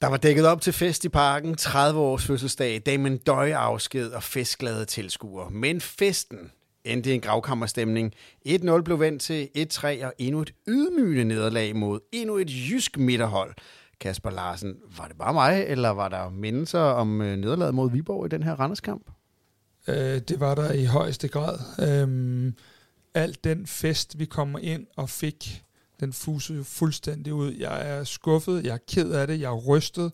Der 0.00 0.06
var 0.06 0.16
dækket 0.16 0.46
op 0.46 0.60
til 0.60 0.72
fest 0.72 1.04
i 1.04 1.08
parken, 1.08 1.54
30 1.54 2.00
års 2.00 2.26
fødselsdag, 2.26 2.82
Damon 2.86 3.16
Døj 3.16 3.52
afsked 3.52 4.10
og 4.10 4.22
festglade 4.22 4.84
tilskuere. 4.84 5.50
Men 5.50 5.80
festen 5.80 6.50
endte 6.84 7.10
i 7.10 7.14
en 7.14 7.20
gravkammerstemning. 7.20 8.14
1-0 8.48 8.80
blev 8.80 9.00
vendt 9.00 9.22
til 9.22 9.48
1-3 9.58 10.06
og 10.06 10.12
endnu 10.18 10.40
et 10.40 10.54
ydmygende 10.68 11.24
nederlag 11.24 11.76
mod 11.76 12.00
endnu 12.12 12.36
et 12.36 12.50
jysk 12.50 12.98
midterhold. 12.98 13.54
Kasper 14.00 14.30
Larsen, 14.30 14.76
var 14.98 15.06
det 15.08 15.18
bare 15.18 15.32
mig, 15.32 15.64
eller 15.68 15.90
var 15.90 16.08
der 16.08 16.30
mindelser 16.30 16.80
om 16.80 17.20
øh, 17.20 17.36
nederlaget 17.36 17.74
mod 17.74 17.90
Viborg 17.90 18.26
i 18.26 18.28
den 18.28 18.42
her 18.42 18.60
Randerskamp? 18.60 19.10
Øh, 19.88 20.18
det 20.18 20.40
var 20.40 20.54
der 20.54 20.72
i 20.72 20.84
højeste 20.84 21.28
grad. 21.28 21.58
Øhm, 21.88 22.54
alt 23.14 23.44
den 23.44 23.66
fest, 23.66 24.18
vi 24.18 24.24
kommer 24.24 24.58
ind 24.58 24.86
og 24.96 25.10
fik, 25.10 25.64
den 26.00 26.12
fuser 26.12 26.54
jo 26.54 26.62
fuldstændig 26.62 27.34
ud. 27.34 27.52
Jeg 27.52 27.88
er 27.88 28.04
skuffet, 28.04 28.64
jeg 28.64 28.74
er 28.74 28.78
ked 28.88 29.10
af 29.10 29.26
det, 29.26 29.40
jeg 29.40 29.46
er 29.46 29.60
rystet, 29.68 30.12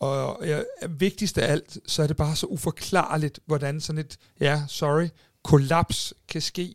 og 0.00 0.48
jeg, 0.48 0.64
vigtigst 0.88 1.38
af 1.38 1.52
alt, 1.52 1.78
så 1.86 2.02
er 2.02 2.06
det 2.06 2.16
bare 2.16 2.36
så 2.36 2.46
uforklarligt, 2.46 3.40
hvordan 3.46 3.80
sådan 3.80 3.98
et, 3.98 4.16
ja, 4.40 4.62
sorry, 4.68 5.08
kollaps 5.44 6.14
kan 6.28 6.40
ske 6.40 6.74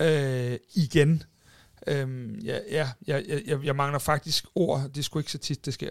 øh, 0.00 0.56
igen. 0.74 1.22
Øhm, 1.86 2.38
ja, 2.38 2.58
ja, 2.70 2.88
jeg, 3.06 3.24
jeg, 3.46 3.64
jeg 3.64 3.76
mangler 3.76 3.98
faktisk 3.98 4.46
ord. 4.54 4.82
Det 4.88 4.98
er 4.98 5.02
sgu 5.02 5.18
ikke 5.18 5.32
så 5.32 5.38
tit, 5.38 5.66
det 5.66 5.74
sker. 5.74 5.90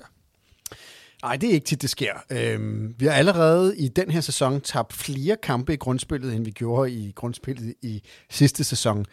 Nej, 1.21 1.35
det 1.35 1.49
er 1.49 1.53
ikke 1.53 1.65
tit, 1.65 1.81
det 1.81 1.89
sker. 1.89 2.13
Øhm, 2.29 2.95
vi 2.97 3.05
har 3.05 3.13
allerede 3.13 3.77
i 3.77 3.87
den 3.87 4.11
her 4.11 4.21
sæson 4.21 4.61
tabt 4.61 4.93
flere 4.93 5.37
kampe 5.43 5.73
i 5.73 5.77
grundspillet, 5.77 6.33
end 6.33 6.45
vi 6.45 6.51
gjorde 6.51 6.91
i 6.91 7.11
grundspillet 7.11 7.73
i 7.81 8.03
sidste 8.29 8.63
sæson. 8.63 9.05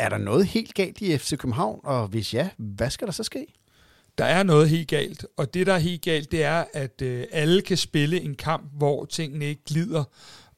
Er 0.00 0.08
der 0.08 0.18
noget 0.18 0.46
helt 0.46 0.74
galt 0.74 1.00
i 1.00 1.18
FC 1.18 1.36
København, 1.36 1.80
og 1.84 2.08
hvis 2.08 2.34
ja, 2.34 2.48
hvad 2.56 2.90
skal 2.90 3.06
der 3.06 3.12
så 3.12 3.22
ske? 3.22 3.46
Der 4.18 4.24
er 4.24 4.42
noget 4.42 4.68
helt 4.68 4.88
galt, 4.88 5.26
og 5.36 5.54
det, 5.54 5.66
der 5.66 5.72
er 5.72 5.78
helt 5.78 6.02
galt, 6.02 6.32
det 6.32 6.44
er, 6.44 6.64
at 6.72 7.02
øh, 7.02 7.24
alle 7.32 7.62
kan 7.62 7.76
spille 7.76 8.20
en 8.20 8.34
kamp, 8.34 8.64
hvor 8.76 9.04
tingene 9.04 9.44
ikke 9.44 9.64
glider. 9.64 10.04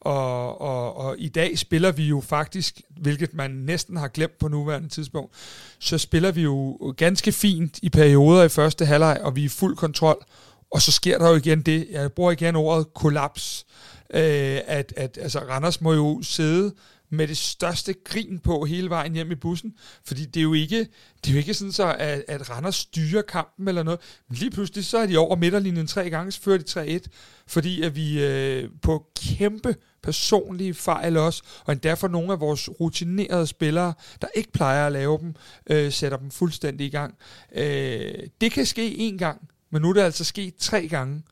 Og, 0.00 0.60
og, 0.60 0.96
og 0.96 1.16
i 1.18 1.28
dag 1.28 1.58
spiller 1.58 1.92
vi 1.92 2.08
jo 2.08 2.20
faktisk, 2.20 2.80
hvilket 3.00 3.34
man 3.34 3.50
næsten 3.50 3.96
har 3.96 4.08
glemt 4.08 4.38
på 4.38 4.48
nuværende 4.48 4.88
tidspunkt, 4.88 5.34
så 5.78 5.98
spiller 5.98 6.32
vi 6.32 6.42
jo 6.42 6.94
ganske 6.96 7.32
fint 7.32 7.78
i 7.82 7.88
perioder 7.88 8.44
i 8.44 8.48
første 8.48 8.86
halvleg, 8.86 9.20
og 9.22 9.36
vi 9.36 9.40
er 9.40 9.44
i 9.44 9.48
fuld 9.48 9.76
kontrol. 9.76 10.24
Og 10.70 10.82
så 10.82 10.92
sker 10.92 11.18
der 11.18 11.28
jo 11.28 11.36
igen 11.36 11.62
det, 11.62 11.86
jeg 11.90 12.12
bruger 12.12 12.32
igen 12.32 12.56
ordet 12.56 12.94
kollaps, 12.94 13.66
øh, 14.14 14.60
at, 14.66 14.92
at 14.96 15.18
altså, 15.20 15.38
Randers 15.38 15.80
må 15.80 15.92
jo 15.92 16.20
sidde 16.22 16.74
med 17.12 17.28
det 17.28 17.36
største 17.36 17.94
grin 18.04 18.38
på 18.38 18.64
hele 18.64 18.90
vejen 18.90 19.12
hjem 19.12 19.32
i 19.32 19.34
bussen. 19.34 19.74
Fordi 20.04 20.24
det 20.24 20.40
er 20.40 20.44
jo 20.44 20.52
ikke, 20.52 20.78
det 21.24 21.28
er 21.28 21.32
jo 21.32 21.38
ikke 21.38 21.54
sådan 21.54 21.72
så, 21.72 21.94
at, 21.98 22.24
at 22.28 22.50
Randers 22.50 22.76
styrer 22.76 23.22
kampen 23.22 23.68
eller 23.68 23.82
noget. 23.82 24.00
Men 24.28 24.36
lige 24.36 24.50
pludselig 24.50 24.84
så 24.84 24.98
er 24.98 25.06
de 25.06 25.18
over 25.18 25.36
midterlinjen 25.36 25.86
tre 25.86 26.10
gange, 26.10 26.32
så 26.32 26.40
fører 26.42 26.58
de 26.58 27.00
3-1. 27.04 27.06
Fordi 27.46 27.82
at 27.82 27.96
vi 27.96 28.24
øh, 28.24 28.68
på 28.82 29.06
kæmpe 29.16 29.76
personlige 30.02 30.74
fejl 30.74 31.16
også, 31.16 31.42
og 31.64 31.72
endda 31.72 31.94
for 31.94 32.08
nogle 32.08 32.32
af 32.32 32.40
vores 32.40 32.68
rutinerede 32.80 33.46
spillere, 33.46 33.94
der 34.20 34.28
ikke 34.34 34.52
plejer 34.52 34.86
at 34.86 34.92
lave 34.92 35.18
dem, 35.18 35.34
øh, 35.66 35.92
sætter 35.92 36.18
dem 36.18 36.30
fuldstændig 36.30 36.86
i 36.86 36.90
gang. 36.90 37.14
Øh, 37.54 38.12
det 38.40 38.52
kan 38.52 38.66
ske 38.66 39.10
én 39.12 39.18
gang, 39.18 39.48
men 39.70 39.82
nu 39.82 39.88
er 39.88 39.92
det 39.92 40.00
altså 40.00 40.24
sket 40.24 40.54
tre 40.54 40.88
gange 40.88 41.22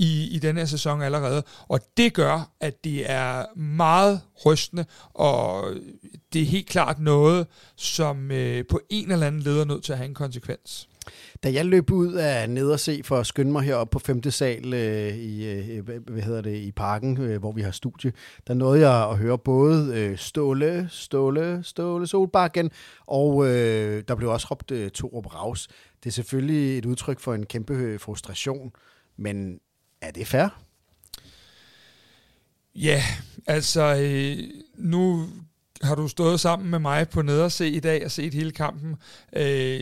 i, 0.00 0.28
i 0.30 0.38
den 0.38 0.56
her 0.56 0.64
sæson 0.64 1.02
allerede. 1.02 1.42
Og 1.68 1.80
det 1.96 2.14
gør, 2.14 2.50
at 2.60 2.84
det 2.84 3.10
er 3.10 3.58
meget 3.58 4.20
rystende, 4.46 4.84
og 5.14 5.64
det 6.32 6.42
er 6.42 6.46
helt 6.46 6.68
klart 6.68 6.98
noget, 6.98 7.46
som 7.76 8.30
øh, 8.30 8.64
på 8.66 8.80
en 8.90 9.12
eller 9.12 9.26
anden 9.26 9.40
leder 9.40 9.64
nødt 9.64 9.84
til 9.84 9.92
at 9.92 9.98
have 9.98 10.08
en 10.08 10.14
konsekvens. 10.14 10.88
Da 11.42 11.52
jeg 11.52 11.66
løb 11.66 11.90
ud 11.90 12.12
af 12.12 12.50
ned 12.50 12.70
og 12.70 12.80
se 12.80 13.00
for 13.04 13.18
at 13.18 13.26
skynde 13.26 13.52
mig 13.52 13.62
herop 13.62 13.90
på 13.90 13.98
5. 13.98 14.30
sal 14.30 14.74
øh, 14.74 15.16
i, 15.16 15.46
øh, 15.46 15.88
hvad 15.88 16.22
hedder 16.22 16.40
det, 16.40 16.56
i 16.56 16.72
parken, 16.72 17.20
øh, 17.20 17.40
hvor 17.40 17.52
vi 17.52 17.62
har 17.62 17.70
studie, 17.70 18.12
der 18.46 18.54
nåede 18.54 18.88
jeg 18.88 19.10
at 19.10 19.18
høre 19.18 19.38
både 19.38 19.94
øh, 19.94 20.18
Ståle, 20.18 20.88
Ståle, 20.90 21.60
Ståle 21.62 22.06
Solbakken, 22.06 22.70
og 23.06 23.46
øh, 23.46 24.02
der 24.08 24.14
blev 24.14 24.30
også 24.30 24.46
råbt 24.50 24.70
øh, 24.70 24.90
Torup 24.90 25.34
Raus. 25.34 25.68
Det 26.04 26.10
er 26.10 26.12
selvfølgelig 26.12 26.78
et 26.78 26.86
udtryk 26.86 27.20
for 27.20 27.34
en 27.34 27.46
kæmpe 27.46 27.74
øh, 27.74 28.00
frustration, 28.00 28.72
men 29.16 29.60
er 30.00 30.10
det 30.10 30.26
fair? 30.26 30.62
Ja, 32.74 33.04
altså 33.46 33.96
øh, 34.00 34.48
nu 34.74 35.28
har 35.82 35.94
du 35.94 36.08
stået 36.08 36.40
sammen 36.40 36.70
med 36.70 36.78
mig 36.78 37.08
på 37.08 37.22
nederse 37.22 37.68
i 37.68 37.80
dag 37.80 38.04
og 38.04 38.10
set 38.10 38.34
hele 38.34 38.52
kampen. 38.52 38.96
Øh, 39.32 39.80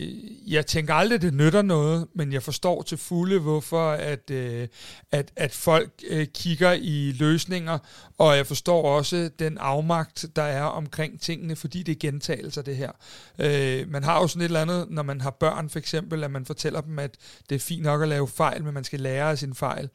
jeg 0.53 0.65
tænker 0.65 0.93
aldrig, 0.93 1.21
det 1.21 1.33
nytter 1.33 1.61
noget, 1.61 2.07
men 2.13 2.33
jeg 2.33 2.43
forstår 2.43 2.81
til 2.81 2.97
fulde, 2.97 3.39
hvorfor 3.39 3.91
at, 3.91 4.29
øh, 4.31 4.67
at, 5.11 5.31
at 5.35 5.51
folk 5.51 5.91
øh, 6.09 6.27
kigger 6.27 6.71
i 6.71 7.15
løsninger, 7.19 7.77
og 8.17 8.37
jeg 8.37 8.47
forstår 8.47 8.95
også 8.95 9.29
den 9.39 9.57
afmagt, 9.57 10.25
der 10.35 10.43
er 10.43 10.63
omkring 10.63 11.21
tingene, 11.21 11.55
fordi 11.55 11.83
det 11.83 11.91
er 11.91 11.99
gentagelser, 11.99 12.61
det 12.61 12.75
her. 12.75 12.91
Øh, 13.39 13.91
man 13.91 14.03
har 14.03 14.21
jo 14.21 14.27
sådan 14.27 14.41
et 14.41 14.45
eller 14.45 14.61
andet, 14.61 14.87
når 14.89 15.03
man 15.03 15.21
har 15.21 15.31
børn 15.31 15.69
for 15.69 15.79
eksempel, 15.79 16.23
at 16.23 16.31
man 16.31 16.45
fortæller 16.45 16.81
dem, 16.81 16.99
at 16.99 17.15
det 17.49 17.55
er 17.55 17.59
fint 17.59 17.83
nok 17.83 18.01
at 18.01 18.07
lave 18.07 18.27
fejl, 18.27 18.63
men 18.63 18.73
man 18.73 18.83
skal 18.83 18.99
lære 18.99 19.31
af 19.31 19.37
sin 19.37 19.55
fejl. 19.55 19.89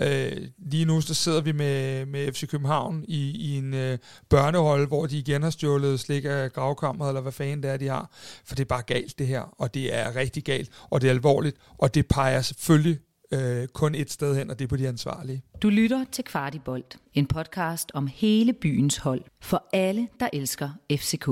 Øh, 0.00 0.48
lige 0.58 0.84
nu 0.84 1.00
så 1.00 1.14
sidder 1.14 1.40
vi 1.40 1.52
med, 1.52 2.06
med 2.06 2.32
FC 2.32 2.48
København 2.48 3.04
i, 3.08 3.30
i 3.30 3.56
en 3.56 3.74
øh, 3.74 3.98
børnehold, 4.28 4.86
hvor 4.86 5.06
de 5.06 5.18
igen 5.18 5.42
har 5.42 5.50
stjålet 5.50 6.00
slik 6.00 6.24
af 6.24 6.52
gravkammeret, 6.52 7.10
eller 7.10 7.20
hvad 7.20 7.32
fanden 7.32 7.62
det 7.62 7.70
er, 7.70 7.76
de 7.76 7.88
har. 7.88 8.10
For 8.44 8.54
det 8.54 8.62
er 8.62 8.68
bare 8.68 8.82
galt 8.82 9.18
det 9.18 9.26
her, 9.26 9.40
og 9.58 9.74
det 9.74 9.94
er 9.94 10.16
rigtig 10.16 10.44
galt, 10.44 10.70
og 10.90 11.00
det 11.00 11.06
er 11.06 11.12
alvorligt, 11.12 11.56
og 11.78 11.94
det 11.94 12.06
peger 12.06 12.42
selvfølgelig 12.42 12.98
øh, 13.32 13.68
kun 13.68 13.94
et 13.94 14.10
sted 14.10 14.36
hen, 14.36 14.50
og 14.50 14.58
det 14.58 14.64
er 14.64 14.68
på 14.68 14.76
de 14.76 14.88
ansvarlige. 14.88 15.42
Du 15.62 15.68
lytter 15.68 16.04
til 16.12 16.24
Kvartibolt, 16.24 16.96
en 17.14 17.26
podcast 17.26 17.90
om 17.94 18.06
hele 18.06 18.52
byens 18.52 18.96
hold, 18.96 19.22
for 19.42 19.68
alle, 19.72 20.08
der 20.20 20.28
elsker 20.32 20.70
FCK. 20.92 21.28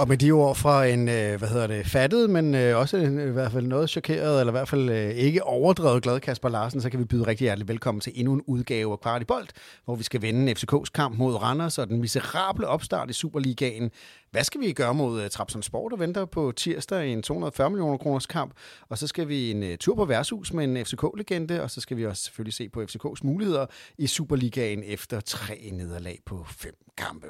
Og 0.00 0.08
med 0.08 0.16
de 0.16 0.30
ord 0.30 0.56
fra 0.56 0.86
en, 0.86 1.08
øh, 1.08 1.38
hvad 1.38 1.48
hedder 1.48 1.66
det, 1.66 1.86
fattet, 1.86 2.30
men 2.30 2.54
øh, 2.54 2.78
også 2.78 2.96
en, 2.96 3.18
i 3.28 3.32
hvert 3.32 3.52
fald 3.52 3.66
noget 3.66 3.90
chokeret, 3.90 4.40
eller 4.40 4.50
i 4.50 4.56
hvert 4.56 4.68
fald 4.68 4.90
øh, 4.90 5.10
ikke 5.10 5.44
overdrevet 5.44 6.02
glad 6.02 6.20
Kasper 6.20 6.48
Larsen, 6.48 6.80
så 6.80 6.90
kan 6.90 7.00
vi 7.00 7.04
byde 7.04 7.26
rigtig 7.26 7.44
hjertelig 7.44 7.68
velkommen 7.68 8.00
til 8.00 8.12
endnu 8.16 8.32
en 8.32 8.42
udgave 8.46 8.92
af 8.92 9.00
Kvart 9.00 9.22
i 9.22 9.24
Bold, 9.24 9.48
hvor 9.84 9.94
vi 9.94 10.02
skal 10.02 10.22
vende 10.22 10.52
FCK's 10.52 10.90
kamp 10.94 11.18
mod 11.18 11.34
Randers 11.34 11.78
og 11.78 11.88
den 11.88 12.00
miserable 12.00 12.66
opstart 12.66 13.10
i 13.10 13.12
Superligaen. 13.12 13.90
Hvad 14.30 14.44
skal 14.44 14.60
vi 14.60 14.72
gøre 14.72 14.94
mod 14.94 15.28
Trabzon 15.28 15.62
Sport, 15.62 15.90
der 15.90 15.96
venter 15.96 16.24
på 16.24 16.52
tirsdag 16.56 17.06
i 17.06 17.12
en 17.12 17.22
240 17.22 17.70
millioner 17.70 17.96
kroners 17.96 18.26
kamp? 18.26 18.52
Og 18.88 18.98
så 18.98 19.06
skal 19.06 19.28
vi 19.28 19.50
en 19.50 19.78
tur 19.78 19.94
på 19.94 20.04
værtshus 20.04 20.52
med 20.52 20.64
en 20.64 20.86
FCK-legende, 20.86 21.62
og 21.62 21.70
så 21.70 21.80
skal 21.80 21.96
vi 21.96 22.06
også 22.06 22.24
selvfølgelig 22.24 22.54
se 22.54 22.68
på 22.68 22.82
FCK's 22.82 23.20
muligheder 23.22 23.66
i 23.98 24.06
Superligaen 24.06 24.82
efter 24.86 25.20
tre 25.20 25.70
nederlag 25.72 26.18
på 26.26 26.46
fem 26.48 26.74
kampe. 26.96 27.26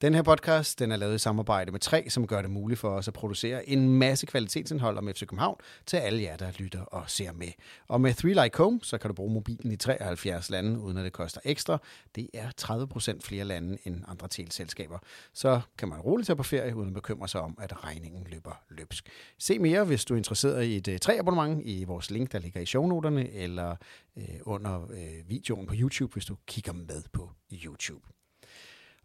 Den 0.00 0.14
her 0.14 0.22
podcast 0.22 0.78
den 0.78 0.92
er 0.92 0.96
lavet 0.96 1.14
i 1.14 1.18
samarbejde 1.18 1.72
med 1.72 1.80
tre, 1.80 2.10
som 2.10 2.26
gør 2.26 2.42
det 2.42 2.50
muligt 2.50 2.80
for 2.80 2.90
os 2.90 3.08
at 3.08 3.14
producere 3.14 3.68
en 3.68 3.88
masse 3.88 4.26
kvalitetsindhold 4.26 4.98
om 4.98 5.08
FC 5.08 5.20
København 5.20 5.56
til 5.86 5.96
alle 5.96 6.22
jer, 6.22 6.36
der 6.36 6.50
lytter 6.58 6.80
og 6.80 7.10
ser 7.10 7.32
med. 7.32 7.48
Og 7.88 8.00
med 8.00 8.14
3 8.14 8.28
Like 8.28 8.58
Home, 8.58 8.80
så 8.82 8.98
kan 8.98 9.08
du 9.08 9.14
bruge 9.14 9.32
mobilen 9.32 9.72
i 9.72 9.76
73 9.76 10.50
lande, 10.50 10.80
uden 10.80 10.96
at 10.96 11.04
det 11.04 11.12
koster 11.12 11.40
ekstra. 11.44 11.78
Det 12.14 12.28
er 12.34 12.50
30% 12.60 13.20
flere 13.20 13.44
lande 13.44 13.78
end 13.84 14.02
andre 14.08 14.28
teleselskaber. 14.28 14.98
Så 15.32 15.60
kan 15.78 15.88
man 15.88 15.98
roligt 16.00 16.26
tage 16.26 16.36
på 16.36 16.42
ferie, 16.42 16.76
uden 16.76 16.88
at 16.88 16.94
bekymre 16.94 17.28
sig 17.28 17.40
om, 17.40 17.58
at 17.60 17.84
regningen 17.84 18.26
løber 18.30 18.62
løbsk. 18.70 19.08
Se 19.38 19.58
mere, 19.58 19.84
hvis 19.84 20.04
du 20.04 20.14
er 20.14 20.18
interesseret 20.18 20.64
i 20.64 20.76
et 20.76 20.88
øh, 20.88 20.98
3-abonnement 21.04 21.62
i 21.64 21.84
vores 21.84 22.10
link, 22.10 22.32
der 22.32 22.38
ligger 22.38 22.60
i 22.60 22.66
shownoterne, 22.66 23.30
eller 23.30 23.76
øh, 24.16 24.24
under 24.42 24.90
øh, 24.90 25.28
videoen 25.28 25.66
på 25.66 25.74
YouTube, 25.78 26.12
hvis 26.12 26.24
du 26.24 26.36
kigger 26.46 26.72
med 26.72 27.02
på 27.12 27.30
YouTube. 27.52 28.06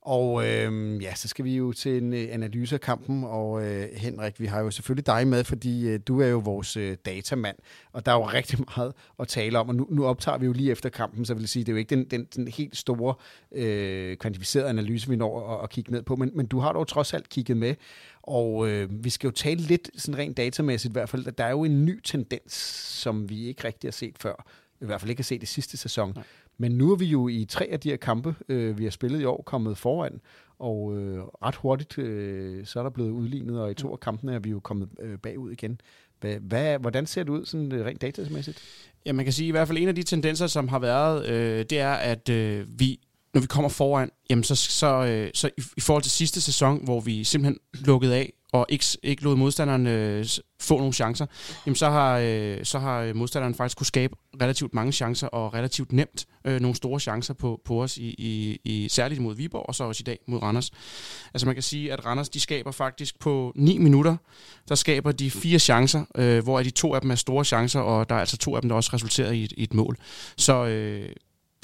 Og 0.01 0.47
øh, 0.47 1.03
ja, 1.03 1.15
så 1.15 1.27
skal 1.27 1.45
vi 1.45 1.55
jo 1.55 1.71
til 1.71 2.03
en 2.03 2.13
øh, 2.13 2.27
analyse 2.31 2.75
af 2.75 2.81
kampen, 2.81 3.23
og 3.23 3.63
øh, 3.65 3.87
Henrik, 3.93 4.39
vi 4.39 4.45
har 4.45 4.59
jo 4.59 4.71
selvfølgelig 4.71 5.05
dig 5.05 5.27
med, 5.27 5.43
fordi 5.43 5.87
øh, 5.87 5.99
du 6.07 6.21
er 6.21 6.27
jo 6.27 6.37
vores 6.37 6.77
øh, 6.77 6.97
datamand, 7.05 7.55
og 7.91 8.05
der 8.05 8.11
er 8.11 8.15
jo 8.15 8.23
rigtig 8.37 8.59
meget 8.75 8.93
at 9.19 9.27
tale 9.27 9.59
om, 9.59 9.69
og 9.69 9.75
nu, 9.75 9.87
nu 9.89 10.05
optager 10.05 10.37
vi 10.37 10.45
jo 10.45 10.51
lige 10.51 10.71
efter 10.71 10.89
kampen, 10.89 11.25
så 11.25 11.33
vil 11.33 11.41
jeg 11.41 11.49
sige, 11.49 11.63
det 11.63 11.69
er 11.69 11.73
jo 11.73 11.77
ikke 11.77 11.95
den, 11.95 12.05
den, 12.05 12.27
den 12.35 12.47
helt 12.47 12.77
store 12.77 13.15
øh, 13.51 14.17
kvantificerede 14.17 14.69
analyse, 14.69 15.09
vi 15.09 15.15
når 15.15 15.57
at, 15.57 15.63
at 15.63 15.69
kigge 15.69 15.91
ned 15.91 16.03
på, 16.03 16.15
men, 16.15 16.31
men 16.35 16.45
du 16.45 16.59
har 16.59 16.73
dog 16.73 16.87
trods 16.87 17.13
alt 17.13 17.29
kigget 17.29 17.57
med, 17.57 17.75
og 18.21 18.69
øh, 18.69 19.03
vi 19.03 19.09
skal 19.09 19.27
jo 19.27 19.31
tale 19.31 19.61
lidt 19.61 19.89
sådan 19.97 20.17
rent 20.17 20.37
datamæssigt 20.37 20.91
i 20.91 20.93
hvert 20.93 21.09
fald, 21.09 21.27
at 21.27 21.37
der 21.37 21.43
er 21.43 21.51
jo 21.51 21.63
en 21.63 21.85
ny 21.85 22.01
tendens, 22.03 22.53
som 23.01 23.29
vi 23.29 23.47
ikke 23.47 23.63
rigtig 23.63 23.87
har 23.87 23.91
set 23.91 24.15
før, 24.19 24.45
i 24.81 24.85
hvert 24.85 25.01
fald 25.01 25.09
ikke 25.09 25.19
har 25.19 25.23
set 25.23 25.43
i 25.43 25.45
sidste 25.45 25.77
sæson, 25.77 26.11
Nej 26.15 26.23
men 26.61 26.71
nu 26.71 26.91
er 26.91 26.95
vi 26.95 27.05
jo 27.05 27.27
i 27.27 27.45
tre 27.49 27.67
af 27.71 27.79
de 27.79 27.89
her 27.89 27.97
kampe, 27.97 28.35
øh, 28.49 28.77
vi 28.77 28.83
har 28.83 28.91
spillet 28.91 29.21
i 29.21 29.25
år, 29.25 29.43
kommet 29.45 29.77
foran, 29.77 30.21
og 30.59 30.97
øh, 30.97 31.19
ret 31.19 31.55
hurtigt 31.55 31.97
øh, 31.97 32.65
så 32.65 32.79
er 32.79 32.83
der 32.83 32.89
blevet 32.89 33.09
udlignet, 33.09 33.59
og 33.61 33.71
i 33.71 33.73
to 33.73 33.91
af 33.91 33.99
kampene 33.99 34.33
er 34.33 34.39
vi 34.39 34.49
jo 34.49 34.59
kommet 34.59 34.89
øh, 34.99 35.17
bagud 35.17 35.51
igen. 35.51 35.81
Hvad, 36.19 36.35
hvad, 36.35 36.79
hvordan 36.79 37.05
ser 37.05 37.23
det 37.23 37.29
ud 37.29 37.45
sådan 37.45 37.71
øh, 37.71 37.85
rent 37.85 38.01
datamæssigt? 38.01 38.61
Ja, 39.05 39.13
man 39.13 39.25
kan 39.25 39.33
sige, 39.33 39.45
at 39.45 39.47
i 39.47 39.51
hvert 39.51 39.67
fald 39.67 39.77
en 39.77 39.87
af 39.87 39.95
de 39.95 40.03
tendenser, 40.03 40.47
som 40.47 40.67
har 40.67 40.79
været, 40.79 41.29
øh, 41.29 41.65
det 41.69 41.79
er, 41.79 41.93
at 41.93 42.29
øh, 42.29 42.79
vi, 42.79 42.99
når 43.33 43.41
vi 43.41 43.47
kommer 43.47 43.69
foran, 43.69 44.09
jamen 44.29 44.43
så, 44.43 44.55
så, 44.55 45.05
øh, 45.05 45.31
så 45.33 45.47
i, 45.57 45.61
i 45.77 45.81
forhold 45.81 46.03
til 46.03 46.11
sidste 46.11 46.41
sæson, 46.41 46.83
hvor 46.83 46.99
vi 46.99 47.23
simpelthen 47.23 47.59
lukkede 47.73 48.15
af 48.15 48.33
og 48.51 48.65
ikke, 48.69 48.85
ikke 49.03 49.23
lod 49.23 49.35
modstanderen 49.35 49.87
øh, 49.87 50.25
få 50.59 50.77
nogle 50.77 50.93
chancer, 50.93 51.25
jamen 51.65 51.75
så 51.75 51.89
har, 51.89 52.17
øh, 52.23 52.57
så 52.63 52.79
har 52.79 53.01
øh, 53.01 53.15
modstanderen 53.15 53.55
faktisk 53.55 53.77
kunne 53.77 53.87
skabe 53.87 54.15
relativt 54.41 54.73
mange 54.73 54.91
chancer, 54.91 55.27
og 55.27 55.53
relativt 55.53 55.91
nemt 55.91 56.25
øh, 56.45 56.61
nogle 56.61 56.75
store 56.75 56.99
chancer 56.99 57.33
på, 57.33 57.61
på 57.65 57.83
os, 57.83 57.97
i, 57.97 58.15
i, 58.17 58.59
i, 58.63 58.89
særligt 58.89 59.21
mod 59.21 59.35
Viborg, 59.35 59.65
og 59.67 59.75
så 59.75 59.83
også 59.83 60.01
i 60.01 60.07
dag 60.07 60.19
mod 60.27 60.41
Randers. 60.41 60.71
Altså 61.33 61.45
man 61.45 61.55
kan 61.55 61.63
sige, 61.63 61.93
at 61.93 62.05
Randers 62.05 62.29
de 62.29 62.39
skaber 62.39 62.71
faktisk 62.71 63.19
på 63.19 63.53
9 63.55 63.77
minutter, 63.77 64.17
der 64.69 64.75
skaber 64.75 65.11
de 65.11 65.31
fire 65.31 65.59
chancer, 65.59 66.03
øh, 66.15 66.43
hvor 66.43 66.63
de 66.63 66.69
to 66.69 66.93
af 66.93 67.01
dem 67.01 67.11
er 67.11 67.15
store 67.15 67.45
chancer, 67.45 67.79
og 67.79 68.09
der 68.09 68.15
er 68.15 68.19
altså 68.19 68.37
to 68.37 68.55
af 68.55 68.61
dem, 68.61 68.69
der 68.69 68.75
også 68.75 68.91
resulterer 68.93 69.31
i 69.31 69.43
et, 69.43 69.51
i 69.57 69.63
et 69.63 69.73
mål. 69.73 69.97
Så 70.37 70.65
øh, 70.65 71.09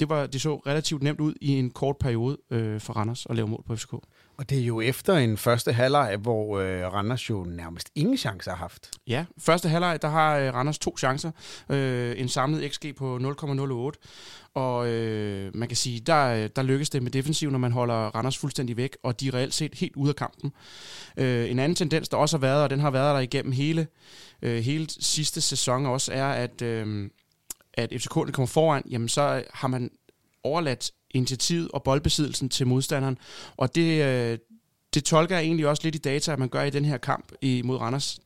det, 0.00 0.08
var, 0.08 0.26
det 0.26 0.40
så 0.40 0.56
relativt 0.56 1.02
nemt 1.02 1.20
ud 1.20 1.34
i 1.40 1.58
en 1.58 1.70
kort 1.70 1.96
periode 1.96 2.38
øh, 2.50 2.80
for 2.80 2.92
Randers 2.92 3.26
at 3.30 3.36
lave 3.36 3.48
mål 3.48 3.62
på 3.66 3.76
FCK. 3.76 3.94
Og 4.38 4.50
det 4.50 4.58
er 4.58 4.64
jo 4.64 4.80
efter 4.80 5.14
en 5.14 5.36
første 5.36 5.72
halvleg, 5.72 6.16
hvor 6.16 6.58
øh, 6.58 6.92
Randers 6.92 7.30
jo 7.30 7.44
nærmest 7.44 7.90
ingen 7.94 8.16
chancer 8.16 8.50
har 8.50 8.58
haft. 8.58 8.90
Ja, 9.06 9.24
første 9.38 9.68
halvleg, 9.68 10.02
der 10.02 10.08
har 10.08 10.36
øh, 10.38 10.54
Randers 10.54 10.78
to 10.78 10.96
chancer. 10.98 11.30
Øh, 11.68 12.20
en 12.20 12.28
samlet 12.28 12.72
XG 12.72 12.94
på 12.96 13.16
0,08. 13.16 14.50
Og 14.54 14.88
øh, 14.88 15.56
man 15.56 15.68
kan 15.68 15.76
sige, 15.76 16.00
der, 16.00 16.26
øh, 16.26 16.50
der 16.56 16.62
lykkes 16.62 16.90
det 16.90 17.02
med 17.02 17.10
defensiv, 17.10 17.50
når 17.50 17.58
man 17.58 17.72
holder 17.72 17.94
Randers 17.94 18.38
fuldstændig 18.38 18.76
væk, 18.76 18.96
og 19.02 19.20
de 19.20 19.28
er 19.28 19.34
reelt 19.34 19.54
set 19.54 19.74
helt 19.74 19.96
ude 19.96 20.08
af 20.08 20.16
kampen. 20.16 20.52
Øh, 21.16 21.50
en 21.50 21.58
anden 21.58 21.76
tendens, 21.76 22.08
der 22.08 22.16
også 22.16 22.36
har 22.36 22.40
været, 22.40 22.62
og 22.62 22.70
den 22.70 22.80
har 22.80 22.90
været 22.90 23.14
der 23.14 23.20
igennem 23.20 23.52
hele, 23.52 23.86
øh, 24.42 24.62
hele 24.62 24.86
sidste 25.00 25.40
sæson 25.40 25.86
også, 25.86 26.12
er, 26.12 26.28
at, 26.28 26.62
øh, 26.62 27.10
at 27.74 27.92
FCK 27.96 28.12
kommer 28.12 28.46
foran, 28.46 28.82
jamen 28.90 29.08
så 29.08 29.44
har 29.54 29.68
man 29.68 29.90
overladt 30.44 30.90
initiativet 31.10 31.70
og 31.72 31.82
boldbesiddelsen 31.82 32.48
til 32.48 32.66
modstanderen. 32.66 33.18
Og 33.56 33.74
det, 33.74 34.04
øh, 34.04 34.38
det 34.94 35.04
tolker 35.04 35.36
jeg 35.36 35.44
egentlig 35.44 35.68
også 35.68 35.82
lidt 35.84 35.94
i 35.94 35.98
data, 35.98 36.32
at 36.32 36.38
man 36.38 36.48
gør 36.48 36.62
i 36.62 36.70
den 36.70 36.84
her 36.84 36.98
kamp 36.98 37.32
mod 37.64 37.76
Randers. 37.76 38.20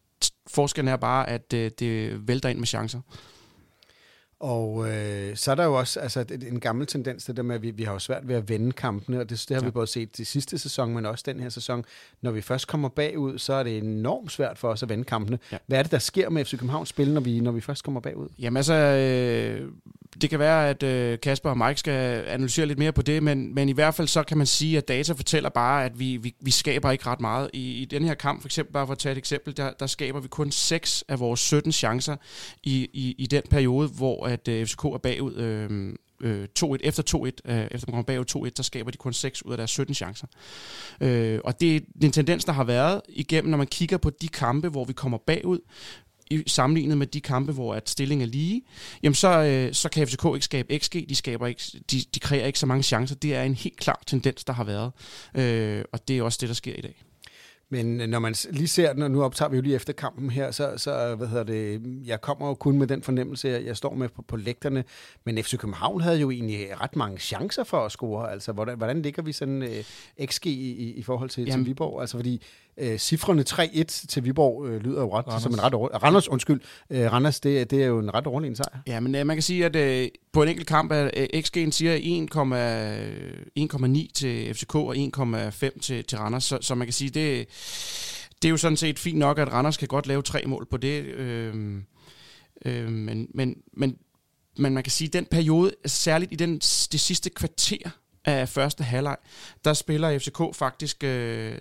Forskellen 0.47 0.93
er 0.93 0.97
bare, 0.97 1.29
at 1.29 1.53
øh, 1.53 1.71
det 1.79 2.29
vælter 2.29 2.49
ind 2.49 2.59
med 2.59 2.67
chancer. 2.67 3.01
Og 4.43 4.89
øh, 4.89 5.37
så 5.37 5.51
er 5.51 5.55
der 5.55 5.65
jo 5.65 5.79
også 5.79 6.01
altså, 6.01 6.25
en 6.49 6.61
gammel 6.61 6.87
tendens, 6.87 7.25
det 7.25 7.37
der 7.37 7.43
med, 7.43 7.55
at 7.55 7.63
vi, 7.63 7.71
vi 7.71 7.83
har 7.83 7.93
jo 7.93 7.99
svært 7.99 8.29
ved 8.29 8.35
at 8.35 8.49
vende 8.49 8.73
kampene, 8.73 9.21
og 9.21 9.31
det, 9.31 9.45
det 9.49 9.57
har 9.57 9.63
ja. 9.63 9.67
vi 9.67 9.71
både 9.71 9.87
set 9.87 10.19
i 10.19 10.25
sidste 10.25 10.59
sæson, 10.59 10.95
men 10.95 11.07
også 11.07 11.25
den 11.27 11.41
her 11.41 11.49
sæson. 11.49 11.85
Når 12.23 12.31
vi 12.31 12.41
først 12.41 12.69
kommer 12.69 12.89
bagud, 12.89 13.39
så 13.39 13.53
er 13.53 13.63
det 13.63 13.79
enormt 13.79 14.33
svært 14.33 14.59
for 14.59 14.69
os 14.69 14.83
at 14.83 14.89
vende 14.89 15.05
kampene. 15.05 15.39
Ja. 15.53 15.59
Hvad 15.67 15.79
er 15.79 15.83
det, 15.83 15.93
der 15.93 15.99
sker 15.99 16.31
med 16.31 16.45
FC 16.45 16.51
Københavns 16.51 16.89
spil, 16.89 17.13
når 17.13 17.21
vi, 17.21 17.41
når 17.41 17.53
vi 17.53 17.61
først 17.61 17.85
kommer 17.85 18.01
bagud? 18.01 18.29
Jamen 18.39 18.57
altså, 18.57 18.75
øh, 18.75 19.73
det 20.21 20.31
kan 20.31 20.39
være, 20.39 20.69
at 20.69 20.83
øh, 20.83 21.21
Kasper 21.21 21.51
og 21.51 21.59
Mike 21.59 21.81
skal 21.81 22.25
analysere 22.27 22.67
lidt 22.67 22.79
mere 22.79 22.93
på 22.93 23.03
det, 23.03 23.23
men, 23.23 23.55
men 23.55 23.69
i 23.69 23.73
hvert 23.73 23.95
fald 23.95 24.09
så 24.09 24.23
kan 24.23 24.39
man 24.39 24.47
sige, 24.47 24.79
at 24.79 24.89
data 24.89 25.13
fortæller 25.13 25.49
bare, 25.49 25.85
at 25.85 25.99
vi, 25.99 26.17
vi, 26.17 26.35
vi 26.41 26.51
skaber 26.51 26.91
ikke 26.91 27.07
ret 27.07 27.21
meget. 27.21 27.51
I, 27.53 27.73
I 27.73 27.85
den 27.85 28.05
her 28.05 28.15
kamp, 28.15 28.41
for 28.41 28.49
eksempel, 28.49 28.73
bare 28.73 28.87
for 28.87 28.93
at 28.93 28.99
tage 28.99 29.13
et 29.13 29.19
eksempel, 29.19 29.57
der, 29.57 29.73
der 29.81 29.87
skaber 29.87 30.21
vi 30.21 30.29
kun 30.29 30.51
6 30.51 31.05
af 31.09 31.21
vores 31.21 31.41
17 31.41 31.73
chancer 31.73 32.17
i, 32.63 32.89
i, 32.93 33.15
i 33.19 33.27
den 33.27 33.43
periode, 33.51 33.89
hvor 33.89 34.27
at 34.27 34.49
øh, 34.49 34.67
FCK 34.67 34.85
er 34.85 34.99
bagud 35.03 35.37
øhm, 35.37 35.91
øh, 35.91 35.97
øh, 36.23 36.49
2-1. 36.59 36.77
Efter 36.81 37.03
2-1, 37.47 37.53
øh, 37.53 37.67
efter 37.71 37.87
man 37.89 37.93
kommer 37.93 38.03
bagud 38.03 38.49
2-1, 38.49 38.53
så 38.57 38.63
skaber 38.63 38.91
de 38.91 38.97
kun 38.97 39.13
6 39.13 39.43
ud 39.43 39.53
af 39.53 39.57
deres 39.57 39.71
17 39.71 39.95
chancer. 39.95 40.27
Øh, 41.01 41.41
og 41.45 41.61
det 41.61 41.77
er 41.77 41.81
en 42.03 42.13
tendens, 42.13 42.45
der 42.45 42.53
har 42.53 42.65
været 42.65 43.01
igennem, 43.09 43.51
når 43.51 43.59
man 43.59 43.67
kigger 43.67 43.97
på 43.97 44.11
de 44.11 44.29
kampe, 44.29 44.69
hvor 44.69 44.85
vi 44.85 44.93
kommer 44.93 45.19
bagud, 45.19 45.59
i, 46.31 46.43
sammenlignet 46.47 46.99
med 46.99 47.07
de 47.07 47.21
kampe, 47.21 47.53
hvor 47.53 47.75
at 47.75 47.91
stillingen 47.91 48.29
er 48.29 48.33
lige, 48.33 48.63
jamen 49.03 49.15
så, 49.15 49.29
øh, 49.29 49.75
så 49.75 49.89
kan 49.89 50.07
FCK 50.07 50.25
ikke 50.35 50.45
skabe 50.45 50.79
XG, 50.79 51.09
de, 51.09 51.15
skaber 51.15 51.47
ikke, 51.47 51.63
de, 51.91 52.01
de 52.15 52.21
kræver 52.21 52.47
ikke 52.47 52.59
så 52.59 52.67
mange 52.67 52.83
chancer. 52.83 53.15
Det 53.15 53.35
er 53.35 53.43
en 53.43 53.55
helt 53.55 53.77
klar 53.77 54.03
tendens, 54.07 54.45
der 54.45 54.53
har 54.53 54.65
været, 54.65 54.93
øh, 55.35 55.85
og 55.93 56.09
det 56.09 56.19
er 56.19 56.23
også 56.23 56.39
det, 56.41 56.49
der 56.49 56.55
sker 56.55 56.75
i 56.75 56.81
dag. 56.81 57.03
Men 57.73 58.01
øh, 58.01 58.09
når 58.09 58.19
man 58.19 58.35
lige 58.51 58.69
ser 58.69 58.93
den, 58.93 59.03
og 59.03 59.11
nu 59.11 59.23
optager 59.23 59.49
vi 59.49 59.57
jo 59.57 59.63
lige 59.63 59.75
efter 59.75 59.93
kampen 59.93 60.31
her, 60.31 60.51
så, 60.51 60.73
så 60.77 61.15
hvad 61.15 61.27
hedder 61.27 61.45
det, 61.45 61.83
jeg 62.05 62.21
kommer 62.21 62.49
jo 62.49 62.55
kun 62.55 62.79
med 62.79 62.87
den 62.87 63.03
fornemmelse, 63.03 63.49
jeg, 63.49 63.65
jeg 63.65 63.77
står 63.77 63.95
med 63.95 64.09
på, 64.09 64.23
på 64.23 64.37
lægterne, 64.37 64.85
men 65.25 65.43
FC 65.45 65.59
København 65.59 66.01
havde 66.01 66.19
jo 66.19 66.31
egentlig 66.31 66.81
ret 66.81 66.97
mange 66.97 67.19
chancer 67.19 67.65
for 67.65 67.79
at 67.79 67.93
score. 67.93 68.33
Altså, 68.33 68.53
hvordan, 68.53 68.77
hvordan 68.77 69.03
ligger 69.03 69.23
vi 69.23 69.33
sådan 69.33 69.63
uh, 69.63 70.27
XG 70.27 70.47
i, 70.47 70.93
i 70.93 71.03
forhold 71.03 71.31
til, 71.31 71.51
til 71.51 71.67
Viborg? 71.67 72.01
Altså, 72.01 72.17
fordi 72.17 72.43
uh, 72.83 72.97
cifrene 72.97 73.45
3-1 73.49 73.85
til 73.85 74.25
Viborg 74.25 74.61
uh, 74.61 74.77
lyder 74.77 75.01
jo 75.01 75.17
ret 75.17 75.27
Randers. 75.27 75.43
som 75.43 75.53
en 75.53 75.63
ret 75.63 75.75
over, 75.75 75.89
Randers, 75.89 76.29
undskyld. 76.29 76.61
Uh, 76.91 76.97
Randers, 76.97 77.41
det, 77.41 77.71
det 77.71 77.83
er 77.83 77.87
jo 77.87 77.99
en 77.99 78.15
ret 78.15 78.27
overlegen 78.27 78.57
sejr. 78.57 78.79
Ja, 78.87 79.01
men 79.01 79.15
uh, 79.15 79.27
man 79.27 79.37
kan 79.37 79.43
sige, 79.43 79.65
at 79.65 80.05
uh, 80.05 80.09
på 80.33 80.43
en 80.43 80.49
enkelt 80.49 80.67
kamp 80.67 80.93
er 80.93 81.05
uh, 81.05 81.39
XG'en 81.39 81.71
siger 81.71 81.97
1,9 84.07 84.13
til 84.15 84.55
FCK 84.55 84.75
og 84.75 84.97
1,5 84.97 85.81
til, 85.81 86.05
til 86.05 86.19
Randers, 86.19 86.45
så, 86.45 86.59
så 86.61 86.75
man 86.75 86.87
kan 86.87 86.93
sige, 86.93 87.11
det 87.11 87.49
det 88.43 88.49
er 88.49 88.51
jo 88.51 88.57
sådan 88.57 88.77
set 88.77 88.99
fint 88.99 89.19
nok, 89.19 89.39
at 89.39 89.53
Randers 89.53 89.77
kan 89.77 89.89
godt 89.89 90.07
lave 90.07 90.23
tre 90.23 90.43
mål 90.47 90.67
på 90.71 90.77
det. 90.77 91.05
Øh, 91.05 91.83
øh, 92.65 92.89
men, 92.89 93.29
men, 93.35 93.57
men, 93.73 93.97
men 94.57 94.75
man 94.75 94.83
kan 94.83 94.91
sige, 94.91 95.07
at 95.07 95.13
den 95.13 95.27
periode, 95.27 95.75
særligt 95.87 96.33
i 96.33 96.37
den, 96.37 96.59
det 96.93 97.01
sidste 97.01 97.31
kvarter 97.31 97.91
af 98.25 98.49
første 98.49 98.85
halvleg, 98.85 99.17
der 99.65 99.73
spiller 99.73 100.19
FCK 100.19 100.57
faktisk 100.57 101.05
øh, 101.05 101.55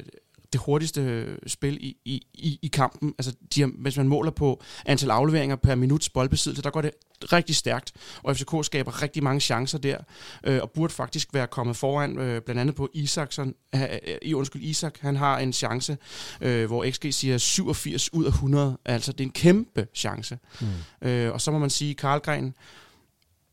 det 0.53 0.61
hurtigste 0.61 1.27
spil 1.47 1.77
i, 1.81 1.97
i, 2.05 2.27
i, 2.33 2.59
i 2.61 2.67
kampen. 2.67 3.13
Altså, 3.17 3.35
de 3.55 3.61
har, 3.61 3.71
hvis 3.81 3.97
man 3.97 4.07
måler 4.07 4.31
på 4.31 4.63
antal 4.85 5.11
afleveringer 5.11 5.55
per 5.55 5.75
minuts 5.75 6.09
boldbesiddelse, 6.09 6.63
der 6.63 6.69
går 6.69 6.81
det 6.81 6.91
rigtig 7.23 7.55
stærkt, 7.55 7.91
og 8.23 8.37
FCK 8.37 8.65
skaber 8.65 9.01
rigtig 9.01 9.23
mange 9.23 9.39
chancer 9.39 9.77
der, 9.77 9.97
øh, 10.43 10.59
og 10.61 10.71
burde 10.71 10.93
faktisk 10.93 11.33
være 11.33 11.47
kommet 11.47 11.75
foran, 11.75 12.19
øh, 12.19 12.41
blandt 12.41 12.61
andet 12.61 12.75
på 12.75 12.89
Isaksen, 12.93 13.55
øh, 13.75 13.81
i 14.21 14.33
undskyld 14.33 14.61
Isak, 14.63 14.97
han 14.99 15.15
har 15.15 15.39
en 15.39 15.53
chance, 15.53 15.97
øh, 16.41 16.65
hvor 16.65 16.91
XG 16.91 17.13
siger 17.13 17.37
87 17.37 18.13
ud 18.13 18.25
af 18.25 18.31
100, 18.31 18.77
altså 18.85 19.11
det 19.11 19.19
er 19.19 19.27
en 19.27 19.31
kæmpe 19.31 19.87
chance. 19.95 20.39
Mm. 20.61 21.07
Øh, 21.07 21.33
og 21.33 21.41
så 21.41 21.51
må 21.51 21.59
man 21.59 21.69
sige, 21.69 21.95
Karlgren, 21.95 22.53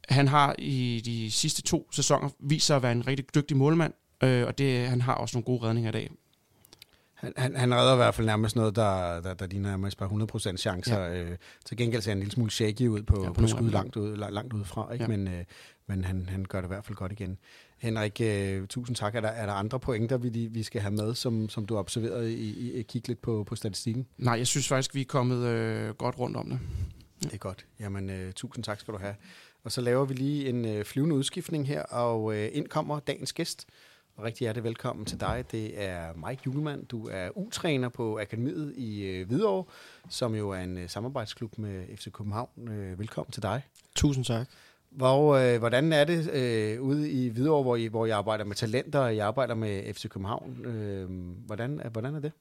han 0.08 0.28
har 0.28 0.54
i 0.58 1.02
de 1.04 1.30
sidste 1.30 1.62
to 1.62 1.88
sæsoner 1.92 2.28
vist 2.40 2.66
sig 2.66 2.76
at 2.76 2.82
være 2.82 2.92
en 2.92 3.06
rigtig 3.06 3.34
dygtig 3.34 3.56
målmand, 3.56 3.92
øh, 4.24 4.46
og 4.46 4.58
det, 4.58 4.88
han 4.88 5.00
har 5.00 5.14
også 5.14 5.36
nogle 5.36 5.44
gode 5.44 5.62
redninger 5.62 5.90
i 5.90 5.92
dag. 5.92 6.10
Han, 7.18 7.32
han, 7.36 7.56
han 7.56 7.74
redder 7.74 7.92
i 7.92 7.96
hvert 7.96 8.14
fald 8.14 8.26
nærmest 8.26 8.56
noget, 8.56 8.76
der, 8.76 9.20
der, 9.20 9.34
der 9.34 9.46
ligner 9.46 9.68
nærmest 9.68 9.98
bare 9.98 10.52
100% 10.52 10.56
chancer. 10.56 11.00
Ja. 11.00 11.22
Øh, 11.22 11.36
til 11.64 11.76
gengæld 11.76 12.02
ser 12.02 12.10
han 12.10 12.18
en 12.18 12.20
lille 12.20 12.32
smule 12.32 12.50
shaky 12.50 12.88
ud 12.88 13.02
på, 13.02 13.22
ja, 13.22 13.28
på, 13.28 13.40
på 13.40 13.46
skud 13.46 13.70
langt, 13.70 13.96
ud, 13.96 14.16
langt 14.16 14.52
ud 14.52 14.64
fra, 14.64 14.92
ikke? 14.92 15.04
Ja. 15.04 15.08
men, 15.08 15.28
øh, 15.28 15.44
men 15.86 16.04
han, 16.04 16.28
han 16.28 16.44
gør 16.44 16.60
det 16.60 16.66
i 16.66 16.72
hvert 16.72 16.84
fald 16.84 16.96
godt 16.96 17.12
igen. 17.12 17.38
Henrik, 17.78 18.20
øh, 18.20 18.66
tusind 18.66 18.96
tak. 18.96 19.14
Er 19.14 19.20
der, 19.20 19.28
er 19.28 19.46
der 19.46 19.52
andre 19.52 19.80
pointer, 19.80 20.16
vi, 20.16 20.28
vi 20.28 20.62
skal 20.62 20.80
have 20.80 20.94
med, 20.94 21.14
som, 21.14 21.48
som 21.48 21.66
du 21.66 21.74
har 21.74 21.78
observeret 21.78 22.28
i, 22.28 22.52
i, 22.58 22.72
i 22.72 22.82
kig 22.82 23.08
lidt 23.08 23.22
på, 23.22 23.44
på 23.44 23.56
statistikken? 23.56 24.06
Nej, 24.18 24.34
jeg 24.34 24.46
synes 24.46 24.68
faktisk, 24.68 24.94
vi 24.94 25.00
er 25.00 25.04
kommet 25.04 25.46
øh, 25.46 25.94
godt 25.94 26.18
rundt 26.18 26.36
om 26.36 26.50
det. 26.50 26.58
Ja. 27.22 27.26
Det 27.28 27.34
er 27.34 27.38
godt. 27.38 27.66
Jamen, 27.80 28.10
øh, 28.10 28.32
tusind 28.32 28.64
tak 28.64 28.80
skal 28.80 28.94
du 28.94 28.98
have. 28.98 29.14
Og 29.64 29.72
så 29.72 29.80
laver 29.80 30.04
vi 30.04 30.14
lige 30.14 30.48
en 30.48 30.64
øh, 30.64 30.84
flyvende 30.84 31.14
udskiftning 31.16 31.68
her, 31.68 31.82
og 31.82 32.34
øh, 32.34 32.48
ind 32.52 32.68
kommer 32.68 33.00
dagens 33.00 33.32
gæst. 33.32 33.66
Og 34.18 34.24
rigtig 34.24 34.44
hjertelig 34.44 34.64
velkommen 34.64 35.06
til 35.06 35.20
dig. 35.20 35.44
Det 35.52 35.82
er 35.82 36.28
Mike 36.28 36.42
Julemand. 36.46 36.86
Du 36.86 37.08
er 37.08 37.28
U-træner 37.38 37.88
på 37.88 38.18
Akademiet 38.20 38.74
i 38.76 39.00
øh, 39.02 39.26
Hvidovre, 39.26 39.64
som 40.08 40.34
jo 40.34 40.50
er 40.50 40.60
en 40.60 40.78
øh, 40.78 40.88
samarbejdsklub 40.88 41.58
med 41.58 41.84
FC 41.96 42.12
København. 42.12 42.68
Øh, 42.68 42.98
velkommen 42.98 43.32
til 43.32 43.42
dig. 43.42 43.62
Tusind 43.94 44.24
tak. 44.24 44.48
Hvor, 44.90 45.34
øh, 45.34 45.58
hvordan 45.58 45.92
er 45.92 46.04
det 46.04 46.30
øh, 46.30 46.82
ude 46.82 47.10
i 47.10 47.28
Hvidovre, 47.28 47.62
hvor 47.62 47.76
I, 47.76 47.86
hvor 47.86 48.06
I 48.06 48.10
arbejder 48.10 48.44
med 48.44 48.56
talenter, 48.56 48.98
og 48.98 49.14
I 49.14 49.18
arbejder 49.18 49.54
med 49.54 49.94
FC 49.94 50.08
København? 50.08 50.66
Øh, 50.66 51.10
hvordan, 51.46 51.80
hvordan 51.92 52.14
er 52.14 52.20
det? 52.20 52.32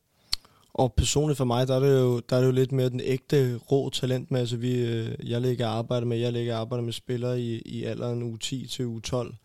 Og 0.73 0.93
personligt 0.93 1.37
for 1.37 1.45
mig, 1.45 1.67
der 1.67 1.75
er 1.75 1.79
det 1.79 1.99
jo, 1.99 2.19
der 2.19 2.35
er 2.35 2.39
det 2.39 2.47
jo 2.47 2.51
lidt 2.51 2.71
mere 2.71 2.89
den 2.89 3.01
ægte 3.03 3.57
rå 3.57 3.89
talentmasse, 3.89 4.59
vi, 4.59 4.85
øh, 4.85 5.29
jeg 5.29 5.41
lægger 5.41 5.67
arbejde 5.67 6.05
med. 6.05 6.17
Jeg 6.17 6.33
lægger 6.33 6.57
arbejde 6.57 6.83
med 6.83 6.93
spillere 6.93 7.41
i, 7.41 7.59
i 7.59 7.83
alderen 7.83 8.33
U10 8.33 8.69
til 8.69 8.83
U12. 8.83 9.35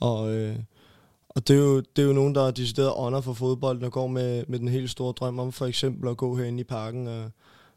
Og 0.00 0.34
øh, 0.34 0.56
og 1.36 1.48
det 1.48 1.56
er, 1.56 1.60
jo, 1.60 1.80
det 1.80 2.02
er 2.02 2.06
jo 2.06 2.12
nogen, 2.12 2.34
der 2.34 2.46
er 2.46 2.50
decideret 2.50 2.92
ånder 2.96 3.20
for 3.20 3.32
fodbold, 3.32 3.80
der 3.80 3.90
går 3.90 4.06
med, 4.06 4.44
med 4.48 4.58
den 4.58 4.68
helt 4.68 4.90
store 4.90 5.12
drøm 5.12 5.38
om 5.38 5.52
for 5.52 5.66
eksempel 5.66 6.10
at 6.10 6.16
gå 6.16 6.36
herinde 6.36 6.60
i 6.60 6.64
parken 6.64 7.06
og, 7.06 7.30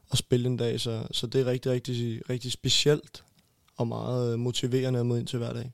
og 0.10 0.18
spille 0.18 0.48
en 0.48 0.58
dag. 0.58 0.80
Så, 0.80 1.08
så 1.12 1.28
det 1.28 1.42
er 1.42 1.46
rigtig, 1.46 1.72
rigtig, 1.72 2.22
rigtig 2.30 2.52
specielt 2.52 3.24
og 3.78 3.88
meget 3.88 4.40
motiverende 4.40 5.00
at 5.00 5.06
møde 5.06 5.20
ind 5.20 5.28
til 5.28 5.40
hver 5.40 5.54
dag. 5.54 5.72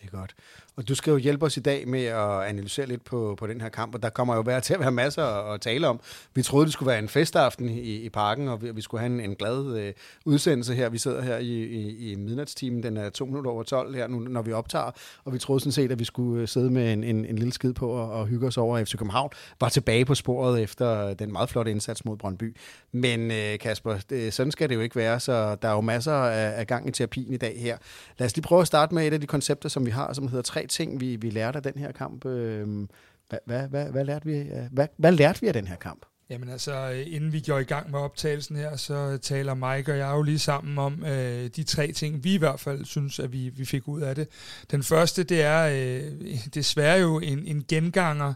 Det 0.00 0.06
er 0.06 0.10
godt. 0.18 0.34
Og 0.76 0.88
du 0.88 0.94
skal 0.94 1.10
jo 1.10 1.16
hjælpe 1.16 1.46
os 1.46 1.56
i 1.56 1.60
dag 1.60 1.88
med 1.88 2.04
at 2.04 2.42
analysere 2.42 2.86
lidt 2.86 3.04
på, 3.04 3.34
på 3.38 3.46
den 3.46 3.60
her 3.60 3.68
kamp, 3.68 3.94
og 3.94 4.02
der 4.02 4.08
kommer 4.08 4.34
jo 4.34 4.40
være 4.40 4.60
til 4.60 4.74
at 4.74 4.80
være 4.80 4.92
masser 4.92 5.24
at, 5.24 5.54
at 5.54 5.60
tale 5.60 5.88
om. 5.88 6.00
Vi 6.34 6.42
troede, 6.42 6.66
det 6.66 6.72
skulle 6.72 6.86
være 6.86 6.98
en 6.98 7.08
festaften 7.08 7.68
i, 7.68 7.94
i 7.94 8.08
parken, 8.08 8.48
og 8.48 8.62
vi, 8.62 8.70
vi 8.70 8.80
skulle 8.80 9.00
have 9.00 9.12
en, 9.12 9.20
en 9.20 9.34
glad 9.34 9.76
øh, 9.76 9.92
udsendelse 10.24 10.74
her. 10.74 10.88
Vi 10.88 10.98
sidder 10.98 11.22
her 11.22 11.38
i, 11.38 11.64
i, 11.64 12.12
i 12.12 12.14
midnatstimen, 12.14 12.82
den 12.82 12.96
er 12.96 13.10
to 13.10 13.24
minutter 13.24 13.50
over 13.50 13.62
12 13.62 13.94
her, 13.94 14.06
nu, 14.06 14.18
når 14.18 14.42
vi 14.42 14.52
optager, 14.52 14.90
og 15.24 15.32
vi 15.32 15.38
troede 15.38 15.60
sådan 15.60 15.72
set, 15.72 15.92
at 15.92 15.98
vi 15.98 16.04
skulle 16.04 16.42
øh, 16.42 16.48
sidde 16.48 16.70
med 16.70 16.92
en, 16.92 17.04
en, 17.04 17.24
en 17.24 17.36
lille 17.36 17.52
skid 17.52 17.72
på 17.72 17.88
og, 17.88 18.12
og 18.12 18.26
hygge 18.26 18.46
os 18.46 18.56
over 18.56 18.84
FC 18.84 18.96
København. 18.96 19.30
Var 19.60 19.68
tilbage 19.68 20.04
på 20.04 20.14
sporet 20.14 20.62
efter 20.62 21.14
den 21.14 21.32
meget 21.32 21.50
flotte 21.50 21.70
indsats 21.70 22.04
mod 22.04 22.16
Brøndby. 22.16 22.56
Men 22.92 23.30
øh, 23.30 23.58
Kasper, 23.58 23.98
det, 24.10 24.34
sådan 24.34 24.52
skal 24.52 24.68
det 24.68 24.74
jo 24.74 24.80
ikke 24.80 24.96
være, 24.96 25.20
så 25.20 25.54
der 25.54 25.68
er 25.68 25.72
jo 25.72 25.80
masser 25.80 26.12
af, 26.12 26.60
af 26.60 26.66
gang 26.66 26.88
i 26.88 26.90
terapien 26.90 27.34
i 27.34 27.36
dag 27.36 27.60
her. 27.60 27.76
Lad 28.18 28.26
os 28.26 28.36
lige 28.36 28.42
prøve 28.42 28.60
at 28.60 28.66
starte 28.66 28.94
med 28.94 29.06
et 29.06 29.12
af 29.12 29.20
de 29.20 29.26
koncepter, 29.26 29.68
som 29.68 29.86
vi 29.86 29.90
har, 29.90 30.12
som 30.12 30.28
hedder 30.28 30.42
tre 30.62 30.66
ting, 30.68 31.00
vi, 31.00 31.16
vi 31.16 31.30
lærte 31.30 31.56
af 31.56 31.62
den 31.62 31.78
her 31.78 31.92
kamp. 31.92 32.24
Øhm, 32.24 32.88
hvad, 33.28 33.38
hvad, 33.46 33.68
hvad, 33.68 33.84
hvad, 33.90 34.04
lærte 34.04 34.26
vi, 34.26 34.38
øh, 34.38 34.66
hvad, 34.70 34.86
hvad 34.96 35.12
lærte 35.12 35.40
vi 35.40 35.46
af 35.46 35.52
den 35.52 35.66
her 35.66 35.76
kamp? 35.76 36.06
Jamen 36.30 36.48
altså, 36.48 36.90
øh, 36.90 37.14
inden 37.14 37.32
vi 37.32 37.40
går 37.46 37.58
i 37.58 37.64
gang 37.64 37.90
med 37.90 37.98
optagelsen 37.98 38.56
her, 38.56 38.76
så 38.76 39.18
taler 39.22 39.54
Mike 39.54 39.92
og 39.92 39.98
jeg 39.98 40.12
jo 40.14 40.22
lige 40.22 40.38
sammen 40.38 40.78
om 40.78 41.04
øh, 41.04 41.50
de 41.56 41.62
tre 41.62 41.92
ting, 41.92 42.24
vi 42.24 42.34
i 42.34 42.38
hvert 42.38 42.60
fald 42.60 42.84
synes, 42.84 43.18
at 43.18 43.32
vi, 43.32 43.48
vi 43.48 43.64
fik 43.64 43.88
ud 43.88 44.00
af 44.00 44.14
det. 44.14 44.28
Den 44.70 44.82
første, 44.82 45.22
det 45.22 45.42
er 45.42 45.62
øh, 45.62 46.38
desværre 46.54 47.00
jo 47.00 47.18
en, 47.18 47.46
en 47.46 47.64
genganger. 47.68 48.34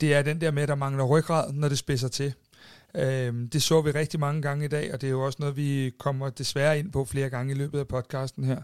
Det 0.00 0.14
er 0.14 0.22
den 0.22 0.40
der 0.40 0.50
med, 0.50 0.62
at 0.62 0.68
der 0.68 0.74
mangler 0.74 1.04
ryggrad, 1.04 1.52
når 1.52 1.68
det 1.68 1.78
spidser 1.78 2.08
til. 2.08 2.34
Øh, 2.98 3.34
det 3.52 3.62
så 3.62 3.80
vi 3.80 3.90
rigtig 3.90 4.20
mange 4.20 4.42
gange 4.42 4.64
i 4.64 4.68
dag, 4.68 4.92
og 4.92 5.00
det 5.00 5.06
er 5.06 5.10
jo 5.10 5.24
også 5.24 5.36
noget, 5.40 5.56
vi 5.56 5.92
kommer 5.98 6.30
desværre 6.30 6.78
ind 6.78 6.92
på 6.92 7.04
flere 7.04 7.30
gange 7.30 7.54
i 7.54 7.56
løbet 7.56 7.78
af 7.78 7.88
podcasten 7.88 8.44
her. 8.44 8.62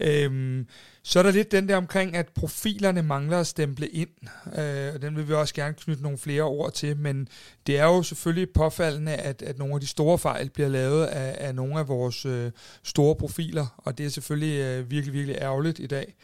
Øhm, 0.00 0.66
så 1.02 1.18
er 1.18 1.22
der 1.22 1.30
lidt 1.30 1.52
den 1.52 1.68
der 1.68 1.76
omkring, 1.76 2.16
at 2.16 2.28
profilerne 2.28 3.02
mangler 3.02 3.40
at 3.40 3.46
stemple 3.46 3.88
ind, 3.88 4.08
øh, 4.58 4.94
og 4.94 5.02
den 5.02 5.16
vil 5.16 5.28
vi 5.28 5.34
også 5.34 5.54
gerne 5.54 5.74
knytte 5.74 6.02
nogle 6.02 6.18
flere 6.18 6.42
ord 6.42 6.72
til, 6.72 6.96
men 6.96 7.28
det 7.66 7.78
er 7.78 7.84
jo 7.84 8.02
selvfølgelig 8.02 8.50
påfaldende, 8.50 9.12
at, 9.12 9.42
at 9.42 9.58
nogle 9.58 9.74
af 9.74 9.80
de 9.80 9.86
store 9.86 10.18
fejl 10.18 10.50
bliver 10.50 10.68
lavet 10.68 11.06
af, 11.06 11.48
af 11.48 11.54
nogle 11.54 11.78
af 11.78 11.88
vores 11.88 12.26
øh, 12.26 12.50
store 12.82 13.16
profiler, 13.16 13.66
og 13.76 13.98
det 13.98 14.06
er 14.06 14.10
selvfølgelig 14.10 14.60
øh, 14.60 14.90
virkelig, 14.90 15.14
virkelig 15.14 15.36
ærgerligt 15.40 15.78
i 15.78 15.86
dag. 15.86 16.14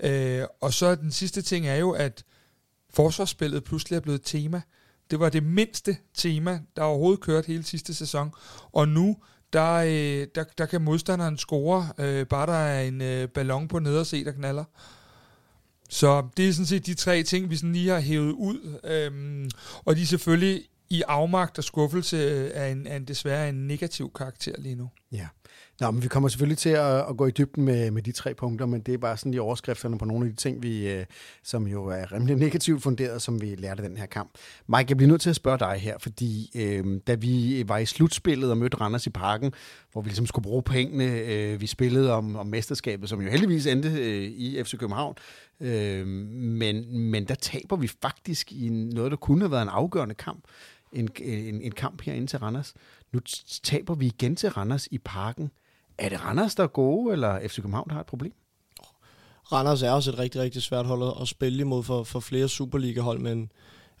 Øh, 0.00 0.46
og 0.60 0.72
så 0.72 0.94
den 0.94 1.12
sidste 1.12 1.42
ting 1.42 1.66
er 1.66 1.76
jo, 1.76 1.90
at 1.90 2.24
forsvarsspillet 2.90 3.64
pludselig 3.64 3.96
er 3.96 4.00
blevet 4.00 4.22
tema. 4.24 4.62
Det 5.10 5.20
var 5.20 5.28
det 5.28 5.42
mindste 5.42 5.96
tema, 6.14 6.60
der 6.76 6.82
overhovedet 6.82 7.20
kørte 7.20 7.46
hele 7.46 7.62
sidste 7.64 7.94
sæson, 7.94 8.32
og 8.72 8.88
nu 8.88 9.16
der, 9.52 9.74
øh, 9.74 10.26
der, 10.34 10.44
der 10.58 10.66
kan 10.66 10.82
modstanderen 10.82 11.38
score, 11.38 11.88
øh, 11.98 12.26
bare 12.26 12.46
der 12.46 12.52
er 12.52 12.82
en 12.82 13.02
øh, 13.02 13.28
ballon 13.28 13.68
på 13.68 13.78
nederse, 13.78 14.24
der 14.24 14.32
knaller. 14.32 14.64
Så 15.90 16.28
det 16.36 16.48
er 16.48 16.52
sådan 16.52 16.66
set 16.66 16.86
de 16.86 16.94
tre 16.94 17.22
ting, 17.22 17.50
vi 17.50 17.56
sådan 17.56 17.72
lige 17.72 17.88
har 17.88 18.00
hævet 18.00 18.32
ud. 18.32 18.78
Øhm, 18.84 19.50
og 19.84 19.96
de 19.96 20.02
er 20.02 20.06
selvfølgelig 20.06 20.62
i 20.90 21.02
afmagt 21.08 21.58
og 21.58 21.64
skuffelse 21.64 22.16
øh, 22.16 22.50
af 22.54 22.70
en, 22.70 22.86
af 22.86 22.96
en 22.96 23.04
desværre 23.04 23.48
en 23.48 23.66
negativ 23.66 24.12
karakter 24.12 24.52
lige 24.58 24.74
nu. 24.74 24.90
Ja. 25.12 25.28
Nå, 25.80 25.90
men 25.90 26.02
vi 26.02 26.08
kommer 26.08 26.28
selvfølgelig 26.28 26.58
til 26.58 26.68
at, 26.68 27.08
at 27.08 27.16
gå 27.16 27.26
i 27.26 27.30
dybden 27.30 27.64
med, 27.64 27.90
med 27.90 28.02
de 28.02 28.12
tre 28.12 28.34
punkter, 28.34 28.66
men 28.66 28.80
det 28.80 28.94
er 28.94 28.98
bare 28.98 29.16
sådan 29.16 29.32
de 29.32 29.40
overskrifterne 29.40 29.98
på 29.98 30.04
nogle 30.04 30.26
af 30.26 30.30
de 30.30 30.36
ting, 30.36 30.62
vi, 30.62 30.90
øh, 30.90 31.04
som 31.42 31.66
jo 31.66 31.86
er 31.86 32.12
rimelig 32.12 32.36
negativt 32.36 32.82
funderet, 32.82 33.22
som 33.22 33.40
vi 33.40 33.54
lærte 33.54 33.82
den 33.82 33.96
her 33.96 34.06
kamp. 34.06 34.30
Mike, 34.66 34.86
jeg 34.88 34.96
bliver 34.96 35.08
nødt 35.08 35.20
til 35.20 35.30
at 35.30 35.36
spørge 35.36 35.58
dig 35.58 35.76
her, 35.78 35.98
fordi 35.98 36.50
øh, 36.54 37.00
da 37.06 37.14
vi 37.14 37.64
var 37.66 37.78
i 37.78 37.86
slutspillet 37.86 38.50
og 38.50 38.58
mødte 38.58 38.76
Randers 38.76 39.06
i 39.06 39.10
parken, 39.10 39.52
hvor 39.92 40.00
vi 40.02 40.08
ligesom 40.08 40.26
skulle 40.26 40.42
bruge 40.42 40.62
pengene, 40.62 41.04
øh, 41.04 41.60
vi 41.60 41.66
spillede 41.66 42.12
om, 42.12 42.36
om 42.36 42.46
mesterskabet, 42.46 43.08
som 43.08 43.20
jo 43.20 43.30
heldigvis 43.30 43.66
endte 43.66 43.88
øh, 43.88 44.22
i 44.22 44.62
FC 44.64 44.78
København, 44.78 45.14
øh, 45.60 46.06
men, 46.06 46.98
men 46.98 47.24
der 47.28 47.34
taber 47.34 47.76
vi 47.76 47.90
faktisk 48.02 48.52
i 48.52 48.68
noget, 48.68 49.10
der 49.10 49.16
kunne 49.16 49.40
have 49.40 49.50
været 49.50 49.62
en 49.62 49.68
afgørende 49.68 50.14
kamp 50.14 50.44
en, 50.94 51.08
en, 51.22 51.60
en 51.60 51.72
kamp 51.72 52.02
herinde 52.02 52.26
til 52.26 52.38
Randers. 52.38 52.74
Nu 53.12 53.20
taber 53.62 53.94
vi 53.94 54.06
igen 54.06 54.36
til 54.36 54.50
Randers 54.50 54.88
i 54.90 54.98
parken. 54.98 55.50
Er 55.98 56.08
det 56.08 56.24
Randers, 56.24 56.54
der 56.54 56.62
er 56.62 56.66
gode, 56.66 57.12
eller 57.12 57.48
FC 57.48 57.56
København, 57.56 57.88
der 57.88 57.94
har 57.94 58.00
et 58.00 58.06
problem? 58.06 58.32
Randers 59.52 59.82
er 59.82 59.90
også 59.90 60.10
et 60.10 60.18
rigtig, 60.18 60.40
rigtig 60.40 60.62
svært 60.62 60.86
hold 60.86 61.20
at 61.20 61.28
spille 61.28 61.60
imod 61.60 61.82
for, 61.82 62.04
for 62.04 62.20
flere 62.20 62.48
Superliga-hold, 62.48 63.18
men 63.18 63.50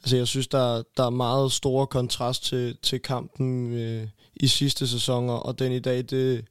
altså, 0.02 0.16
jeg 0.16 0.26
synes, 0.26 0.48
der, 0.48 0.82
der 0.96 1.06
er 1.06 1.10
meget 1.10 1.52
stor 1.52 1.84
kontrast 1.84 2.44
til, 2.44 2.76
til 2.82 3.00
kampen 3.00 3.72
øh, 3.72 4.08
i 4.36 4.46
sidste 4.46 4.88
sæson, 4.88 5.28
og 5.28 5.58
den 5.58 5.72
i 5.72 5.78
dag, 5.78 5.96
det, 6.10 6.44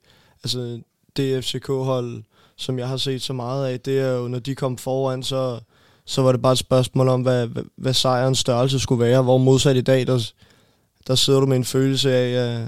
altså, 0.44 0.82
det 1.16 1.46
FCK-hold, 1.46 2.24
som 2.56 2.80
jeg 2.80 2.88
har 2.88 2.98
set 2.98 3.22
så 3.22 3.34
meget 3.34 3.68
af, 3.68 3.80
det 3.80 4.00
er 4.00 4.12
jo, 4.12 4.28
når 4.28 4.40
de 4.40 4.56
kom 4.56 4.78
foran, 4.78 5.24
så, 5.24 5.60
så 6.06 6.22
var 6.22 6.32
det 6.32 6.42
bare 6.42 6.52
et 6.52 6.58
spørgsmål 6.58 7.08
om, 7.08 7.22
hvad, 7.22 7.48
hvad, 7.48 7.64
hvad 7.76 7.94
sejrens 7.94 8.40
størrelse 8.40 8.80
skulle 8.80 9.06
være, 9.06 9.22
hvor 9.22 9.38
modsat 9.38 9.76
i 9.76 9.82
dag, 9.82 10.08
der, 10.08 10.32
der 11.08 11.16
sidder 11.16 11.40
du 11.40 11.46
med 11.46 11.58
en 11.58 11.66
følelse 11.66 12.14
af, 12.14 12.30
at, 12.30 12.68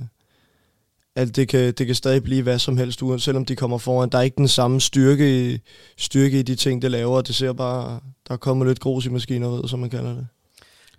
at 1.15 1.35
det, 1.35 1.47
kan, 1.47 1.73
det 1.73 1.85
kan 1.85 1.95
stadig 1.95 2.23
blive 2.23 2.43
hvad 2.43 2.59
som 2.59 2.77
helst, 2.77 3.01
selvom 3.17 3.45
de 3.45 3.55
kommer 3.55 3.77
foran. 3.77 4.09
Der 4.09 4.17
er 4.17 4.21
ikke 4.21 4.37
den 4.37 4.47
samme 4.47 4.81
styrke 4.81 5.53
i, 5.53 5.59
styrke 5.97 6.39
i 6.39 6.43
de 6.43 6.55
ting, 6.55 6.81
det 6.81 6.91
laver. 6.91 7.21
Det 7.21 7.35
ser 7.35 7.53
bare, 7.53 7.99
der 8.27 8.33
er 8.33 8.37
kommet 8.37 8.67
lidt 8.67 8.79
grus 8.79 9.05
i 9.05 9.09
maskineriet, 9.09 9.69
som 9.69 9.79
man 9.79 9.89
kalder 9.89 10.15
det. 10.15 10.27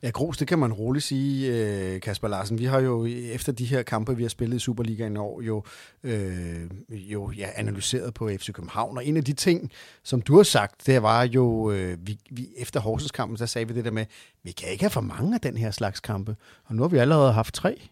Ja, 0.03 0.11
grus, 0.11 0.37
det 0.37 0.49
kan 0.49 0.59
man 0.59 0.73
roligt 0.73 1.05
sige, 1.05 1.53
øh, 1.53 2.01
Kasper 2.01 2.29
Larsen. 2.29 2.59
Vi 2.59 2.65
har 2.65 2.81
jo 2.81 3.07
efter 3.07 3.53
de 3.53 3.65
her 3.65 3.83
kampe, 3.83 4.17
vi 4.17 4.23
har 4.23 4.29
spillet 4.29 4.57
i 4.57 4.59
Superligaen 4.59 5.15
i 5.15 5.19
år, 5.19 5.43
jo, 5.43 5.65
øh, 6.03 6.71
jo 6.91 7.31
ja, 7.31 7.49
analyseret 7.55 8.15
på 8.15 8.31
FC 8.39 8.53
København. 8.53 8.97
Og 8.97 9.07
en 9.07 9.17
af 9.17 9.25
de 9.25 9.33
ting, 9.33 9.71
som 10.05 10.23
du 10.23 10.37
har 10.37 10.43
sagt, 10.43 10.87
det 10.87 11.03
var 11.03 11.23
jo, 11.23 11.71
øh, 11.71 11.99
vi, 12.07 12.19
vi, 12.31 12.49
efter 12.57 12.81
Horsens 12.81 13.11
kampen, 13.11 13.39
der 13.39 13.47
sagde 13.47 13.69
vi 13.69 13.75
det 13.75 13.85
der 13.85 13.91
med, 13.91 14.07
vi 14.43 14.51
kan 14.53 14.69
ikke 14.69 14.83
have 14.83 14.91
for 14.91 15.01
mange 15.01 15.35
af 15.35 15.41
den 15.41 15.57
her 15.57 15.71
slags 15.71 16.01
kampe. 16.01 16.37
Og 16.65 16.75
nu 16.75 16.83
har 16.83 16.89
vi 16.89 16.99
allerede 16.99 17.33
haft 17.33 17.55
tre. 17.55 17.89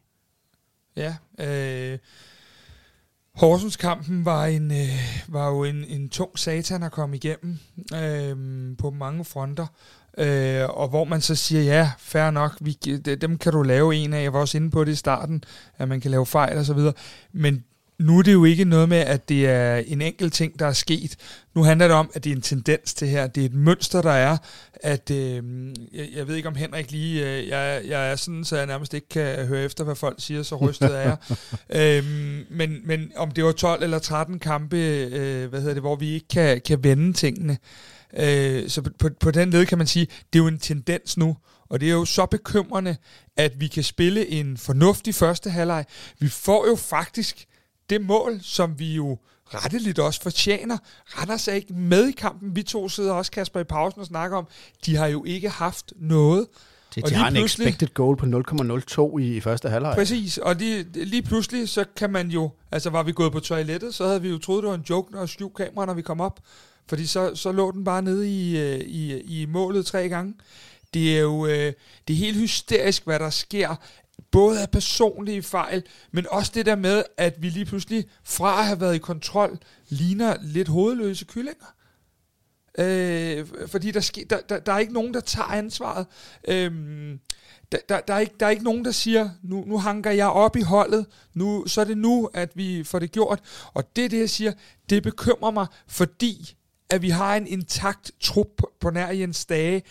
Ja, 0.96 1.16
øh, 1.40 1.98
Horsens 3.34 3.76
kampen 3.76 4.24
var, 4.24 4.44
en, 4.46 4.70
øh, 4.70 5.24
var 5.28 5.48
jo 5.48 5.64
en, 5.64 5.84
en 5.84 6.08
tung 6.08 6.38
satan 6.38 6.82
at 6.82 6.92
komme 6.92 7.16
igennem 7.16 7.58
øh, 7.94 8.36
på 8.78 8.90
mange 8.90 9.24
fronter. 9.24 9.66
Øh, 10.18 10.68
og 10.68 10.88
hvor 10.88 11.04
man 11.04 11.20
så 11.20 11.34
siger, 11.34 11.62
ja, 11.62 11.90
fair 11.98 12.30
nok, 12.30 12.56
vi, 12.60 12.72
dem 13.20 13.38
kan 13.38 13.52
du 13.52 13.62
lave 13.62 13.94
en 13.94 14.12
af. 14.12 14.22
Jeg 14.22 14.32
var 14.32 14.40
også 14.40 14.58
inde 14.58 14.70
på 14.70 14.84
det 14.84 14.92
i 14.92 14.96
starten, 14.96 15.44
at 15.78 15.88
man 15.88 16.00
kan 16.00 16.10
lave 16.10 16.26
fejl 16.26 16.58
og 16.58 16.64
så 16.64 16.74
videre. 16.74 16.92
Men 17.32 17.64
nu 17.98 18.18
er 18.18 18.22
det 18.22 18.32
jo 18.32 18.44
ikke 18.44 18.64
noget 18.64 18.88
med, 18.88 18.98
at 18.98 19.28
det 19.28 19.46
er 19.46 19.76
en 19.76 20.02
enkelt 20.02 20.32
ting, 20.32 20.58
der 20.58 20.66
er 20.66 20.72
sket. 20.72 21.16
Nu 21.54 21.62
handler 21.62 21.88
det 21.88 21.96
om, 21.96 22.10
at 22.14 22.24
det 22.24 22.32
er 22.32 22.36
en 22.36 22.42
tendens 22.42 22.94
til 22.94 23.08
her. 23.08 23.26
Det 23.26 23.40
er 23.40 23.44
et 23.44 23.54
mønster, 23.54 24.02
der 24.02 24.10
er, 24.10 24.36
at 24.74 25.10
øh, 25.10 25.42
jeg, 25.92 26.08
jeg 26.14 26.28
ved 26.28 26.36
ikke 26.36 26.48
om 26.48 26.54
Henrik 26.54 26.90
lige, 26.90 27.26
øh, 27.26 27.48
jeg, 27.48 27.82
jeg 27.88 28.10
er 28.10 28.16
sådan, 28.16 28.44
så 28.44 28.56
jeg 28.56 28.66
nærmest 28.66 28.94
ikke 28.94 29.08
kan 29.08 29.46
høre 29.46 29.64
efter, 29.64 29.84
hvad 29.84 29.94
folk 29.94 30.16
siger, 30.18 30.42
så 30.42 30.56
rystet 30.56 30.96
er 30.96 31.00
jeg. 31.00 31.16
øh, 31.98 32.04
men, 32.50 32.76
men 32.84 33.12
om 33.16 33.30
det 33.30 33.44
var 33.44 33.52
12 33.52 33.82
eller 33.82 33.98
13 33.98 34.38
kampe, 34.38 34.76
øh, 34.76 35.48
hvad 35.48 35.60
hedder 35.60 35.74
det, 35.74 35.82
hvor 35.82 35.96
vi 35.96 36.10
ikke 36.10 36.28
kan, 36.28 36.60
kan 36.60 36.84
vende 36.84 37.12
tingene. 37.12 37.58
Øh, 38.16 38.68
så 38.68 38.82
på, 38.82 38.90
på, 38.98 39.08
på 39.20 39.30
den 39.30 39.50
led 39.50 39.66
kan 39.66 39.78
man 39.78 39.86
sige, 39.86 40.06
det 40.06 40.38
er 40.38 40.42
jo 40.42 40.46
en 40.46 40.58
tendens 40.58 41.16
nu, 41.16 41.36
og 41.70 41.80
det 41.80 41.88
er 41.88 41.92
jo 41.92 42.04
så 42.04 42.26
bekymrende, 42.26 42.96
at 43.36 43.60
vi 43.60 43.66
kan 43.66 43.82
spille 43.82 44.28
en 44.28 44.56
fornuftig 44.56 45.14
første 45.14 45.50
halvleg. 45.50 45.84
Vi 46.18 46.28
får 46.28 46.68
jo 46.68 46.76
faktisk 46.76 47.46
det 47.90 48.00
mål, 48.00 48.40
som 48.42 48.78
vi 48.78 48.94
jo 48.94 49.18
retteligt 49.46 49.98
også 49.98 50.22
fortjener. 50.22 50.78
Randers 51.18 51.48
er 51.48 51.52
ikke 51.52 51.72
med 51.72 52.08
i 52.08 52.12
kampen. 52.12 52.56
Vi 52.56 52.62
to 52.62 52.88
sidder 52.88 53.12
også, 53.12 53.30
Kasper, 53.30 53.60
i 53.60 53.64
pausen 53.64 54.00
og 54.00 54.06
snakker 54.06 54.36
om, 54.36 54.46
de 54.86 54.96
har 54.96 55.06
jo 55.06 55.24
ikke 55.24 55.48
haft 55.48 55.92
noget. 55.96 56.46
Det, 56.94 57.08
de 57.08 57.14
har 57.14 57.28
en 57.28 57.36
expected 57.36 57.88
goal 57.94 58.16
på 58.16 58.26
0,02 58.26 59.18
i, 59.18 59.36
i 59.36 59.40
første 59.40 59.68
halvleg. 59.68 59.94
Præcis, 59.94 60.38
og 60.38 60.54
lige, 60.54 60.86
lige 60.94 61.22
pludselig, 61.22 61.68
så 61.68 61.84
kan 61.96 62.10
man 62.10 62.30
jo, 62.30 62.50
altså 62.72 62.90
var 62.90 63.02
vi 63.02 63.12
gået 63.12 63.32
på 63.32 63.40
toilettet, 63.40 63.94
så 63.94 64.06
havde 64.06 64.22
vi 64.22 64.28
jo 64.28 64.38
troet, 64.38 64.62
det 64.62 64.68
var 64.68 64.74
en 64.74 64.84
joke, 64.90 65.12
når 65.12 65.26
skjul 65.26 65.50
kamera, 65.56 65.86
når 65.86 65.94
vi 65.94 66.02
kom 66.02 66.20
op. 66.20 66.40
Fordi 66.88 67.06
så, 67.06 67.34
så 67.34 67.52
lå 67.52 67.70
den 67.70 67.84
bare 67.84 68.02
nede 68.02 68.30
i, 68.30 68.58
øh, 68.58 68.80
i, 68.80 69.20
i 69.20 69.46
målet 69.46 69.86
tre 69.86 70.08
gange. 70.08 70.34
Det 70.94 71.16
er 71.16 71.20
jo 71.20 71.46
øh, 71.46 71.72
det 72.08 72.14
er 72.14 72.18
helt 72.18 72.36
hysterisk, 72.36 73.04
hvad 73.04 73.18
der 73.18 73.30
sker 73.30 73.76
både 74.30 74.62
af 74.62 74.70
personlige 74.70 75.42
fejl, 75.42 75.82
men 76.12 76.26
også 76.30 76.52
det 76.54 76.66
der 76.66 76.76
med, 76.76 77.02
at 77.16 77.42
vi 77.42 77.48
lige 77.48 77.64
pludselig 77.64 78.04
fra 78.24 78.58
at 78.58 78.66
have 78.66 78.80
været 78.80 78.94
i 78.94 78.98
kontrol, 78.98 79.58
ligner 79.88 80.36
lidt 80.42 80.68
hovedløse 80.68 81.24
kyllinger. 81.24 81.74
Øh, 82.78 83.46
fordi 83.66 83.90
der, 83.90 84.00
sker, 84.00 84.24
der, 84.30 84.40
der, 84.48 84.58
der 84.58 84.72
er 84.72 84.78
ikke 84.78 84.92
nogen, 84.92 85.14
der 85.14 85.20
tager 85.20 85.48
ansvaret. 85.48 86.06
Øh, 86.48 86.72
der, 87.72 87.78
der, 87.88 88.00
der, 88.00 88.14
er 88.14 88.18
ikke, 88.18 88.34
der 88.40 88.46
er 88.46 88.50
ikke 88.50 88.64
nogen, 88.64 88.84
der 88.84 88.90
siger, 88.90 89.30
nu, 89.42 89.64
nu 89.66 89.78
hanker 89.78 90.10
jeg 90.10 90.26
op 90.26 90.56
i 90.56 90.62
holdet, 90.62 91.06
nu, 91.34 91.66
så 91.66 91.80
er 91.80 91.84
det 91.84 91.98
nu, 91.98 92.30
at 92.34 92.50
vi 92.54 92.84
får 92.84 92.98
det 92.98 93.12
gjort. 93.12 93.40
Og 93.74 93.96
det, 93.96 94.10
det 94.10 94.18
jeg 94.18 94.30
siger, 94.30 94.52
det 94.90 95.02
bekymrer 95.02 95.50
mig, 95.50 95.66
fordi 95.86 96.56
at 96.90 97.02
vi 97.02 97.10
har 97.10 97.36
en 97.36 97.46
intakt 97.46 98.10
trup 98.20 98.46
på, 98.56 98.72
på 98.80 98.90
nær 98.90 99.10
Jens 99.10 99.46
Dage. 99.46 99.82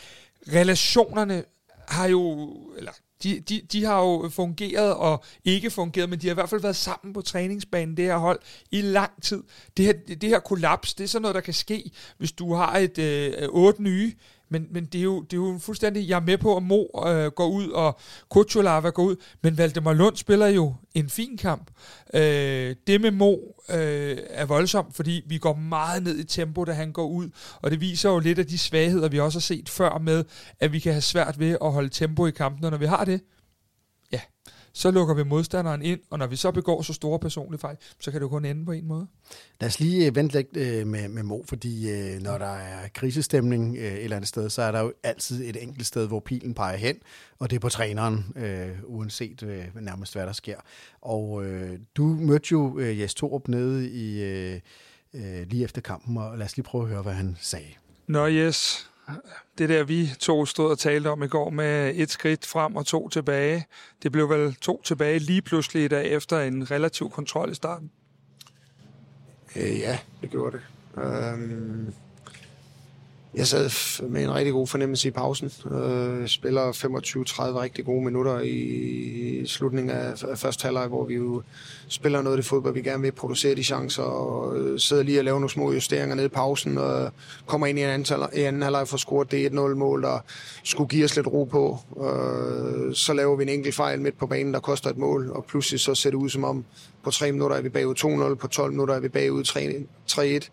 Relationerne 0.54 1.44
har 1.88 2.08
jo, 2.08 2.50
eller 2.78 2.92
de, 3.24 3.40
de, 3.40 3.62
de 3.72 3.84
har 3.84 4.00
jo 4.00 4.30
fungeret 4.30 4.94
og 4.94 5.24
ikke 5.46 5.70
fungeret, 5.70 6.10
men 6.10 6.20
de 6.20 6.28
har 6.28 6.34
i 6.34 6.34
hvert 6.34 6.50
fald 6.50 6.62
været 6.62 6.76
sammen 6.76 7.14
på 7.14 7.22
træningsbanen, 7.22 7.98
det 7.98 8.06
her 8.06 8.18
hold, 8.18 8.40
i 8.72 8.82
lang 8.82 9.24
tid. 9.24 9.44
Det 9.78 9.86
her, 9.86 9.94
det 9.94 10.30
her 10.30 10.40
kollaps, 10.40 10.94
det 10.94 11.04
er 11.04 11.08
sådan 11.08 11.22
noget, 11.22 11.36
der 11.36 11.42
kan 11.42 11.54
ske, 11.54 11.92
hvis 12.18 12.32
du 12.32 12.54
har 12.54 12.78
et 12.78 12.98
øh, 12.98 13.50
otte 13.50 13.84
nye 13.84 14.14
men, 14.54 14.68
men 14.72 14.86
det, 14.86 15.00
er 15.00 15.04
jo, 15.04 15.22
det 15.22 15.34
er 15.34 15.42
jo 15.42 15.58
fuldstændig, 15.60 16.10
jeg 16.10 16.16
er 16.16 16.26
med 16.26 16.38
på, 16.38 16.58
at 16.58 16.64
Mo 16.64 16.84
øh, 17.08 17.32
går 17.32 17.48
ud, 17.48 17.68
og 17.68 18.00
Kutsulava 18.30 18.90
går 18.90 19.04
ud, 19.04 19.16
men 19.42 19.58
Valdemar 19.58 19.94
Lund 19.94 20.16
spiller 20.16 20.48
jo 20.48 20.76
en 20.96 21.10
fin 21.10 21.38
kamp. 21.38 21.72
Øh, 22.14 22.76
det 22.88 23.02
med 23.02 23.12
Mo 23.12 23.32
øh, 23.70 24.18
er 24.30 24.46
voldsomt, 24.46 24.96
fordi 24.96 25.22
vi 25.26 25.38
går 25.38 25.54
meget 25.54 26.04
ned 26.04 26.20
i 26.20 26.24
tempo, 26.24 26.64
da 26.64 26.72
han 26.72 26.92
går 26.92 27.08
ud, 27.08 27.30
og 27.62 27.72
det 27.72 27.82
viser 27.82 28.10
jo 28.10 28.20
lidt 28.20 28.40
af 28.40 28.48
de 28.48 28.58
svagheder, 28.58 29.10
vi 29.10 29.20
også 29.20 29.38
har 29.40 29.42
set 29.42 29.70
før 29.70 29.98
med, 29.98 30.24
at 30.60 30.74
vi 30.74 30.80
kan 30.80 30.92
have 30.92 31.02
svært 31.02 31.40
ved 31.40 31.58
at 31.62 31.72
holde 31.72 31.90
tempo 31.90 32.26
i 32.26 32.32
kampen, 32.32 32.66
og 32.66 32.72
når 32.72 32.78
vi 32.78 32.86
har 32.86 33.06
det, 33.06 33.22
så 34.74 34.92
lukker 34.92 35.14
vi 35.14 35.24
modstanderen 35.24 35.82
ind, 35.82 36.00
og 36.10 36.20
når 36.20 36.28
vi 36.28 36.36
så 36.36 36.52
begår 36.52 36.82
så 36.82 36.94
store 36.94 37.20
personlige 37.20 37.60
fejl, 37.60 37.78
så 38.00 38.12
kan 38.12 38.22
det 38.22 38.26
jo 38.26 38.30
kun 38.30 38.46
ende 38.46 38.66
på 38.66 38.72
en 38.72 38.88
måde. 38.88 39.08
Lad 39.62 39.70
os 39.70 39.80
lige 39.80 40.08
øh, 40.08 40.16
vente 40.16 40.36
lidt 40.36 40.58
øh, 40.58 40.88
med, 40.88 41.08
med 41.08 41.24
Mo, 41.24 41.44
fordi 41.50 41.92
øh, 41.92 42.22
når 42.22 42.38
der 42.38 42.46
er 42.46 42.88
krisestemning 42.88 43.78
øh, 43.78 43.84
et 43.84 44.04
eller 44.04 44.16
andet 44.16 44.28
sted, 44.28 44.50
så 44.50 44.62
er 44.62 44.72
der 44.72 44.80
jo 44.80 44.94
altid 45.04 45.50
et 45.50 45.64
enkelt 45.64 45.86
sted, 45.86 46.08
hvor 46.08 46.20
pilen 46.20 46.54
peger 46.54 46.78
hen, 46.78 46.96
og 47.40 47.50
det 47.50 47.56
er 47.56 47.60
på 47.60 47.70
træneren, 47.70 48.26
øh, 48.36 48.70
uanset 48.84 49.44
øh, 49.44 49.66
nærmest 49.82 50.14
hvad 50.14 50.26
der 50.26 50.34
sker. 50.34 50.58
Og 51.02 51.46
øh, 51.46 51.80
du 51.96 52.04
mødte 52.04 52.48
jo 52.52 52.80
øh, 52.80 53.00
Jes 53.00 53.14
Torup 53.14 53.48
nede 53.48 53.90
i, 53.90 54.24
øh, 54.24 54.60
øh, 55.14 55.48
lige 55.48 55.64
efter 55.64 55.82
kampen, 55.82 56.18
og 56.18 56.38
lad 56.38 56.46
os 56.46 56.58
lige 56.58 56.64
prøve 56.64 56.84
at 56.84 56.90
høre, 56.90 57.02
hvad 57.02 57.14
han 57.14 57.38
sagde. 57.40 57.70
Nå 58.08 58.28
yes, 58.28 58.90
det 59.58 59.70
der 59.70 59.84
vi 59.84 60.10
to 60.20 60.46
stod 60.46 60.72
og 60.72 60.80
talte 60.80 61.08
om 61.08 61.24
i 61.24 61.28
går 61.28 61.50
med 61.50 61.92
et 61.96 62.12
skridt 62.12 62.46
frem 62.46 62.76
og 62.76 62.86
to 62.86 63.10
tilbage, 63.10 63.66
det 64.04 64.12
blev 64.12 64.30
vel 64.30 64.56
to 64.56 64.82
tilbage 64.82 65.20
lige 65.20 65.42
pludselig 65.42 65.84
i 65.84 65.88
dag 65.88 66.08
efter 66.08 66.40
en 66.40 66.72
relativ 66.72 67.10
kontrol 67.10 67.52
i 67.52 67.56
starten? 67.56 67.92
Øh, 69.56 69.80
ja, 69.80 70.00
det 70.22 70.30
gjorde 70.30 70.58
det. 70.58 70.64
Øhm, 71.04 71.94
jeg 73.36 73.48
sad 73.48 73.70
med 74.08 74.24
en 74.24 74.34
rigtig 74.34 74.54
god 74.54 74.68
fornemmelse 74.68 75.08
i 75.08 75.12
pausen. 75.12 75.52
Øh, 75.72 76.28
spiller 76.28 76.72
25-30 76.72 77.62
rigtig 77.62 77.86
gode 77.86 78.04
minutter 78.04 78.40
i 78.40 79.46
slutningen 79.46 79.90
af, 79.90 80.24
af 80.30 80.38
første 80.38 80.64
halvleg, 80.64 80.88
hvor 80.88 81.06
vi 81.06 81.14
jo 81.14 81.42
spiller 81.88 82.22
noget 82.22 82.38
af 82.38 82.44
det 82.44 82.50
fodbold, 82.50 82.74
vi 82.74 82.82
gerne 82.82 83.02
vil 83.02 83.12
producere 83.12 83.56
de 83.56 83.64
chancer, 83.64 84.04
og 84.04 84.58
øh, 84.58 84.80
sidder 84.80 85.04
lige 85.04 85.20
og 85.20 85.26
laver 85.26 85.40
nogle 85.40 85.50
små 85.50 85.72
justeringer 85.72 86.16
ned 86.16 86.26
i 86.26 86.28
pausen, 86.28 86.78
og 86.78 87.12
kommer 87.46 87.68
ind 87.68 87.80
i 87.80 87.84
en 87.84 87.90
anden, 87.90 88.20
i 88.36 88.42
anden 88.42 88.62
halvleg 88.62 88.88
for 88.88 88.96
at 88.96 89.00
score 89.00 89.26
det 89.32 89.50
1-0-mål, 89.50 90.02
der 90.02 90.20
skulle 90.64 90.88
give 90.88 91.06
os 91.06 91.16
lidt 91.16 91.28
ro 91.28 91.44
på. 91.44 91.80
Øh, 91.98 92.96
så 92.96 93.14
laver 93.14 93.36
vi 93.36 93.44
en 93.44 93.50
enkelt 93.50 93.76
fejl 93.76 94.02
midt 94.02 94.18
på 94.18 94.28
banen, 94.28 94.54
der 94.54 94.60
koster 94.60 94.90
et 94.90 94.98
mål, 94.98 95.32
og 95.32 95.46
pludselig 95.46 95.80
så 95.80 95.96
ser 95.96 96.10
det 96.10 96.18
ud 96.18 96.30
som 96.30 96.44
om, 96.44 96.66
på 97.04 97.12
3 97.12 97.32
minutter 97.32 97.58
er 97.58 97.62
vi 97.62 97.70
bagud 97.70 98.32
2-0, 98.32 98.36
på 98.36 98.48
12 98.48 98.72
minutter 98.72 98.96
er 98.96 99.00
vi 99.00 99.10
bagud 99.10 99.44
3-1. 100.12 100.50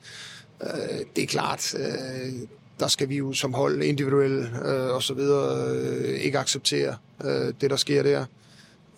Øh, 0.62 1.06
det 1.16 1.22
er 1.22 1.26
klart, 1.26 1.74
øh, 1.74 2.48
der 2.80 2.88
skal 2.88 3.08
vi 3.08 3.16
jo 3.16 3.32
som 3.32 3.54
hold 3.54 3.82
individuelt 3.82 4.50
øh, 4.64 4.94
og 4.94 5.02
så 5.02 5.14
videre 5.14 5.74
øh, 5.74 6.20
ikke 6.20 6.38
acceptere 6.38 6.96
øh, 7.24 7.54
det, 7.60 7.70
der 7.70 7.76
sker 7.76 8.02
der. 8.02 8.24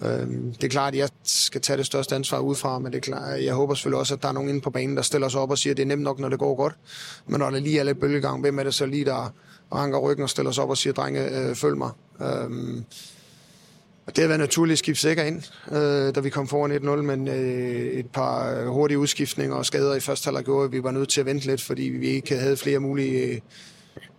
Øh, 0.02 0.28
det 0.60 0.64
er 0.64 0.68
klart, 0.68 0.94
at 0.94 0.98
jeg 0.98 1.08
skal 1.24 1.60
tage 1.60 1.76
det 1.76 1.86
største 1.86 2.14
ansvar 2.14 2.38
udefra, 2.38 2.78
men 2.78 2.92
det 2.92 2.98
er 2.98 3.02
klart, 3.02 3.44
jeg 3.44 3.54
håber 3.54 3.74
selvfølgelig 3.74 3.98
også, 3.98 4.14
at 4.14 4.22
der 4.22 4.28
er 4.28 4.32
nogen 4.32 4.48
inde 4.48 4.60
på 4.60 4.70
banen, 4.70 4.96
der 4.96 5.02
stiller 5.02 5.28
sig 5.28 5.40
op 5.40 5.50
og 5.50 5.58
siger, 5.58 5.72
at 5.72 5.76
det 5.76 5.82
er 5.82 5.86
nemt 5.86 6.02
nok, 6.02 6.18
når 6.18 6.28
det 6.28 6.38
går 6.38 6.54
godt. 6.54 6.74
Men 7.26 7.38
når 7.38 7.50
det 7.50 7.62
lige 7.62 7.78
er 7.78 7.84
lidt 7.84 8.00
bølgegang, 8.00 8.40
hvem 8.40 8.58
er 8.58 8.62
det 8.62 8.74
så 8.74 8.86
lige, 8.86 9.04
der 9.04 9.32
ranker 9.74 9.98
ryggen 9.98 10.22
og 10.22 10.30
stiller 10.30 10.52
sig 10.52 10.64
op 10.64 10.70
og 10.70 10.78
siger, 10.78 10.92
drenge, 10.92 11.38
øh, 11.38 11.54
følg 11.54 11.76
mig. 11.76 11.90
Øh, 12.22 12.50
det 14.06 14.18
har 14.18 14.26
været 14.26 14.40
naturligt 14.40 14.72
at 14.72 14.78
skifte 14.78 15.00
sikker 15.00 15.22
ind, 15.22 15.42
øh, 15.72 16.14
da 16.14 16.20
vi 16.20 16.30
kom 16.30 16.48
foran 16.48 16.72
1-0, 16.72 17.02
men 17.02 17.28
øh, 17.28 17.92
et 17.92 18.06
par 18.06 18.54
øh, 18.54 18.66
hurtige 18.66 18.98
udskiftninger 18.98 19.56
og 19.56 19.66
skader 19.66 19.94
i 19.94 20.00
første 20.00 20.26
halvleg 20.26 20.44
gjorde, 20.44 20.64
at 20.64 20.72
vi 20.72 20.82
var 20.82 20.90
nødt 20.90 21.08
til 21.08 21.20
at 21.20 21.26
vente 21.26 21.46
lidt, 21.46 21.62
fordi 21.62 21.82
vi 21.82 22.06
ikke 22.06 22.36
havde 22.36 22.56
flere 22.56 22.78
mulige 22.78 23.42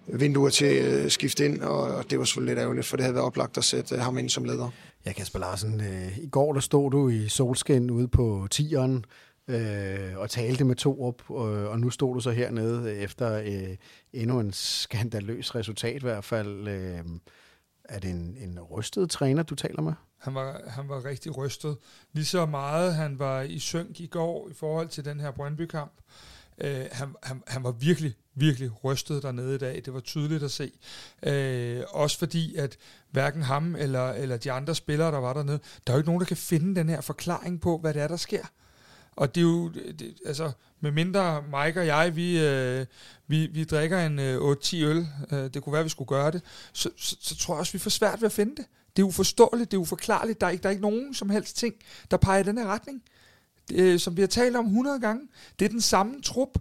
vinduer 0.07 0.49
til 0.49 0.65
at 0.65 1.11
skifte 1.11 1.45
ind, 1.45 1.61
og 1.61 2.09
det 2.09 2.19
var 2.19 2.25
selvfølgelig 2.25 2.55
lidt 2.55 2.61
ærgerligt, 2.61 2.85
for 2.85 2.97
det 2.97 3.03
havde 3.03 3.15
været 3.15 3.25
oplagt 3.25 3.57
at 3.57 3.63
sætte 3.63 3.97
ham 3.97 4.17
ind 4.17 4.29
som 4.29 4.43
leder. 4.43 4.69
Ja, 5.05 5.13
Kasper 5.13 5.39
Larsen, 5.39 5.81
øh, 5.81 6.17
i 6.17 6.27
går 6.27 6.53
der 6.53 6.59
stod 6.59 6.91
du 6.91 7.09
i 7.09 7.29
solskin 7.29 7.89
ude 7.89 8.07
på 8.07 8.47
tieren 8.51 9.05
øh, 9.47 10.17
og 10.17 10.29
talte 10.29 10.63
med 10.63 10.75
to 10.75 11.03
op, 11.03 11.29
og, 11.29 11.45
og 11.45 11.79
nu 11.79 11.89
stod 11.89 12.13
du 12.13 12.19
så 12.19 12.31
hernede 12.31 12.95
efter 12.95 13.33
øh, 13.33 13.77
endnu 14.13 14.39
en 14.39 14.53
skandaløs 14.53 15.55
resultat 15.55 15.95
i 15.95 16.05
hvert 16.05 16.23
fald. 16.23 16.67
Øh, 16.67 17.03
er 17.83 17.99
det 17.99 18.09
en, 18.09 18.37
en 18.39 18.59
rystet 18.59 19.09
træner, 19.09 19.43
du 19.43 19.55
taler 19.55 19.81
med? 19.81 19.93
Han 20.17 20.35
var, 20.35 20.61
han 20.67 20.89
var 20.89 21.05
rigtig 21.05 21.37
rystet. 21.37 21.77
Lige 22.13 22.25
så 22.25 22.45
meget 22.45 22.95
han 22.95 23.19
var 23.19 23.41
i 23.41 23.59
synk 23.59 23.99
i 23.99 24.07
går 24.07 24.49
i 24.49 24.53
forhold 24.53 24.87
til 24.87 25.05
den 25.05 25.19
her 25.19 25.31
Brøndby-kamp. 25.31 25.93
Øh, 26.57 26.85
han, 26.91 27.15
han, 27.23 27.43
han 27.47 27.63
var 27.63 27.71
virkelig, 27.71 28.15
virkelig 28.35 28.83
rystet 28.83 29.23
dernede 29.23 29.55
i 29.55 29.57
dag. 29.57 29.81
Det 29.85 29.93
var 29.93 29.99
tydeligt 29.99 30.43
at 30.43 30.51
se. 30.51 30.71
Øh, 31.23 31.83
også 31.89 32.17
fordi, 32.17 32.55
at 32.55 32.77
hverken 33.11 33.41
ham 33.41 33.75
eller, 33.75 34.11
eller 34.11 34.37
de 34.37 34.51
andre 34.51 34.75
spillere, 34.75 35.11
der 35.11 35.19
var 35.19 35.33
dernede, 35.33 35.59
der 35.87 35.93
er 35.93 35.97
jo 35.97 35.99
ikke 35.99 36.09
nogen, 36.09 36.19
der 36.19 36.25
kan 36.25 36.37
finde 36.37 36.75
den 36.75 36.89
her 36.89 37.01
forklaring 37.01 37.61
på, 37.61 37.77
hvad 37.77 37.93
det 37.93 38.01
er, 38.01 38.07
der 38.07 38.17
sker. 38.17 38.45
Og 39.15 39.35
det 39.35 39.41
er 39.41 39.45
jo, 39.45 39.69
det, 39.69 40.13
altså, 40.25 40.51
med 40.79 40.91
mindre 40.91 41.41
Mike 41.41 41.79
og 41.79 41.87
jeg, 41.87 42.15
vi, 42.15 42.39
øh, 42.39 42.85
vi, 43.27 43.47
vi 43.47 43.63
drikker 43.63 44.05
en 44.05 44.19
øh, 44.19 44.51
8-10 44.51 44.75
øl, 44.75 45.07
øh, 45.31 45.53
det 45.53 45.63
kunne 45.63 45.73
være, 45.73 45.83
vi 45.83 45.89
skulle 45.89 46.07
gøre 46.07 46.31
det, 46.31 46.41
så, 46.73 46.89
så, 46.97 47.17
så 47.21 47.37
tror 47.37 47.53
jeg 47.53 47.59
også, 47.59 47.73
vi 47.73 47.79
får 47.79 47.89
svært 47.89 48.21
ved 48.21 48.25
at 48.25 48.31
finde 48.31 48.55
det. 48.55 48.65
Det 48.95 49.01
er 49.01 49.07
uforståeligt, 49.07 49.71
det 49.71 49.77
er 49.77 49.81
uforklarligt, 49.81 50.41
der 50.41 50.47
er, 50.47 50.51
ikke, 50.51 50.63
der 50.63 50.69
er 50.69 50.71
ikke 50.71 50.81
nogen 50.81 51.13
som 51.13 51.29
helst 51.29 51.57
ting, 51.57 51.75
der 52.11 52.17
peger 52.17 52.39
i 52.39 52.43
den 52.43 52.57
her 52.57 52.67
retning. 52.67 53.03
Øh, 53.71 53.99
som 53.99 54.17
vi 54.17 54.21
har 54.21 54.27
talt 54.27 54.55
om 54.55 54.65
100 54.65 54.99
gange, 54.99 55.27
det 55.59 55.65
er 55.65 55.69
den 55.69 55.81
samme 55.81 56.21
trup, 56.21 56.57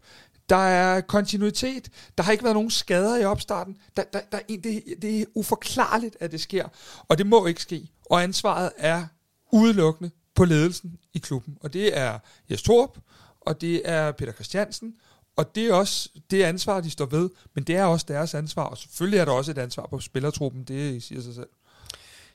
der 0.49 0.57
er 0.57 1.01
kontinuitet. 1.01 1.88
Der 2.19 2.25
har 2.25 2.33
ikke 2.33 2.45
været 2.45 2.57
nogen 2.57 2.71
skader 2.71 3.17
i 3.17 3.25
opstarten. 3.25 3.77
Der, 3.97 4.03
der, 4.12 4.21
der, 4.33 4.38
det, 4.49 4.85
det 5.03 5.21
er 5.21 5.25
uforklarligt, 5.35 6.17
at 6.21 6.33
det 6.33 6.41
sker. 6.41 6.69
Og 7.09 7.19
det 7.19 7.27
må 7.27 7.47
ikke 7.47 7.62
ske. 7.62 7.91
Og 8.11 8.23
ansvaret 8.23 8.73
er 8.77 9.07
udelukkende 9.53 10.11
på 10.35 10.45
ledelsen 10.45 10.99
i 11.15 11.19
klubben. 11.19 11.59
Og 11.61 11.73
det 11.73 11.99
er 11.99 12.19
Jes 12.51 12.62
Torp, 12.62 12.99
og 13.41 13.61
det 13.61 13.83
er 13.85 14.12
Peter 14.12 14.33
Christiansen, 14.33 14.95
og 15.37 15.55
det 15.55 15.67
er 15.67 15.75
også 15.75 16.09
det 16.31 16.43
ansvar, 16.43 16.81
de 16.81 16.91
står 16.91 17.07
ved, 17.07 17.31
men 17.55 17.65
det 17.65 17.77
er 17.77 17.85
også 17.85 18.07
deres 18.09 18.35
ansvar, 18.35 18.65
og 18.65 18.79
selvfølgelig 18.79 19.19
er 19.19 19.25
der 19.25 19.33
også 19.33 19.51
et 19.51 19.59
ansvar 19.59 19.87
på 19.87 20.01
spillertruppen, 20.01 20.65
det 20.65 21.03
siger 21.03 21.21
sig 21.21 21.35
selv. 21.35 21.49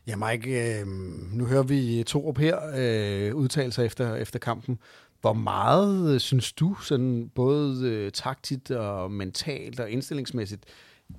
Ja, 0.07 0.15
Mike, 0.15 0.79
øh, 0.79 0.87
nu 1.33 1.45
hører 1.45 1.63
vi 1.63 2.03
Torup 2.07 2.37
her 2.37 2.59
øh, 2.75 3.35
udtale 3.35 3.71
sig 3.71 3.85
efter, 3.85 4.15
efter 4.15 4.39
kampen. 4.39 4.79
Hvor 5.21 5.33
meget 5.33 6.13
øh, 6.13 6.19
synes 6.19 6.51
du, 6.51 6.75
sådan 6.75 7.31
både 7.35 7.87
øh, 7.87 8.11
taktigt 8.11 8.71
og 8.71 9.11
mentalt 9.11 9.79
og 9.79 9.89
indstillingsmæssigt, 9.89 10.65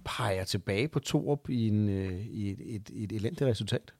peger 0.04 0.44
tilbage 0.44 0.88
på 0.88 0.98
Torup 0.98 1.48
i, 1.48 1.68
en, 1.68 1.88
øh, 1.88 2.26
i 2.26 2.50
et, 2.50 2.58
et, 2.60 2.90
et 2.94 3.12
elendigt 3.12 3.50
resultat? 3.50 3.92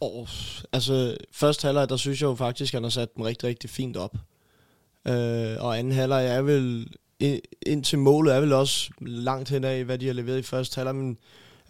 Oh, 0.00 0.28
altså, 0.72 1.16
første 1.32 1.66
halvleg, 1.66 1.88
der 1.88 1.96
synes 1.96 2.22
jeg 2.22 2.28
jo 2.28 2.34
faktisk, 2.34 2.74
at 2.74 2.76
han 2.76 2.82
har 2.82 2.90
sat 2.90 3.14
den 3.16 3.24
rigtig, 3.24 3.48
rigtig 3.48 3.70
fint 3.70 3.96
op. 3.96 4.16
Øh, 5.08 5.56
og 5.60 5.78
anden 5.78 5.92
halvleg 5.92 6.26
er 6.26 6.42
vel, 6.42 6.88
ind, 7.66 7.84
til 7.84 7.98
målet 7.98 8.34
er 8.34 8.40
vel 8.40 8.52
også 8.52 8.90
langt 9.00 9.50
hen 9.50 9.64
af, 9.64 9.84
hvad 9.84 9.98
de 9.98 10.06
har 10.06 10.14
leveret 10.14 10.38
i 10.38 10.42
første 10.42 10.76
halvleg, 10.76 10.94
men 10.94 11.18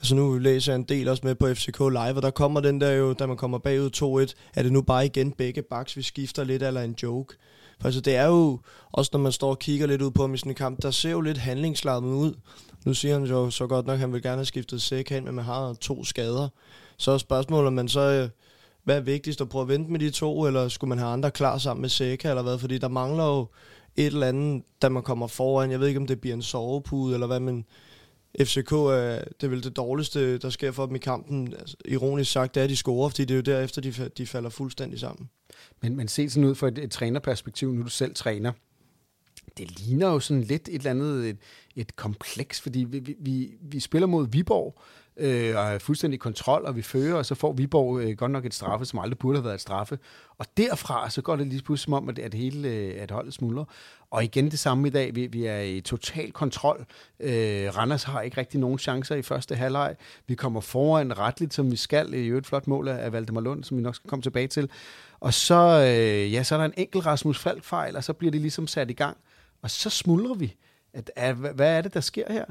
altså 0.00 0.14
nu 0.14 0.38
læser 0.38 0.72
jeg 0.72 0.76
en 0.78 0.84
del 0.84 1.08
også 1.08 1.20
med 1.26 1.34
på 1.34 1.54
FCK 1.54 1.78
Live, 1.78 2.16
og 2.16 2.22
der 2.22 2.30
kommer 2.30 2.60
den 2.60 2.80
der 2.80 2.90
jo, 2.90 3.12
da 3.12 3.26
man 3.26 3.36
kommer 3.36 3.58
bagud 3.58 4.26
2-1, 4.28 4.34
er 4.54 4.62
det 4.62 4.72
nu 4.72 4.82
bare 4.82 5.06
igen 5.06 5.32
begge 5.32 5.62
baks, 5.62 5.96
vi 5.96 6.02
skifter 6.02 6.44
lidt, 6.44 6.62
eller 6.62 6.82
en 6.82 6.96
joke. 7.02 7.36
For 7.80 7.88
altså 7.88 8.00
det 8.00 8.16
er 8.16 8.26
jo, 8.26 8.58
også 8.92 9.10
når 9.12 9.20
man 9.20 9.32
står 9.32 9.50
og 9.50 9.58
kigger 9.58 9.86
lidt 9.86 10.02
ud 10.02 10.10
på 10.10 10.22
ham 10.22 10.34
i 10.34 10.38
sådan 10.38 10.52
en 10.52 10.56
kamp, 10.56 10.82
der 10.82 10.90
ser 10.90 11.10
jo 11.10 11.20
lidt 11.20 11.38
handlingslammet 11.38 12.14
ud. 12.14 12.34
Nu 12.84 12.94
siger 12.94 13.14
han 13.14 13.24
jo 13.24 13.50
så 13.50 13.66
godt 13.66 13.86
nok, 13.86 13.94
at 13.94 14.00
han 14.00 14.12
vil 14.12 14.22
gerne 14.22 14.36
have 14.36 14.44
skiftet 14.44 14.82
sæk 14.82 15.10
hen, 15.10 15.24
men 15.24 15.34
man 15.34 15.44
har 15.44 15.72
to 15.72 16.04
skader. 16.04 16.48
Så 16.96 17.10
er 17.10 17.18
spørgsmålet, 17.18 17.66
om 17.66 17.72
man 17.72 17.88
så, 17.88 18.00
øh, 18.00 18.28
hvad 18.84 18.96
er 18.96 19.00
vigtigst 19.00 19.40
at 19.40 19.48
prøve 19.48 19.62
at 19.62 19.68
vente 19.68 19.92
med 19.92 20.00
de 20.00 20.10
to, 20.10 20.46
eller 20.46 20.68
skulle 20.68 20.88
man 20.88 20.98
have 20.98 21.10
andre 21.10 21.30
klar 21.30 21.58
sammen 21.58 21.80
med 21.80 21.88
Seca 21.88 22.28
eller 22.28 22.42
hvad? 22.42 22.58
Fordi 22.58 22.78
der 22.78 22.88
mangler 22.88 23.24
jo 23.24 23.46
et 23.96 24.06
eller 24.06 24.26
andet, 24.26 24.62
da 24.82 24.88
man 24.88 25.02
kommer 25.02 25.26
foran. 25.26 25.70
Jeg 25.70 25.80
ved 25.80 25.88
ikke, 25.88 26.00
om 26.00 26.06
det 26.06 26.20
bliver 26.20 26.34
en 26.34 26.42
sovepude, 26.42 27.14
eller 27.14 27.26
hvad, 27.26 27.40
men 27.40 27.64
FCK 28.38 28.72
er, 28.72 29.24
det 29.40 29.42
er 29.42 29.48
vel 29.48 29.64
det 29.64 29.76
dårligste, 29.76 30.38
der 30.38 30.50
sker 30.50 30.72
for 30.72 30.86
dem 30.86 30.94
i 30.94 30.98
kampen. 30.98 31.54
Altså, 31.58 31.76
ironisk 31.84 32.32
sagt, 32.32 32.54
det 32.54 32.60
er, 32.60 32.64
at 32.64 32.70
de 32.70 32.76
scorer, 32.76 33.08
fordi 33.08 33.24
det 33.24 33.30
er 33.30 33.36
jo 33.36 33.42
derefter, 33.42 33.80
de, 33.80 33.92
de 34.18 34.26
falder 34.26 34.50
fuldstændig 34.50 35.00
sammen. 35.00 35.30
Men, 35.82 35.96
men 35.96 36.08
ser 36.08 36.28
sådan 36.28 36.48
ud 36.48 36.54
fra 36.54 36.68
et, 36.68 36.78
et 36.78 36.90
trænerperspektiv, 36.90 37.72
nu 37.72 37.82
du 37.82 37.88
selv 37.88 38.14
træner. 38.14 38.52
Det 39.58 39.80
ligner 39.80 40.08
jo 40.08 40.20
sådan 40.20 40.42
lidt 40.42 40.68
et 40.68 40.74
eller 40.74 40.90
andet, 40.90 41.28
et, 41.28 41.36
et 41.76 41.96
kompleks, 41.96 42.60
fordi 42.60 42.84
vi, 42.84 43.16
vi, 43.18 43.50
vi 43.60 43.80
spiller 43.80 44.06
mod 44.06 44.28
Viborg, 44.28 44.82
øh, 45.20 45.56
og 45.56 45.62
er 45.64 45.78
fuldstændig 45.78 46.20
kontrol, 46.20 46.64
og 46.64 46.76
vi 46.76 46.83
fører, 46.83 47.14
og 47.14 47.26
så 47.26 47.35
får 47.35 47.52
Viborg 47.52 48.00
øh, 48.00 48.16
godt 48.16 48.33
nok 48.33 48.44
et 48.44 48.54
straffe, 48.54 48.87
som 48.87 48.98
aldrig 48.98 49.18
burde 49.18 49.38
have 49.38 49.44
været 49.44 49.54
et 49.54 49.61
straffe. 49.61 49.98
Og 50.38 50.46
derfra, 50.56 51.11
så 51.11 51.22
går 51.22 51.37
det 51.37 51.46
lige 51.46 51.62
pludselig 51.62 51.85
som 51.85 51.92
om, 51.92 52.09
at, 52.09 52.18
at 52.18 52.35
hele 52.35 52.68
øh, 52.68 53.02
at 53.02 53.11
holdet 53.11 53.35
smuldrer. 53.35 53.64
Og 54.11 54.24
igen 54.24 54.50
det 54.50 54.59
samme 54.59 54.88
i 54.88 54.90
dag. 54.90 55.14
Vi, 55.14 55.26
vi 55.26 55.44
er 55.44 55.61
i 55.61 55.80
total 55.80 56.33
kontrol. 56.33 56.87
Øh, 57.20 57.76
Randers 57.76 58.02
har 58.02 58.20
ikke 58.20 58.37
rigtig 58.37 58.61
nogen 58.61 58.78
chancer 58.78 59.14
i 59.14 59.22
første 59.22 59.54
halvleg. 59.54 59.96
Vi 60.26 60.35
kommer 60.35 60.61
foran 60.61 61.18
retligt, 61.18 61.54
som 61.54 61.70
vi 61.70 61.76
skal. 61.76 62.14
I 62.14 62.28
et 62.28 62.46
flot 62.46 62.66
mål 62.66 62.88
af 62.88 63.12
Valdemar 63.12 63.40
Lund, 63.40 63.64
som 63.64 63.76
vi 63.76 63.83
nok 63.83 63.94
skal 63.94 64.11
komme 64.11 64.22
tilbage 64.22 64.48
til. 64.48 64.70
Og 65.20 65.35
så, 65.35 65.54
øh, 65.54 66.33
ja, 66.33 66.42
så 66.42 66.54
er 66.54 66.59
der 66.59 66.64
en 66.64 66.74
enkelt 66.76 67.06
Rasmus 67.06 67.38
Falk-fejl, 67.38 67.96
og 67.96 68.04
så 68.04 68.12
bliver 68.12 68.30
det 68.30 68.40
ligesom 68.40 68.66
sat 68.66 68.90
i 68.90 68.94
gang. 68.94 69.16
Og 69.62 69.70
så 69.70 69.90
smuldrer 69.90 70.35
vi. 70.35 70.56
At, 70.92 71.11
at, 71.16 71.35
hvad 71.35 71.76
er 71.76 71.80
det, 71.83 71.94
der 71.94 72.00
sker 72.00 72.33
her? 72.33 72.44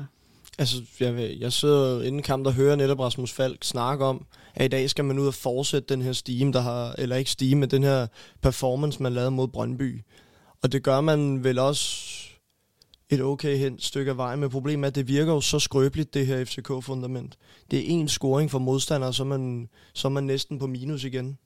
Altså, 0.60 0.82
jeg, 1.00 1.38
jeg 1.40 1.54
sidder 1.54 2.02
inden 2.02 2.22
kamp 2.22 2.48
og 2.48 2.54
hører 2.54 2.76
netop 2.76 3.00
Rasmus 3.00 3.32
Falk 3.32 3.64
snakke 3.64 4.06
om, 4.06 4.26
at 4.56 4.66
i 4.66 4.68
dag 4.68 4.90
skal 4.90 5.06
man 5.06 5.20
ud 5.20 5.28
og 5.28 5.34
fortsætte 5.34 5.94
den 5.94 6.02
her 6.02 6.14
steam, 6.14 6.52
der 6.52 6.60
har, 6.60 6.96
eller 6.98 7.16
ikke 7.16 7.32
steam, 7.32 7.58
men 7.58 7.72
den 7.72 7.84
her 7.84 8.08
performance, 8.42 9.04
man 9.04 9.14
lavede 9.14 9.32
mod 9.32 9.48
Brøndby. 9.48 10.02
Og 10.62 10.72
det 10.72 10.84
gør 10.84 11.02
man 11.02 11.44
vel 11.44 11.60
også 11.60 12.06
et 13.10 13.22
okay 13.22 13.58
hen 13.58 13.80
stykke 13.80 14.12
af 14.12 14.18
vejen, 14.18 14.40
men 14.40 14.50
problemet 14.50 14.84
er, 14.84 14.88
at 14.88 14.96
det 14.96 15.08
virker 15.08 15.34
jo 15.34 15.42
så 15.42 15.60
skrøbeligt, 15.60 16.14
det 16.14 16.28
her 16.28 16.46
FCK-fundament. 16.46 17.38
Det 17.72 17.80
er 17.80 17.84
en 17.86 18.08
scoring 18.08 18.52
for 18.52 18.60
modstandere, 18.60 19.14
så 19.14 19.24
er 19.24 19.28
man, 19.28 19.70
så 19.94 20.08
er 20.08 20.12
man 20.12 20.24
næsten 20.24 20.60
på 20.60 20.68
minus 20.68 21.04
igen 21.04 21.38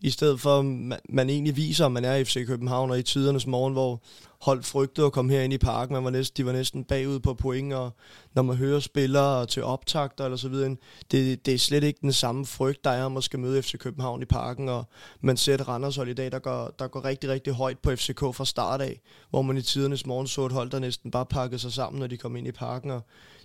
i 0.00 0.10
stedet 0.10 0.40
for, 0.40 0.58
at 0.58 1.00
man 1.08 1.30
egentlig 1.30 1.56
viser, 1.56 1.86
at 1.86 1.92
man 1.92 2.04
er 2.04 2.14
i 2.14 2.24
FC 2.24 2.46
København, 2.46 2.90
og 2.90 2.98
i 2.98 3.02
tidernes 3.02 3.46
morgen, 3.46 3.72
hvor 3.72 4.02
hold 4.40 4.62
frygtede 4.62 5.06
at 5.06 5.12
komme 5.12 5.32
herind 5.32 5.52
i 5.52 5.58
parken, 5.58 5.94
man 5.94 6.04
var 6.04 6.10
næsten, 6.10 6.36
de 6.36 6.46
var 6.46 6.52
næsten 6.52 6.84
bagud 6.84 7.20
på 7.20 7.34
point, 7.34 7.72
og 7.72 7.90
når 8.34 8.42
man 8.42 8.56
hører 8.56 8.80
spillere 8.80 9.46
til 9.46 9.64
optagter 9.64 10.24
eller 10.24 10.36
så 10.36 10.48
videre, 10.48 10.76
det, 11.10 11.46
det 11.46 11.54
er 11.54 11.58
slet 11.58 11.84
ikke 11.84 11.98
den 12.02 12.12
samme 12.12 12.46
frygt, 12.46 12.84
der 12.84 12.90
er 12.90 13.04
om 13.04 13.16
at 13.16 13.24
skal 13.24 13.38
møde 13.38 13.62
FC 13.62 13.78
København 13.78 14.22
i 14.22 14.24
parken, 14.24 14.68
og 14.68 14.84
man 15.20 15.36
ser 15.36 15.54
et 15.54 15.68
Randershold 15.68 16.08
i 16.08 16.14
dag, 16.14 16.32
der 16.32 16.38
går, 16.38 16.74
der 16.78 16.88
går 16.88 17.04
rigtig, 17.04 17.30
rigtig 17.30 17.52
højt 17.52 17.78
på 17.78 17.90
FCK 17.96 18.20
fra 18.20 18.44
start 18.44 18.80
af, 18.80 19.00
hvor 19.30 19.42
man 19.42 19.56
i 19.56 19.62
tidernes 19.62 20.06
morgen 20.06 20.26
så 20.26 20.46
et 20.46 20.52
hold, 20.52 20.70
der 20.70 20.78
næsten 20.78 21.10
bare 21.10 21.26
pakkede 21.26 21.58
sig 21.58 21.72
sammen, 21.72 22.00
når 22.00 22.06
de 22.06 22.16
kom 22.16 22.36
ind 22.36 22.46
i 22.46 22.52
parken, 22.52 22.90
og 22.90 23.00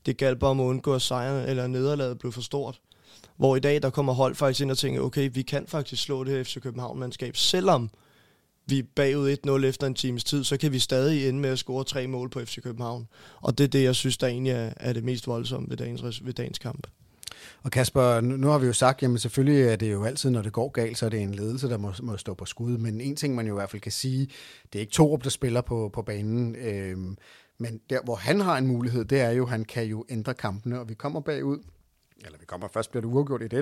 det 0.05 0.17
galt 0.17 0.39
bare 0.39 0.51
om 0.51 0.59
at 0.59 0.65
undgå, 0.65 0.93
at 0.93 1.01
sejren 1.01 1.49
eller 1.49 1.67
nederlaget 1.67 2.19
blev 2.19 2.31
for 2.31 2.41
stort. 2.41 2.79
Hvor 3.37 3.55
i 3.55 3.59
dag, 3.59 3.81
der 3.81 3.89
kommer 3.89 4.13
hold 4.13 4.35
faktisk 4.35 4.61
ind 4.61 4.71
og 4.71 4.77
tænker, 4.77 5.01
okay, 5.01 5.29
vi 5.33 5.41
kan 5.41 5.67
faktisk 5.67 6.03
slå 6.03 6.23
det 6.23 6.33
her 6.33 6.43
FC 6.43 6.61
København-mandskab, 6.61 7.35
selvom 7.35 7.89
vi 8.65 8.79
er 8.79 8.83
bagud 8.95 9.37
1-0 9.47 9.65
efter 9.65 9.87
en 9.87 9.93
times 9.93 10.23
tid, 10.23 10.43
så 10.43 10.57
kan 10.57 10.71
vi 10.71 10.79
stadig 10.79 11.29
ende 11.29 11.39
med 11.39 11.49
at 11.49 11.59
score 11.59 11.83
tre 11.83 12.07
mål 12.07 12.29
på 12.29 12.39
FC 12.39 12.61
København. 12.61 13.07
Og 13.41 13.57
det 13.57 13.63
er 13.63 13.67
det, 13.67 13.83
jeg 13.83 13.95
synes, 13.95 14.17
der 14.17 14.27
egentlig 14.27 14.53
er, 14.53 14.73
er 14.75 14.93
det 14.93 15.03
mest 15.03 15.27
voldsomme 15.27 15.69
ved 15.69 15.77
dagens, 15.77 16.25
ved 16.25 16.33
dagens 16.33 16.59
kamp. 16.59 16.87
Og 17.63 17.71
Kasper, 17.71 18.21
nu 18.21 18.47
har 18.47 18.57
vi 18.57 18.67
jo 18.67 18.73
sagt, 18.73 19.01
jamen 19.01 19.17
selvfølgelig 19.17 19.63
er 19.63 19.75
det 19.75 19.91
jo 19.91 20.03
altid, 20.03 20.29
når 20.29 20.41
det 20.41 20.53
går 20.53 20.69
galt, 20.69 20.97
så 20.97 21.05
er 21.05 21.09
det 21.09 21.21
en 21.21 21.35
ledelse, 21.35 21.69
der 21.69 21.77
må, 21.77 21.93
må 22.03 22.17
stå 22.17 22.33
på 22.33 22.45
skud. 22.45 22.77
Men 22.77 23.01
en 23.01 23.15
ting, 23.15 23.35
man 23.35 23.47
jo 23.47 23.53
i 23.53 23.57
hvert 23.57 23.69
fald 23.69 23.81
kan 23.81 23.91
sige, 23.91 24.27
det 24.73 24.79
er 24.79 24.81
ikke 24.81 24.91
Torup, 24.91 25.23
der 25.23 25.29
spiller 25.29 25.61
på, 25.61 25.89
på 25.93 26.01
banen. 26.01 26.55
Øhm, 26.55 27.17
men 27.57 27.79
der, 27.89 27.99
hvor 28.03 28.15
han 28.15 28.41
har 28.41 28.57
en 28.57 28.67
mulighed, 28.67 29.05
det 29.05 29.21
er 29.21 29.31
jo, 29.31 29.43
at 29.43 29.49
han 29.49 29.65
kan 29.65 29.83
jo 29.83 30.05
ændre 30.09 30.33
kampene, 30.33 30.79
og 30.79 30.89
vi 30.89 30.93
kommer 30.93 31.19
bagud 31.19 31.59
eller 32.25 32.39
vi 32.39 32.45
kommer 32.45 32.67
først, 32.67 32.91
bliver 32.91 33.01
det 33.01 33.07
uafgjort 33.07 33.41
1-1, 33.53 33.61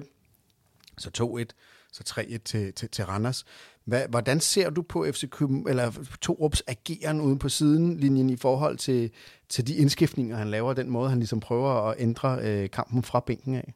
så 0.97 1.09
2-1, 1.17 1.45
så 1.91 2.03
3-1 2.19 2.37
til, 2.45 2.73
til, 2.73 2.89
til 2.89 3.05
Randers. 3.05 3.45
Hvad, 3.85 4.07
hvordan 4.09 4.39
ser 4.39 4.69
du 4.69 4.81
på 4.81 5.05
FC 5.11 5.29
Køben, 5.29 5.69
eller 5.69 5.91
Torups 6.21 6.63
ageren 6.67 7.21
ude 7.21 7.39
på 7.39 7.49
sidelinjen 7.49 8.29
i 8.29 8.35
forhold 8.35 8.77
til, 8.77 9.11
til 9.49 9.67
de 9.67 9.75
indskiftninger, 9.75 10.37
han 10.37 10.51
laver, 10.51 10.73
den 10.73 10.89
måde, 10.89 11.09
han 11.09 11.19
ligesom 11.19 11.39
prøver 11.39 11.89
at 11.89 11.95
ændre 11.99 12.39
øh, 12.41 12.69
kampen 12.69 13.03
fra 13.03 13.19
bænken 13.19 13.55
af? 13.55 13.73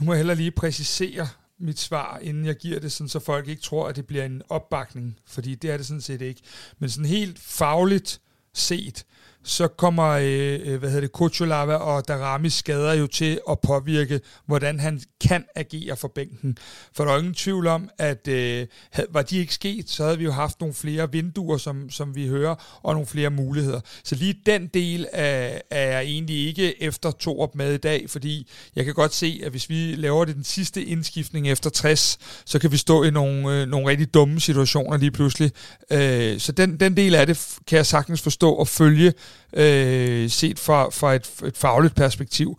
Nu 0.00 0.06
må 0.06 0.12
jeg 0.12 0.18
heller 0.18 0.34
lige 0.34 0.50
præcisere 0.50 1.28
mit 1.58 1.78
svar, 1.78 2.18
inden 2.18 2.44
jeg 2.44 2.56
giver 2.56 2.80
det, 2.80 2.92
sådan, 2.92 3.08
så 3.08 3.18
folk 3.18 3.48
ikke 3.48 3.62
tror, 3.62 3.88
at 3.88 3.96
det 3.96 4.06
bliver 4.06 4.24
en 4.24 4.42
opbakning, 4.48 5.18
fordi 5.26 5.54
det 5.54 5.70
er 5.70 5.76
det 5.76 5.86
sådan 5.86 6.00
set 6.00 6.20
ikke. 6.20 6.42
Men 6.78 6.90
sådan 6.90 7.08
helt 7.08 7.38
fagligt 7.38 8.20
set, 8.54 9.06
så 9.48 9.68
kommer 9.68 10.08
øh, 10.08 10.60
øh, 10.64 10.78
hvad 10.78 10.88
hedder 10.88 11.00
det, 11.00 11.12
Kuchulava 11.12 11.74
og 11.74 12.08
Darami 12.08 12.50
skader 12.50 12.92
jo 12.92 13.06
til 13.06 13.40
at 13.50 13.60
påvirke, 13.60 14.20
hvordan 14.46 14.80
han 14.80 15.00
kan 15.20 15.44
agere 15.54 15.96
for 15.96 16.08
bænken. 16.08 16.58
For 16.92 17.04
der 17.04 17.12
er 17.12 17.18
ingen 17.18 17.34
tvivl 17.34 17.66
om, 17.66 17.90
at 17.98 18.28
øh, 18.28 18.66
var 19.10 19.22
de 19.22 19.38
ikke 19.38 19.54
sket, 19.54 19.90
så 19.90 20.04
havde 20.04 20.18
vi 20.18 20.24
jo 20.24 20.32
haft 20.32 20.60
nogle 20.60 20.74
flere 20.74 21.12
vinduer, 21.12 21.56
som, 21.56 21.90
som 21.90 22.14
vi 22.14 22.26
hører, 22.26 22.80
og 22.82 22.94
nogle 22.94 23.06
flere 23.06 23.30
muligheder. 23.30 23.80
Så 24.04 24.14
lige 24.14 24.34
den 24.46 24.66
del 24.66 25.06
er, 25.12 25.58
er 25.70 25.90
jeg 25.90 26.02
egentlig 26.02 26.46
ikke 26.46 26.82
efter 26.82 27.10
to 27.10 27.40
op 27.40 27.54
med 27.54 27.74
i 27.74 27.76
dag, 27.76 28.10
fordi 28.10 28.50
jeg 28.76 28.84
kan 28.84 28.94
godt 28.94 29.14
se, 29.14 29.40
at 29.44 29.50
hvis 29.50 29.68
vi 29.68 29.94
laver 29.94 30.24
det 30.24 30.36
den 30.36 30.44
sidste 30.44 30.84
indskiftning 30.84 31.48
efter 31.48 31.70
60, 31.70 32.18
så 32.44 32.58
kan 32.58 32.72
vi 32.72 32.76
stå 32.76 33.02
i 33.02 33.10
nogle, 33.10 33.60
øh, 33.60 33.68
nogle 33.68 33.88
rigtig 33.88 34.14
dumme 34.14 34.40
situationer 34.40 34.96
lige 34.96 35.10
pludselig. 35.10 35.52
Øh, 35.90 36.40
så 36.40 36.52
den, 36.52 36.80
den 36.80 36.96
del 36.96 37.14
af 37.14 37.26
det 37.26 37.58
kan 37.66 37.76
jeg 37.76 37.86
sagtens 37.86 38.22
forstå 38.22 38.52
og 38.52 38.68
følge, 38.68 39.12
øh, 39.52 40.30
set 40.30 40.58
fra, 40.58 40.90
fra 40.90 41.14
et, 41.14 41.30
et 41.46 41.56
fagligt 41.56 41.94
perspektiv. 41.94 42.58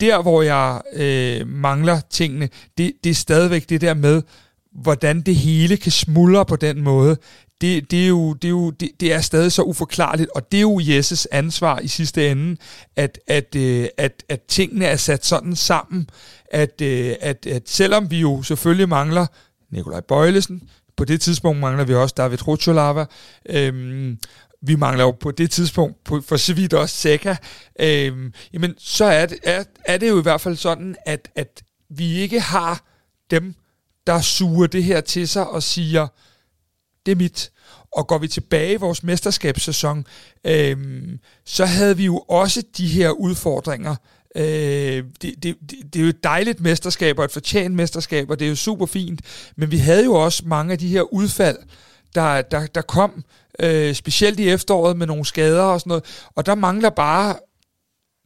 Der, 0.00 0.22
hvor 0.22 0.42
jeg 0.42 0.80
øh, 0.92 1.48
mangler 1.48 2.00
tingene, 2.10 2.48
det, 2.78 2.92
det 3.04 3.10
er 3.10 3.14
stadigvæk 3.14 3.68
det 3.68 3.80
der 3.80 3.94
med, 3.94 4.22
hvordan 4.72 5.20
det 5.20 5.36
hele 5.36 5.76
kan 5.76 5.92
smuldre 5.92 6.46
på 6.46 6.56
den 6.56 6.82
måde. 6.82 7.16
Det, 7.60 7.90
det, 7.90 8.04
er 8.04 8.08
jo, 8.08 8.32
det, 8.32 8.48
er 8.48 8.50
jo, 8.50 8.70
det, 8.70 8.90
det 9.00 9.12
er 9.12 9.20
stadig 9.20 9.52
så 9.52 9.62
uforklarligt, 9.62 10.30
og 10.34 10.52
det 10.52 10.56
er 10.56 10.62
jo 10.62 10.80
Jesses 10.82 11.28
ansvar 11.32 11.78
i 11.78 11.88
sidste 11.88 12.30
ende, 12.30 12.56
at, 12.96 13.18
at, 13.26 13.56
øh, 13.56 13.88
at, 13.98 14.24
at 14.28 14.40
tingene 14.42 14.84
er 14.84 14.96
sat 14.96 15.26
sådan 15.26 15.56
sammen, 15.56 16.08
at, 16.52 16.80
øh, 16.82 17.14
at, 17.20 17.46
at 17.46 17.62
selvom 17.68 18.10
vi 18.10 18.20
jo 18.20 18.42
selvfølgelig 18.42 18.88
mangler 18.88 19.26
Nikolaj 19.72 20.00
Bøjlesen, 20.00 20.62
på 20.96 21.04
det 21.04 21.20
tidspunkt 21.20 21.60
mangler 21.60 21.84
vi 21.84 21.94
også 21.94 22.14
David 22.16 22.48
Rucholava, 22.48 23.04
øhm, 23.48 24.18
vi 24.66 24.76
mangler 24.76 25.04
jo 25.04 25.10
på 25.10 25.30
det 25.30 25.50
tidspunkt 25.50 26.04
på, 26.04 26.20
for 26.20 26.36
så 26.36 26.54
vidt 26.54 26.74
også 26.74 26.96
Seca, 26.96 27.36
øh, 27.80 28.32
jamen 28.52 28.74
så 28.78 29.04
er 29.04 29.26
det, 29.26 29.38
er, 29.42 29.64
er 29.84 29.98
det 29.98 30.08
jo 30.08 30.18
i 30.18 30.22
hvert 30.22 30.40
fald 30.40 30.56
sådan, 30.56 30.96
at, 31.06 31.28
at 31.34 31.62
vi 31.90 32.12
ikke 32.12 32.40
har 32.40 32.84
dem, 33.30 33.54
der 34.06 34.20
suger 34.20 34.66
det 34.66 34.84
her 34.84 35.00
til 35.00 35.28
sig 35.28 35.48
og 35.48 35.62
siger, 35.62 36.06
det 37.06 37.12
er 37.12 37.16
mit. 37.16 37.50
Og 37.92 38.06
går 38.06 38.18
vi 38.18 38.28
tilbage 38.28 38.72
i 38.72 38.76
vores 38.76 39.02
mesterskabssæson, 39.02 40.06
øh, 40.44 40.76
så 41.44 41.64
havde 41.64 41.96
vi 41.96 42.04
jo 42.04 42.18
også 42.18 42.62
de 42.76 42.86
her 42.86 43.10
udfordringer. 43.10 43.96
Øh, 44.36 45.04
det, 45.22 45.34
det, 45.42 45.42
det, 45.42 45.70
det 45.92 45.96
er 45.96 46.02
jo 46.02 46.08
et 46.08 46.24
dejligt 46.24 46.60
mesterskab 46.60 47.18
og 47.18 47.24
et 47.24 47.30
fortjent 47.30 47.74
mesterskab, 47.74 48.30
og 48.30 48.38
det 48.38 48.44
er 48.44 48.48
jo 48.48 48.56
super 48.56 48.86
fint, 48.86 49.20
men 49.56 49.70
vi 49.70 49.78
havde 49.78 50.04
jo 50.04 50.14
også 50.14 50.42
mange 50.46 50.72
af 50.72 50.78
de 50.78 50.88
her 50.88 51.14
udfald, 51.14 51.56
der, 52.14 52.42
der, 52.42 52.66
der 52.66 52.82
kom 52.82 53.24
øh, 53.60 53.94
specielt 53.94 54.40
i 54.40 54.48
efteråret 54.48 54.96
med 54.96 55.06
nogle 55.06 55.24
skader 55.24 55.62
og 55.62 55.80
sådan 55.80 55.88
noget. 55.88 56.04
Og 56.34 56.46
der 56.46 56.54
mangler 56.54 56.90
bare, 56.90 57.36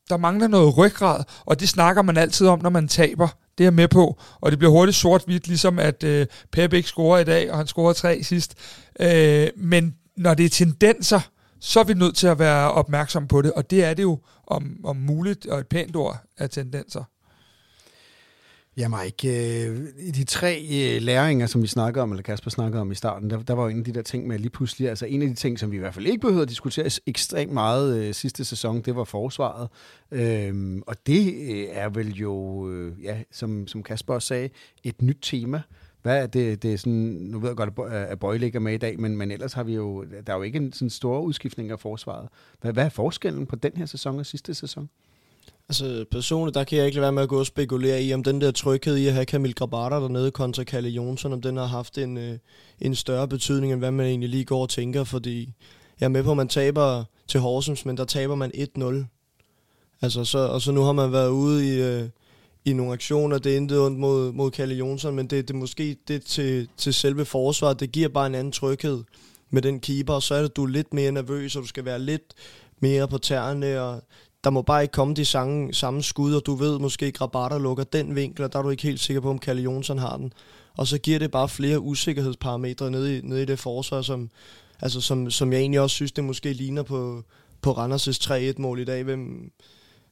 der 0.09 0.17
mangler 0.17 0.49
noget 0.49 0.77
ryggrad, 0.77 1.25
og 1.45 1.61
det 1.61 1.69
snakker 1.69 2.03
man 2.03 2.17
altid 2.17 2.47
om, 2.47 2.63
når 2.63 2.71
man 2.71 2.89
taber. 2.89 3.29
Det 3.59 3.65
er 3.65 3.67
jeg 3.67 3.75
med 3.75 3.89
på, 3.89 4.19
og 4.41 4.51
det 4.51 4.59
bliver 4.59 4.73
hurtigt 4.73 4.97
sort-hvidt, 4.97 5.47
ligesom 5.47 5.79
at 5.79 6.05
øh, 6.05 6.27
Pep 6.53 6.73
ikke 6.73 6.89
scorer 6.89 7.19
i 7.19 7.25
dag, 7.25 7.51
og 7.51 7.57
han 7.57 7.67
scorer 7.67 7.93
tre 7.93 8.23
sidst. 8.23 8.55
Øh, 9.01 9.49
men 9.57 9.95
når 10.17 10.35
det 10.35 10.45
er 10.45 10.51
tendenser, 10.51 11.21
så 11.61 11.81
er 11.81 11.85
vi 11.85 11.95
nødt 11.95 12.17
til 12.17 12.27
at 12.27 12.39
være 12.39 12.73
opmærksom 12.73 13.29
på 13.29 13.43
det, 13.43 13.53
og 13.53 13.71
det 13.71 13.85
er 13.85 13.95
det 13.95 14.03
jo 14.03 14.19
om, 14.47 14.77
om 14.85 14.97
muligt, 14.97 15.47
og 15.47 15.59
et 15.59 15.67
pænt 15.67 15.97
ord 15.97 16.17
af 16.39 16.51
tendenser. 16.51 17.05
Ja, 18.79 18.89
Mike, 18.89 19.29
øh, 19.29 19.77
de 20.15 20.25
tre 20.25 20.67
øh, 20.71 21.03
læringer, 21.03 21.47
som 21.47 21.63
vi 21.63 21.67
snakker 21.67 22.03
om, 22.03 22.11
eller 22.11 22.23
Kasper 22.23 22.51
snakkede 22.51 22.81
om 22.81 22.91
i 22.91 22.95
starten, 22.95 23.31
der, 23.31 23.43
der 23.43 23.55
var 23.55 23.63
jo 23.63 23.69
en 23.69 23.79
af 23.79 23.85
de 23.85 23.93
der 23.93 24.03
ting 24.03 24.27
med 24.27 24.39
lige 24.39 24.51
pludselig, 24.51 24.89
altså 24.89 25.07
en 25.07 25.23
af 25.23 25.29
de 25.29 25.35
ting, 25.35 25.59
som 25.59 25.71
vi 25.71 25.77
i 25.77 25.79
hvert 25.79 25.95
fald 25.95 26.07
ikke 26.07 26.19
behøvede 26.19 26.43
at 26.43 26.49
diskutere 26.49 26.91
ekstremt 27.07 27.53
meget 27.53 27.97
øh, 27.99 28.15
sidste 28.15 28.45
sæson, 28.45 28.81
det 28.81 28.97
var 28.97 29.05
forsvaret. 29.05 29.69
Øhm, 30.11 30.83
og 30.87 30.97
det 31.07 31.35
øh, 31.51 31.67
er 31.71 31.89
vel 31.89 32.15
jo, 32.15 32.69
øh, 32.71 33.05
ja, 33.05 33.23
som, 33.31 33.67
som 33.67 33.83
Kasper 33.83 34.15
også 34.15 34.29
sagde, 34.29 34.49
et 34.85 35.03
nyt 35.03 35.19
tema. 35.23 35.63
Hvad 36.03 36.23
er 36.23 36.27
det, 36.27 36.63
det 36.63 36.73
er 36.73 36.77
sådan, 36.77 37.19
nu 37.21 37.39
ved 37.39 37.49
jeg 37.49 37.57
godt, 37.57 37.93
at 37.93 38.19
Bøje 38.19 38.39
ligger 38.39 38.61
med 38.61 38.75
i 38.75 38.79
dag, 38.79 39.01
men, 39.01 39.17
men 39.17 39.31
ellers 39.31 39.53
har 39.53 39.63
vi 39.63 39.75
jo, 39.75 40.05
der 40.27 40.33
er 40.33 40.37
jo 40.37 40.43
ikke 40.43 40.57
en 40.57 40.73
sådan 40.73 40.91
stor 40.91 41.21
udskiftning 41.21 41.71
af 41.71 41.81
forsvaret. 41.81 42.29
Hvad, 42.61 42.73
hvad 42.73 42.85
er 42.85 42.89
forskellen 42.89 43.47
på 43.47 43.57
den 43.57 43.73
her 43.77 43.87
sæson 43.87 44.19
og 44.19 44.27
sidste 44.27 44.55
sæson? 44.55 44.89
Altså 45.71 46.05
personligt, 46.11 46.55
der 46.55 46.65
kan 46.65 46.79
jeg 46.79 46.87
ikke 46.87 46.97
lade 46.97 47.03
være 47.03 47.13
med 47.13 47.23
at 47.23 47.29
gå 47.29 47.39
og 47.39 47.47
spekulere 47.47 48.03
i, 48.03 48.15
om 48.15 48.23
den 48.23 48.41
der 48.41 48.51
tryghed 48.51 48.97
i 48.97 49.07
at 49.07 49.13
have 49.13 49.25
Kamil 49.25 49.55
Grabata 49.55 49.97
dernede 49.97 50.31
kontra 50.31 50.65
Kalle 50.65 50.89
Jonsson, 50.89 51.33
om 51.33 51.43
den 51.43 51.57
har 51.57 51.67
haft 51.67 51.99
en, 51.99 52.17
øh, 52.17 52.39
en 52.81 52.95
større 52.95 53.29
betydning, 53.29 53.73
end 53.73 53.81
hvad 53.81 53.91
man 53.91 54.07
egentlig 54.07 54.29
lige 54.29 54.45
går 54.45 54.63
og 54.63 54.69
tænker, 54.69 55.05
fordi 55.05 55.55
jeg 56.01 56.07
er 56.07 56.11
med 56.11 56.25
på, 56.25 56.31
at 56.31 56.37
man 56.37 56.49
taber 56.49 57.05
til 57.29 57.41
Horsens, 57.41 57.85
men 57.85 57.97
der 57.97 58.05
taber 58.05 58.35
man 58.35 58.53
1-0. 58.55 59.07
Altså, 60.03 60.25
så, 60.25 60.39
og 60.39 60.63
så 60.63 60.73
nu 60.73 60.83
har 60.83 60.93
man 60.93 61.13
været 61.13 61.29
ude 61.29 61.69
i, 61.69 61.81
øh, 61.83 62.09
i 62.65 62.73
nogle 62.73 62.93
aktioner, 62.93 63.39
det 63.39 63.53
er 63.53 63.57
intet 63.57 63.81
ondt 63.81 63.99
mod, 63.99 64.33
mod 64.33 64.51
Kalle 64.51 64.75
Jonsson, 64.75 65.15
men 65.15 65.27
det, 65.27 65.49
det 65.49 65.55
er 65.55 65.59
måske 65.59 65.97
det 66.09 66.25
til, 66.25 66.69
til 66.77 66.95
selve 66.95 67.25
forsvaret, 67.25 67.81
det 67.81 67.93
giver 67.93 68.09
bare 68.09 68.27
en 68.27 68.35
anden 68.35 68.53
tryghed 68.53 69.05
med 69.51 69.63
den 69.63 69.81
keeper, 69.81 70.15
og 70.15 70.23
så 70.23 70.35
er 70.35 70.43
det, 70.43 70.57
du 70.57 70.65
er 70.65 70.69
lidt 70.69 70.95
mere 70.95 71.13
nervøs, 71.13 71.57
og 71.57 71.63
du 71.63 71.69
skal 71.69 71.85
være 71.85 71.99
lidt 71.99 72.35
mere 72.81 73.09
på 73.09 73.19
tæerne, 73.19 73.81
og 73.81 74.03
der 74.49 74.53
må 74.53 74.63
bare 74.63 74.83
ikke 74.83 74.93
komme 74.93 75.15
de 75.15 75.25
samme, 75.25 75.75
samme 75.75 76.03
skud, 76.03 76.35
og 76.35 76.47
du 76.47 76.55
ved 76.55 76.79
måske, 76.79 77.13
Grabata 77.13 77.59
lukker 77.59 77.85
den 77.85 78.17
vinkel, 78.17 78.45
og 78.45 78.53
der 78.53 78.59
er 78.59 78.63
du 78.63 78.71
ikke 78.71 78.83
helt 78.83 79.01
sikker 79.01 79.21
på, 79.21 79.31
om 79.31 79.39
Kalle 79.39 79.63
Jonsson 79.63 79.99
har 79.99 80.17
den. 80.17 80.33
Og 80.77 80.87
så 80.87 80.99
giver 80.99 81.19
det 81.19 81.31
bare 81.31 81.49
flere 81.49 81.81
usikkerhedsparametre 81.81 82.91
nede 82.91 83.19
i, 83.19 83.21
nede 83.21 83.43
i 83.43 83.45
det 83.45 83.59
forsvar, 83.59 84.03
som, 84.03 84.31
altså 84.81 85.01
som, 85.01 85.31
som 85.31 85.53
jeg 85.53 85.61
egentlig 85.61 85.81
også 85.81 85.95
synes, 85.95 86.13
det 86.13 86.25
måske 86.25 86.53
ligner 86.53 86.83
på, 86.83 87.23
på 87.63 87.73
Randers' 87.73 88.33
3-1-mål 88.33 88.81
i 88.81 88.85
dag, 88.85 89.03
hvem, 89.03 89.53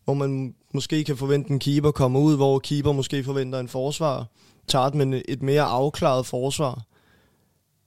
hvor 0.04 0.14
man 0.14 0.54
måske 0.74 1.04
kan 1.04 1.16
forvente 1.16 1.50
en 1.50 1.58
keeper 1.58 1.90
kommer 1.90 2.20
ud, 2.20 2.36
hvor 2.36 2.58
keeper 2.58 2.92
måske 2.92 3.24
forventer 3.24 3.58
en 3.58 3.68
forsvar, 3.68 4.26
tager 4.68 4.90
men 4.90 5.22
et 5.28 5.42
mere 5.42 5.62
afklaret 5.62 6.26
forsvar, 6.26 6.82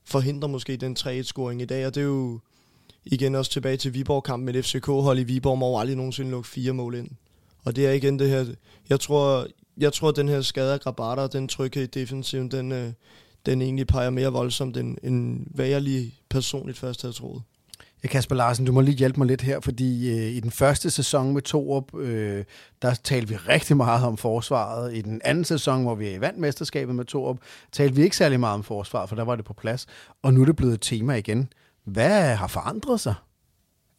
forhindrer 0.06 0.50
måske 0.50 0.78
den 0.78 0.98
3-1-scoring 1.00 1.62
i 1.62 1.66
dag, 1.66 1.88
og 1.88 1.96
det 1.96 2.02
er 2.02 2.08
jo 2.08 2.40
igen 3.06 3.36
også 3.36 3.52
tilbage 3.52 3.78
til 3.78 3.94
Viborg-kampen 3.94 4.46
med 4.46 4.64
FCK-hold 4.64 5.20
i 5.20 5.24
Viborg, 5.24 5.58
må 5.58 5.80
aldrig 5.80 5.98
nogensinde 5.98 6.32
lukke 6.32 6.50
fire 6.50 6.74
mål 6.74 6.96
ind. 6.96 7.10
Og 7.66 7.76
det 7.76 7.88
er 7.88 7.92
igen 7.92 8.20
det 8.20 8.30
her, 8.30 8.46
jeg 8.90 9.00
tror, 9.00 9.48
jeg 9.78 9.94
tror 9.94 10.10
at 10.10 10.16
den 10.16 10.28
her 10.28 10.42
skade 10.42 10.74
af 10.74 10.80
Grabata 10.80 11.28
den 11.28 11.48
tryghed 11.48 11.84
i 11.84 11.88
defensiven, 11.88 12.52
den, 12.52 12.72
øh, 12.72 12.92
den 13.46 13.62
egentlig 13.62 13.88
peger 13.88 14.10
mere 14.10 14.32
voldsomt, 14.32 14.78
end, 14.78 14.98
end 15.04 15.46
hvad 15.56 15.68
jeg 15.68 15.82
lige 15.82 16.16
personligt 16.30 16.78
først 16.78 17.02
havde 17.02 17.14
troet. 17.14 17.42
Ja, 18.04 18.08
Kasper 18.08 18.36
Larsen, 18.36 18.66
du 18.66 18.72
må 18.72 18.82
lige 18.82 18.98
hjælpe 18.98 19.20
mig 19.20 19.28
lidt 19.28 19.42
her, 19.42 19.60
fordi 19.60 20.12
øh, 20.12 20.32
i 20.32 20.40
den 20.40 20.52
første 20.52 20.90
sæson 20.90 21.34
med 21.34 21.42
Torup, 21.42 21.96
øh, 21.96 22.44
der 22.82 22.94
talte 22.94 23.30
vi 23.30 23.36
rigtig 23.36 23.78
meget 23.78 24.06
om 24.06 24.18
forsvaret. 24.18 24.96
I 24.96 25.02
den 25.02 25.22
anden 25.26 25.44
sæson, 25.44 25.82
hvor 25.84 25.96
vi 25.96 26.22
vandt 26.22 26.40
mesterskabet 26.40 26.96
med 26.96 27.06
Torup, 27.06 27.38
talte 27.72 27.96
vi 27.96 28.04
ikke 28.04 28.18
særlig 28.18 28.40
meget 28.40 28.54
om 28.54 28.64
forsvaret, 28.64 29.10
for 29.10 29.16
der 29.16 29.24
var 29.24 29.36
det 29.36 29.46
på 29.46 29.54
plads. 29.54 29.88
Og 30.24 30.34
nu 30.34 30.42
er 30.42 30.46
det 30.46 30.56
blevet 30.56 30.74
et 30.74 30.82
tema 30.82 31.14
igen. 31.14 31.50
Hvad 31.90 32.36
har 32.36 32.48
forandret 32.48 33.00
sig? 33.00 33.14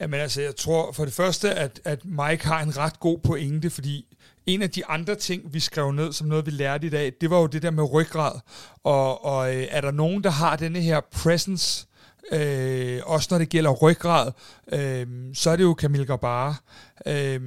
Jamen 0.00 0.20
altså, 0.20 0.40
jeg 0.42 0.56
tror 0.56 0.92
for 0.92 1.04
det 1.04 1.14
første, 1.14 1.54
at, 1.54 1.80
at 1.84 2.04
Mike 2.04 2.46
har 2.46 2.62
en 2.62 2.76
ret 2.76 3.00
god 3.00 3.18
pointe, 3.18 3.70
fordi 3.70 4.16
en 4.46 4.62
af 4.62 4.70
de 4.70 4.86
andre 4.86 5.14
ting, 5.14 5.54
vi 5.54 5.60
skrev 5.60 5.92
ned 5.92 6.12
som 6.12 6.26
noget, 6.26 6.46
vi 6.46 6.50
lærte 6.50 6.86
i 6.86 6.90
dag, 6.90 7.12
det 7.20 7.30
var 7.30 7.38
jo 7.38 7.46
det 7.46 7.62
der 7.62 7.70
med 7.70 7.92
ryggrad. 7.92 8.40
Og, 8.84 9.24
og 9.24 9.56
øh, 9.56 9.66
er 9.70 9.80
der 9.80 9.90
nogen, 9.90 10.24
der 10.24 10.30
har 10.30 10.56
denne 10.56 10.80
her 10.80 11.00
presence, 11.12 11.86
øh, 12.32 13.00
også 13.06 13.28
når 13.30 13.38
det 13.38 13.48
gælder 13.48 13.70
ryggrad, 13.70 14.32
øh, 14.72 15.06
så 15.34 15.50
er 15.50 15.56
det 15.56 15.62
jo 15.62 15.76
Camille 15.78 16.06
Gabara. 16.06 16.54
Øh, 17.06 17.40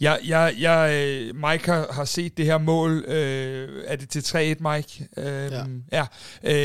jeg, 0.00 0.18
jeg, 0.26 0.54
jeg, 0.58 0.90
Mike 1.34 1.70
har, 1.70 1.92
har 1.92 2.04
set 2.04 2.36
det 2.36 2.46
her 2.46 2.58
mål, 2.58 3.04
øh, 3.08 3.82
er 3.86 3.96
det 3.96 4.08
til 4.08 4.20
3-1, 4.20 4.72
Mike? 4.72 5.08
Øh, 5.16 5.52
ja. 5.52 5.64
ja 5.92 6.06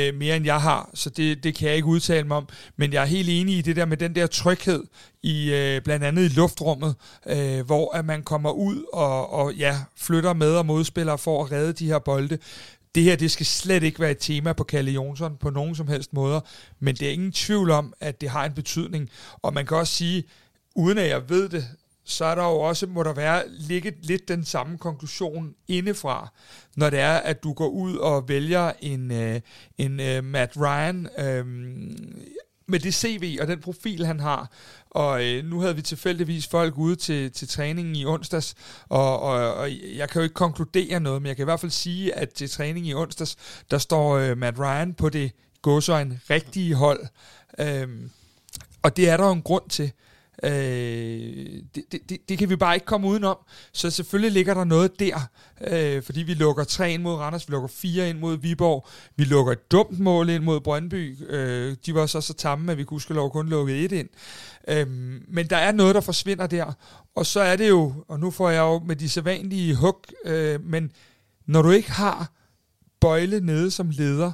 øh, 0.07 0.15
mere 0.15 0.35
end 0.35 0.45
jeg 0.45 0.61
har, 0.61 0.89
så 0.93 1.09
det, 1.09 1.43
det 1.43 1.55
kan 1.55 1.67
jeg 1.67 1.75
ikke 1.75 1.87
udtale 1.87 2.27
mig 2.27 2.37
om. 2.37 2.47
Men 2.77 2.93
jeg 2.93 3.01
er 3.01 3.05
helt 3.05 3.29
enig 3.29 3.57
i 3.57 3.61
det 3.61 3.75
der 3.75 3.85
med 3.85 3.97
den 3.97 4.15
der 4.15 4.27
tryghed, 4.27 4.83
i 5.25 5.53
øh, 5.53 5.81
blandt 5.81 6.05
andet 6.05 6.25
i 6.25 6.27
luftrummet, 6.27 6.95
øh, 7.25 7.65
hvor 7.65 7.95
at 7.95 8.05
man 8.05 8.23
kommer 8.23 8.51
ud 8.51 8.83
og, 8.93 9.33
og 9.33 9.53
ja, 9.53 9.77
flytter 9.97 10.33
med 10.33 10.55
og 10.55 10.65
modspiller 10.65 11.15
for 11.15 11.43
at 11.43 11.51
redde 11.51 11.73
de 11.73 11.87
her 11.87 11.99
bolde 11.99 12.37
det 12.95 13.03
her, 13.03 13.15
det 13.15 13.31
skal 13.31 13.45
slet 13.45 13.83
ikke 13.83 13.99
være 13.99 14.11
et 14.11 14.17
tema 14.19 14.53
på 14.53 14.63
Kalle 14.63 14.91
Jonsson 14.91 15.37
på 15.37 15.49
nogen 15.49 15.75
som 15.75 15.87
helst 15.87 16.13
måder, 16.13 16.39
men 16.79 16.95
det 16.95 17.07
er 17.07 17.11
ingen 17.11 17.31
tvivl 17.31 17.71
om, 17.71 17.93
at 17.99 18.21
det 18.21 18.29
har 18.29 18.45
en 18.45 18.53
betydning. 18.53 19.09
Og 19.41 19.53
man 19.53 19.65
kan 19.65 19.77
også 19.77 19.93
sige, 19.93 20.23
uden 20.75 20.97
at 20.97 21.09
jeg 21.09 21.29
ved 21.29 21.49
det, 21.49 21.65
så 22.05 22.25
er 22.25 22.35
der 22.35 22.43
jo 22.43 22.59
også, 22.59 22.87
må 22.87 23.03
der 23.03 23.13
være 23.13 23.43
ligge 23.47 23.93
lidt 24.01 24.27
den 24.27 24.45
samme 24.45 24.77
konklusion 24.77 25.53
indefra, 25.67 26.33
når 26.75 26.89
det 26.89 26.99
er, 26.99 27.13
at 27.13 27.43
du 27.43 27.53
går 27.53 27.67
ud 27.67 27.95
og 27.95 28.29
vælger 28.29 28.71
en, 28.81 29.11
øh, 29.11 29.41
en 29.77 29.99
øh, 29.99 30.23
Matt 30.23 30.57
Ryan 30.57 31.09
uh, 31.17 31.47
med 32.67 32.79
det 32.79 32.93
CV 32.93 33.37
og 33.41 33.47
den 33.47 33.61
profil, 33.61 34.05
han 34.05 34.19
har. 34.19 34.51
Og 34.89 35.25
øh, 35.25 35.45
nu 35.45 35.59
havde 35.59 35.75
vi 35.75 35.81
tilfældigvis 35.81 36.47
folk 36.47 36.77
ude 36.77 36.95
til, 36.95 37.31
til 37.31 37.47
træningen 37.47 37.95
i 37.95 38.05
onsdags, 38.05 38.55
og, 38.89 39.19
og, 39.19 39.53
og 39.53 39.69
jeg 39.95 40.09
kan 40.09 40.19
jo 40.19 40.23
ikke 40.23 40.33
konkludere 40.33 40.99
noget, 40.99 41.21
men 41.21 41.27
jeg 41.27 41.35
kan 41.35 41.43
i 41.43 41.45
hvert 41.45 41.59
fald 41.59 41.71
sige, 41.71 42.15
at 42.15 42.29
til 42.29 42.49
træningen 42.49 42.85
i 42.85 42.93
onsdags, 42.93 43.35
der 43.71 43.77
står 43.77 44.17
øh, 44.17 44.37
Matt 44.37 44.59
Ryan 44.59 44.93
på 44.93 45.09
det 45.09 45.31
godsøjne 45.61 46.19
rigtige 46.29 46.75
hold. 46.75 47.07
Øh, 47.59 47.87
og 48.83 48.97
det 48.97 49.09
er 49.09 49.17
der 49.17 49.25
jo 49.25 49.31
en 49.31 49.41
grund 49.41 49.69
til. 49.69 49.91
Øh, 50.45 51.63
det, 51.75 52.09
det, 52.09 52.29
det 52.29 52.37
kan 52.37 52.49
vi 52.49 52.55
bare 52.55 52.75
ikke 52.75 52.85
komme 52.85 53.07
udenom. 53.07 53.37
Så 53.73 53.89
selvfølgelig 53.89 54.31
ligger 54.31 54.53
der 54.53 54.63
noget 54.63 54.99
der, 54.99 55.19
øh, 55.67 56.03
fordi 56.03 56.23
vi 56.23 56.33
lukker 56.33 56.63
tre 56.63 56.93
ind 56.93 57.01
mod 57.01 57.15
Randers, 57.15 57.47
vi 57.47 57.51
lukker 57.51 57.67
fire 57.67 58.09
ind 58.09 58.19
mod 58.19 58.37
Viborg, 58.37 58.87
vi 59.15 59.23
lukker 59.23 59.51
et 59.53 59.71
dumt 59.71 59.99
mål 59.99 60.29
ind 60.29 60.43
mod 60.43 60.59
Brøndby. 60.61 61.29
Øh, 61.29 61.75
de 61.85 61.95
var 61.95 62.05
så 62.05 62.21
så 62.21 62.33
tamme, 62.33 62.71
at 62.71 62.77
vi 62.77 62.83
kunne 62.83 63.01
lov 63.09 63.31
kun 63.31 63.49
lukke 63.49 63.85
et 63.85 63.91
ind. 63.91 64.09
Øh, 64.67 64.87
men 65.27 65.47
der 65.49 65.57
er 65.57 65.71
noget, 65.71 65.95
der 65.95 66.01
forsvinder 66.01 66.47
der. 66.47 66.73
Og 67.15 67.25
så 67.25 67.39
er 67.39 67.55
det 67.55 67.69
jo, 67.69 67.93
og 68.07 68.19
nu 68.19 68.31
får 68.31 68.49
jeg 68.49 68.61
jo 68.61 68.79
med 68.79 68.95
de 68.95 69.09
sædvanlige 69.09 69.75
hug, 69.75 70.03
øh, 70.25 70.65
men 70.65 70.91
når 71.45 71.61
du 71.61 71.71
ikke 71.71 71.91
har 71.91 72.31
Bøjle 73.01 73.39
nede 73.39 73.71
som 73.71 73.89
leder, 73.89 74.31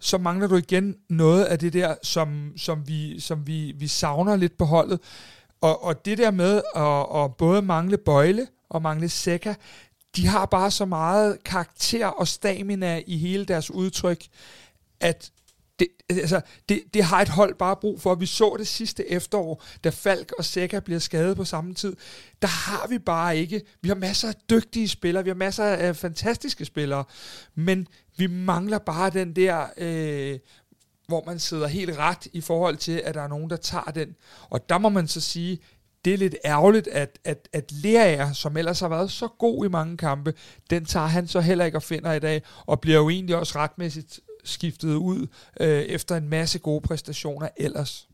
så 0.00 0.18
mangler 0.18 0.46
du 0.46 0.56
igen 0.56 0.96
noget 1.08 1.44
af 1.44 1.58
det 1.58 1.72
der, 1.72 1.94
som, 2.02 2.52
som, 2.56 2.88
vi, 2.88 3.20
som 3.20 3.46
vi, 3.46 3.72
vi 3.78 3.86
savner 3.86 4.36
lidt 4.36 4.58
på 4.58 4.64
holdet. 4.64 5.00
Og, 5.60 5.84
og 5.84 6.04
det 6.04 6.18
der 6.18 6.30
med 6.30 6.62
at, 6.76 7.22
at 7.24 7.36
både 7.36 7.62
mangle 7.62 7.98
Bøjle 7.98 8.46
og 8.68 8.82
mangle 8.82 9.08
Sækker, 9.08 9.54
de 10.16 10.26
har 10.26 10.46
bare 10.46 10.70
så 10.70 10.84
meget 10.84 11.44
karakter 11.44 12.06
og 12.06 12.28
stamina 12.28 13.02
i 13.06 13.16
hele 13.16 13.44
deres 13.44 13.70
udtryk, 13.70 14.24
at 15.00 15.30
det, 15.78 15.88
altså, 16.08 16.40
det, 16.68 16.82
det 16.94 17.04
har 17.04 17.22
et 17.22 17.28
hold 17.28 17.54
bare 17.54 17.76
brug 17.76 18.00
for. 18.00 18.14
Vi 18.14 18.26
så 18.26 18.56
det 18.58 18.66
sidste 18.66 19.10
efterår, 19.10 19.62
da 19.84 19.88
Falk 19.88 20.32
og 20.38 20.44
Sækker 20.44 20.80
bliver 20.80 20.98
skadet 20.98 21.36
på 21.36 21.44
samme 21.44 21.74
tid. 21.74 21.96
Der 22.42 22.48
har 22.48 22.86
vi 22.88 22.98
bare 22.98 23.36
ikke. 23.36 23.62
Vi 23.82 23.88
har 23.88 23.96
masser 23.96 24.28
af 24.28 24.34
dygtige 24.50 24.88
spillere, 24.88 25.24
vi 25.24 25.30
har 25.30 25.34
masser 25.34 25.64
af 25.64 25.96
fantastiske 25.96 26.64
spillere, 26.64 27.04
men 27.54 27.86
vi 28.16 28.26
mangler 28.26 28.78
bare 28.78 29.10
den 29.10 29.36
der, 29.36 29.66
øh, 29.76 30.38
hvor 31.06 31.22
man 31.26 31.38
sidder 31.38 31.66
helt 31.66 31.98
ret 31.98 32.26
i 32.32 32.40
forhold 32.40 32.76
til, 32.76 33.02
at 33.04 33.14
der 33.14 33.22
er 33.22 33.28
nogen, 33.28 33.50
der 33.50 33.56
tager 33.56 33.90
den. 33.94 34.16
Og 34.50 34.68
der 34.68 34.78
må 34.78 34.88
man 34.88 35.08
så 35.08 35.20
sige, 35.20 35.58
det 36.04 36.14
er 36.14 36.18
lidt 36.18 36.36
ærgerligt, 36.44 36.88
at, 36.88 37.18
at, 37.24 37.48
at 37.52 37.72
Lerager, 37.72 38.32
som 38.32 38.56
ellers 38.56 38.80
har 38.80 38.88
været 38.88 39.10
så 39.10 39.28
god 39.28 39.66
i 39.66 39.68
mange 39.68 39.96
kampe, 39.96 40.34
den 40.70 40.84
tager 40.84 41.06
han 41.06 41.28
så 41.28 41.40
heller 41.40 41.64
ikke 41.64 41.78
og 41.78 41.82
finder 41.82 42.12
i 42.12 42.18
dag, 42.18 42.42
og 42.66 42.80
bliver 42.80 42.98
jo 42.98 43.08
egentlig 43.08 43.36
også 43.36 43.58
retmæssigt 43.58 44.20
skiftet 44.44 44.94
ud 44.94 45.26
øh, 45.60 45.82
efter 45.82 46.16
en 46.16 46.28
masse 46.28 46.58
gode 46.58 46.80
præstationer 46.80 47.48
ellers. 47.56 48.08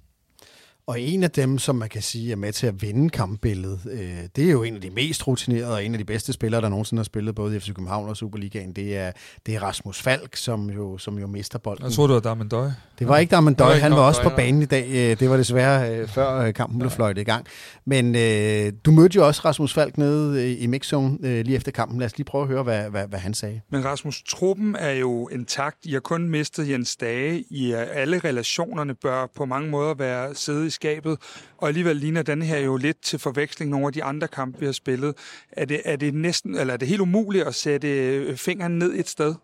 Og 0.92 1.00
en 1.00 1.22
af 1.22 1.30
dem, 1.30 1.58
som 1.58 1.76
man 1.76 1.88
kan 1.88 2.02
sige 2.02 2.32
er 2.32 2.36
med 2.36 2.52
til 2.52 2.66
at 2.66 2.82
vinde 2.82 3.10
kampbilledet, 3.10 3.80
øh, 3.92 4.00
det 4.36 4.46
er 4.46 4.50
jo 4.50 4.62
en 4.62 4.74
af 4.74 4.80
de 4.80 4.90
mest 4.90 5.26
rutinerede 5.26 5.74
og 5.74 5.84
en 5.84 5.92
af 5.92 5.98
de 5.98 6.04
bedste 6.04 6.32
spillere, 6.32 6.60
der 6.60 6.68
nogensinde 6.68 7.00
har 7.00 7.04
spillet 7.04 7.34
både 7.34 7.56
i 7.56 7.60
FC 7.60 7.66
København 7.66 8.08
og 8.08 8.16
Superligaen. 8.16 8.72
Det 8.72 8.96
er, 8.96 9.12
det 9.46 9.54
er 9.54 9.62
Rasmus 9.62 10.02
Falk, 10.02 10.36
som 10.36 10.70
jo, 10.70 10.98
som 10.98 11.18
jo 11.18 11.26
mister 11.26 11.58
bolden. 11.58 11.84
Jeg 11.84 11.92
tror 11.92 12.06
du 12.06 12.12
var 12.12 12.20
Darmen 12.20 12.48
Døj. 12.48 12.70
Det 12.98 13.08
var 13.08 13.18
ikke 13.18 13.30
Darmen 13.30 13.54
Døj, 13.54 13.74
han 13.74 13.92
var 13.92 14.00
også 14.00 14.22
på 14.22 14.30
banen 14.36 14.62
i 14.62 14.64
dag. 14.64 14.86
Øh, 14.88 15.20
det 15.20 15.30
var 15.30 15.36
desværre 15.36 15.96
øh, 15.96 16.08
før 16.08 16.38
øh, 16.38 16.54
kampen 16.54 16.78
blev 16.78 16.90
fløjtet 16.90 17.22
i 17.22 17.24
gang. 17.24 17.46
Men 17.84 18.16
øh, 18.16 18.72
du 18.84 18.90
mødte 18.90 19.16
jo 19.16 19.26
også 19.26 19.42
Rasmus 19.44 19.74
Falk 19.74 19.98
nede 19.98 20.56
i 20.56 20.66
mixzone 20.66 21.18
øh, 21.22 21.44
lige 21.44 21.56
efter 21.56 21.72
kampen. 21.72 21.98
Lad 21.98 22.06
os 22.06 22.16
lige 22.16 22.24
prøve 22.24 22.42
at 22.42 22.48
høre, 22.48 22.62
hvad, 22.62 22.90
hvad, 22.90 23.06
hvad 23.08 23.18
han 23.18 23.34
sagde. 23.34 23.60
Men 23.70 23.84
Rasmus, 23.84 24.22
truppen 24.28 24.76
er 24.76 24.92
jo 24.92 25.28
intakt. 25.28 25.76
I 25.84 25.92
har 25.92 26.00
kun 26.00 26.28
mistet 26.28 26.68
Jens 26.68 26.96
Dage. 26.96 27.44
I 27.50 27.72
alle 27.72 28.18
relationerne 28.18 28.94
bør 28.94 29.26
på 29.36 29.44
mange 29.44 29.70
måder 29.70 29.94
være 29.94 30.34
siddet 30.34 30.66
i 30.66 30.70
skabet. 30.82 31.18
Og 31.58 31.68
alligevel 31.68 31.96
ligner 31.96 32.22
den 32.22 32.42
her 32.42 32.58
jo 32.58 32.76
lidt 32.76 33.02
til 33.02 33.18
forveksling 33.18 33.70
nogle 33.70 33.86
af 33.86 33.92
de 33.92 34.04
andre 34.04 34.28
kampe, 34.28 34.60
vi 34.60 34.66
har 34.66 34.72
spillet. 34.72 35.14
Er 35.52 35.64
det, 35.64 35.80
er 35.84 35.96
det 35.96 36.14
næsten, 36.14 36.54
eller 36.54 36.74
er 36.74 36.78
det 36.78 36.88
helt 36.88 37.00
umuligt 37.00 37.46
at 37.46 37.54
sætte 37.54 37.88
øh, 37.88 38.36
fingeren 38.36 38.78
ned 38.78 38.92
et 38.94 39.08
sted? 39.08 39.34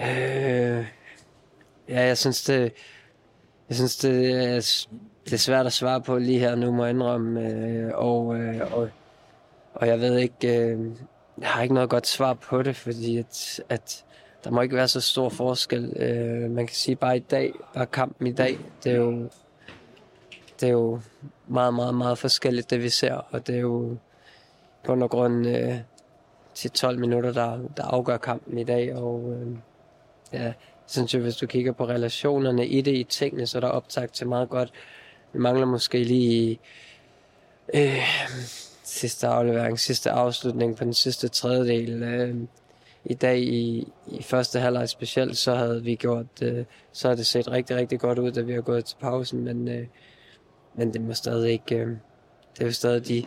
Øh, 0.00 0.86
Ja, 1.88 2.00
jeg 2.00 2.18
synes, 2.18 2.44
det, 2.44 2.72
jeg 3.68 3.76
synes, 3.76 3.96
det 3.96 4.30
er, 4.30 4.86
det 5.24 5.32
er 5.32 5.36
svært 5.36 5.66
at 5.66 5.72
svare 5.72 6.00
på 6.00 6.18
lige 6.18 6.38
her 6.38 6.54
nu, 6.54 6.72
må 6.72 6.84
jeg 6.84 6.94
indrømme. 6.94 7.40
Øh, 7.40 7.90
og, 7.94 8.36
øh, 8.36 8.72
og, 8.72 8.88
og 9.74 9.86
jeg 9.86 10.00
ved 10.00 10.18
ikke, 10.18 10.58
øh, 10.58 10.78
jeg 11.38 11.48
har 11.48 11.62
ikke 11.62 11.74
noget 11.74 11.90
godt 11.90 12.06
svar 12.06 12.34
på 12.34 12.62
det, 12.62 12.76
fordi 12.76 13.18
at, 13.18 13.60
at 13.68 14.04
der 14.44 14.50
må 14.50 14.60
ikke 14.60 14.76
være 14.76 14.88
så 14.88 15.00
stor 15.00 15.28
forskel. 15.28 15.92
Øh, 15.96 16.50
man 16.50 16.66
kan 16.66 16.76
sige 16.76 16.96
bare 16.96 17.16
i 17.16 17.20
dag, 17.20 17.52
bare 17.74 17.86
kampen 17.86 18.26
i 18.26 18.32
dag, 18.32 18.58
det 18.84 18.92
er 18.92 18.96
jo, 18.96 19.28
det 20.60 20.68
er 20.68 20.72
jo 20.72 21.00
meget, 21.48 21.74
meget, 21.74 21.94
meget 21.94 22.18
forskelligt, 22.18 22.70
det 22.70 22.82
vi 22.82 22.88
ser. 22.88 23.14
Og 23.14 23.46
det 23.46 23.54
er 23.54 23.60
jo 23.60 23.96
på 24.84 24.86
grund 24.86 25.02
af 25.02 25.10
grund 25.10 25.46
øh, 25.46 25.74
til 26.54 26.70
12 26.70 26.98
minutter, 26.98 27.32
der, 27.32 27.58
der 27.76 27.84
afgør 27.84 28.16
kampen 28.16 28.58
i 28.58 28.64
dag. 28.64 28.94
Og 28.96 29.32
øh, 29.32 29.56
ja, 30.32 30.52
synes 30.86 31.14
jeg, 31.14 31.22
hvis 31.22 31.36
du 31.36 31.46
kigger 31.46 31.72
på 31.72 31.88
relationerne 31.88 32.66
i 32.66 32.80
det, 32.80 32.94
i 32.94 33.04
tingene, 33.04 33.46
så 33.46 33.58
er 33.58 33.60
der 33.60 33.68
optaget 33.68 34.12
til 34.12 34.26
meget 34.26 34.48
godt. 34.48 34.72
Vi 35.32 35.38
mangler 35.38 35.66
måske 35.66 36.04
lige 36.04 36.60
øh, 37.74 38.02
sidste 38.82 39.26
aflevering, 39.26 39.78
sidste 39.80 40.10
afslutning 40.10 40.76
på 40.76 40.84
den 40.84 40.94
sidste 40.94 41.28
tredjedel. 41.28 42.02
Øh, 42.02 42.36
i 43.04 43.14
dag 43.14 43.38
i, 43.38 43.92
i 44.06 44.22
første 44.22 44.60
halvleg 44.60 44.88
specielt, 44.88 45.36
så 45.36 45.54
havde 45.54 45.82
vi 45.82 45.94
gjort, 45.94 46.26
øh, 46.42 46.64
så 46.92 47.08
har 47.08 47.14
det 47.14 47.26
set 47.26 47.50
rigtig, 47.50 47.76
rigtig 47.76 48.00
godt 48.00 48.18
ud, 48.18 48.32
da 48.32 48.40
vi 48.40 48.52
har 48.52 48.60
gået 48.60 48.84
til 48.84 48.96
pausen, 49.00 49.44
men, 49.44 49.68
øh, 49.68 49.86
men 50.74 50.92
det 50.92 51.00
må 51.00 51.12
stadig 51.12 51.52
ikke, 51.52 51.76
øh, 51.76 51.88
det 52.54 52.60
er 52.60 52.66
jo 52.66 52.72
stadig 52.72 53.08
de 53.08 53.24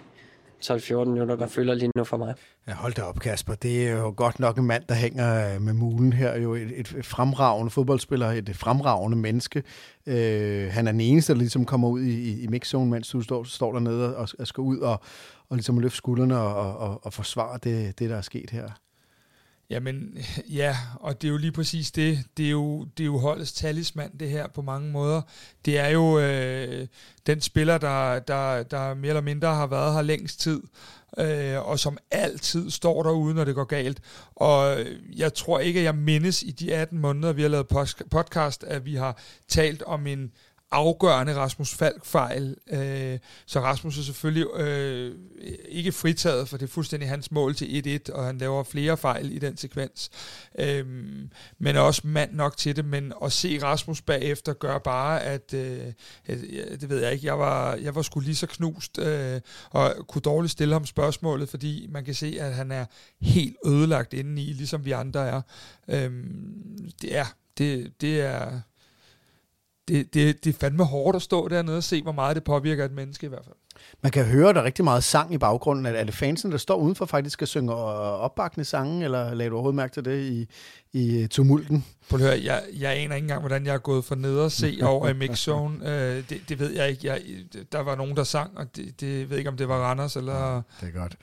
12-14 0.66 1.06
minutter, 1.06 1.36
der 1.36 1.48
følger 1.48 1.74
lige 1.74 1.92
nu 1.96 2.04
for 2.04 2.18
mig. 2.18 2.34
Ja, 2.68 2.74
hold 2.74 2.94
da 2.94 3.02
op, 3.02 3.20
Kasper. 3.20 3.56
Det 3.56 3.88
er 3.88 3.92
jo 3.92 4.14
godt 4.18 4.40
nok 4.40 4.58
en 4.58 4.66
mand, 4.66 4.84
der 4.90 4.96
hænger 4.96 5.56
øh, 5.56 5.62
med 5.62 5.74
mulen 5.74 6.14
her. 6.14 6.38
Jo 6.38 6.54
et, 6.54 6.72
et 6.76 7.06
fremragende 7.06 7.72
fodboldspiller, 7.72 8.28
et 8.28 8.52
fremragende 8.54 9.18
menneske. 9.18 9.64
Øh, 10.06 10.72
han 10.72 10.88
er 10.88 10.92
den 10.92 11.02
eneste, 11.02 11.34
der 11.34 11.40
ligesom 11.40 11.66
kommer 11.66 11.88
ud 11.88 12.02
i, 12.02 12.44
i 12.44 12.48
mixzone, 12.48 12.92
mens 12.92 13.10
du 13.10 13.22
står, 13.22 13.44
står 13.44 13.72
dernede 13.72 14.18
og, 14.18 14.28
og 14.40 14.48
skal 14.48 14.62
ud 14.62 14.78
og, 14.78 15.00
og 15.50 15.56
ligesom 15.56 15.80
løfte 15.80 15.98
skuldrene 15.98 16.40
og, 16.40 16.78
og, 16.78 17.06
og 17.06 17.14
forsvare 17.14 17.60
det, 17.64 18.00
det, 18.00 18.10
der 18.10 18.18
er 18.18 18.22
sket 18.22 18.50
her. 18.50 18.70
Jamen, 19.70 20.18
ja, 20.62 20.78
og 21.00 21.22
det 21.22 21.28
er 21.28 21.32
jo 21.32 21.38
lige 21.38 21.52
præcis 21.52 21.92
det. 21.92 22.20
Det 22.38 22.46
er 22.46 22.50
jo, 22.50 22.84
det 22.84 23.04
er 23.04 23.06
jo 23.06 23.18
holdets 23.18 23.54
talisman, 23.54 24.12
det 24.20 24.30
her, 24.30 24.48
på 24.48 24.62
mange 24.62 24.92
måder. 24.92 25.22
Det 25.66 25.80
er 25.80 25.88
jo 25.88 26.20
øh, 26.20 26.88
den 27.28 27.42
spiller, 27.42 27.78
der, 27.78 28.20
der, 28.20 28.64
der 28.64 28.94
mere 28.94 29.10
eller 29.10 29.22
mindre 29.22 29.56
har 29.56 29.68
været 29.68 29.94
her 29.94 30.02
længst 30.02 30.40
tid, 30.40 30.62
øh, 31.18 31.68
og 31.68 31.80
som 31.80 31.98
altid 32.12 32.72
står 32.72 33.04
derude, 33.04 33.34
når 33.34 33.44
det 33.44 33.56
går 33.56 33.64
galt. 33.64 34.02
Og 34.36 34.78
jeg 35.16 35.34
tror 35.34 35.60
ikke, 35.60 35.80
at 35.80 35.86
jeg 35.86 35.96
mindes 35.96 36.44
i 36.44 36.52
de 36.52 36.76
18 36.76 37.00
måneder, 37.00 37.34
vi 37.34 37.42
har 37.42 37.50
lavet 37.50 37.68
podcast, 38.12 38.64
at 38.64 38.86
vi 38.86 38.96
har 38.96 39.18
talt 39.48 39.84
om 39.84 40.08
en 40.08 40.32
afgørende 40.72 41.36
Rasmus 41.36 41.74
Falk-fejl. 41.74 42.56
Øh, 42.72 43.20
så 43.46 43.60
Rasmus 43.60 43.98
er 43.98 44.04
selvfølgelig 44.04 44.48
øh, 44.56 45.16
ikke 45.70 45.92
fritaget, 45.92 46.50
for 46.50 46.58
det 46.58 46.66
er 46.66 46.72
fuldstændig 46.72 47.10
hans 47.10 47.32
mål 47.32 47.56
til 47.56 48.00
1-1, 48.10 48.14
og 48.14 48.26
han 48.26 48.38
laver 48.38 48.64
flere 48.64 48.98
fejl 48.98 49.32
i 49.32 49.40
den 49.40 49.58
sekvens. 49.58 50.10
Øh, 50.60 50.86
men 51.60 51.76
er 51.76 51.80
også 51.80 52.02
mand 52.04 52.34
nok 52.34 52.58
til 52.58 52.76
det, 52.76 52.86
men 52.86 53.14
at 53.24 53.32
se 53.32 53.60
Rasmus 53.64 54.02
bagefter 54.02 54.54
gør 54.54 54.78
bare, 54.78 55.24
at, 55.24 55.54
øh, 55.54 55.94
det 56.82 56.90
ved 56.90 57.02
jeg 57.02 57.14
ikke, 57.14 57.26
jeg 57.26 57.40
var, 57.40 57.76
jeg 57.76 57.96
var 57.96 58.02
sgu 58.02 58.20
lige 58.20 58.36
så 58.36 58.48
knust, 58.48 58.98
øh, 58.98 59.42
og 59.70 59.96
kunne 60.08 60.22
dårligt 60.22 60.52
stille 60.52 60.74
ham 60.74 60.86
spørgsmålet, 60.86 61.50
fordi 61.50 61.88
man 61.90 62.06
kan 62.06 62.14
se, 62.14 62.38
at 62.40 62.54
han 62.54 62.72
er 62.72 62.86
helt 63.22 63.56
ødelagt 63.66 64.14
indeni, 64.14 64.42
ligesom 64.42 64.86
vi 64.86 64.92
andre 64.92 65.28
er. 65.28 65.42
Øh, 65.88 66.24
det 67.02 67.18
er, 67.18 67.26
det, 67.58 68.02
det 68.02 68.22
er 68.22 68.62
det, 69.88 70.14
det, 70.14 70.44
det 70.44 70.56
er 70.56 70.60
fandme 70.60 70.84
hårdt 70.84 71.16
at 71.16 71.22
stå 71.22 71.48
dernede 71.48 71.78
og 71.78 71.84
se, 71.84 72.02
hvor 72.02 72.12
meget 72.12 72.36
det 72.36 72.44
påvirker 72.44 72.86
et 72.86 72.92
menneske 72.92 73.26
i 73.26 73.30
hvert 73.30 73.46
fald. 73.46 73.56
Man 74.04 74.12
kan 74.12 74.26
høre, 74.26 74.54
der 74.54 74.60
er 74.60 74.64
rigtig 74.64 74.84
meget 74.84 75.04
sang 75.04 75.34
i 75.34 75.38
baggrunden. 75.38 75.86
Er 75.86 76.04
det 76.04 76.14
fansen, 76.14 76.52
der 76.52 76.58
står 76.58 76.76
udenfor 76.76 77.06
faktisk 77.06 77.34
skal 77.34 77.48
synge 77.48 77.74
opbakkende 77.74 78.66
sange, 78.66 79.04
eller 79.04 79.34
lagde 79.34 79.50
du 79.50 79.56
overhovedet 79.56 79.76
mærke 79.76 79.94
til 79.94 80.06
det 80.06 80.24
i, 80.24 80.48
i 80.94 81.28
tumulten? 81.28 81.86
Prøv 82.10 82.20
at 82.20 82.26
høre, 82.26 82.44
jeg, 82.44 82.64
jeg 82.74 82.92
aner 82.92 83.16
ikke 83.16 83.26
engang, 83.26 83.40
hvordan 83.40 83.66
jeg 83.66 83.74
er 83.74 83.78
gået 83.78 84.06
for 84.06 84.16
ned 84.16 84.40
og 84.40 84.52
se 84.52 84.80
over 84.84 85.10
i 85.10 85.14
mixzone. 85.14 85.76
Uh, 85.82 85.90
det, 86.30 86.42
det 86.50 86.60
ved 86.60 86.72
jeg 86.72 86.90
ikke. 86.90 87.08
Jeg, 87.08 87.22
der 87.72 87.80
var 87.80 87.96
nogen, 87.96 88.16
der 88.16 88.24
sang, 88.24 88.58
og 88.58 88.76
det, 88.76 89.02
det 89.02 89.30
ved 89.30 89.38
ikke, 89.38 89.50
om 89.50 89.58
det 89.58 89.68
var 89.68 89.80
Randers 89.80 90.16
eller... 90.16 90.54
Ja, 90.54 90.56
det 90.56 90.96
er 90.96 91.00
godt. 91.00 91.16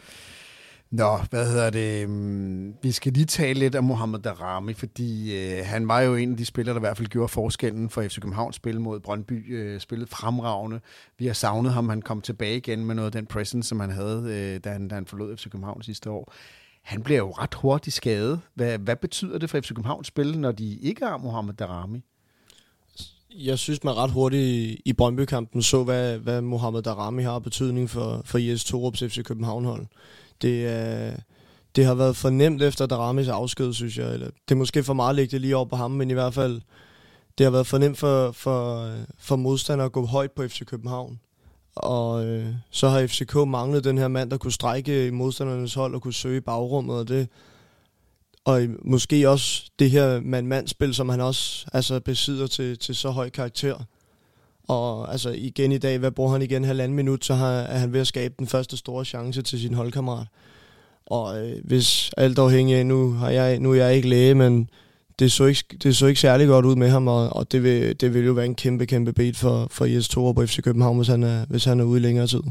Nå, 0.93 1.19
hvad 1.31 1.49
hedder 1.49 1.71
det? 1.71 2.09
Mm, 2.09 2.75
vi 2.83 2.93
skal 2.93 3.13
lige 3.13 3.27
tale 3.27 3.59
lidt 3.59 3.77
om 3.77 3.85
Mohamed 3.85 4.19
Darami, 4.19 4.75
fordi 4.75 5.39
øh, 5.39 5.67
han 5.67 5.89
var 5.89 6.01
jo 6.01 6.15
en 6.15 6.31
af 6.31 6.37
de 6.37 6.45
spillere, 6.45 6.75
der 6.75 6.81
i 6.81 6.87
hvert 6.87 6.97
fald 6.97 7.09
gjorde 7.09 7.29
forskellen 7.29 7.91
for 7.91 8.03
FC 8.03 8.21
Københavns 8.21 8.57
spil 8.57 8.81
mod 8.81 9.01
Brøndby. 9.01 9.57
Øh, 9.57 9.81
spillet 9.81 10.09
fremragende. 10.09 10.81
Vi 11.19 11.27
har 11.27 11.33
savnet 11.35 11.73
ham. 11.73 11.89
Han 11.89 12.03
kom 12.03 12.21
tilbage 12.21 12.57
igen 12.57 12.85
med 12.85 12.95
noget 12.95 13.07
af 13.07 13.13
den 13.13 13.27
presence, 13.27 13.69
som 13.69 13.81
han 13.81 13.91
havde, 13.91 14.23
øh, 14.27 14.61
da, 14.65 14.71
han, 14.71 14.89
da 14.89 14.95
han 14.95 15.07
forlod 15.07 15.37
FC 15.37 15.45
København 15.45 15.83
sidste 15.83 16.11
år. 16.11 16.33
Han 16.83 17.03
bliver 17.03 17.19
jo 17.19 17.31
ret 17.31 17.55
hurtigt 17.55 17.97
skadet. 17.97 18.41
Hvad, 18.55 18.79
hvad 18.79 18.97
betyder 18.97 19.39
det 19.39 19.51
for 19.51 19.61
FC 19.61 19.69
Københavns 19.69 20.07
spil, 20.07 20.39
når 20.39 20.53
de 20.53 20.77
ikke 20.77 21.05
har 21.05 21.17
Mohamed 21.17 21.55
Darami? 21.55 22.03
Jeg 23.35 23.59
synes, 23.59 23.85
man 23.85 23.97
ret 23.97 24.11
hurtigt 24.11 24.43
i, 24.43 24.83
i 24.85 24.93
Brøndby-kampen 24.93 25.63
så, 25.63 25.85
hvad, 25.85 26.19
hvad 26.19 26.41
Mohamed 26.41 26.83
Darami 26.83 27.23
har 27.23 27.39
betydning 27.39 27.91
for, 27.91 28.23
for 28.25 28.39
IS 28.39 28.65
Torups 28.65 29.01
FC 29.01 29.23
København-hold. 29.25 29.87
Det, 30.43 30.67
øh, 30.67 31.19
det 31.77 31.85
har 31.85 31.95
været 31.95 32.17
for 32.17 32.31
nemt 32.31 32.63
efter 32.63 32.87
Daramis 32.87 33.29
afsked, 33.29 33.73
synes 33.73 33.99
jeg. 33.99 34.15
Eller, 34.15 34.27
det 34.27 34.55
er 34.55 34.59
måske 34.59 34.85
for 34.85 34.95
meget 34.95 35.11
at 35.11 35.17
lægge 35.17 35.33
det 35.33 35.41
lige 35.41 35.57
over 35.57 35.67
på 35.67 35.77
ham, 35.77 35.91
men 35.91 36.11
i 36.11 36.15
hvert 36.15 36.35
fald, 36.35 36.61
det 37.39 37.45
har 37.45 37.51
været 37.51 37.67
for 37.67 37.79
nemt 37.79 37.99
for, 37.99 38.33
for, 38.33 38.91
for 39.19 39.37
modstandere 39.37 39.85
at 39.85 39.93
gå 39.93 40.07
højt 40.07 40.33
på 40.33 40.49
FC 40.49 40.65
København. 40.65 41.21
Og 41.75 42.27
øh, 42.27 42.55
så 42.71 42.89
har 42.89 43.07
FCK 43.07 43.35
manglet 43.35 43.85
den 43.85 43.99
her 43.99 44.09
mand, 44.09 44.31
der 44.31 44.37
kunne 44.37 44.53
strække 44.53 45.11
modstandernes 45.11 45.75
hold 45.75 45.95
og 45.95 46.03
kunne 46.03 46.15
søge 46.15 46.41
bagrummet, 46.41 46.97
og 46.97 47.09
det 47.09 47.29
og 48.45 48.63
måske 48.85 49.29
også 49.29 49.71
det 49.79 49.91
her 49.91 50.21
mand-mand-spil, 50.21 50.95
som 50.95 51.09
han 51.09 51.21
også 51.21 51.67
altså, 51.73 52.01
besidder 52.01 52.47
til, 52.47 52.79
til 52.79 52.95
så 52.95 53.11
høj 53.11 53.31
karakter. 53.31 53.85
Og 54.73 55.13
altså 55.13 55.31
igen 55.31 55.73
i 55.73 55.79
dag, 55.79 55.99
hvad 55.99 56.11
bruger 56.11 56.33
han 56.33 56.43
igen? 56.43 56.65
Halvanden 56.65 56.97
minut, 56.97 57.25
så 57.25 57.35
har, 57.35 57.53
er 57.53 57.79
han 57.79 57.93
ved 57.93 58.01
at 58.01 58.07
skabe 58.07 58.35
den 58.39 58.47
første 58.47 58.77
store 58.77 59.05
chance 59.05 59.43
til 59.43 59.61
sin 59.61 59.75
holdkammerat. 59.75 60.27
Og 61.07 61.41
øh, 61.41 61.57
hvis 61.65 62.11
alt 62.17 62.39
afhængig 62.39 62.77
af, 62.77 62.87
nu, 62.87 63.13
har 63.13 63.31
jeg, 63.31 63.59
nu 63.61 63.71
er 63.73 63.75
jeg 63.75 63.95
ikke 63.97 64.09
læge, 64.09 64.35
men 64.35 64.69
det 65.19 65.33
så 65.33 65.45
ikke, 65.45 65.65
det 65.83 65.97
så 65.97 66.07
ikke 66.07 66.21
særlig 66.21 66.47
godt 66.47 66.65
ud 66.65 66.77
med 66.77 66.89
ham, 66.89 67.09
og, 67.09 67.37
og 67.37 67.53
det, 67.53 67.63
vil, 67.63 68.01
det 68.01 68.15
vil 68.15 68.25
jo 68.25 68.33
være 68.33 68.47
en 68.47 68.55
kæmpe, 68.55 68.87
kæmpe 68.87 69.13
beat 69.13 69.37
for, 69.37 69.69
for 69.71 69.85
Jes 69.85 70.09
Thor 70.09 70.33
på 70.33 70.47
FC 70.47 70.63
København, 70.63 70.97
hvis 70.97 71.09
han 71.09 71.23
er, 71.23 71.45
hvis 71.49 71.65
han 71.65 71.81
er 71.81 71.85
ude 71.85 72.01
i 72.01 72.03
længere 72.03 72.27
tid. 72.27 72.43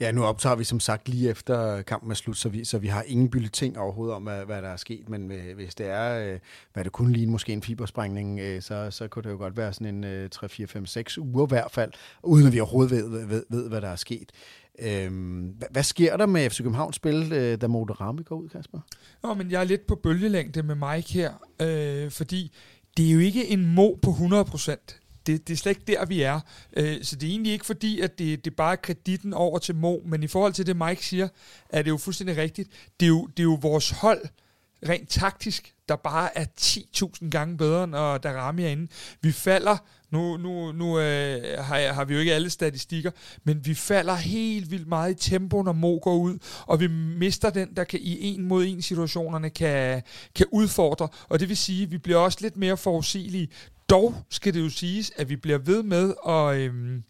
Ja, 0.00 0.12
nu 0.12 0.24
optager 0.24 0.56
vi 0.56 0.64
som 0.64 0.80
sagt 0.80 1.08
lige 1.08 1.30
efter 1.30 1.82
kampen 1.82 2.10
er 2.10 2.14
slut, 2.14 2.36
så 2.36 2.48
vi, 2.48 2.64
så 2.64 2.78
vi 2.78 2.86
har 2.86 3.02
ingen 3.02 3.30
bulletin 3.30 3.76
overhovedet 3.76 4.14
om, 4.14 4.22
hvad, 4.22 4.44
hvad 4.44 4.62
der 4.62 4.68
er 4.68 4.76
sket, 4.76 5.08
men 5.08 5.32
øh, 5.32 5.54
hvis 5.54 5.74
det 5.74 5.86
er, 5.86 6.32
øh, 6.32 6.38
hvad 6.72 6.84
det 6.84 6.92
kunne 6.92 7.12
ligne 7.12 7.32
måske 7.32 7.52
en 7.52 7.62
fibersprængning, 7.62 8.40
øh, 8.40 8.62
så, 8.62 8.90
så 8.90 9.08
kunne 9.08 9.22
det 9.22 9.30
jo 9.30 9.36
godt 9.36 9.56
være 9.56 9.72
sådan 9.72 10.04
en 10.04 10.30
3, 10.30 10.48
4, 10.48 10.66
5, 10.66 10.86
6 10.86 11.18
uger 11.18 11.46
i 11.46 11.48
hvert 11.48 11.70
fald, 11.70 11.92
uden 12.22 12.46
at 12.46 12.52
vi 12.52 12.60
overhovedet 12.60 12.90
ved, 12.90 13.08
ved, 13.10 13.26
ved, 13.26 13.42
ved 13.50 13.68
hvad 13.68 13.80
der 13.80 13.88
er 13.88 13.96
sket. 13.96 14.32
Øhm, 14.78 15.54
hvad, 15.58 15.68
hvad 15.70 15.82
sker 15.82 16.16
der 16.16 16.26
med 16.26 16.50
FC 16.50 16.58
Københavns 16.58 16.96
spil, 16.96 17.32
øh, 17.32 17.60
da 17.60 17.66
Moderami 17.66 18.22
går 18.22 18.36
ud, 18.36 18.48
Kasper? 18.48 18.80
Nå, 19.22 19.34
men 19.34 19.50
jeg 19.50 19.60
er 19.60 19.64
lidt 19.64 19.86
på 19.86 19.94
bølgelængde 19.94 20.62
med 20.62 20.74
Mike 20.74 21.12
her, 21.12 21.32
øh, 21.60 22.10
fordi 22.10 22.52
det 22.96 23.08
er 23.08 23.12
jo 23.12 23.18
ikke 23.18 23.48
en 23.48 23.74
mo 23.74 23.94
på 23.94 24.10
100% 24.10 25.00
det, 25.28 25.48
det 25.48 25.54
er 25.54 25.56
slet 25.56 25.70
ikke 25.70 25.92
der, 25.92 26.06
vi 26.06 26.22
er. 26.22 26.40
Øh, 26.76 27.04
så 27.04 27.16
det 27.16 27.26
er 27.26 27.30
egentlig 27.30 27.52
ikke 27.52 27.66
fordi, 27.66 28.00
at 28.00 28.18
det, 28.18 28.44
det 28.44 28.56
bare 28.56 28.72
er 28.72 28.76
kreditten 28.76 29.34
over 29.34 29.58
til 29.58 29.74
Mo, 29.74 29.96
men 30.04 30.22
i 30.22 30.26
forhold 30.26 30.52
til 30.52 30.66
det, 30.66 30.76
Mike 30.76 31.06
siger, 31.06 31.28
er 31.68 31.82
det 31.82 31.90
jo 31.90 31.96
fuldstændig 31.96 32.36
rigtigt. 32.36 32.70
Det 33.00 33.06
er 33.06 33.10
jo, 33.10 33.26
det 33.26 33.38
er 33.38 33.44
jo 33.44 33.58
vores 33.62 33.90
hold, 33.90 34.20
rent 34.88 35.08
taktisk, 35.08 35.74
der 35.88 35.96
bare 35.96 36.38
er 36.38 36.44
10.000 36.60 37.30
gange 37.30 37.56
bedre, 37.56 37.86
når 37.86 38.14
øh, 38.14 38.20
der 38.22 38.32
rammer 38.32 38.68
inde. 38.68 38.88
Vi 39.20 39.32
falder, 39.32 39.76
nu, 40.10 40.36
nu, 40.36 40.72
nu 40.72 40.98
øh, 40.98 41.58
har, 41.58 41.92
har 41.92 42.04
vi 42.04 42.14
jo 42.14 42.20
ikke 42.20 42.34
alle 42.34 42.50
statistikker, 42.50 43.10
men 43.44 43.66
vi 43.66 43.74
falder 43.74 44.14
helt 44.14 44.70
vildt 44.70 44.88
meget 44.88 45.26
i 45.26 45.30
tempo, 45.30 45.62
når 45.62 45.72
Mo 45.72 45.98
går 46.02 46.14
ud, 46.14 46.38
og 46.66 46.80
vi 46.80 46.86
mister 47.18 47.50
den, 47.50 47.74
der 47.76 47.84
kan 47.84 48.00
i 48.02 48.34
en 48.34 48.44
mod 48.44 48.64
en 48.64 48.82
situationerne 48.82 49.50
kan, 49.50 50.02
kan 50.34 50.46
udfordre, 50.52 51.08
og 51.28 51.40
det 51.40 51.48
vil 51.48 51.56
sige, 51.56 51.82
at 51.82 51.90
vi 51.90 51.98
bliver 51.98 52.18
også 52.18 52.38
lidt 52.40 52.56
mere 52.56 52.76
forudsigelige. 52.76 53.48
Dog 53.90 54.14
skal 54.30 54.54
det 54.54 54.60
jo 54.60 54.68
siges, 54.68 55.12
at 55.16 55.28
vi 55.28 55.36
bliver 55.36 55.58
ved 55.58 55.82
med 55.82 56.14
at... 56.28 56.56
Øhm, 56.56 57.02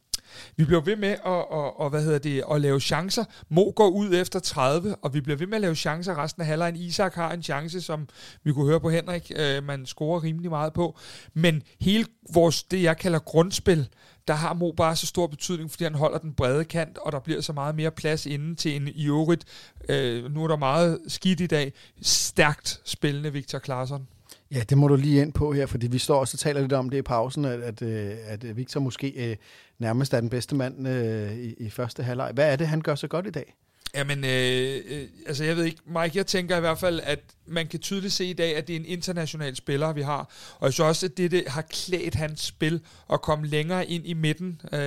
vi 0.57 0.65
bliver 0.65 0.81
ved 0.81 0.97
med 0.97 1.09
at, 1.09 1.21
og, 1.25 1.81
og, 1.81 1.91
hvad 1.91 2.03
hedder 2.05 2.19
det, 2.19 2.45
at 2.51 2.61
lave 2.61 2.81
chancer. 2.81 3.25
Mo 3.49 3.73
går 3.77 3.89
ud 3.89 4.15
efter 4.15 4.41
30, 4.41 4.97
og 4.97 5.15
vi 5.15 5.21
bliver 5.21 5.37
ved 5.37 5.47
med 5.47 5.55
at 5.55 5.61
lave 5.61 5.75
chancer 5.75 6.23
resten 6.23 6.43
af 6.43 6.47
halvlejen. 6.47 6.77
Isak 6.77 7.15
har 7.15 7.33
en 7.33 7.43
chance, 7.43 7.81
som 7.81 8.09
vi 8.45 8.53
kunne 8.53 8.67
høre 8.67 8.81
på 8.81 8.91
Henrik, 8.91 9.33
øh, 9.37 9.65
man 9.65 9.87
scorer 9.87 10.23
rimelig 10.23 10.51
meget 10.51 10.73
på. 10.73 10.99
Men 11.35 11.63
hele 11.81 12.07
vores, 12.33 12.63
det 12.63 12.83
jeg 12.83 12.97
kalder 12.97 13.19
grundspil, 13.19 13.89
der 14.29 14.35
har 14.35 14.55
Mo 14.55 14.73
bare 14.73 14.97
så 14.97 15.07
stor 15.07 15.27
betydning, 15.27 15.71
fordi 15.71 15.85
han 15.85 15.95
holder 15.95 16.19
den 16.19 16.35
brede 16.35 16.65
kant, 16.65 16.99
og 16.99 17.13
der 17.13 17.21
bliver 17.21 17.41
så 17.41 17.53
meget 17.53 17.75
mere 17.75 17.91
plads 17.91 18.27
inden 18.27 18.57
til 18.57 18.77
en 18.77 18.89
i 18.89 19.07
øvrigt. 19.07 19.45
Øh, 19.89 20.33
nu 20.35 20.45
er 20.45 20.49
der 20.49 20.57
meget 20.57 20.99
skidt 21.09 21.41
i 21.41 21.47
dag. 21.47 21.73
Stærkt 22.03 22.81
spillende 22.85 23.33
Victor 23.33 23.59
Claesson. 23.59 24.09
Ja, 24.51 24.63
det 24.69 24.79
må 24.79 24.89
du 24.89 24.97
lige 24.97 25.23
ind 25.23 25.33
på 25.33 25.53
her, 25.53 25.67
fordi 25.67 25.87
vi 25.87 25.99
står 25.99 26.21
også 26.21 26.35
og 26.35 26.39
taler 26.39 26.61
lidt 26.61 26.73
om 26.73 26.91
det 26.91 26.99
i 26.99 27.03
pausen, 27.03 27.45
at, 27.45 27.61
at, 27.61 27.83
øh, 27.83 28.17
at 28.27 28.45
øh, 28.45 28.57
Victor 28.57 28.81
måske 28.81 29.31
øh, 29.31 29.37
nærmest 29.79 30.15
er 30.15 30.21
den 30.21 30.31
bedste 30.31 30.55
mand 30.55 30.89
øh, 30.89 31.39
i, 31.39 31.55
i 31.59 31.71
første 31.71 32.03
halvleg. 32.03 32.31
Hvad 32.35 32.53
er 32.53 32.57
det, 32.57 32.69
han 32.69 32.81
gør 32.81 32.95
så 32.95 33.09
godt 33.09 33.27
i 33.27 33.31
dag? 33.31 33.55
Jamen, 33.95 34.25
øh, 34.25 34.77
øh, 34.89 35.09
altså 35.27 35.45
jeg 35.45 35.57
ved 35.57 35.65
ikke, 35.65 35.79
Mike, 35.87 36.19
jeg 36.19 36.27
tænker 36.27 36.57
i 36.57 36.61
hvert 36.61 36.79
fald, 36.79 37.01
at 37.03 37.21
man 37.47 37.67
kan 37.67 37.81
tydeligt 37.81 38.13
se 38.13 38.25
i 38.25 38.33
dag, 38.33 38.57
at 38.57 38.69
det 38.69 38.77
er 38.77 38.81
en 38.81 38.87
international 38.87 39.57
spiller, 39.57 39.93
vi 39.93 40.03
har. 40.03 40.31
Og 40.59 40.65
jeg 40.67 40.73
synes 40.73 40.89
også, 40.89 41.07
at 41.07 41.17
det, 41.17 41.31
det 41.31 41.45
har 41.47 41.63
klædt 41.63 42.15
hans 42.15 42.41
spil 42.41 42.81
at 43.13 43.23
komme 43.23 43.47
længere 43.47 43.87
ind 43.87 44.07
i 44.07 44.15
midten. 44.15 44.61
Øh, 44.73 44.81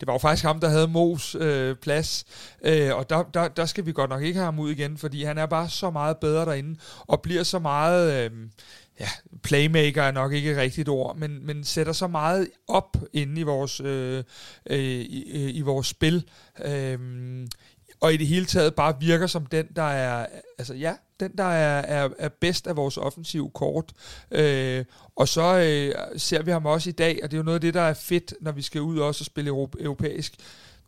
det 0.00 0.06
var 0.06 0.12
jo 0.12 0.18
faktisk 0.18 0.44
ham, 0.44 0.60
der 0.60 0.68
havde 0.68 0.88
Mos 0.88 1.34
øh, 1.34 1.76
plads. 1.76 2.24
Øh, 2.64 2.96
og 2.96 3.10
der, 3.10 3.22
der, 3.22 3.48
der 3.48 3.66
skal 3.66 3.86
vi 3.86 3.92
godt 3.92 4.10
nok 4.10 4.22
ikke 4.22 4.38
have 4.38 4.44
ham 4.44 4.58
ud 4.58 4.70
igen, 4.70 4.98
fordi 4.98 5.24
han 5.24 5.38
er 5.38 5.46
bare 5.46 5.68
så 5.68 5.90
meget 5.90 6.16
bedre 6.16 6.44
derinde, 6.44 6.78
og 6.98 7.22
bliver 7.22 7.42
så 7.42 7.58
meget... 7.58 8.24
Øh, 8.24 8.30
ja, 9.00 9.08
playmaker 9.42 10.02
er 10.02 10.10
nok 10.10 10.32
ikke 10.32 10.50
et 10.50 10.56
rigtigt 10.56 10.88
ord, 10.88 11.16
men, 11.16 11.46
men 11.46 11.64
sætter 11.64 11.92
så 11.92 12.06
meget 12.06 12.48
op 12.68 12.96
inde 13.12 13.40
i 13.40 13.44
vores, 13.44 13.80
øh, 13.80 14.24
øh, 14.70 14.78
i, 14.78 15.30
øh, 15.30 15.56
i 15.56 15.60
vores 15.60 15.86
spil. 15.86 16.24
Øh, 16.64 16.98
og 18.00 18.14
i 18.14 18.16
det 18.16 18.26
hele 18.26 18.46
taget 18.46 18.74
bare 18.74 19.00
virker 19.00 19.26
som 19.26 19.46
den, 19.46 19.66
der 19.76 19.82
er, 19.82 20.26
altså 20.58 20.74
ja, 20.74 20.94
den, 21.20 21.32
der 21.38 21.44
er, 21.44 22.04
er, 22.04 22.08
er 22.18 22.28
bedst 22.28 22.66
af 22.66 22.76
vores 22.76 22.96
offensive 22.96 23.50
kort. 23.50 23.92
Øh, 24.30 24.84
og 25.16 25.28
så 25.28 25.58
øh, 25.58 26.18
ser 26.18 26.42
vi 26.42 26.50
ham 26.50 26.66
også 26.66 26.90
i 26.90 26.92
dag, 26.92 27.20
og 27.22 27.30
det 27.30 27.36
er 27.36 27.38
jo 27.38 27.44
noget 27.44 27.54
af 27.54 27.60
det, 27.60 27.74
der 27.74 27.80
er 27.80 27.94
fedt, 27.94 28.34
når 28.40 28.52
vi 28.52 28.62
skal 28.62 28.80
ud 28.80 28.98
også 28.98 29.22
og 29.22 29.26
spille 29.26 29.50
europæisk 29.80 30.34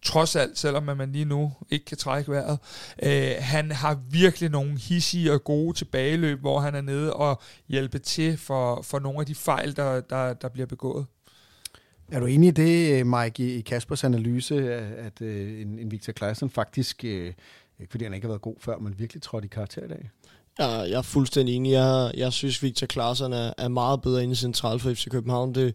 trods 0.03 0.37
alt, 0.37 0.59
selvom 0.59 0.83
man 0.83 1.13
lige 1.13 1.25
nu 1.25 1.53
ikke 1.71 1.85
kan 1.85 1.97
trække 1.97 2.31
vejret. 2.31 2.59
Øh, 3.03 3.33
han 3.39 3.73
har 3.73 4.01
virkelig 4.11 4.51
nogle 4.51 4.79
hissige 4.79 5.33
og 5.33 5.45
gode 5.45 5.77
tilbageløb, 5.77 6.41
hvor 6.41 6.61
han 6.61 6.75
er 6.75 6.81
nede 6.81 7.15
og 7.15 7.43
hjælpe 7.69 7.99
til 7.99 8.37
for, 8.37 8.83
for 8.83 8.99
nogle 8.99 9.21
af 9.21 9.27
de 9.27 9.35
fejl, 9.35 9.77
der, 9.77 10.01
der, 10.01 10.33
der 10.33 10.49
bliver 10.49 10.67
begået. 10.67 11.07
Er 12.13 12.21
du 12.21 12.27
enig 12.27 12.49
i 12.49 12.51
det, 12.51 13.07
Mike, 13.07 13.57
i 13.57 13.61
Kaspers 13.61 14.05
analyse, 14.05 14.75
at 14.75 15.21
en, 15.21 15.79
en 15.79 15.91
Victor 15.91 16.13
Claesson 16.13 16.51
faktisk, 16.51 17.05
ikke 17.05 17.35
fordi 17.91 18.05
han 18.05 18.15
ikke 18.15 18.25
har 18.25 18.31
været 18.31 18.43
god 18.43 18.57
før, 18.59 18.79
men 18.79 18.99
virkelig 18.99 19.23
trådt 19.23 19.45
i 19.45 19.49
karakter 19.49 19.85
i 19.85 19.89
dag? 19.89 20.11
Ja, 20.59 20.69
jeg 20.69 20.93
er 20.93 21.03
fuldstændig 21.03 21.55
enig. 21.55 21.73
Jeg, 21.73 22.11
jeg 22.17 22.33
synes, 22.33 22.63
Victor 22.63 22.87
Claesson 22.87 23.33
er, 23.33 23.53
er 23.59 23.69
meget 23.69 24.03
bedre 24.03 24.23
inde 24.23 24.33
i 24.33 24.37
central 24.37 24.79
for 24.79 24.95
FC 24.95 25.09
København. 25.11 25.55
Det, 25.55 25.75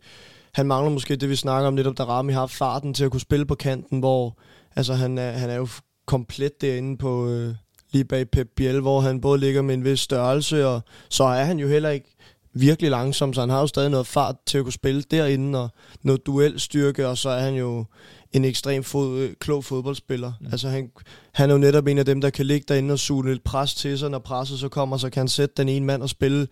han 0.56 0.68
mangler 0.68 0.91
måske 0.91 1.16
det, 1.16 1.30
vi 1.30 1.36
snakker 1.36 1.68
om 1.68 1.74
netop, 1.74 1.97
da 1.97 2.03
Rami 2.03 2.34
har 2.34 2.47
farten 2.47 2.93
til 2.93 3.06
at 3.06 3.12
kunne 3.12 3.22
spille 3.22 3.45
på 3.45 3.56
kanten, 3.56 3.99
hvor 3.99 4.38
altså, 4.76 4.93
han, 4.93 5.18
er, 5.18 5.32
han 5.32 5.49
er 5.49 5.56
jo 5.56 5.68
komplet 6.08 6.62
derinde 6.62 6.97
på 6.97 7.30
øh, 7.30 7.56
lige 7.91 8.06
bag 8.06 8.30
Pep 8.30 8.47
Biel, 8.56 8.80
hvor 8.80 8.99
han 8.99 9.22
både 9.22 9.39
ligger 9.39 9.62
med 9.62 9.74
en 9.76 9.84
vis 9.84 9.99
størrelse, 9.99 10.68
og 10.68 10.82
så 11.10 11.24
er 11.24 11.43
han 11.43 11.60
jo 11.60 11.68
heller 11.68 11.89
ikke 11.89 12.16
virkelig 12.53 12.91
langsom, 12.91 13.34
så 13.34 13.41
han 13.41 13.49
har 13.49 13.60
jo 13.60 13.68
stadig 13.68 13.89
noget 13.89 14.08
fart 14.08 14.36
til 14.45 14.58
at 14.58 14.64
kunne 14.64 14.74
spille 14.74 15.01
derinde, 15.01 15.60
og 15.60 15.70
noget 16.03 16.26
duelstyrke, 16.26 17.08
og 17.08 17.18
så 17.18 17.30
er 17.30 17.39
han 17.39 17.56
jo 17.56 17.86
en 18.32 18.45
ekstrem 18.45 18.84
fod, 18.84 19.20
øh, 19.20 19.34
klog 19.39 19.66
fodboldspiller. 19.66 20.34
Mm. 20.41 20.47
Altså 20.51 20.70
han, 20.70 20.91
han 21.34 21.49
er 21.49 21.53
jo 21.53 21.60
netop 21.60 21.88
en 21.88 21.97
af 21.97 22.06
dem, 22.06 22.22
der 22.22 22.30
kan 22.30 22.45
ligge 22.45 22.66
derinde 22.68 22.91
og 22.91 22.99
suge 22.99 23.26
lidt 23.26 23.43
pres 23.43 23.76
til 23.76 23.99
sig, 23.99 24.10
når 24.10 24.20
presset 24.20 24.60
så 24.60 24.70
kommer, 24.70 24.97
så 24.97 25.10
kan 25.10 25.20
han 25.20 25.28
sætte 25.28 25.53
den 25.58 25.70
ene 25.70 25.86
mand 25.86 26.01
og 26.01 26.10
spille 26.10 26.47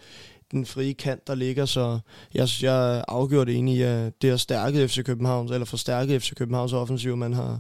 den 0.54 0.66
frie 0.66 0.94
kant, 0.94 1.28
der 1.28 1.36
ligger, 1.36 1.66
så 1.66 2.00
jeg, 2.34 2.48
jeg 2.62 2.98
er 2.98 3.04
afgjort 3.08 3.50
enig 3.50 3.76
i, 3.76 3.82
at 3.82 4.22
det 4.22 4.30
har 4.30 4.38
stærket 4.38 4.90
FC 4.90 5.04
København, 5.04 5.54
eller 5.54 5.66
forstærket 5.66 6.22
FC 6.22 6.34
Københavns 6.36 6.74
offensiv, 6.74 7.18
man 7.18 7.34
har, 7.34 7.60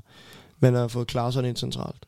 man 0.59 0.73
har 0.73 0.87
fået 0.87 1.07
klaret 1.07 1.33
sig 1.33 1.47
ind 1.47 1.57
centralt. 1.57 2.05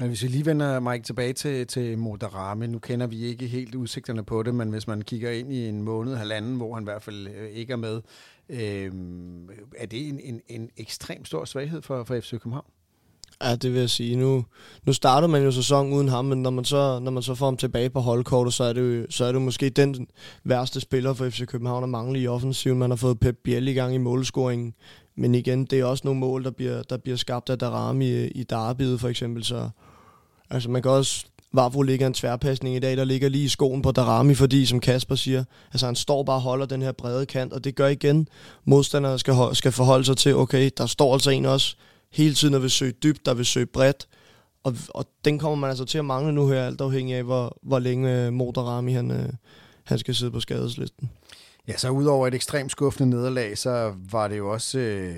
Men 0.00 0.08
hvis 0.08 0.22
vi 0.22 0.28
lige 0.28 0.46
vender 0.46 0.80
Mike 0.80 1.04
tilbage 1.04 1.32
til, 1.32 1.66
til 1.66 1.98
Modarame, 1.98 2.66
nu 2.66 2.78
kender 2.78 3.06
vi 3.06 3.24
ikke 3.24 3.46
helt 3.46 3.74
udsigterne 3.74 4.24
på 4.24 4.42
det, 4.42 4.54
men 4.54 4.70
hvis 4.70 4.86
man 4.86 5.02
kigger 5.02 5.30
ind 5.30 5.52
i 5.52 5.68
en 5.68 5.82
måned, 5.82 6.16
halvanden, 6.16 6.56
hvor 6.56 6.74
han 6.74 6.82
i 6.82 6.84
hvert 6.84 7.02
fald 7.02 7.28
øh, 7.28 7.50
ikke 7.50 7.72
er 7.72 7.76
med, 7.76 8.00
øh, 8.48 8.92
er 9.78 9.86
det 9.86 10.08
en, 10.08 10.20
en, 10.20 10.40
en 10.48 10.70
ekstrem 10.76 11.24
stor 11.24 11.44
svaghed 11.44 11.82
for, 11.82 12.04
for 12.04 12.20
FC 12.20 12.30
København? 12.30 12.66
Ja, 13.44 13.54
det 13.54 13.72
vil 13.72 13.80
jeg 13.80 13.90
sige. 13.90 14.16
Nu, 14.16 14.44
nu 14.86 14.92
starter 14.92 15.28
man 15.28 15.42
jo 15.42 15.50
sæsonen 15.50 15.92
uden 15.92 16.08
ham, 16.08 16.24
men 16.24 16.42
når 16.42 16.50
man 16.50 16.64
så, 16.64 16.98
når 16.98 17.10
man 17.10 17.22
så 17.22 17.34
får 17.34 17.46
ham 17.46 17.56
tilbage 17.56 17.90
på 17.90 18.00
holdkortet, 18.00 18.54
så 18.54 18.64
er, 18.64 18.72
det 18.72 18.80
jo, 18.80 19.06
så 19.10 19.24
er 19.24 19.32
det 19.32 19.42
måske 19.42 19.70
den 19.70 20.06
værste 20.44 20.80
spiller 20.80 21.14
for 21.14 21.28
FC 21.28 21.46
København 21.46 21.82
at 21.82 21.88
mangle 21.88 22.20
i 22.20 22.26
offensiven. 22.26 22.78
Man 22.78 22.90
har 22.90 22.96
fået 22.96 23.20
Pep 23.20 23.36
Biel 23.44 23.68
i 23.68 23.72
gang 23.72 23.94
i 23.94 23.98
målscoringen, 23.98 24.74
men 25.16 25.34
igen, 25.34 25.64
det 25.64 25.80
er 25.80 25.84
også 25.84 26.02
nogle 26.04 26.20
mål, 26.20 26.44
der 26.44 26.50
bliver, 26.50 26.82
der 26.82 26.96
bliver 26.96 27.16
skabt 27.16 27.50
af 27.50 27.58
Darami 27.58 28.10
øh, 28.10 28.24
i, 28.24 28.28
i 28.28 28.42
Darbyet 28.42 29.00
for 29.00 29.08
eksempel. 29.08 29.44
Så, 29.44 29.68
altså 30.50 30.70
man 30.70 30.82
kan 30.82 30.90
også 30.90 31.26
Vavro 31.54 31.82
ligger 31.82 32.06
en 32.06 32.14
tværpasning 32.14 32.76
i 32.76 32.78
dag, 32.78 32.96
der 32.96 33.04
ligger 33.04 33.28
lige 33.28 33.44
i 33.44 33.48
skoen 33.48 33.82
på 33.82 33.92
Darami, 33.92 34.34
fordi 34.34 34.66
som 34.66 34.80
Kasper 34.80 35.14
siger, 35.14 35.44
altså 35.72 35.86
han 35.86 35.96
står 35.96 36.22
bare 36.22 36.36
og 36.36 36.40
holder 36.40 36.66
den 36.66 36.82
her 36.82 36.92
brede 36.92 37.26
kant, 37.26 37.52
og 37.52 37.64
det 37.64 37.74
gør 37.74 37.86
igen, 37.86 38.28
modstandere 38.64 39.18
skal, 39.18 39.34
skal 39.52 39.72
forholde 39.72 40.04
sig 40.04 40.16
til, 40.16 40.36
okay, 40.36 40.70
der 40.76 40.86
står 40.86 41.12
altså 41.12 41.30
en 41.30 41.46
også 41.46 41.76
hele 42.12 42.34
tiden 42.34 42.54
at 42.54 42.62
vil 42.62 42.70
søge 42.70 42.92
dybt, 42.92 43.26
der 43.26 43.34
vil 43.34 43.44
søge 43.44 43.66
bredt, 43.66 44.08
og, 44.64 44.74
og 44.88 45.06
den 45.24 45.38
kommer 45.38 45.56
man 45.56 45.70
altså 45.70 45.84
til 45.84 45.98
at 45.98 46.04
mangle 46.04 46.32
nu 46.32 46.48
her, 46.48 46.66
alt 46.66 46.80
afhængig 46.80 47.16
af, 47.16 47.24
hvor, 47.24 47.58
hvor 47.62 47.78
længe 47.78 48.26
øh, 48.26 48.32
Motorami 48.32 48.92
han, 48.92 49.10
øh, 49.10 49.28
han 49.84 49.98
skal 49.98 50.14
sidde 50.14 50.32
på 50.32 50.40
skadeslisten. 50.40 51.10
Ja, 51.68 51.76
så 51.76 51.90
udover 51.90 52.26
et 52.26 52.34
ekstremt 52.34 52.70
skuffende 52.70 53.10
nederlag, 53.10 53.58
så 53.58 53.94
var 54.10 54.28
det 54.28 54.38
jo 54.38 54.52
også 54.52 54.78
øh, 54.78 55.14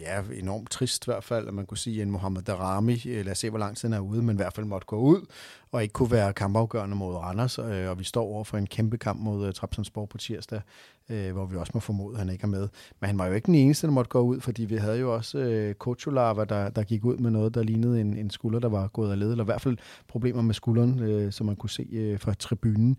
ja, 0.00 0.22
enormt 0.34 0.70
trist 0.70 1.04
i 1.04 1.10
hvert 1.10 1.24
fald, 1.24 1.48
at 1.48 1.54
man 1.54 1.66
kunne 1.66 1.78
sige, 1.78 2.02
at 2.02 2.08
Mohamed 2.08 2.42
Darami, 2.42 3.02
øh, 3.06 3.24
lad 3.24 3.32
os 3.32 3.38
se, 3.38 3.50
hvor 3.50 3.58
lang 3.58 3.76
tid 3.76 3.88
han 3.88 3.92
er 3.92 4.00
ude, 4.00 4.22
men 4.22 4.36
i 4.36 4.36
hvert 4.36 4.52
fald 4.52 4.66
måtte 4.66 4.86
gå 4.86 4.96
ud, 4.96 5.26
og 5.72 5.82
ikke 5.82 5.92
kunne 5.92 6.10
være 6.10 6.32
kampafgørende 6.32 6.96
mod 6.96 7.14
Randers, 7.14 7.58
øh, 7.58 7.90
og 7.90 7.98
vi 7.98 8.04
står 8.04 8.24
over 8.24 8.44
for 8.44 8.58
en 8.58 8.66
kæmpe 8.66 8.98
kamp 8.98 9.20
mod 9.20 9.46
øh, 9.46 9.54
Trabzonspor 9.54 10.06
på 10.06 10.18
tirsdag, 10.18 10.60
øh, 11.08 11.32
hvor 11.32 11.46
vi 11.46 11.56
også 11.56 11.70
må 11.74 11.80
formode, 11.80 12.14
at 12.14 12.18
han 12.18 12.32
ikke 12.32 12.42
er 12.42 12.48
med. 12.48 12.68
Men 13.00 13.08
han 13.08 13.18
var 13.18 13.26
jo 13.26 13.32
ikke 13.32 13.46
den 13.46 13.54
eneste, 13.54 13.86
der 13.86 13.92
måtte 13.92 14.08
gå 14.08 14.20
ud, 14.20 14.40
fordi 14.40 14.64
vi 14.64 14.76
havde 14.76 14.98
jo 14.98 15.14
også 15.14 15.38
øh, 15.38 15.74
Kocholava, 15.74 16.44
der, 16.44 16.68
der 16.68 16.82
gik 16.82 17.04
ud 17.04 17.16
med 17.16 17.30
noget, 17.30 17.54
der 17.54 17.62
lignede 17.62 18.00
en, 18.00 18.16
en 18.16 18.30
skulder, 18.30 18.58
der 18.58 18.68
var 18.68 18.88
gået 18.88 19.10
af 19.10 19.18
led, 19.18 19.30
eller 19.30 19.44
i 19.44 19.50
hvert 19.50 19.60
fald 19.60 19.76
problemer 20.08 20.42
med 20.42 20.54
skulderen, 20.54 20.98
øh, 20.98 21.32
som 21.32 21.46
man 21.46 21.56
kunne 21.56 21.70
se 21.70 21.88
øh, 21.92 22.20
fra 22.20 22.34
tribunen. 22.34 22.96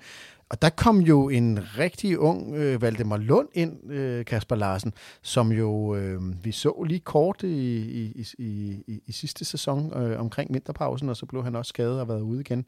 Og 0.49 0.62
der 0.62 0.70
kom 0.70 0.99
jo 0.99 1.30
en 1.30 1.60
rigtig 1.78 2.20
ung 2.20 2.55
øh, 2.55 2.82
Valdemar 2.82 3.18
Lund 3.18 3.47
ind, 3.53 3.91
øh, 3.91 4.26
Kasper 4.26 4.55
Larsen, 4.55 4.93
som 5.22 5.51
jo 5.51 5.95
øh, 5.95 6.45
vi 6.45 6.51
så 6.51 6.84
lige 6.88 6.99
kort 6.99 7.43
i, 7.43 7.47
i, 7.47 8.26
i, 8.38 8.78
i, 8.88 9.01
i 9.07 9.12
sidste 9.12 9.45
sæson 9.45 9.93
øh, 9.93 10.20
omkring 10.20 10.53
vinterpausen, 10.53 11.10
og 11.10 11.18
så 11.18 11.26
blev 11.26 11.43
han 11.43 11.55
også 11.55 11.70
skadet 11.70 12.01
og 12.01 12.07
været 12.07 12.22
ude 12.22 12.41
igen. 12.41 12.68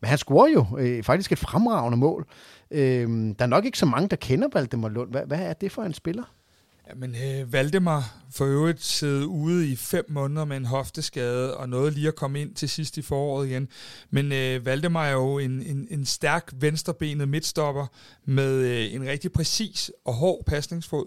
Men 0.00 0.08
han 0.08 0.18
scorer 0.18 0.48
jo 0.48 0.78
øh, 0.78 1.02
faktisk 1.02 1.32
et 1.32 1.38
fremragende 1.38 1.98
mål. 1.98 2.26
Øh, 2.70 3.08
der 3.08 3.44
er 3.44 3.46
nok 3.46 3.64
ikke 3.64 3.78
så 3.78 3.86
mange, 3.86 4.08
der 4.08 4.16
kender 4.16 4.48
Valdemar 4.52 4.88
Lund. 4.88 5.10
Hvad, 5.10 5.22
hvad 5.26 5.40
er 5.40 5.52
det 5.52 5.72
for 5.72 5.82
en 5.82 5.94
spiller? 5.94 6.24
Jamen, 6.90 7.14
øh, 7.14 7.52
Valdemar 7.52 8.14
for 8.30 8.44
øvrigt 8.44 8.82
siddet 8.82 9.24
ude 9.24 9.68
i 9.68 9.76
fem 9.76 10.04
måneder 10.08 10.44
med 10.44 10.56
en 10.56 10.64
hofteskade, 10.64 11.56
og 11.56 11.68
noget 11.68 11.92
lige 11.92 12.08
at 12.08 12.14
komme 12.14 12.40
ind 12.40 12.54
til 12.54 12.68
sidst 12.68 12.98
i 12.98 13.02
foråret 13.02 13.48
igen. 13.48 13.68
Men 14.10 14.32
øh, 14.32 14.66
Valdemar 14.66 15.06
er 15.06 15.12
jo 15.12 15.38
en, 15.38 15.62
en, 15.62 15.86
en 15.90 16.04
stærk 16.04 16.50
venstrebenet 16.54 17.28
midtstopper 17.28 17.86
med 18.24 18.54
øh, 18.54 18.94
en 18.94 19.06
rigtig 19.06 19.32
præcis 19.32 19.90
og 20.04 20.14
hård 20.14 20.44
pasningsfod. 20.46 21.06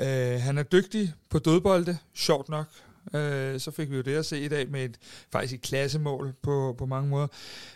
Øh, 0.00 0.40
han 0.40 0.58
er 0.58 0.62
dygtig 0.62 1.12
på 1.30 1.38
dødbolde, 1.38 1.98
sjovt 2.14 2.48
nok. 2.48 2.66
Øh, 3.14 3.60
så 3.60 3.70
fik 3.70 3.90
vi 3.90 3.96
jo 3.96 4.02
det 4.02 4.16
at 4.16 4.26
se 4.26 4.40
i 4.40 4.48
dag 4.48 4.70
med 4.70 4.84
et 4.84 4.96
faktisk 5.32 5.54
et 5.54 5.62
klassemål 5.62 6.34
på, 6.42 6.74
på 6.78 6.86
mange 6.86 7.08
måder. 7.08 7.26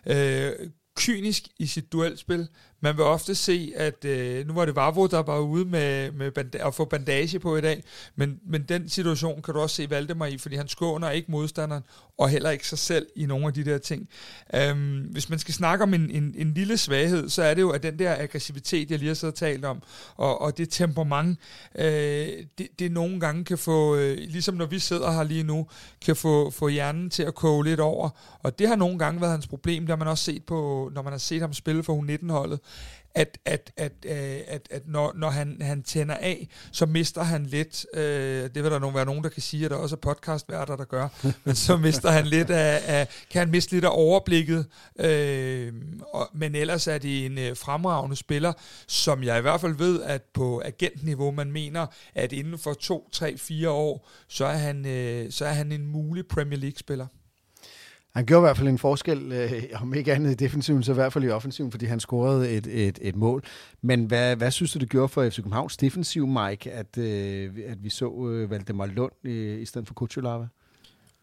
Øh, 0.07 0.53
kynisk 0.97 1.49
i 1.59 1.66
sit 1.66 1.93
duelspil. 1.93 2.49
Man 2.85 2.97
vil 2.97 3.05
ofte 3.05 3.35
se, 3.35 3.72
at 3.76 4.05
øh, 4.05 4.47
nu 4.47 4.55
var 4.55 4.64
det 4.64 4.76
Vavro, 4.76 5.07
der 5.07 5.22
var 5.22 5.39
ude 5.39 5.64
med, 5.64 6.12
med 6.12 6.30
banda- 6.33 6.66
at 6.66 6.74
få 6.74 6.85
bandage 6.85 7.39
på 7.39 7.57
i 7.57 7.61
dag, 7.61 7.83
men, 8.16 8.41
men 8.47 8.62
den 8.62 8.89
situation 8.89 9.43
kan 9.43 9.55
du 9.55 9.61
også 9.61 9.76
se 9.76 9.91
Valdemar 9.91 10.26
i, 10.26 10.39
fordi 10.39 10.57
han 10.57 10.68
skåner 10.68 11.11
ikke 11.11 11.30
modstanderen, 11.30 11.83
og 12.18 12.28
heller 12.28 12.51
ikke 12.51 12.68
sig 12.68 12.78
selv 12.78 13.07
i 13.16 13.26
nogle 13.26 13.47
af 13.47 13.55
de 13.55 13.64
der 13.64 13.78
ting. 13.78 14.09
Øhm, 14.55 14.99
hvis 15.01 15.28
man 15.28 15.39
skal 15.39 15.55
snakke 15.55 15.83
om 15.83 15.95
en, 15.95 16.11
en, 16.11 16.35
en 16.39 16.55
lille 16.55 16.76
svaghed, 16.76 17.28
så 17.28 17.43
er 17.43 17.55
det 17.55 17.62
jo, 17.62 17.70
at 17.70 17.83
den 17.83 17.99
der 17.99 18.16
aggressivitet, 18.18 18.91
jeg 18.91 18.99
lige 18.99 19.09
har 19.09 19.14
siddet 19.14 19.35
og 19.35 19.39
talt 19.39 19.64
om, 19.64 19.83
og, 20.16 20.41
og 20.41 20.59
det 20.59 20.70
temperament, 20.70 21.39
øh, 21.78 21.85
det, 22.59 22.68
det 22.78 22.93
nogle 22.93 23.20
gange 23.20 23.45
kan 23.45 23.59
få, 23.59 23.97
øh, 23.97 24.16
ligesom 24.16 24.55
når 24.55 24.66
vi 24.66 24.78
sidder 24.78 25.11
her 25.11 25.22
lige 25.22 25.43
nu, 25.43 25.66
kan 26.05 26.16
få, 26.16 26.51
få 26.51 26.68
hjernen 26.68 27.11
til 27.11 27.22
at 27.22 27.35
koge 27.35 27.64
lidt 27.64 27.80
over, 27.80 28.11
og 28.43 28.59
det 28.59 28.68
har 28.68 28.76
nogle 28.76 28.99
gange 28.99 29.20
været 29.20 29.33
hans 29.33 29.47
problem, 29.47 29.83
det 29.83 29.89
har 29.89 29.97
man 29.97 30.09
også 30.09 30.24
set 30.24 30.45
på, 30.45 30.91
når 30.95 31.03
man 31.03 31.12
har 31.12 31.18
set 31.18 31.41
ham 31.41 31.53
spille 31.53 31.83
for 31.83 32.03
U19-holdet, 32.03 32.61
at, 33.14 33.39
at, 33.45 33.73
at, 33.77 33.93
øh, 34.07 34.41
at, 34.47 34.68
at 34.70 34.83
når, 34.87 35.12
når 35.16 35.31
han, 35.31 35.57
han 35.61 35.83
tænder 35.83 36.14
af, 36.14 36.49
så 36.73 36.87
mister 36.87 37.23
han 37.23 37.47
lidt, 37.47 37.87
øh, 37.95 38.03
det 38.55 38.62
vil 38.62 38.70
der 38.70 38.79
nogen, 38.79 38.95
være 38.95 39.05
nogen, 39.05 39.25
der 39.25 39.31
kan 39.31 39.43
sige, 39.43 39.64
at 39.64 39.70
der 39.70 39.77
også 39.77 39.97
er 39.97 40.01
podcastværter, 40.01 40.77
der 40.77 40.85
gør, 40.85 41.09
men 41.45 41.55
så 41.55 41.77
mister 41.77 42.11
han 42.11 42.27
lidt 42.27 42.51
af, 42.51 42.83
af, 42.87 43.09
kan 43.31 43.39
han 43.39 43.51
miste 43.51 43.73
lidt 43.73 43.85
af 43.85 43.91
overblikket, 43.93 44.66
øh, 44.99 45.73
og, 46.12 46.31
men 46.35 46.55
ellers 46.55 46.87
er 46.87 46.99
det 46.99 47.27
en 47.27 47.39
øh, 47.39 47.57
fremragende 47.57 48.16
spiller, 48.16 48.53
som 48.87 49.23
jeg 49.23 49.39
i 49.39 49.43
hvert 49.43 49.61
fald 49.61 49.75
ved, 49.75 50.03
at 50.03 50.23
på 50.35 50.62
agentniveau, 50.64 51.31
man 51.31 51.53
mener, 51.53 51.87
at 52.14 52.33
inden 52.33 52.59
for 52.59 52.73
to, 52.73 53.09
tre, 53.12 53.39
fire 53.39 53.70
år, 53.70 54.09
så 54.29 54.45
er 54.45 54.57
han, 54.57 54.87
øh, 54.87 55.31
så 55.31 55.45
er 55.45 55.53
han 55.53 55.73
en 55.73 55.87
mulig 55.87 56.27
Premier 56.27 56.59
League-spiller. 56.59 57.07
Han 58.15 58.27
gjorde 58.27 58.41
i 58.41 58.47
hvert 58.47 58.57
fald 58.57 58.69
en 58.69 58.79
forskel, 58.79 59.33
øh, 59.33 59.63
om 59.83 59.95
ikke 59.95 60.13
andet 60.13 60.31
i 60.31 60.35
defensiven, 60.35 60.83
så 60.83 60.93
i 60.93 60.95
hvert 60.95 61.13
fald 61.13 61.25
i 61.25 61.29
offensiven, 61.29 61.71
fordi 61.71 61.87
han 61.87 62.01
scorede 62.01 62.51
et, 62.51 62.67
et, 62.67 62.99
et 63.03 63.17
mål. 63.17 63.45
Men 63.83 64.05
hvad, 64.05 64.37
hvad 64.37 64.51
synes 64.51 64.73
du, 64.73 64.79
det 64.79 64.91
gjorde 64.91 65.09
for 65.09 65.29
FC 65.31 65.37
Københavns 65.37 65.77
defensiv, 65.77 66.27
Mike, 66.27 66.73
at, 66.73 66.99
øh, 66.99 67.51
at 67.67 67.85
vi 67.85 67.91
så 67.91 68.29
øh, 68.29 68.51
Valdemar 68.51 68.87
Lund 68.87 69.13
i, 69.25 69.55
i 69.55 69.65
stedet 69.65 69.87
for 69.87 69.95
Kutsulava? 69.95 70.47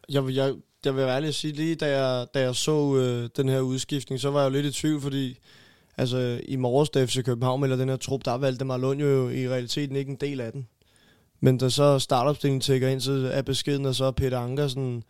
Jeg, 0.10 0.24
jeg, 0.30 0.54
jeg 0.86 0.96
vil 0.96 1.06
være 1.06 1.16
ærlig 1.16 1.28
at 1.28 1.36
sige, 1.36 1.54
lige 1.54 1.76
da 1.76 2.02
jeg, 2.02 2.28
da 2.34 2.42
jeg 2.42 2.56
så 2.56 2.96
øh, 2.96 3.30
den 3.38 3.50
her 3.50 3.60
udskiftning, 3.60 4.20
så 4.20 4.32
var 4.32 4.40
jeg 4.40 4.50
jo 4.50 4.54
lidt 4.54 4.66
i 4.66 4.82
tvivl, 4.82 5.02
fordi 5.02 5.40
altså, 5.98 6.42
i 6.48 6.56
morges, 6.56 6.90
da 6.90 7.06
FC 7.06 7.24
København 7.24 7.64
eller 7.64 7.78
den 7.78 7.90
her 7.90 7.96
trup, 7.96 8.26
der 8.26 8.32
valgte 8.32 8.46
Valdemar 8.46 8.78
Lund 8.78 9.02
jo 9.02 9.30
i 9.30 9.50
realiteten 9.50 9.96
ikke 9.96 10.12
en 10.12 10.18
del 10.22 10.42
af 10.42 10.52
den. 10.52 10.68
Men 11.40 11.58
da 11.58 11.70
så 11.70 12.00
startopstillingen 12.00 12.62
tækker 12.62 12.88
ind, 12.88 13.02
så 13.02 13.30
er 13.34 13.42
beskeden, 13.42 13.86
og 13.86 13.96
så 13.96 14.12
Peter 14.12 14.40
Ankersen 14.40 15.04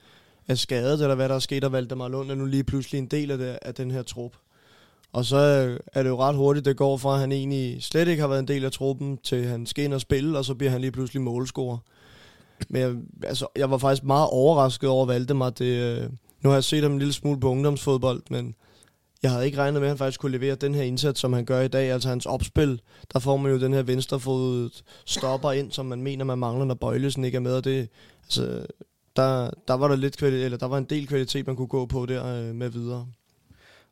er 0.50 0.56
skadet, 0.56 1.02
eller 1.02 1.16
hvad 1.16 1.30
der 1.30 1.36
er 1.36 1.40
sket, 1.40 1.64
og 1.64 1.72
Valdemar 1.72 2.08
Lund 2.08 2.32
er 2.32 2.36
nu 2.36 2.46
lige 2.46 2.64
pludselig 2.64 3.00
en 3.00 3.06
del 3.06 3.32
af, 3.32 3.38
det, 3.38 3.60
af 3.62 3.74
den 3.76 3.92
her 3.92 4.02
trup. 4.02 4.32
Og 5.14 5.26
så 5.26 5.38
er 5.94 6.04
det 6.04 6.10
jo 6.10 6.20
ret 6.20 6.36
hurtigt, 6.36 6.66
det 6.66 6.78
går 6.78 6.98
fra, 6.98 7.14
at 7.14 7.20
han 7.20 7.32
egentlig 7.32 7.84
slet 7.84 8.08
ikke 8.08 8.22
har 8.22 8.28
været 8.28 8.40
en 8.40 8.48
del 8.48 8.66
af 8.66 8.72
truppen, 8.72 9.18
til 9.18 9.46
han 9.46 9.66
skal 9.66 9.84
ind 9.84 9.94
og 9.94 10.02
spille, 10.02 10.38
og 10.38 10.46
så 10.46 10.56
bliver 10.56 10.72
han 10.72 10.82
lige 10.82 10.92
pludselig 10.92 11.22
målscorer. 11.22 11.78
Men 12.70 12.82
jeg, 12.82 12.96
altså, 13.24 13.48
jeg 13.56 13.72
var 13.72 13.78
faktisk 13.78 14.04
meget 14.04 14.30
overrasket 14.30 14.90
over 14.90 15.06
Valdemar. 15.06 15.50
Det, 15.50 15.66
øh, 15.66 16.10
nu 16.42 16.50
har 16.50 16.56
jeg 16.56 16.64
set 16.64 16.84
ham 16.84 16.92
en 16.92 17.00
lille 17.00 17.14
smule 17.14 17.40
på 17.40 17.50
ungdomsfodbold, 17.50 18.22
men 18.30 18.56
jeg 19.24 19.32
havde 19.32 19.46
ikke 19.46 19.58
regnet 19.58 19.82
med, 19.82 19.88
at 19.88 19.92
han 19.92 19.98
faktisk 19.98 20.20
kunne 20.20 20.32
levere 20.32 20.56
den 20.56 20.76
her 20.76 20.84
indsats, 20.84 21.20
som 21.20 21.34
han 21.34 21.46
gør 21.46 21.62
i 21.62 21.68
dag. 21.68 21.92
Altså 21.92 22.10
hans 22.10 22.26
opspil, 22.26 22.82
der 23.14 23.20
får 23.20 23.38
man 23.38 23.52
jo 23.52 23.60
den 23.60 23.74
her 23.74 23.84
venstrefod 23.84 24.70
stopper 25.06 25.52
ind, 25.52 25.72
som 25.72 25.86
man 25.86 26.02
mener, 26.02 26.26
man 26.26 26.40
mangler, 26.40 26.66
når 26.66 26.76
Bøjlesen 26.76 27.24
ikke 27.24 27.36
er 27.36 27.40
med. 27.40 27.54
Og 27.54 27.64
det, 27.64 27.90
altså, 28.24 28.66
der, 29.16 29.50
der 29.68 29.74
var 29.74 29.88
der 29.88 29.96
lidt 29.96 30.18
kvalitet, 30.18 30.46
eller 30.46 30.58
der 30.58 30.68
var 30.68 30.78
en 30.78 30.84
del 30.84 31.08
kvalitet, 31.08 31.48
man 31.48 31.56
kunne 31.56 31.68
gå 31.68 31.86
på 31.86 32.06
der 32.06 32.26
øh, 32.26 32.56
med 32.56 32.70
videre. 32.70 33.08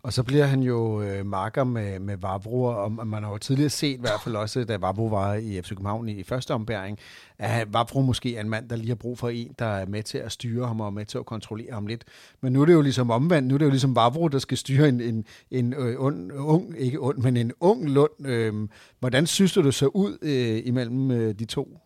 Og 0.04 0.14
så 0.14 0.24
bliver 0.24 0.46
han 0.46 0.64
jo 0.64 1.02
øh, 1.02 1.26
marker 1.26 1.64
med, 1.64 2.00
med 2.00 2.18
Vavro, 2.18 2.64
og 2.64 3.08
man 3.08 3.24
har 3.24 3.32
jo 3.32 3.38
tidligere 3.38 3.70
set, 3.70 3.98
i 3.98 4.00
hvert 4.00 4.22
fald 4.24 4.36
også, 4.36 4.64
da 4.64 4.78
Vavro 4.78 5.06
var 5.06 5.34
i 5.34 5.62
FC 5.62 5.70
København 5.70 6.10
i, 6.10 6.12
i 6.12 6.24
første 6.24 6.54
ombæring, 6.54 7.00
at 7.38 7.74
Vavro 7.74 8.02
måske 8.02 8.36
er 8.36 8.42
en 8.42 8.50
mand, 8.50 8.70
der 8.70 8.76
lige 8.76 8.88
har 8.88 8.96
brug 8.96 9.18
for 9.18 9.30
en, 9.30 9.56
der 9.60 9.66
er 9.66 9.86
med 9.86 10.04
til 10.04 10.18
at 10.18 10.32
styre 10.32 10.68
ham 10.68 10.82
og 10.82 10.94
med 10.94 11.06
til 11.06 11.18
at 11.18 11.26
kontrollere 11.26 11.74
ham 11.74 11.88
lidt. 11.88 12.04
Men 12.42 12.54
nu 12.54 12.62
er 12.62 12.66
det 12.66 12.74
jo 12.74 12.82
ligesom 12.82 13.12
omvendt. 13.12 13.48
Nu 13.48 13.54
er 13.54 13.58
det 13.58 13.66
jo 13.66 13.70
ligesom 13.70 13.96
Vavro, 13.96 14.28
der 14.28 14.40
skal 14.40 14.58
styre 14.58 14.90
en, 14.90 15.02
en, 15.02 15.26
en 15.52 15.74
øh, 15.74 15.96
ung, 15.98 16.32
ung, 16.34 16.76
ikke 16.78 17.02
ond, 17.02 17.18
men 17.18 17.38
en 17.38 17.52
ung 17.60 17.90
Lund. 17.90 18.28
Øh, 18.28 18.54
hvordan 19.00 19.28
synes 19.28 19.54
du, 19.54 19.64
det 19.64 19.74
så 19.74 19.88
ud 19.88 20.18
øh, 20.22 20.62
imellem 20.66 21.12
øh, 21.12 21.36
de 21.40 21.46
to? 21.46 21.80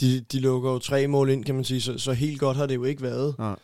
De, 0.00 0.20
de 0.20 0.40
lukker 0.40 0.70
jo 0.70 0.78
tre 0.78 1.06
mål 1.06 1.30
ind, 1.30 1.44
kan 1.44 1.54
man 1.54 1.64
sige, 1.64 1.80
så, 1.80 1.98
så 1.98 2.12
helt 2.12 2.40
godt 2.40 2.56
har 2.56 2.66
det 2.66 2.74
jo 2.74 2.84
ikke 2.84 3.02
været. 3.02 3.34
Ja. 3.38 3.54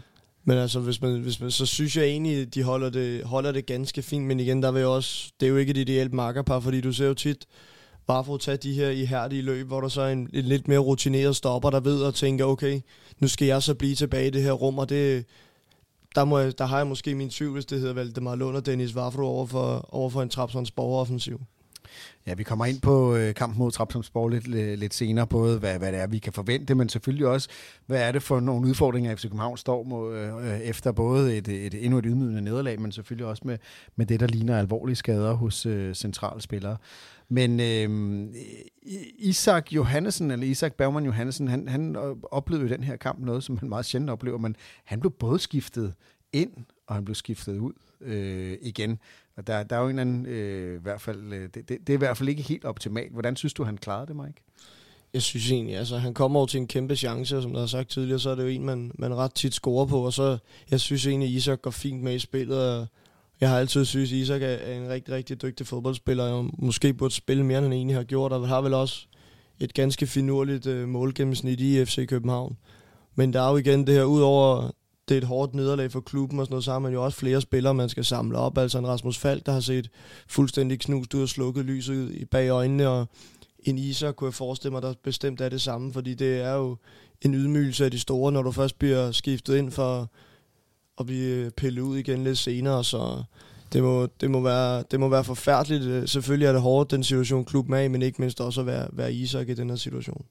Men 0.44 0.58
altså, 0.58 0.80
hvis 0.80 1.02
man, 1.02 1.20
hvis 1.20 1.40
man, 1.40 1.50
så 1.50 1.66
synes 1.66 1.96
jeg 1.96 2.04
egentlig, 2.04 2.54
de 2.54 2.62
holder 2.62 2.90
det, 2.90 3.24
holder 3.24 3.52
det 3.52 3.66
ganske 3.66 4.02
fint. 4.02 4.24
Men 4.24 4.40
igen, 4.40 4.62
der 4.62 4.72
vil 4.72 4.86
også, 4.86 5.32
det 5.40 5.46
er 5.46 5.50
jo 5.50 5.56
ikke 5.56 5.70
et 5.70 5.76
ideelt 5.76 6.12
makkerpar, 6.12 6.60
fordi 6.60 6.80
du 6.80 6.92
ser 6.92 7.06
jo 7.06 7.14
tit 7.14 7.46
bare 8.06 8.24
for 8.24 8.34
at 8.34 8.40
tage 8.40 8.56
de 8.56 8.72
her 8.72 8.90
ihærdige 8.90 9.42
løb, 9.42 9.66
hvor 9.66 9.80
der 9.80 9.88
så 9.88 10.00
er 10.00 10.12
en, 10.12 10.28
en 10.32 10.44
lidt 10.44 10.68
mere 10.68 10.78
rutineret 10.78 11.36
stopper, 11.36 11.70
der 11.70 11.80
ved 11.80 12.02
og 12.02 12.14
tænker, 12.14 12.44
okay, 12.44 12.80
nu 13.18 13.28
skal 13.28 13.46
jeg 13.46 13.62
så 13.62 13.74
blive 13.74 13.94
tilbage 13.94 14.26
i 14.26 14.30
det 14.30 14.42
her 14.42 14.52
rum, 14.52 14.78
og 14.78 14.88
det, 14.88 15.24
der, 16.14 16.24
må 16.24 16.38
jeg, 16.38 16.58
der 16.58 16.64
har 16.64 16.76
jeg 16.76 16.86
måske 16.86 17.14
min 17.14 17.30
tvivl, 17.30 17.52
hvis 17.52 17.66
det 17.66 17.80
hedder 17.80 17.94
Valdemar 17.94 18.34
Lund 18.34 18.56
og 18.56 18.66
Dennis 18.66 18.94
Vafro 18.94 19.22
over 19.22 19.46
for, 19.46 19.94
over 19.94 20.10
for 20.10 20.22
en 20.22 20.28
Trapsons 20.28 20.72
offensiv. 20.76 21.40
Ja, 22.26 22.34
vi 22.34 22.42
kommer 22.42 22.64
ind 22.64 22.80
på 22.80 23.16
øh, 23.16 23.34
kampen 23.34 23.58
mod 23.58 23.70
Trabzonspor 23.70 24.28
lidt, 24.28 24.46
lidt 24.78 24.94
senere, 24.94 25.26
både 25.26 25.58
hvad, 25.58 25.78
hvad 25.78 25.92
det 25.92 26.00
er, 26.00 26.06
vi 26.06 26.18
kan 26.18 26.32
forvente, 26.32 26.74
men 26.74 26.88
selvfølgelig 26.88 27.26
også, 27.26 27.48
hvad 27.86 28.02
er 28.02 28.12
det 28.12 28.22
for 28.22 28.40
nogle 28.40 28.68
udfordringer, 28.68 29.16
FC 29.16 29.22
København 29.22 29.56
står 29.56 29.82
mod, 29.82 30.16
øh, 30.16 30.60
efter 30.60 30.92
både 30.92 31.36
et, 31.36 31.48
et, 31.48 31.66
et 31.74 31.84
endnu 31.84 31.98
et 31.98 32.04
ydmygende 32.08 32.42
nederlag, 32.42 32.80
men 32.80 32.92
selvfølgelig 32.92 33.26
også 33.26 33.42
med, 33.46 33.58
med 33.96 34.06
det, 34.06 34.20
der 34.20 34.26
ligner 34.26 34.58
alvorlige 34.58 34.96
skader 34.96 35.32
hos 35.32 35.66
øh, 35.66 35.94
centrale 35.94 36.40
spillere. 36.40 36.76
Men 37.28 37.60
øh, 37.60 38.26
Isak 39.18 39.72
Johannesen, 39.72 40.30
eller 40.30 40.46
Isak 40.46 40.74
Bergman 40.74 41.04
Johannesen, 41.04 41.48
han, 41.48 41.68
han 41.68 41.96
oplevede 42.30 42.66
i 42.66 42.72
den 42.72 42.84
her 42.84 42.96
kamp 42.96 43.18
noget, 43.18 43.44
som 43.44 43.58
han 43.58 43.68
meget 43.68 43.86
sjældent 43.86 44.10
oplever, 44.10 44.38
men 44.38 44.56
han 44.84 45.00
blev 45.00 45.10
både 45.10 45.38
skiftet 45.38 45.94
ind, 46.32 46.50
og 46.86 46.94
han 46.94 47.04
blev 47.04 47.14
skiftet 47.14 47.58
ud 47.58 47.72
øh, 48.00 48.56
igen. 48.62 48.98
Og 49.36 49.46
der, 49.46 49.62
der 49.62 49.76
er 49.76 49.80
jo 49.80 49.88
en 49.88 49.98
anden, 49.98 50.26
øh, 50.26 50.76
i 50.76 50.82
hvert 50.82 51.00
fald, 51.00 51.32
øh, 51.32 51.48
det, 51.54 51.54
det, 51.54 51.68
det 51.68 51.88
er 51.88 51.94
i 51.94 51.96
hvert 51.96 52.16
fald 52.16 52.28
ikke 52.28 52.42
helt 52.42 52.64
optimalt. 52.64 53.12
Hvordan 53.12 53.36
synes 53.36 53.54
du, 53.54 53.64
han 53.64 53.78
klarede 53.78 54.06
det, 54.06 54.16
Mike? 54.16 54.42
Jeg 55.14 55.22
synes 55.22 55.50
egentlig, 55.50 55.76
altså 55.76 55.98
han 55.98 56.14
kommer 56.14 56.40
over 56.40 56.46
til 56.46 56.60
en 56.60 56.66
kæmpe 56.66 56.96
chance, 56.96 57.36
og 57.36 57.42
som 57.42 57.52
der 57.52 57.60
har 57.60 57.66
sagt 57.66 57.90
tidligere, 57.90 58.18
så 58.18 58.30
er 58.30 58.34
det 58.34 58.42
jo 58.42 58.48
en, 58.48 58.64
man, 58.64 58.92
man 58.94 59.14
ret 59.14 59.34
tit 59.34 59.54
scorer 59.54 59.86
på, 59.86 60.06
og 60.06 60.12
så, 60.12 60.38
jeg 60.70 60.80
synes 60.80 61.06
egentlig, 61.06 61.30
Isak 61.30 61.62
går 61.62 61.70
fint 61.70 62.02
med 62.02 62.14
i 62.14 62.18
spillet, 62.18 62.58
og 62.58 62.86
jeg 63.40 63.50
har 63.50 63.58
altid 63.58 63.84
synes, 63.84 64.12
Isak 64.12 64.42
er 64.42 64.56
en 64.56 64.88
rigtig, 64.88 65.14
rigtig 65.14 65.42
dygtig 65.42 65.66
fodboldspiller, 65.66 66.24
og 66.24 66.50
måske 66.58 66.94
burde 66.94 67.14
spille 67.14 67.44
mere, 67.44 67.58
end 67.58 67.64
han 67.64 67.72
egentlig 67.72 67.96
har 67.96 68.04
gjort, 68.04 68.32
og 68.32 68.48
har 68.48 68.60
vel 68.60 68.74
også 68.74 69.06
et 69.60 69.74
ganske 69.74 70.06
finurligt 70.06 70.66
øh, 70.66 70.88
målgennemsnit 70.88 71.60
i 71.60 71.84
FC 71.84 72.08
København. 72.08 72.56
Men 73.14 73.32
der 73.32 73.42
er 73.42 73.50
jo 73.50 73.56
igen 73.56 73.86
det 73.86 73.94
her, 73.94 74.04
udover 74.04 74.70
det 75.08 75.14
er 75.14 75.18
et 75.18 75.26
hårdt 75.26 75.54
nederlag 75.54 75.92
for 75.92 76.00
klubben 76.00 76.38
og 76.38 76.46
sådan 76.46 76.52
noget, 76.52 76.64
så 76.64 76.72
har 76.72 76.78
man 76.78 76.92
jo 76.92 77.04
også 77.04 77.18
flere 77.18 77.40
spillere, 77.40 77.74
man 77.74 77.88
skal 77.88 78.04
samle 78.04 78.38
op. 78.38 78.58
Altså 78.58 78.78
en 78.78 78.86
Rasmus 78.86 79.18
Falk, 79.18 79.46
der 79.46 79.52
har 79.52 79.60
set 79.60 79.90
fuldstændig 80.28 80.80
knust 80.80 81.14
ud 81.14 81.22
og 81.22 81.28
slukket 81.28 81.64
lyset 81.64 82.28
bag 82.30 82.48
øjnene, 82.48 82.88
og 82.88 83.08
en 83.58 83.78
Iser 83.78 84.12
kunne 84.12 84.28
jeg 84.28 84.34
forestille 84.34 84.72
mig, 84.72 84.82
der 84.82 84.94
bestemt 85.04 85.40
er 85.40 85.48
det 85.48 85.60
samme, 85.60 85.92
fordi 85.92 86.14
det 86.14 86.40
er 86.40 86.54
jo 86.54 86.76
en 87.22 87.34
ydmygelse 87.34 87.84
af 87.84 87.90
de 87.90 87.98
store, 87.98 88.32
når 88.32 88.42
du 88.42 88.50
først 88.50 88.78
bliver 88.78 89.12
skiftet 89.12 89.56
ind 89.56 89.70
for 89.70 90.10
at 91.00 91.06
blive 91.06 91.44
øh, 91.44 91.50
pillet 91.50 91.82
ud 91.82 91.96
igen 91.96 92.24
lidt 92.24 92.38
senere, 92.38 92.84
så 92.84 93.22
det 93.72 93.82
må, 93.82 94.06
det 94.20 94.30
må, 94.30 94.40
være, 94.40 94.84
det 94.90 95.00
må 95.00 95.08
være 95.08 95.24
forfærdeligt. 95.24 95.82
Øh, 95.82 96.08
selvfølgelig 96.08 96.46
er 96.46 96.52
det 96.52 96.60
hårdt, 96.60 96.90
den 96.90 97.04
situation 97.04 97.44
klubben 97.44 97.74
er 97.74 97.80
i, 97.80 97.88
men 97.88 98.02
ikke 98.02 98.22
mindst 98.22 98.40
også 98.40 98.60
at 98.60 98.66
være, 98.66 98.88
være 98.92 99.12
Isak 99.12 99.48
i 99.48 99.54
den 99.54 99.70
her 99.70 99.76
situation. 99.76 100.24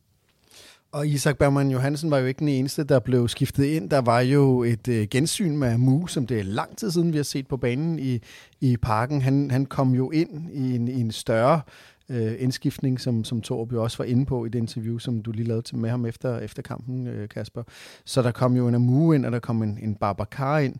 Og 0.91 1.07
Isak 1.07 1.37
Bergman 1.37 1.71
Johansen 1.71 2.11
var 2.11 2.17
jo 2.17 2.25
ikke 2.25 2.39
den 2.39 2.47
eneste, 2.47 2.83
der 2.83 2.99
blev 2.99 3.27
skiftet 3.27 3.63
ind. 3.63 3.89
Der 3.89 4.01
var 4.01 4.19
jo 4.19 4.63
et 4.63 4.87
øh, 4.87 5.07
gensyn 5.11 5.57
med 5.57 5.77
Mu, 5.77 6.07
som 6.07 6.27
det 6.27 6.39
er 6.39 6.43
lang 6.43 6.77
tid 6.77 6.91
siden, 6.91 7.13
vi 7.13 7.17
har 7.17 7.23
set 7.23 7.47
på 7.47 7.57
banen 7.57 7.99
i, 7.99 8.19
i 8.61 8.77
parken. 8.77 9.21
Han, 9.21 9.51
han 9.51 9.65
kom 9.65 9.93
jo 9.93 10.11
ind 10.11 10.51
i 10.51 10.75
en, 10.75 10.87
i 10.87 10.99
en 10.99 11.11
større 11.11 11.61
øh, 12.09 12.33
indskiftning, 12.39 12.99
som, 12.99 13.23
som 13.23 13.41
Torb 13.41 13.73
jo 13.73 13.83
også 13.83 13.97
var 13.97 14.05
inde 14.05 14.25
på 14.25 14.45
i 14.45 14.49
det 14.49 14.59
interview, 14.59 14.97
som 14.97 15.21
du 15.21 15.31
lige 15.31 15.47
lavede 15.47 15.61
til 15.61 15.77
med 15.77 15.89
ham 15.89 16.05
efter, 16.05 16.39
efter 16.39 16.61
kampen, 16.61 17.07
øh, 17.07 17.29
Kasper. 17.29 17.63
Så 18.05 18.21
der 18.21 18.31
kom 18.31 18.55
jo 18.55 18.67
en 18.67 18.75
Amu 18.75 19.13
ind, 19.13 19.25
og 19.25 19.31
der 19.31 19.39
kom 19.39 19.63
en, 19.63 19.79
en 19.81 19.95
Babacar 19.95 20.59
ind. 20.59 20.75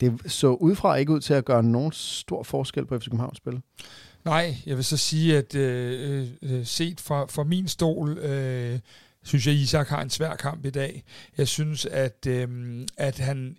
Det 0.00 0.20
så 0.26 0.48
udefra 0.48 0.94
ikke 0.94 1.12
ud 1.12 1.20
til 1.20 1.34
at 1.34 1.44
gøre 1.44 1.62
nogen 1.62 1.92
stor 1.92 2.42
forskel 2.42 2.86
på 2.86 2.98
FC 2.98 3.04
Københavns 3.04 3.36
spil. 3.36 3.60
Nej, 4.24 4.56
jeg 4.66 4.76
vil 4.76 4.84
så 4.84 4.96
sige, 4.96 5.36
at 5.36 5.54
øh, 5.54 6.20
øh, 6.20 6.28
øh 6.42 6.66
set 6.66 7.00
fra, 7.00 7.26
fra 7.26 7.44
min 7.44 7.68
stol, 7.68 8.18
øh, 8.18 8.78
synes 9.24 9.46
jeg, 9.46 9.54
Isak 9.54 9.88
har 9.88 10.02
en 10.02 10.10
svær 10.10 10.36
kamp 10.36 10.66
i 10.66 10.70
dag. 10.70 11.04
Jeg 11.38 11.48
synes, 11.48 11.86
at, 11.86 12.26
øh, 12.26 12.48
at 12.96 13.18
han 13.18 13.56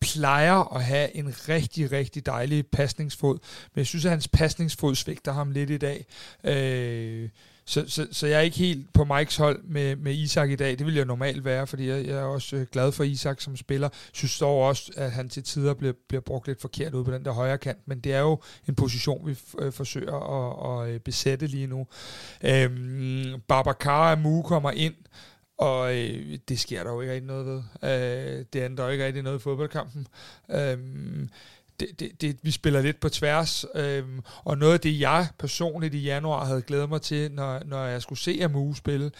plejer 0.00 0.74
at 0.76 0.84
have 0.84 1.16
en 1.16 1.34
rigtig, 1.48 1.92
rigtig 1.92 2.26
dejlig 2.26 2.66
pasningsfod, 2.66 3.38
men 3.74 3.78
jeg 3.78 3.86
synes, 3.86 4.04
at 4.04 4.10
hans 4.10 4.28
pasningsfod 4.28 4.94
svigter 4.94 5.32
ham 5.32 5.50
lidt 5.50 5.70
i 5.70 5.78
dag. 5.78 6.06
Øh, 6.44 7.28
så, 7.66 7.84
så, 7.88 8.06
så 8.12 8.26
jeg 8.26 8.36
er 8.36 8.40
ikke 8.40 8.56
helt 8.56 8.92
på 8.92 9.04
Mikes 9.04 9.36
hold 9.36 9.62
med, 9.62 9.96
med 9.96 10.14
Isak 10.14 10.50
i 10.50 10.56
dag. 10.56 10.78
Det 10.78 10.86
vil 10.86 10.94
jeg 10.94 11.04
normalt 11.04 11.44
være, 11.44 11.66
fordi 11.66 11.88
jeg, 11.88 12.06
jeg 12.06 12.16
er 12.16 12.22
også 12.22 12.56
øh, 12.56 12.66
glad 12.72 12.92
for 12.92 13.04
Isak 13.04 13.40
som 13.40 13.56
spiller. 13.56 13.88
Synes 14.12 14.38
dog 14.38 14.62
også, 14.62 14.92
at 14.96 15.12
han 15.12 15.28
til 15.28 15.42
tider 15.42 15.74
bliver, 15.74 15.92
bliver 16.08 16.20
brugt 16.20 16.46
lidt 16.46 16.60
forkert 16.60 16.94
ud 16.94 17.04
på 17.04 17.10
den 17.10 17.24
der 17.24 17.32
højre 17.32 17.58
kant, 17.58 17.88
men 17.88 18.00
det 18.00 18.12
er 18.14 18.20
jo 18.20 18.40
en 18.68 18.74
position, 18.74 19.26
vi 19.26 19.32
f- 19.32 19.64
øh, 19.64 19.72
forsøger 19.72 20.14
at, 20.14 20.86
at 20.88 20.94
øh, 20.94 21.00
besætte 21.00 21.46
lige 21.46 21.66
nu. 21.66 21.86
Øhm, 22.44 23.40
Babacar 23.48 24.12
Amu 24.12 24.42
kommer 24.42 24.70
ind, 24.70 24.94
og 25.58 25.96
øh, 25.96 26.38
det 26.48 26.60
sker 26.60 26.84
der 26.84 26.92
jo 26.92 27.00
ikke 27.00 27.12
rigtig 27.12 27.26
noget 27.26 27.46
ved. 27.46 27.62
Øh, 27.82 28.44
det 28.52 28.64
ændrer 28.64 28.84
jo 28.84 28.90
ikke 28.90 29.06
rigtig 29.06 29.22
noget 29.22 29.38
i 29.38 29.42
fodboldkampen. 29.42 30.06
Øh, 30.50 30.78
det, 31.80 32.00
det, 32.00 32.20
det, 32.20 32.38
vi 32.42 32.50
spiller 32.50 32.82
lidt 32.82 33.00
på 33.00 33.08
tværs, 33.08 33.64
øhm, 33.74 34.20
og 34.44 34.58
noget 34.58 34.72
af 34.72 34.80
det, 34.80 35.00
jeg 35.00 35.28
personligt 35.38 35.94
i 35.94 36.02
januar 36.02 36.44
havde 36.44 36.62
glædet 36.62 36.88
mig 36.88 37.02
til, 37.02 37.32
når, 37.32 37.62
når 37.64 37.84
jeg 37.84 38.02
skulle 38.02 38.18
se 38.18 38.40
Amu 38.44 38.74
spille, 38.74 39.10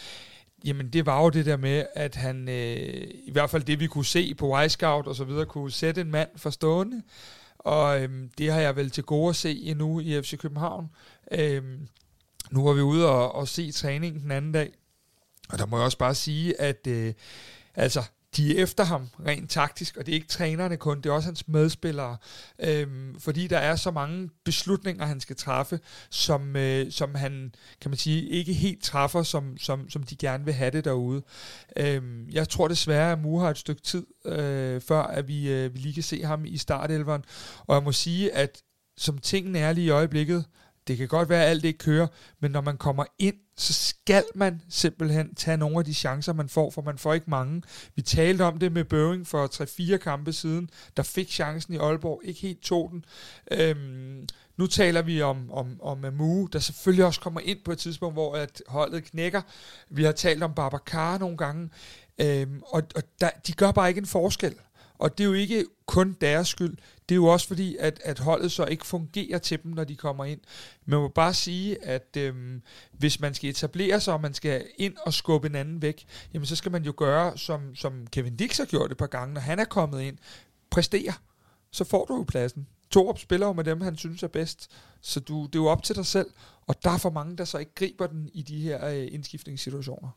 jamen 0.64 0.90
det 0.90 1.06
var 1.06 1.22
jo 1.22 1.30
det 1.30 1.46
der 1.46 1.56
med, 1.56 1.86
at 1.94 2.14
han, 2.14 2.48
øh, 2.48 3.08
i 3.24 3.30
hvert 3.32 3.50
fald 3.50 3.62
det 3.62 3.80
vi 3.80 3.86
kunne 3.86 4.04
se 4.04 4.34
på 4.34 4.56
Y-Scout 4.58 5.06
og 5.06 5.16
så 5.16 5.24
videre, 5.24 5.46
kunne 5.46 5.72
sætte 5.72 6.00
en 6.00 6.10
mand 6.10 6.28
for 6.36 6.50
stående, 6.50 7.02
og 7.58 8.02
øhm, 8.02 8.30
det 8.38 8.52
har 8.52 8.60
jeg 8.60 8.76
vel 8.76 8.90
til 8.90 9.04
gode 9.04 9.28
at 9.28 9.36
se 9.36 9.60
endnu 9.62 10.00
i 10.00 10.22
FC 10.22 10.38
København. 10.38 10.90
Øhm, 11.32 11.88
nu 12.50 12.64
var 12.64 12.72
vi 12.72 12.80
ude 12.80 13.08
og, 13.08 13.34
og 13.34 13.48
se 13.48 13.72
træningen 13.72 14.22
den 14.22 14.30
anden 14.30 14.52
dag, 14.52 14.72
og 15.48 15.58
der 15.58 15.66
må 15.66 15.76
jeg 15.76 15.84
også 15.84 15.98
bare 15.98 16.14
sige, 16.14 16.60
at 16.60 16.86
øh, 16.86 17.14
altså, 17.74 18.02
de 18.36 18.58
er 18.58 18.62
efter 18.62 18.84
ham 18.84 19.08
rent 19.26 19.50
taktisk, 19.50 19.96
og 19.96 20.06
det 20.06 20.12
er 20.12 20.16
ikke 20.16 20.28
trænerne 20.28 20.76
kun, 20.76 20.96
det 20.96 21.06
er 21.06 21.12
også 21.12 21.28
hans 21.28 21.48
medspillere, 21.48 22.16
øhm, 22.58 23.20
fordi 23.20 23.46
der 23.46 23.58
er 23.58 23.76
så 23.76 23.90
mange 23.90 24.30
beslutninger, 24.44 25.06
han 25.06 25.20
skal 25.20 25.36
træffe, 25.36 25.80
som, 26.10 26.56
øh, 26.56 26.92
som 26.92 27.14
han, 27.14 27.54
kan 27.80 27.90
man 27.90 27.98
sige, 27.98 28.28
ikke 28.28 28.52
helt 28.52 28.82
træffer, 28.82 29.22
som, 29.22 29.58
som, 29.58 29.90
som 29.90 30.02
de 30.02 30.16
gerne 30.16 30.44
vil 30.44 30.54
have 30.54 30.70
det 30.70 30.84
derude. 30.84 31.22
Øhm, 31.76 32.28
jeg 32.28 32.48
tror 32.48 32.68
desværre, 32.68 33.12
at 33.12 33.18
Mu 33.18 33.38
har 33.38 33.50
et 33.50 33.58
stykke 33.58 33.82
tid, 33.82 34.06
øh, 34.24 34.80
før 34.80 35.02
at 35.02 35.28
vi, 35.28 35.52
øh, 35.52 35.74
vi 35.74 35.78
lige 35.78 35.94
kan 35.94 36.02
se 36.02 36.24
ham 36.24 36.44
i 36.44 36.58
startelveren, 36.58 37.24
og 37.66 37.74
jeg 37.74 37.82
må 37.82 37.92
sige, 37.92 38.32
at 38.32 38.62
som 38.98 39.18
tingene 39.18 39.58
er 39.58 39.72
lige 39.72 39.86
i 39.86 39.90
øjeblikket, 39.90 40.44
det 40.86 40.96
kan 40.96 41.08
godt 41.08 41.28
være, 41.28 41.44
at 41.44 41.50
alt 41.50 41.64
ikke 41.64 41.78
kører, 41.78 42.06
men 42.40 42.50
når 42.50 42.60
man 42.60 42.76
kommer 42.76 43.04
ind, 43.18 43.34
så 43.56 43.72
skal 43.72 44.24
man 44.34 44.62
simpelthen 44.68 45.34
tage 45.34 45.56
nogle 45.56 45.78
af 45.78 45.84
de 45.84 45.94
chancer, 45.94 46.32
man 46.32 46.48
får, 46.48 46.70
for 46.70 46.82
man 46.82 46.98
får 46.98 47.14
ikke 47.14 47.30
mange. 47.30 47.62
Vi 47.94 48.02
talte 48.02 48.42
om 48.42 48.58
det 48.58 48.72
med 48.72 48.84
Børing 48.84 49.26
for 49.26 49.94
3-4 49.94 49.96
kampe 49.96 50.32
siden, 50.32 50.70
der 50.96 51.02
fik 51.02 51.30
chancen 51.30 51.74
i 51.74 51.76
Aalborg, 51.76 52.20
ikke 52.24 52.40
helt 52.40 52.62
tog 52.62 52.90
den. 52.92 53.04
Øhm, 53.50 54.26
nu 54.56 54.66
taler 54.66 55.02
vi 55.02 55.22
om, 55.22 55.50
om, 55.52 55.80
om 55.82 56.04
Amu, 56.04 56.48
der 56.52 56.58
selvfølgelig 56.58 57.04
også 57.04 57.20
kommer 57.20 57.40
ind 57.40 57.58
på 57.64 57.72
et 57.72 57.78
tidspunkt, 57.78 58.14
hvor 58.14 58.34
at 58.34 58.62
holdet 58.68 59.04
knækker. 59.04 59.42
Vi 59.90 60.04
har 60.04 60.12
talt 60.12 60.42
om 60.42 60.54
Babacar 60.54 61.18
nogle 61.18 61.36
gange, 61.36 61.70
øhm, 62.20 62.62
og, 62.66 62.82
og 62.96 63.02
der, 63.20 63.30
de 63.46 63.52
gør 63.52 63.70
bare 63.70 63.88
ikke 63.88 63.98
en 63.98 64.06
forskel. 64.06 64.54
Og 64.98 65.18
det 65.18 65.24
er 65.24 65.28
jo 65.28 65.34
ikke 65.34 65.64
kun 65.86 66.16
deres 66.20 66.48
skyld. 66.48 66.76
Det 67.08 67.14
er 67.14 67.16
jo 67.16 67.26
også 67.26 67.48
fordi, 67.48 67.76
at, 67.80 68.00
at 68.04 68.18
holdet 68.18 68.52
så 68.52 68.64
ikke 68.64 68.86
fungerer 68.86 69.38
til 69.38 69.62
dem, 69.62 69.72
når 69.72 69.84
de 69.84 69.96
kommer 69.96 70.24
ind. 70.24 70.40
Man 70.84 71.00
må 71.00 71.08
bare 71.08 71.34
sige, 71.34 71.84
at 71.84 72.16
øhm, 72.18 72.62
hvis 72.92 73.20
man 73.20 73.34
skal 73.34 73.50
etablere 73.50 74.00
sig, 74.00 74.14
og 74.14 74.20
man 74.20 74.34
skal 74.34 74.66
ind 74.78 74.94
og 75.06 75.14
skubbe 75.14 75.48
en 75.48 75.54
anden 75.54 75.82
væk, 75.82 76.06
jamen 76.34 76.46
så 76.46 76.56
skal 76.56 76.72
man 76.72 76.84
jo 76.84 76.94
gøre, 76.96 77.38
som, 77.38 77.74
som 77.74 78.06
Kevin 78.06 78.36
Dix 78.36 78.56
har 78.56 78.64
gjort 78.64 78.90
et 78.90 78.96
par 78.96 79.06
gange, 79.06 79.34
når 79.34 79.40
han 79.40 79.58
er 79.58 79.64
kommet 79.64 80.02
ind. 80.02 80.18
Præstere. 80.70 81.12
Så 81.70 81.84
får 81.84 82.04
du 82.04 82.16
jo 82.16 82.24
pladsen. 82.28 82.66
Torup 82.90 83.18
spiller 83.18 83.46
jo 83.46 83.52
med 83.52 83.64
dem, 83.64 83.80
han 83.80 83.96
synes 83.96 84.22
er 84.22 84.28
bedst. 84.28 84.70
Så 85.00 85.20
du, 85.20 85.46
det 85.46 85.54
er 85.54 85.62
jo 85.62 85.66
op 85.66 85.82
til 85.82 85.96
dig 85.96 86.06
selv. 86.06 86.30
Og 86.66 86.74
der 86.84 86.90
er 86.90 86.98
for 86.98 87.10
mange, 87.10 87.36
der 87.36 87.44
så 87.44 87.58
ikke 87.58 87.74
griber 87.74 88.06
den 88.06 88.30
i 88.32 88.42
de 88.42 88.60
her 88.60 88.86
øh, 88.86 89.08
indskiftningssituationer. 89.10 90.10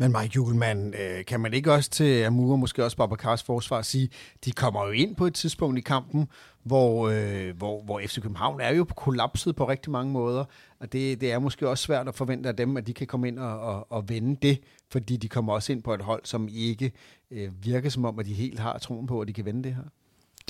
Men 0.00 0.12
Mike 0.12 0.32
Julemand, 0.36 0.94
øh, 0.94 1.24
kan 1.24 1.40
man 1.40 1.54
ikke 1.54 1.72
også 1.72 1.90
til 1.90 2.22
Amur, 2.22 2.56
måske 2.56 2.84
også 2.84 2.96
Babacars 2.96 3.42
forsvar, 3.42 3.82
sige, 3.82 4.08
de 4.44 4.52
kommer 4.52 4.86
jo 4.86 4.90
ind 4.90 5.16
på 5.16 5.26
et 5.26 5.34
tidspunkt 5.34 5.78
i 5.78 5.80
kampen, 5.80 6.28
hvor, 6.62 7.08
øh, 7.08 7.56
hvor, 7.56 7.82
hvor 7.82 8.00
FC 8.06 8.20
København 8.20 8.60
er 8.60 8.74
jo 8.74 8.84
kollapset 8.84 9.56
på 9.56 9.68
rigtig 9.68 9.92
mange 9.92 10.12
måder, 10.12 10.44
og 10.80 10.92
det, 10.92 11.20
det 11.20 11.32
er 11.32 11.38
måske 11.38 11.68
også 11.68 11.84
svært 11.84 12.08
at 12.08 12.14
forvente 12.14 12.48
af 12.48 12.56
dem, 12.56 12.76
at 12.76 12.86
de 12.86 12.94
kan 12.94 13.06
komme 13.06 13.28
ind 13.28 13.38
og, 13.38 13.60
og, 13.60 13.92
og 13.92 14.08
vende 14.08 14.36
det, 14.42 14.60
fordi 14.90 15.16
de 15.16 15.28
kommer 15.28 15.52
også 15.52 15.72
ind 15.72 15.82
på 15.82 15.94
et 15.94 16.02
hold, 16.02 16.22
som 16.24 16.48
ikke 16.52 16.92
øh, 17.30 17.64
virker 17.64 17.88
som 17.88 18.04
om, 18.04 18.18
at 18.18 18.26
de 18.26 18.34
helt 18.34 18.58
har 18.58 18.78
troen 18.78 19.06
på, 19.06 19.20
at 19.20 19.28
de 19.28 19.32
kan 19.32 19.44
vende 19.44 19.62
det 19.62 19.74
her. 19.74 19.84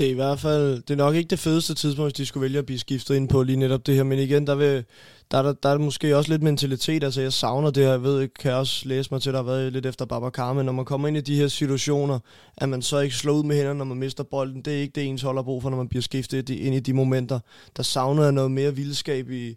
Det 0.01 0.07
er 0.07 0.11
i 0.11 0.15
hvert 0.15 0.41
fald, 0.41 0.83
det 0.83 0.91
er 0.91 0.97
nok 0.97 1.15
ikke 1.15 1.29
det 1.29 1.39
fedeste 1.39 1.75
tidspunkt, 1.75 2.07
hvis 2.07 2.17
de 2.17 2.27
skulle 2.27 2.43
vælge 2.43 2.59
at 2.59 2.67
blive 2.67 2.79
skiftet 2.79 3.15
ind 3.15 3.29
på 3.29 3.43
lige 3.43 3.57
netop 3.57 3.87
det 3.87 3.95
her, 3.95 4.03
men 4.03 4.19
igen, 4.19 4.47
der, 4.47 4.55
vil, 4.55 4.85
der, 5.31 5.43
der, 5.43 5.53
der 5.53 5.69
er 5.69 5.79
måske 5.79 6.17
også 6.17 6.31
lidt 6.31 6.43
mentalitet, 6.43 7.05
altså 7.05 7.21
jeg 7.21 7.33
savner 7.33 7.71
det 7.71 7.85
her, 7.85 7.91
jeg 7.91 8.03
ved, 8.03 8.21
ikke, 8.21 8.35
kan 8.35 8.51
jeg 8.51 8.59
også 8.59 8.89
læse 8.89 9.09
mig 9.13 9.23
til, 9.23 9.33
der 9.33 9.39
har 9.39 9.45
været 9.45 9.73
lidt 9.73 9.87
efter 9.87 10.05
Babacar, 10.05 10.53
men 10.53 10.67
når 10.67 10.73
man 10.73 10.85
kommer 10.85 11.09
ind 11.09 11.17
i 11.17 11.21
de 11.21 11.37
her 11.37 11.49
situationer, 11.49 12.19
at 12.57 12.69
man 12.69 12.83
så 12.83 12.99
ikke 12.99 13.15
slår 13.15 13.33
ud 13.33 13.45
med 13.45 13.57
hænderne, 13.57 13.79
når 13.79 13.85
man 13.85 13.99
mister 13.99 14.25
bolden, 14.25 14.63
det 14.63 14.77
er 14.77 14.81
ikke 14.81 14.93
det 14.95 15.05
ens 15.05 15.23
hold 15.23 15.37
har 15.37 15.43
brug 15.43 15.63
for, 15.63 15.71
når 15.71 15.77
man 15.77 15.89
bliver 15.89 16.03
skiftet 16.03 16.51
ind 16.51 16.75
i 16.75 16.81
de 16.81 16.93
momenter. 16.93 17.41
Der 17.77 17.83
savner 17.83 18.23
jeg 18.23 18.33
noget 18.33 18.51
mere 18.51 18.77
vildskab 18.77 19.31
i, 19.31 19.57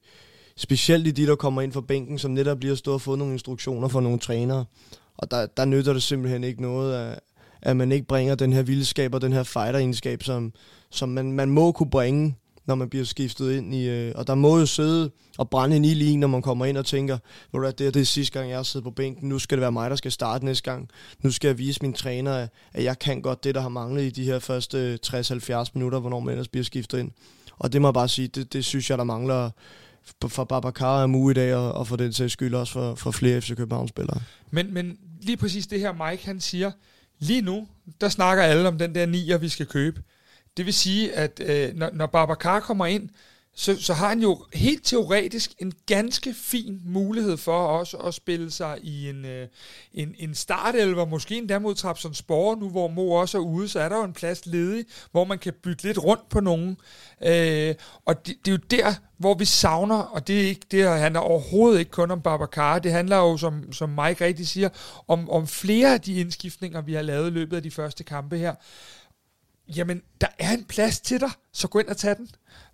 specielt 0.56 1.08
i 1.08 1.12
de, 1.12 1.28
der 1.28 1.36
kommer 1.36 1.62
ind 1.62 1.74
fra 1.74 1.82
bænken, 1.82 2.20
som 2.20 2.32
netop 2.32 2.60
bliver 2.60 2.76
stået 2.76 2.96
og 2.96 3.02
fået 3.02 3.20
nogle 3.20 3.34
instruktioner 3.34 3.88
fra 3.88 4.02
nogle 4.02 4.20
trænere. 4.20 4.66
Og 5.18 5.32
der, 5.32 5.46
der 5.46 5.66
nytter 5.66 5.94
det 5.94 6.04
simpelthen 6.04 6.44
ikke 6.44 6.62
noget, 6.62 6.96
at, 6.96 7.20
at 7.64 7.78
man 7.78 7.92
ikke 7.92 8.08
bringer 8.08 8.36
den 8.36 8.54
her 8.54 8.62
vildskab 8.62 9.14
og 9.14 9.22
den 9.22 9.34
her 9.34 9.44
fighter 9.44 10.18
som, 10.22 10.54
som 10.92 11.10
man, 11.10 11.32
man 11.32 11.50
må 11.50 11.72
kunne 11.72 11.90
bringe, 11.90 12.36
når 12.66 12.76
man 12.76 12.90
bliver 12.90 13.06
skiftet 13.06 13.52
ind 13.58 13.76
i... 13.76 13.90
Øh, 13.90 14.12
og 14.16 14.28
der 14.28 14.36
må 14.36 14.60
jo 14.60 14.66
sidde 14.66 15.12
og 15.38 15.50
brænde 15.50 15.76
en 15.76 15.86
ild 15.86 16.02
i, 16.02 16.16
når 16.16 16.28
man 16.28 16.42
kommer 16.42 16.66
ind 16.66 16.78
og 16.78 16.86
tænker, 16.86 17.18
hvor 17.52 17.60
det, 17.60 17.82
er, 17.82 17.92
det 17.92 18.02
er 18.02 18.06
sidste 18.06 18.40
gang, 18.40 18.50
jeg 18.50 18.58
har 18.58 18.64
siddet 18.64 18.84
på 18.84 18.92
bænken, 18.92 19.30
nu 19.30 19.40
skal 19.40 19.58
det 19.58 19.62
være 19.62 19.72
mig, 19.72 19.90
der 19.90 19.96
skal 19.96 20.12
starte 20.12 20.46
næste 20.46 20.72
gang. 20.72 20.90
Nu 21.24 21.32
skal 21.32 21.48
jeg 21.48 21.58
vise 21.58 21.80
min 21.82 21.94
træner, 21.94 22.48
at 22.74 22.84
jeg 22.84 23.00
kan 23.00 23.22
godt 23.22 23.44
det, 23.44 23.56
der 23.56 23.62
har 23.62 23.70
manglet 23.70 24.04
i 24.04 24.10
de 24.10 24.24
her 24.24 24.40
første 24.40 24.78
øh, 24.78 24.98
60-70 25.06 25.72
minutter, 25.74 26.00
hvornår 26.00 26.20
man 26.20 26.32
ellers 26.32 26.48
bliver 26.48 26.64
skiftet 26.64 27.00
ind. 27.00 27.12
Og 27.60 27.74
det 27.74 27.82
må 27.82 27.88
jeg 27.88 27.94
bare 27.94 28.08
sige, 28.08 28.28
det, 28.28 28.54
det 28.54 28.66
synes 28.66 28.90
jeg, 28.90 28.98
der 28.98 29.04
mangler 29.04 29.50
for 30.28 30.44
Babacar 30.44 31.02
og 31.02 31.10
muligt 31.10 31.38
i 31.38 31.42
dag, 31.42 31.56
og, 31.56 31.72
og 31.72 31.88
for 31.88 31.96
den 31.96 32.14
sags 32.14 32.34
skyld 32.34 32.56
også 32.56 32.74
for, 32.74 32.96
for 32.96 33.12
flere 33.12 33.42
FC 33.42 33.56
København-spillere. 33.56 34.20
Men, 34.52 34.74
men 34.74 34.98
lige 35.22 35.38
præcis 35.38 35.68
det 35.68 35.80
her 35.80 36.10
Mike, 36.10 36.26
han 36.26 36.40
siger, 36.40 36.72
Lige 37.24 37.42
nu, 37.42 37.68
der 38.02 38.10
snakker 38.10 38.44
alle 38.44 38.68
om 38.68 38.78
den 38.78 38.96
der 38.96 39.06
nier, 39.06 39.38
vi 39.38 39.50
skal 39.50 39.66
købe. 39.66 40.02
Det 40.58 40.66
vil 40.66 40.74
sige, 40.74 41.14
at 41.14 41.40
øh, 41.46 41.76
når, 41.76 41.90
når 41.94 42.06
Babacar 42.06 42.60
kommer 42.60 42.86
ind, 42.86 43.10
så, 43.56 43.82
så 43.82 43.94
har 43.94 44.10
han 44.10 44.22
jo 44.22 44.46
helt 44.54 44.86
teoretisk 44.86 45.54
en 45.60 45.74
ganske 45.86 46.34
fin 46.34 46.82
mulighed 46.86 47.38
for 47.38 47.68
også 47.68 47.98
at 47.98 48.14
spille 48.14 48.52
sig 48.52 48.80
i 48.82 49.10
en, 49.10 49.26
øh, 49.26 49.48
en, 49.94 50.16
en 50.20 50.36
startelver, 50.36 51.06
måske 51.06 51.38
endda 51.38 51.60
mod 51.60 51.76
Trabzonspor, 51.76 52.56
nu 52.56 52.70
hvor 52.70 52.88
Mo 52.88 53.12
også 53.12 53.38
er 53.38 53.42
ude, 53.42 53.70
så 53.70 53.80
er 53.80 53.90
der 53.90 53.98
jo 53.98 54.04
en 54.04 54.14
plads 54.14 54.46
ledig, 54.46 54.86
hvor 55.12 55.24
man 55.24 55.40
kan 55.40 55.54
bytte 55.64 55.84
lidt 55.84 56.04
rundt 56.04 56.30
på 56.30 56.40
nogen. 56.40 56.78
Øh, 57.26 57.76
og 58.06 58.28
det, 58.28 58.36
det 58.46 58.52
er 58.52 58.56
jo 58.56 58.58
der, 58.58 58.94
hvor 59.18 59.34
vi 59.34 59.46
savner, 59.46 60.00
og 60.00 60.28
det, 60.28 60.42
er 60.42 60.48
ikke, 60.48 60.66
det 60.72 60.88
handler 60.90 61.20
overhovedet 61.20 61.80
ikke 61.80 61.92
kun 61.92 62.12
om 62.12 62.22
Babacar, 62.22 62.80
det 62.80 62.92
handler 62.92 63.18
jo, 63.18 63.38
som, 63.38 63.74
som 63.74 63.90
Mike 63.90 64.26
rigtig 64.26 64.48
siger, 64.48 64.70
om, 65.08 65.30
om 65.30 65.48
flere 65.48 65.94
af 65.94 66.02
de 66.02 66.14
indskiftninger, 66.14 66.82
vi 66.82 66.94
har 66.94 67.02
lavet 67.02 67.28
i 67.28 67.34
løbet 67.34 67.58
af 67.58 67.64
de 67.64 67.72
første 67.72 68.04
kampe 68.04 68.38
her. 68.38 68.56
Jamen, 69.68 70.02
der 70.22 70.28
er 70.40 70.52
en 70.54 70.64
plads 70.64 71.00
til 71.00 71.20
dig, 71.20 71.32
så 71.54 71.68
gå 71.68 71.80
ind 71.80 71.88
og 71.88 71.98
tag 71.98 72.16
den. 72.18 72.30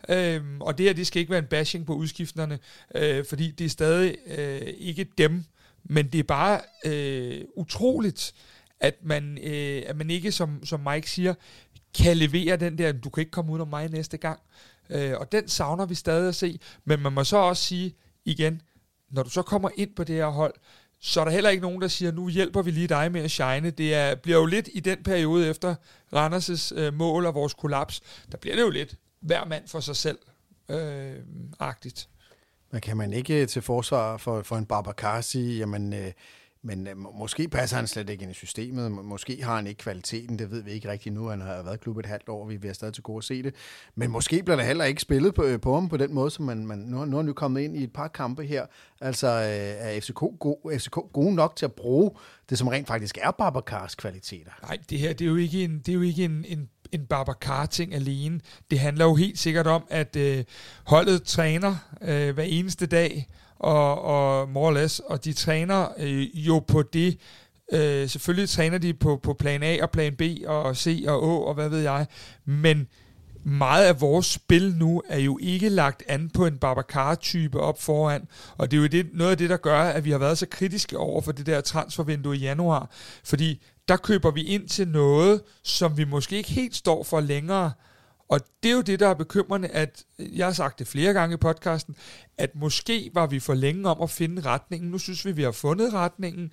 Øhm, 0.09 0.61
og 0.61 0.77
det 0.77 0.85
her, 0.85 0.93
det 0.93 1.07
skal 1.07 1.19
ikke 1.19 1.29
være 1.29 1.39
en 1.39 1.47
bashing 1.47 1.85
på 1.85 1.93
udskifterne, 1.93 2.59
øh, 2.95 3.25
fordi 3.25 3.51
det 3.51 3.65
er 3.65 3.69
stadig 3.69 4.15
øh, 4.27 4.61
ikke 4.77 5.07
dem, 5.17 5.43
men 5.83 6.07
det 6.07 6.19
er 6.19 6.23
bare 6.23 6.61
øh, 6.85 7.45
utroligt, 7.55 8.33
at 8.79 8.95
man, 9.03 9.37
øh, 9.43 9.83
at 9.85 9.95
man 9.95 10.09
ikke, 10.09 10.31
som, 10.31 10.65
som 10.65 10.79
Mike 10.79 11.09
siger, 11.09 11.33
kan 11.93 12.17
levere 12.17 12.57
den 12.57 12.77
der, 12.77 12.91
du 12.91 13.09
kan 13.09 13.21
ikke 13.21 13.31
komme 13.31 13.51
ud 13.51 13.59
om 13.59 13.67
mig 13.67 13.89
næste 13.89 14.17
gang. 14.17 14.39
Øh, 14.89 15.13
og 15.17 15.31
den 15.31 15.47
savner 15.47 15.85
vi 15.85 15.95
stadig 15.95 16.27
at 16.27 16.35
se, 16.35 16.59
men 16.85 16.99
man 16.99 17.13
må 17.13 17.23
så 17.23 17.37
også 17.37 17.63
sige 17.63 17.95
igen, 18.25 18.61
når 19.09 19.23
du 19.23 19.29
så 19.29 19.41
kommer 19.41 19.69
ind 19.77 19.95
på 19.95 20.03
det 20.03 20.15
her 20.15 20.27
hold, 20.27 20.53
så 21.01 21.21
er 21.21 21.25
der 21.25 21.31
heller 21.31 21.49
ikke 21.49 21.61
nogen, 21.61 21.81
der 21.81 21.87
siger, 21.87 22.11
nu 22.11 22.29
hjælper 22.29 22.61
vi 22.61 22.71
lige 22.71 22.87
dig 22.87 23.11
med 23.11 23.21
at 23.21 23.31
shine. 23.31 23.69
Det 23.69 23.93
er, 23.93 24.15
bliver 24.15 24.37
jo 24.37 24.45
lidt 24.45 24.69
i 24.73 24.79
den 24.79 25.03
periode 25.03 25.49
efter 25.49 25.75
Randers' 26.15 26.79
øh, 26.79 26.93
mål 26.93 27.25
og 27.25 27.33
vores 27.33 27.53
kollaps, 27.53 28.01
der 28.31 28.37
bliver 28.37 28.55
det 28.55 28.63
jo 28.63 28.69
lidt 28.69 28.95
hver 29.19 29.45
mand 29.45 29.67
for 29.67 29.79
sig 29.79 29.95
selv 29.95 30.19
øh, 30.69 31.15
agtigt. 31.59 32.09
Men 32.71 32.81
kan 32.81 32.97
man 32.97 33.13
ikke 33.13 33.41
øh, 33.41 33.47
til 33.47 33.61
forsvar 33.61 34.17
for, 34.17 34.41
for 34.41 34.57
en 34.57 34.65
Babacar 34.65 35.21
sige, 35.21 35.57
jamen, 35.57 35.93
øh, 35.93 36.11
men 36.61 36.87
øh, 36.87 36.97
måske 36.97 37.47
passer 37.47 37.77
han 37.77 37.87
slet 37.87 38.09
ikke 38.09 38.23
ind 38.23 38.31
i 38.31 38.33
systemet. 38.33 38.91
Måske 38.91 39.43
har 39.43 39.55
han 39.55 39.67
ikke 39.67 39.77
kvaliteten. 39.77 40.39
Det 40.39 40.51
ved 40.51 40.63
vi 40.63 40.71
ikke 40.71 40.91
rigtigt 40.91 41.15
nu. 41.15 41.27
Han 41.27 41.41
har 41.41 41.63
været 41.63 41.79
klubbet 41.79 42.05
et 42.05 42.09
halvt 42.09 42.29
år. 42.29 42.47
Vi 42.47 42.67
er 42.67 42.73
stadig 42.73 42.93
til 42.93 43.03
gode 43.03 43.17
at 43.17 43.23
se 43.23 43.43
det. 43.43 43.55
Men 43.95 44.11
måske 44.11 44.43
bliver 44.43 44.55
der 44.55 44.63
heller 44.63 44.85
ikke 44.85 45.01
spillet 45.01 45.33
på, 45.33 45.43
øh, 45.43 45.61
på 45.61 45.73
ham 45.73 45.89
på 45.89 45.97
den 45.97 46.13
måde, 46.13 46.31
som 46.31 46.45
man, 46.45 46.67
man 46.67 46.77
nu, 46.77 47.05
nu 47.05 47.17
er 47.17 47.23
han 47.23 47.33
kommet 47.33 47.61
ind 47.61 47.77
i 47.77 47.83
et 47.83 47.93
par 47.93 48.07
kampe 48.07 48.43
her. 48.43 48.65
Altså 49.01 49.27
øh, 49.27 49.87
er 49.87 49.99
FCK, 50.01 50.19
go, 50.39 50.53
FCK 50.77 50.95
gode 51.13 51.35
nok 51.35 51.55
til 51.55 51.65
at 51.65 51.73
bruge 51.73 52.11
det, 52.49 52.57
som 52.57 52.67
rent 52.67 52.87
faktisk 52.87 53.17
er 53.21 53.31
Babacars 53.31 53.95
kvaliteter? 53.95 54.51
Nej, 54.61 54.77
det 54.89 54.99
her 54.99 55.13
det 55.13 55.25
er 55.25 55.29
jo 55.29 55.35
ikke 55.35 55.63
en, 55.63 55.79
det 55.79 55.89
er 55.89 55.93
jo 55.93 56.01
ikke 56.01 56.23
en, 56.23 56.45
en 56.47 56.69
en 56.91 57.05
Babacar-ting 57.05 57.95
alene. 57.95 58.39
Det 58.71 58.79
handler 58.79 59.05
jo 59.05 59.15
helt 59.15 59.39
sikkert 59.39 59.67
om, 59.67 59.83
at 59.89 60.15
øh, 60.15 60.43
holdet 60.85 61.23
træner 61.23 61.75
øh, 62.01 62.33
hver 62.33 62.43
eneste 62.43 62.85
dag, 62.85 63.27
og, 63.59 64.01
og 64.01 64.49
more 64.49 64.67
or 64.67 64.71
less, 64.71 64.99
og 64.99 65.25
de 65.25 65.33
træner 65.33 65.87
øh, 65.97 66.47
jo 66.47 66.59
på 66.59 66.81
det, 66.81 67.17
øh, 67.73 68.09
selvfølgelig 68.09 68.49
træner 68.49 68.77
de 68.77 68.93
på, 68.93 69.19
på 69.23 69.33
plan 69.33 69.63
A 69.63 69.77
og 69.81 69.91
plan 69.91 70.15
B 70.15 70.21
og 70.47 70.77
C 70.77 71.03
og 71.07 71.23
Å 71.23 71.43
og 71.43 71.53
hvad 71.53 71.69
ved 71.69 71.79
jeg, 71.79 72.07
men 72.45 72.87
meget 73.43 73.85
af 73.85 74.01
vores 74.01 74.25
spil 74.25 74.75
nu 74.75 75.01
er 75.09 75.19
jo 75.19 75.37
ikke 75.41 75.69
lagt 75.69 76.03
an 76.07 76.29
på 76.29 76.45
en 76.45 76.57
Babacar-type 76.57 77.59
op 77.59 77.81
foran, 77.81 78.27
og 78.57 78.71
det 78.71 78.77
er 78.77 78.81
jo 78.81 78.87
det, 78.87 79.07
noget 79.13 79.31
af 79.31 79.37
det, 79.37 79.49
der 79.49 79.57
gør, 79.57 79.81
at 79.81 80.05
vi 80.05 80.11
har 80.11 80.17
været 80.17 80.37
så 80.37 80.45
kritiske 80.51 80.97
over 80.97 81.21
for 81.21 81.31
det 81.31 81.45
der 81.45 81.61
transfervindue 81.61 82.35
i 82.35 82.39
januar, 82.39 82.89
fordi 83.23 83.61
der 83.87 83.97
køber 83.97 84.31
vi 84.31 84.43
ind 84.43 84.67
til 84.67 84.87
noget, 84.87 85.41
som 85.63 85.97
vi 85.97 86.03
måske 86.03 86.37
ikke 86.37 86.51
helt 86.51 86.75
står 86.75 87.03
for 87.03 87.19
længere, 87.19 87.71
og 88.29 88.39
det 88.63 88.71
er 88.71 88.75
jo 88.75 88.81
det, 88.81 88.99
der 88.99 89.07
er 89.07 89.13
bekymrende, 89.13 89.67
at 89.67 90.03
øh, 90.19 90.37
jeg 90.37 90.45
har 90.45 90.53
sagt 90.53 90.79
det 90.79 90.87
flere 90.87 91.13
gange 91.13 91.33
i 91.33 91.37
podcasten, 91.37 91.95
at 92.37 92.55
måske 92.55 93.11
var 93.13 93.27
vi 93.27 93.39
for 93.39 93.53
længe 93.53 93.89
om 93.89 94.01
at 94.01 94.09
finde 94.09 94.41
retningen. 94.41 94.91
Nu 94.91 94.97
synes 94.97 95.25
vi, 95.25 95.31
vi 95.31 95.43
har 95.43 95.51
fundet 95.51 95.93
retningen, 95.93 96.51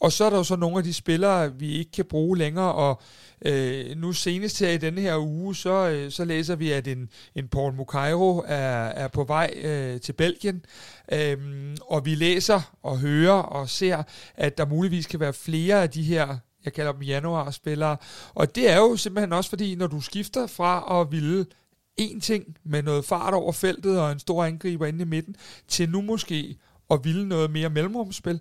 og 0.00 0.12
så 0.12 0.24
er 0.24 0.30
der 0.30 0.36
jo 0.36 0.44
så 0.44 0.56
nogle 0.56 0.78
af 0.78 0.84
de 0.84 0.92
spillere, 0.92 1.58
vi 1.58 1.72
ikke 1.72 1.92
kan 1.92 2.04
bruge 2.04 2.38
længere, 2.38 2.72
og 2.72 3.00
øh, 3.44 3.96
nu 3.96 4.12
senest 4.12 4.60
her 4.60 4.70
i 4.70 4.76
denne 4.76 5.00
her 5.00 5.18
uge, 5.18 5.54
så, 5.54 5.88
øh, 5.88 6.10
så 6.10 6.24
læser 6.24 6.56
vi, 6.56 6.72
at 6.72 6.86
en, 6.88 7.08
en 7.34 7.48
Paul 7.48 7.74
Mukairo 7.74 8.44
er, 8.46 8.86
er 8.86 9.08
på 9.08 9.24
vej 9.24 9.54
øh, 9.56 10.00
til 10.00 10.12
Belgien, 10.12 10.64
øhm, 11.12 11.76
og 11.80 12.04
vi 12.04 12.14
læser 12.14 12.76
og 12.82 12.98
hører 12.98 13.42
og 13.42 13.68
ser, 13.68 14.02
at 14.34 14.58
der 14.58 14.66
muligvis 14.66 15.06
kan 15.06 15.20
være 15.20 15.32
flere 15.32 15.82
af 15.82 15.90
de 15.90 16.02
her 16.02 16.36
jeg 16.66 16.72
kalder 16.72 16.92
dem 16.92 17.02
januar-spillere. 17.02 17.96
Og 18.34 18.54
det 18.54 18.70
er 18.70 18.76
jo 18.76 18.96
simpelthen 18.96 19.32
også 19.32 19.50
fordi, 19.50 19.74
når 19.74 19.86
du 19.86 20.00
skifter 20.00 20.46
fra 20.46 21.00
at 21.00 21.12
ville 21.12 21.46
én 22.00 22.20
ting 22.20 22.56
med 22.64 22.82
noget 22.82 23.04
fart 23.04 23.34
over 23.34 23.52
feltet 23.52 24.00
og 24.00 24.12
en 24.12 24.18
stor 24.18 24.44
angriber 24.44 24.86
inde 24.86 25.02
i 25.02 25.06
midten, 25.06 25.36
til 25.68 25.90
nu 25.90 26.00
måske 26.00 26.56
at 26.90 27.04
ville 27.04 27.28
noget 27.28 27.50
mere 27.50 27.70
mellemrumspil, 27.70 28.40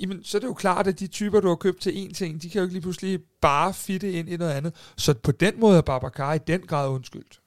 jamen, 0.00 0.24
så 0.24 0.38
er 0.38 0.40
det 0.40 0.46
jo 0.46 0.54
klart, 0.54 0.86
at 0.86 1.00
de 1.00 1.06
typer, 1.06 1.40
du 1.40 1.48
har 1.48 1.54
købt 1.54 1.80
til 1.80 1.90
én 1.90 2.14
ting, 2.14 2.42
de 2.42 2.50
kan 2.50 2.58
jo 2.58 2.62
ikke 2.62 2.74
lige 2.74 2.82
pludselig 2.82 3.20
bare 3.40 3.74
fitte 3.74 4.12
ind 4.12 4.28
i 4.28 4.36
noget 4.36 4.52
andet. 4.52 4.74
Så 4.96 5.14
på 5.14 5.32
den 5.32 5.60
måde 5.60 5.76
er 5.76 5.82
Babacar 5.82 6.34
i 6.34 6.38
den 6.38 6.60
grad 6.60 6.88
undskyldt. 6.88 7.41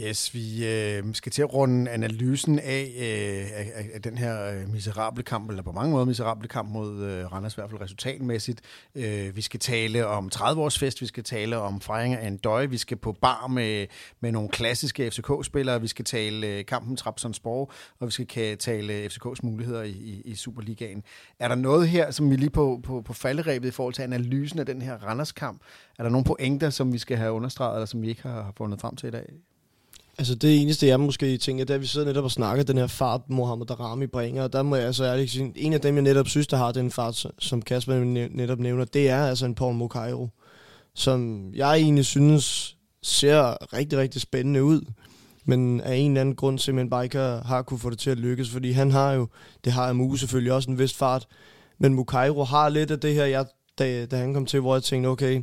Yes, 0.00 0.34
vi 0.34 0.66
øh, 0.66 1.14
skal 1.14 1.32
til 1.32 1.42
at 1.42 1.54
runde 1.54 1.90
analysen 1.90 2.58
af, 2.58 2.92
øh, 2.96 3.58
af, 3.58 3.90
af 3.94 4.02
den 4.02 4.18
her 4.18 4.50
øh, 4.50 4.68
miserable 4.72 5.22
kamp, 5.22 5.50
eller 5.50 5.62
på 5.62 5.72
mange 5.72 5.92
måder 5.92 6.04
miserable 6.04 6.48
kamp 6.48 6.70
mod 6.70 7.02
øh, 7.02 7.32
Randers, 7.32 7.54
i 7.54 7.56
hvert 7.56 7.70
fald 7.70 7.80
resultatmæssigt. 7.80 8.60
Øh, 8.94 9.36
vi 9.36 9.40
skal 9.40 9.60
tale 9.60 10.06
om 10.06 10.30
30-års 10.34 10.78
fest, 10.78 11.00
vi 11.00 11.06
skal 11.06 11.24
tale 11.24 11.58
om 11.58 11.80
fejring 11.80 12.14
af 12.14 12.26
en 12.26 12.36
døje, 12.36 12.70
vi 12.70 12.76
skal 12.78 12.96
på 12.96 13.12
bar 13.12 13.46
med, 13.46 13.86
med 14.20 14.32
nogle 14.32 14.48
klassiske 14.48 15.10
FCK-spillere, 15.10 15.80
vi 15.80 15.88
skal 15.88 16.04
tale 16.04 16.46
øh, 16.46 16.64
kampen 16.64 16.96
Trabzonspor, 16.96 17.72
og 18.00 18.06
vi 18.06 18.12
skal 18.12 18.58
tale 18.58 19.06
FCK's 19.06 19.40
muligheder 19.42 19.82
i, 19.82 19.90
i, 19.90 20.22
i 20.24 20.34
Superligaen. 20.34 21.02
Er 21.38 21.48
der 21.48 21.54
noget 21.54 21.88
her, 21.88 22.10
som 22.10 22.30
vi 22.30 22.36
lige 22.36 22.50
på, 22.50 22.80
på, 22.82 23.02
på 23.02 23.12
falderæbet 23.12 23.68
i 23.68 23.70
forhold 23.70 23.94
til 23.94 24.02
analysen 24.02 24.58
af 24.58 24.66
den 24.66 24.82
her 24.82 24.94
Randers-kamp? 24.94 25.62
Er 25.98 26.02
der 26.02 26.10
nogle 26.10 26.24
pointer, 26.24 26.70
som 26.70 26.92
vi 26.92 26.98
skal 26.98 27.16
have 27.16 27.32
understreget, 27.32 27.76
eller 27.76 27.86
som 27.86 28.02
vi 28.02 28.08
ikke 28.08 28.22
har 28.22 28.52
fundet 28.56 28.80
frem 28.80 28.96
til 28.96 29.06
i 29.06 29.10
dag? 29.10 29.26
Altså 30.18 30.34
det 30.34 30.60
eneste, 30.62 30.86
jeg 30.86 31.00
måske 31.00 31.38
tænker, 31.38 31.64
det 31.64 31.70
er, 31.70 31.74
at 31.74 31.80
vi 31.80 31.86
sidder 31.86 32.06
netop 32.06 32.24
og 32.24 32.30
snakker 32.30 32.64
den 32.64 32.78
her 32.78 32.86
fart, 32.86 33.20
Mohamed 33.28 33.66
Darami 33.66 34.06
bringer, 34.06 34.42
og 34.42 34.52
der 34.52 34.62
må 34.62 34.76
jeg 34.76 34.86
altså 34.86 35.04
ærligt 35.04 35.30
sige, 35.30 35.52
en 35.56 35.72
af 35.72 35.80
dem, 35.80 35.94
jeg 35.94 36.02
netop 36.02 36.28
synes, 36.28 36.46
der 36.46 36.56
har 36.56 36.72
den 36.72 36.90
fart, 36.90 37.26
som 37.38 37.62
Kasper 37.62 37.94
netop 38.34 38.58
nævner, 38.58 38.84
det 38.84 39.08
er 39.08 39.26
altså 39.26 39.46
en 39.46 39.54
Paul 39.54 39.74
Mokairo, 39.74 40.28
som 40.94 41.50
jeg 41.54 41.74
egentlig 41.74 42.04
synes 42.04 42.76
ser 43.02 43.72
rigtig, 43.76 43.98
rigtig 43.98 44.20
spændende 44.20 44.64
ud, 44.64 44.80
men 45.44 45.80
af 45.80 45.96
en 45.96 46.10
eller 46.10 46.20
anden 46.20 46.36
grund 46.36 46.58
simpelthen 46.58 46.90
bare 46.90 47.04
ikke 47.04 47.18
har, 47.18 47.42
har 47.42 47.62
kunne 47.62 47.78
få 47.78 47.90
det 47.90 47.98
til 47.98 48.10
at 48.10 48.18
lykkes, 48.18 48.50
fordi 48.50 48.70
han 48.72 48.90
har 48.90 49.12
jo, 49.12 49.28
det 49.64 49.72
har 49.72 49.88
Amu 49.88 50.16
selvfølgelig 50.16 50.52
også 50.52 50.70
en 50.70 50.78
vis 50.78 50.94
fart, 50.94 51.26
men 51.78 51.94
Mukairo 51.94 52.44
har 52.44 52.68
lidt 52.68 52.90
af 52.90 53.00
det 53.00 53.14
her, 53.14 53.24
jeg, 53.24 53.46
da, 53.78 54.06
da 54.06 54.16
han 54.16 54.34
kom 54.34 54.46
til, 54.46 54.60
hvor 54.60 54.74
jeg 54.74 54.82
tænkte, 54.82 55.08
okay, 55.08 55.42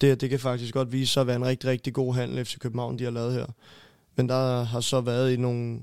det 0.00 0.08
her, 0.08 0.16
det 0.16 0.30
kan 0.30 0.40
faktisk 0.40 0.74
godt 0.74 0.92
vise 0.92 1.12
sig 1.12 1.20
at 1.20 1.26
være 1.26 1.36
en 1.36 1.46
rigtig, 1.46 1.70
rigtig 1.70 1.94
god 1.94 2.14
handel, 2.14 2.44
FC 2.44 2.58
København, 2.58 2.98
de 2.98 3.04
har 3.04 3.10
lavet 3.10 3.32
her. 3.32 3.46
Men 4.16 4.28
der 4.28 4.62
har 4.62 4.80
så 4.80 5.00
været 5.00 5.32
i 5.32 5.36
nogle, 5.36 5.80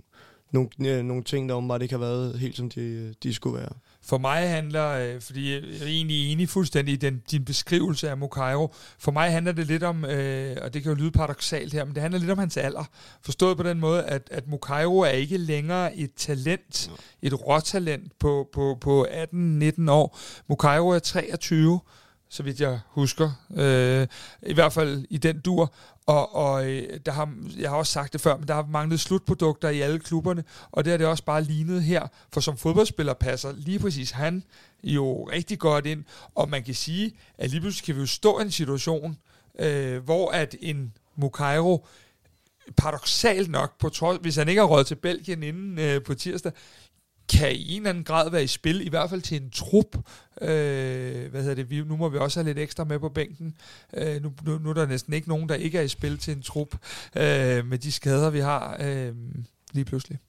nogle, 0.51 0.69
ja, 0.84 1.01
nogle 1.01 1.23
ting, 1.23 1.49
der 1.49 1.55
åbenbart 1.55 1.82
ikke 1.82 1.93
har 1.93 1.99
været 1.99 2.39
helt, 2.39 2.57
som 2.57 2.69
de, 2.69 3.13
de 3.23 3.34
skulle 3.34 3.59
være. 3.59 3.69
For 4.01 4.17
mig 4.17 4.49
handler, 4.49 4.88
øh, 4.89 5.21
fordi 5.21 5.53
jeg 5.53 5.63
er 5.82 5.86
egentlig 5.86 6.32
enig 6.32 6.49
fuldstændig 6.49 6.93
i 6.93 6.97
den, 6.97 7.21
din 7.32 7.45
beskrivelse 7.45 8.09
af 8.09 8.17
Mokairo, 8.17 8.73
for 8.99 9.11
mig 9.11 9.32
handler 9.32 9.51
det 9.51 9.67
lidt 9.67 9.84
om, 9.84 10.05
øh, 10.05 10.57
og 10.61 10.73
det 10.73 10.84
kan 10.84 10.91
jo 10.91 10.95
lyde 10.95 11.11
paradoxalt 11.11 11.73
her, 11.73 11.86
men 11.86 11.93
det 11.93 12.01
handler 12.01 12.19
lidt 12.19 12.32
om 12.32 12.38
hans 12.38 12.57
alder. 12.57 12.84
Forstået 13.21 13.57
på 13.57 13.63
den 13.63 13.80
måde, 13.80 14.03
at, 14.03 14.28
at 14.32 14.47
Mokairo 14.47 14.99
er 14.99 15.09
ikke 15.09 15.38
længere 15.38 15.95
et 15.95 16.11
talent, 16.15 16.91
et 17.21 17.47
råtalent 17.47 18.19
på, 18.19 18.49
på, 18.53 18.78
på 18.82 19.05
18-19 19.05 19.91
år. 19.91 20.19
Mokairo 20.47 20.89
er 20.89 20.99
23, 20.99 21.80
så 22.30 22.43
vidt 22.43 22.61
jeg 22.61 22.80
husker. 22.88 23.32
Øh, 23.57 24.07
I 24.41 24.53
hvert 24.53 24.73
fald 24.73 25.05
i 25.09 25.17
den 25.17 25.39
dur. 25.39 25.73
Og, 26.08 26.36
og 26.36 26.70
øh, 26.70 26.99
der 27.05 27.12
har, 27.12 27.34
jeg 27.60 27.70
har 27.70 27.78
også 27.78 27.91
sagt 27.91 28.14
det 28.14 28.22
før, 28.22 28.38
men 28.38 28.47
der 28.47 28.53
har 28.53 28.66
manglet 28.70 28.99
slutprodukter 28.99 29.70
i 29.70 29.82
alle 29.82 29.99
klubberne, 29.99 30.43
og 30.72 30.86
det 30.86 30.91
har 30.91 30.97
det 30.97 31.08
også 31.08 31.24
bare 31.24 31.43
lignet 31.43 31.84
her, 31.84 32.08
for 32.34 32.41
som 32.41 32.58
fodboldspiller 32.58 33.14
passer 33.14 33.53
lige 33.58 33.80
præcis 33.80 34.12
han 34.12 34.43
jo 34.84 35.24
rigtig 35.24 35.60
godt 35.60 35.86
ind, 35.86 36.03
og 36.36 36.49
man 36.49 36.64
kan 36.64 36.74
sige, 36.74 37.16
at 37.38 37.49
lige 37.49 37.62
pludselig 37.62 37.86
kan 37.86 37.95
vi 37.95 37.99
jo 37.99 38.05
stå 38.08 38.39
i 38.39 38.41
en 38.41 38.51
situation, 38.51 39.18
øh, 39.60 40.03
hvor 40.03 40.32
at 40.32 40.55
en 40.62 40.93
Mukairo 41.16 41.86
paradoxalt 42.78 43.49
nok, 43.49 43.80
på 43.80 43.89
trods, 43.89 44.20
hvis 44.22 44.36
han 44.36 44.49
ikke 44.49 44.62
har 44.62 44.68
råd 44.68 44.84
til 44.84 44.95
Belgien 44.95 45.43
inden 45.43 45.80
øh, 45.80 46.03
på 46.03 46.14
tirsdag, 46.14 46.51
kan 47.30 47.51
i 47.55 47.71
en 47.71 47.78
eller 47.78 47.89
anden 47.89 48.03
grad 48.03 48.32
være 48.32 48.43
i 48.43 48.47
spil, 48.47 48.88
i 48.88 48.89
hvert 48.89 49.09
fald 49.09 49.21
til 49.21 49.41
en 49.41 49.49
trup. 49.49 49.97
Øh, 50.41 51.32
hvad 51.32 51.41
hedder 51.41 51.55
det? 51.55 51.69
Vi, 51.69 51.84
nu 51.84 51.97
må 51.97 52.09
vi 52.09 52.17
også 52.17 52.39
have 52.39 52.47
lidt 52.47 52.59
ekstra 52.59 52.84
med 52.84 52.99
på 52.99 53.09
bænken. 53.09 53.55
Øh, 53.93 54.23
nu, 54.23 54.34
nu, 54.45 54.57
nu 54.57 54.69
er 54.69 54.73
der 54.73 54.86
næsten 54.86 55.13
ikke 55.13 55.30
nogen, 55.30 55.49
der 55.49 55.55
ikke 55.55 55.78
er 55.78 55.82
i 55.82 55.88
spil 55.88 56.17
til 56.17 56.36
en 56.36 56.41
trup 56.41 56.73
øh, 57.15 57.65
med 57.65 57.78
de 57.78 57.91
skader, 57.91 58.30
vi 58.30 58.39
har 58.39 58.78
øh, 58.80 59.13
lige 59.73 59.86
pludselig. 59.86 60.19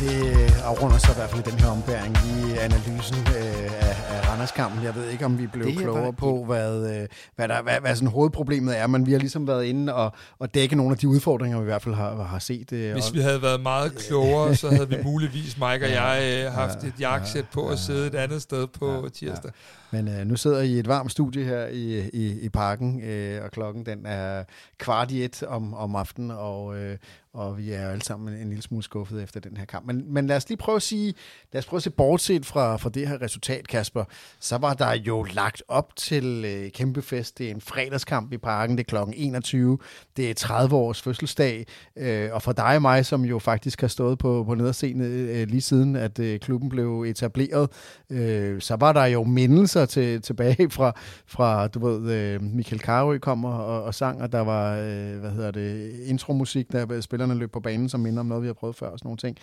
det 0.00 0.39
afrunder 0.64 0.98
sig 0.98 1.12
i 1.12 1.14
hvert 1.14 1.30
fald 1.30 1.42
den 1.42 1.60
her 1.60 1.68
ombæring 1.68 2.16
i 2.16 2.58
analysen 2.58 3.16
øh, 3.16 3.86
af, 3.86 3.96
af 4.14 4.28
Randerskampen. 4.30 4.84
Jeg 4.84 4.94
ved 4.94 5.08
ikke, 5.08 5.24
om 5.24 5.38
vi 5.38 5.46
blev 5.46 5.76
klogere 5.76 6.12
på, 6.12 6.44
hvad, 6.44 7.00
øh, 7.00 7.08
hvad, 7.36 7.48
der, 7.48 7.62
hvad, 7.62 7.80
hvad 7.80 7.94
sådan 7.94 8.08
hovedproblemet 8.08 8.78
er, 8.78 8.86
men 8.86 9.06
vi 9.06 9.12
har 9.12 9.18
ligesom 9.18 9.46
været 9.46 9.64
inde 9.64 9.94
og, 9.94 10.12
og 10.38 10.54
dække 10.54 10.76
nogle 10.76 10.92
af 10.92 10.98
de 10.98 11.08
udfordringer, 11.08 11.58
vi 11.58 11.62
i 11.62 11.64
hvert 11.64 11.82
fald 11.82 11.94
har, 11.94 12.22
har 12.22 12.38
set. 12.38 12.72
Øh, 12.72 12.92
Hvis 12.92 13.14
vi 13.14 13.20
havde 13.20 13.42
været 13.42 13.60
meget 13.60 13.94
klogere, 13.94 14.56
så 14.56 14.70
havde 14.70 14.88
vi 14.88 14.96
muligvis, 15.04 15.56
Mike 15.56 15.86
og 15.86 15.90
jeg, 15.90 16.44
øh, 16.46 16.52
haft 16.52 16.84
et 16.84 16.94
jakkesæt 17.00 17.44
på 17.52 17.66
ja, 17.66 17.72
at 17.72 17.78
sidde 17.78 18.06
et 18.06 18.14
andet 18.14 18.42
sted 18.42 18.66
på 18.66 18.92
ja, 18.92 19.08
tirsdag. 19.08 19.50
Ja. 19.92 19.96
Men 19.96 20.08
øh, 20.08 20.26
nu 20.26 20.36
sidder 20.36 20.60
I 20.60 20.68
i 20.68 20.78
et 20.78 20.88
varmt 20.88 21.12
studie 21.12 21.44
her 21.44 21.66
i, 21.66 22.08
i, 22.08 22.40
i 22.40 22.48
parken, 22.48 23.02
øh, 23.02 23.44
og 23.44 23.50
klokken 23.50 23.86
den 23.86 24.06
er 24.06 24.44
kvart 24.78 25.10
i 25.10 25.24
et 25.24 25.42
om, 25.42 25.74
om 25.74 25.96
aftenen, 25.96 26.30
og, 26.30 26.76
øh, 26.78 26.96
og 27.32 27.58
vi 27.58 27.72
er 27.72 27.88
alle 27.88 28.02
sammen 28.02 28.34
en, 28.34 28.40
en 28.40 28.48
lille 28.48 28.62
smule 28.62 28.82
skuffet 28.82 29.22
efter 29.22 29.40
den 29.40 29.56
her 29.56 29.64
kamp. 29.64 29.86
Men, 29.86 30.14
men 30.14 30.26
lad 30.26 30.36
os 30.36 30.48
lige 30.48 30.58
prøve 30.58 30.76
at 30.76 30.82
sige, 30.82 31.14
lad 31.52 31.58
os 31.58 31.66
prøve 31.66 31.78
at 31.78 31.82
se 31.82 31.90
bortset 31.90 32.46
fra, 32.46 32.76
fra 32.76 32.90
det 32.90 33.08
her 33.08 33.22
resultat, 33.22 33.68
Kasper, 33.68 34.04
så 34.40 34.58
var 34.58 34.74
der 34.74 34.92
jo 34.94 35.22
lagt 35.22 35.62
op 35.68 35.96
til 35.96 36.44
øh, 36.44 36.70
kæmpe 36.70 37.02
fest. 37.02 37.38
Det 37.38 37.46
er 37.46 37.50
en 37.50 37.60
fredagskamp 37.60 38.32
i 38.32 38.38
parken, 38.38 38.76
det 38.76 38.84
er 38.84 38.88
klokken 38.88 39.14
21, 39.16 39.78
det 40.16 40.30
er 40.30 40.34
30 40.34 40.76
års 40.76 41.02
fødselsdag, 41.02 41.66
øh, 41.96 42.28
og 42.32 42.42
for 42.42 42.52
dig 42.52 42.76
og 42.76 42.82
mig, 42.82 43.06
som 43.06 43.24
jo 43.24 43.38
faktisk 43.38 43.80
har 43.80 43.88
stået 43.88 44.18
på, 44.18 44.44
på 44.46 44.54
nederscenen 44.54 45.28
øh, 45.28 45.48
lige 45.48 45.60
siden, 45.60 45.96
at 45.96 46.18
øh, 46.18 46.40
klubben 46.40 46.68
blev 46.68 47.02
etableret, 47.02 47.70
øh, 48.10 48.60
så 48.60 48.76
var 48.76 48.92
der 48.92 49.04
jo 49.04 49.24
mindelser 49.24 49.86
til, 49.86 50.22
tilbage 50.22 50.70
fra, 50.70 50.92
fra 51.26 51.68
du 51.68 51.86
ved, 51.86 52.12
øh, 52.12 52.42
Michael 52.42 52.80
Karø 52.80 53.18
kom 53.18 53.44
og, 53.44 53.82
og 53.82 53.94
sang, 53.94 54.22
og 54.22 54.32
der 54.32 54.40
var, 54.40 54.76
øh, 54.76 55.18
hvad 55.20 55.30
hedder 55.30 55.50
det, 55.50 55.92
intromusik, 56.06 56.72
der 56.72 57.00
spillede 57.00 57.19
spillerne 57.20 57.40
løb 57.40 57.52
på 57.52 57.60
banen, 57.60 57.88
som 57.88 58.00
minder 58.00 58.20
om 58.20 58.26
noget, 58.26 58.42
vi 58.42 58.46
har 58.46 58.54
prøvet 58.54 58.76
før 58.76 58.88
og 58.88 58.98
sådan 58.98 59.06
nogle 59.06 59.18
ting. 59.18 59.38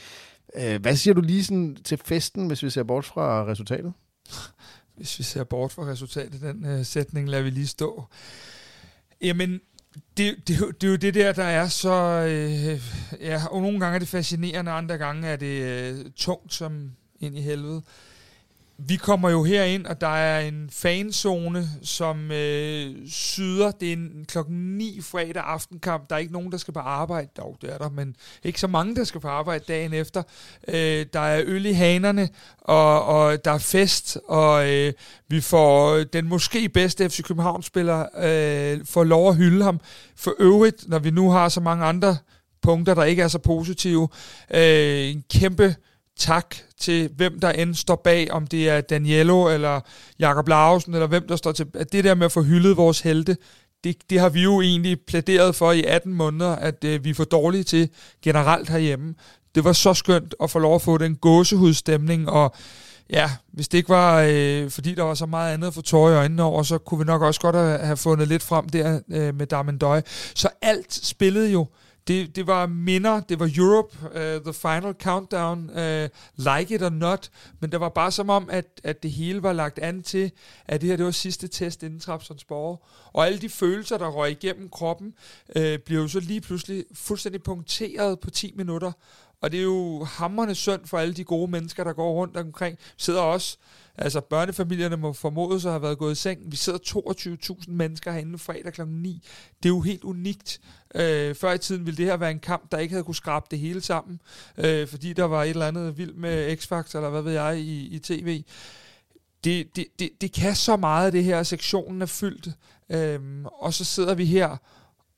Øh, 0.56 0.82
hvad 0.82 0.96
siger 0.96 1.14
du 1.14 1.22
lige 1.22 1.44
sådan 1.44 1.78
til 1.84 1.98
festen, 1.98 2.48
hvis 2.48 2.64
vi 2.64 2.70
ser 2.70 2.84
bort 2.84 3.06
fra 3.06 3.46
resultatet? 3.46 3.94
Hvis 4.98 5.20
vi 5.20 5.24
ser 5.24 5.44
bort 5.44 5.72
fra 5.72 5.84
resultatet, 5.84 6.42
den 6.42 6.66
øh, 6.66 6.86
sætning 6.86 7.30
lader 7.30 7.44
vi 7.44 7.50
lige 7.50 7.68
stå. 7.68 8.04
Jamen, 9.22 9.62
det, 10.18 10.36
det, 10.48 10.48
det, 10.48 10.82
det 10.82 10.88
er 10.88 10.92
jo 10.92 10.96
det 10.96 11.14
der, 11.14 11.32
der 11.32 11.44
er 11.44 11.68
så... 11.68 11.94
Øh, 12.30 12.82
ja, 13.22 13.42
og 13.52 13.62
nogle 13.62 13.80
gange 13.80 13.96
er 13.96 14.00
det 14.00 14.08
fascinerende, 14.08 14.72
andre 14.72 14.98
gange 14.98 15.28
er 15.28 15.36
det 15.36 15.62
øh, 15.62 16.06
tungt 16.16 16.54
som 16.54 16.92
ind 17.20 17.38
i 17.38 17.42
helvede 17.42 17.82
vi 18.80 18.96
kommer 18.96 19.30
jo 19.30 19.44
herind, 19.44 19.86
og 19.86 20.02
der 20.02 20.08
er 20.08 20.40
en 20.40 20.70
fanzone, 20.72 21.68
som 21.82 22.32
øh, 22.32 22.96
syder. 23.08 23.72
Det 23.72 23.90
er 23.90 23.94
en 23.94 24.26
klokken 24.28 24.78
9 24.78 25.02
fredag 25.02 25.44
aftenkamp. 25.46 26.10
Der 26.10 26.16
er 26.16 26.20
ikke 26.20 26.34
nogen, 26.34 26.52
der 26.52 26.58
skal 26.58 26.74
på 26.74 26.80
arbejde. 26.80 27.30
Dog, 27.38 27.58
det 27.62 27.74
er 27.74 27.78
der, 27.78 27.90
men 27.90 28.16
ikke 28.44 28.60
så 28.60 28.68
mange, 28.68 28.96
der 28.96 29.04
skal 29.04 29.22
på 29.22 29.28
arbejde 29.28 29.64
dagen 29.68 29.94
efter. 29.94 30.24
Øh, 30.68 31.06
der 31.14 31.20
er 31.20 31.44
øl 31.46 31.66
i 31.66 31.72
hanerne, 31.72 32.30
og, 32.62 33.06
og 33.06 33.46
der 33.46 33.52
er 33.52 33.58
fest, 33.58 34.18
og 34.28 34.70
øh, 34.70 34.94
vi 35.28 35.42
får 35.42 35.94
øh, 35.94 36.06
den 36.14 36.28
måske 36.28 36.70
bedste 36.70 37.10
FC 37.10 37.24
København-spiller 37.24 38.06
øh, 38.18 38.86
får 38.86 39.04
lov 39.04 39.30
at 39.30 39.36
hylde 39.36 39.64
ham. 39.64 39.80
For 40.16 40.36
øvrigt, 40.40 40.90
når 40.90 41.00
vi 41.00 41.12
nu 41.12 41.32
har 41.32 41.50
så 41.50 41.62
mange 41.62 41.86
andre 41.86 42.18
punkter, 42.62 42.94
der 42.94 43.04
ikke 43.04 43.22
er 43.22 43.28
så 43.28 43.40
positive, 43.40 44.08
øh, 44.54 45.10
en 45.10 45.24
kæmpe 45.32 45.76
tak 46.18 46.56
til 46.80 47.10
hvem 47.16 47.40
der 47.40 47.50
end 47.50 47.76
står 47.76 47.96
bag, 47.96 48.32
om 48.32 48.48
det 48.48 48.70
er 48.70 48.82
Daniello 48.82 49.48
eller 49.50 49.80
Jakob 50.20 50.48
Lausen, 50.48 50.94
eller 50.94 51.08
hvem 51.08 51.28
der 51.28 51.36
står 51.36 51.52
til. 51.52 51.66
At 51.74 51.92
det 51.92 52.04
der 52.04 52.16
med 52.16 52.26
at 52.26 52.32
få 52.32 52.42
hyldet 52.42 52.78
vores 52.78 53.00
helte, 53.00 53.38
det, 53.84 54.10
det 54.10 54.20
har 54.20 54.30
vi 54.30 54.44
jo 54.44 54.62
egentlig 54.62 55.00
plæderet 55.08 55.56
for 55.56 55.72
i 55.72 55.84
18 55.84 56.14
måneder, 56.14 56.56
at 56.56 56.84
øh, 56.84 57.04
vi 57.04 57.10
er 57.10 57.14
for 57.14 57.24
dårlige 57.24 57.64
til 57.64 57.90
generelt 58.22 58.70
herhjemme. 58.70 59.16
Det 59.56 59.64
var 59.64 59.74
så 59.74 59.94
skønt 59.94 60.36
at 60.44 60.52
få 60.52 60.60
lov 60.60 60.76
at 60.76 60.82
få 60.82 60.98
den 60.98 61.16
gåsehudstemning, 61.16 62.30
og 62.30 62.56
ja, 63.10 63.32
hvis 63.54 63.68
det 63.68 63.78
ikke 63.78 63.90
var, 63.90 64.22
øh, 64.30 64.70
fordi 64.70 64.96
der 64.96 65.04
var 65.04 65.14
så 65.14 65.26
meget 65.26 65.54
andet 65.54 65.74
for 65.74 65.82
tårer 65.82 66.12
i 66.12 66.16
øjnene 66.16 66.44
over, 66.44 66.64
så 66.64 66.78
kunne 66.78 66.98
vi 66.98 67.06
nok 67.06 67.22
også 67.22 67.42
godt 67.42 67.56
have, 67.56 67.80
have 67.80 67.98
fundet 67.98 68.28
lidt 68.28 68.44
frem 68.44 68.70
der 68.70 69.00
øh, 69.12 69.36
med 69.36 69.48
Darmendøj. 69.48 70.02
Så 70.36 70.50
alt 70.62 70.94
spillede 70.94 71.52
jo 71.52 71.68
det, 72.08 72.36
det 72.36 72.48
var 72.48 72.66
minder, 72.66 73.20
det 73.20 73.40
var 73.40 73.52
Europe, 73.58 73.98
uh, 74.04 74.44
The 74.44 74.54
Final 74.54 74.96
Countdown, 75.02 75.70
uh, 75.70 76.10
Like 76.36 76.76
It 76.76 76.84
or 76.84 76.90
Not, 76.90 77.32
men 77.60 77.72
det 77.72 77.80
var 77.80 77.90
bare 77.90 78.12
som 78.12 78.30
om, 78.30 78.50
at, 78.50 78.66
at 78.84 79.04
det 79.04 79.12
hele 79.12 79.44
var 79.44 79.54
lagt 79.54 79.80
an 79.80 80.04
til, 80.04 80.32
at 80.66 80.82
det 80.82 80.90
her 80.90 80.98
det 80.98 81.06
var 81.06 81.12
sidste 81.12 81.48
test 81.48 81.84
inden 81.84 82.00
Trapsonsborg. 82.00 82.84
Og 83.14 83.26
alle 83.26 83.40
de 83.40 83.50
følelser, 83.50 83.98
der 83.98 84.08
røg 84.08 84.32
igennem 84.32 84.70
kroppen, 84.70 85.14
uh, 85.56 85.62
blev 85.86 86.00
jo 86.00 86.08
så 86.08 86.20
lige 86.20 86.42
pludselig 86.42 86.86
fuldstændig 86.94 87.44
punkteret 87.44 88.20
på 88.20 88.30
10 88.30 88.54
minutter. 88.56 88.92
Og 89.42 89.52
det 89.52 89.60
er 89.60 89.64
jo 89.64 90.04
hammerne 90.04 90.56
synd 90.56 90.86
for 90.86 90.98
alle 90.98 91.14
de 91.14 91.24
gode 91.24 91.52
mennesker, 91.52 91.84
der 91.84 91.94
går 91.94 92.14
rundt 92.14 92.38
omkring. 92.38 92.78
Sidder 92.98 93.22
også 93.22 93.58
Altså 93.98 94.22
børnefamilierne 94.22 94.98
må 94.98 95.14
formodes 95.14 95.66
at 95.66 95.72
have 95.72 95.82
været 95.82 95.98
gået 95.98 96.12
i 96.12 96.16
seng. 96.16 96.40
Vi 96.46 96.56
sidder 96.56 96.80
22.000 97.60 97.72
mennesker 97.72 98.12
herinde 98.12 98.38
fredag 98.38 98.74
kl. 98.74 98.82
9. 98.88 99.24
Det 99.64 99.70
er 99.70 99.74
jo 99.74 99.82
helt 99.82 100.04
unikt. 100.04 100.60
Øh, 100.96 101.36
før 101.36 101.54
i 101.54 101.58
tiden 101.58 101.86
ville 101.86 101.98
det 101.98 102.06
her 102.06 102.18
være 102.18 102.32
en 102.32 102.40
kamp, 102.40 102.72
der 102.72 102.78
ikke 102.78 102.92
havde 102.92 103.04
kunne 103.04 103.16
skrabe 103.16 103.46
det 103.52 103.60
hele 103.60 103.82
sammen, 103.82 104.22
øh, 104.58 104.88
fordi 104.88 105.14
der 105.14 105.24
var 105.24 105.44
et 105.44 105.50
eller 105.50 105.68
andet 105.68 105.98
vildt 105.98 106.18
med 106.18 106.58
X-Factor, 106.58 106.96
eller 106.96 107.10
hvad 107.10 107.22
ved 107.22 107.34
jeg, 107.34 107.60
i, 107.60 107.88
i 107.88 108.00
tv. 108.00 108.44
Det, 109.44 109.76
det, 109.76 109.86
det, 110.00 110.10
det 110.22 110.34
kan 110.34 110.56
så 110.56 110.76
meget, 110.76 111.14
det 111.14 111.24
her. 111.24 111.44
Sektionen 111.44 112.02
er 112.02 112.06
fyldt. 112.06 112.50
Øh, 112.90 113.20
og 113.46 113.74
så 113.74 113.84
sidder 113.84 114.14
vi 114.14 114.26
her 114.26 114.58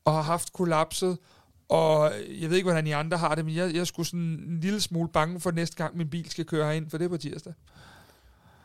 og 0.04 0.12
har 0.12 0.22
haft 0.22 0.52
kollapset, 0.52 1.18
og 1.68 2.12
jeg 2.40 2.50
ved 2.50 2.56
ikke, 2.56 2.66
hvordan 2.66 2.86
I 2.86 2.90
andre 2.90 3.16
har 3.16 3.34
det, 3.34 3.44
men 3.44 3.54
jeg, 3.54 3.74
jeg 3.74 3.86
skulle 3.86 4.06
sådan 4.06 4.20
en 4.20 4.60
lille 4.60 4.80
smule 4.80 5.08
bange 5.08 5.40
for 5.40 5.50
næste 5.50 5.76
gang, 5.76 5.96
min 5.96 6.10
bil 6.10 6.30
skal 6.30 6.44
køre 6.44 6.66
herind, 6.66 6.90
for 6.90 6.98
det 6.98 7.04
er 7.04 7.08
på 7.08 7.16
tirsdag. 7.16 7.52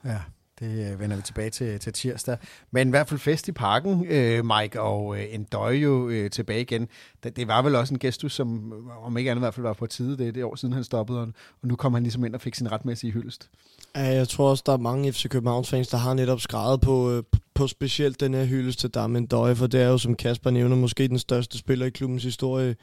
Ja, 0.06 0.20
det 0.60 0.92
øh, 0.92 1.00
vender 1.00 1.16
vi 1.16 1.22
tilbage 1.22 1.50
til, 1.50 1.80
til 1.80 1.94
tirsdag. 1.94 2.38
Men 2.72 2.88
i 2.88 2.90
hvert 2.90 3.10
fald 3.10 3.20
fest 3.20 3.48
i 3.48 3.52
parken, 3.52 4.06
øh, 4.10 4.46
Mike, 4.46 4.82
og 4.82 5.18
øh, 5.18 5.26
en 5.32 5.44
døj 5.44 5.74
jo 5.74 6.10
øh, 6.10 6.30
tilbage 6.30 6.62
igen. 6.62 6.88
Det, 7.24 7.36
det 7.36 7.48
var 7.48 7.62
vel 7.62 7.76
også 7.76 7.94
en 7.94 8.00
gestus, 8.00 8.34
som 8.34 8.74
om 9.04 9.18
ikke 9.18 9.32
andet 9.32 9.40
i 9.40 9.44
hvert 9.44 9.54
fald 9.54 9.66
var 9.66 9.74
på 9.74 9.86
tide. 9.86 10.18
Det, 10.18 10.36
det 10.36 10.44
år 10.44 10.56
siden, 10.56 10.74
han 10.74 10.84
stoppede, 10.84 11.20
og, 11.20 11.28
og 11.62 11.68
nu 11.68 11.76
kom 11.76 11.94
han 11.94 12.04
ligesom 12.04 12.26
ind 12.26 12.36
og 12.36 12.42
fik 12.42 12.56
sin 12.56 12.72
retmæssige 12.72 13.12
hyldest. 13.12 13.50
Ja, 13.96 14.02
jeg 14.02 14.28
tror 14.28 14.50
også, 14.50 14.64
der 14.66 14.74
er 14.74 14.78
mange 14.78 15.14
FC 15.14 15.30
Københavns 15.30 15.70
fans, 15.70 15.88
der 15.88 15.98
har 15.98 16.14
netop 16.14 16.42
skrevet 16.42 16.82
på, 16.82 17.12
øh, 17.12 17.24
på 17.54 17.68
specielt 17.68 18.20
den 18.20 18.34
her 18.34 18.46
hyldest 18.46 18.80
til 18.80 18.90
Damien 18.90 19.26
Døje, 19.26 19.56
for 19.56 19.68
det 19.68 19.82
er 19.82 19.88
jo, 19.88 19.98
som 19.98 20.16
Kasper 20.16 20.50
nævner, 20.50 20.76
måske 20.76 21.08
den 21.08 21.20
største 21.20 21.58
spiller 21.58 21.86
i 21.86 21.90
klubbens 21.90 22.24
historie. 22.24 22.76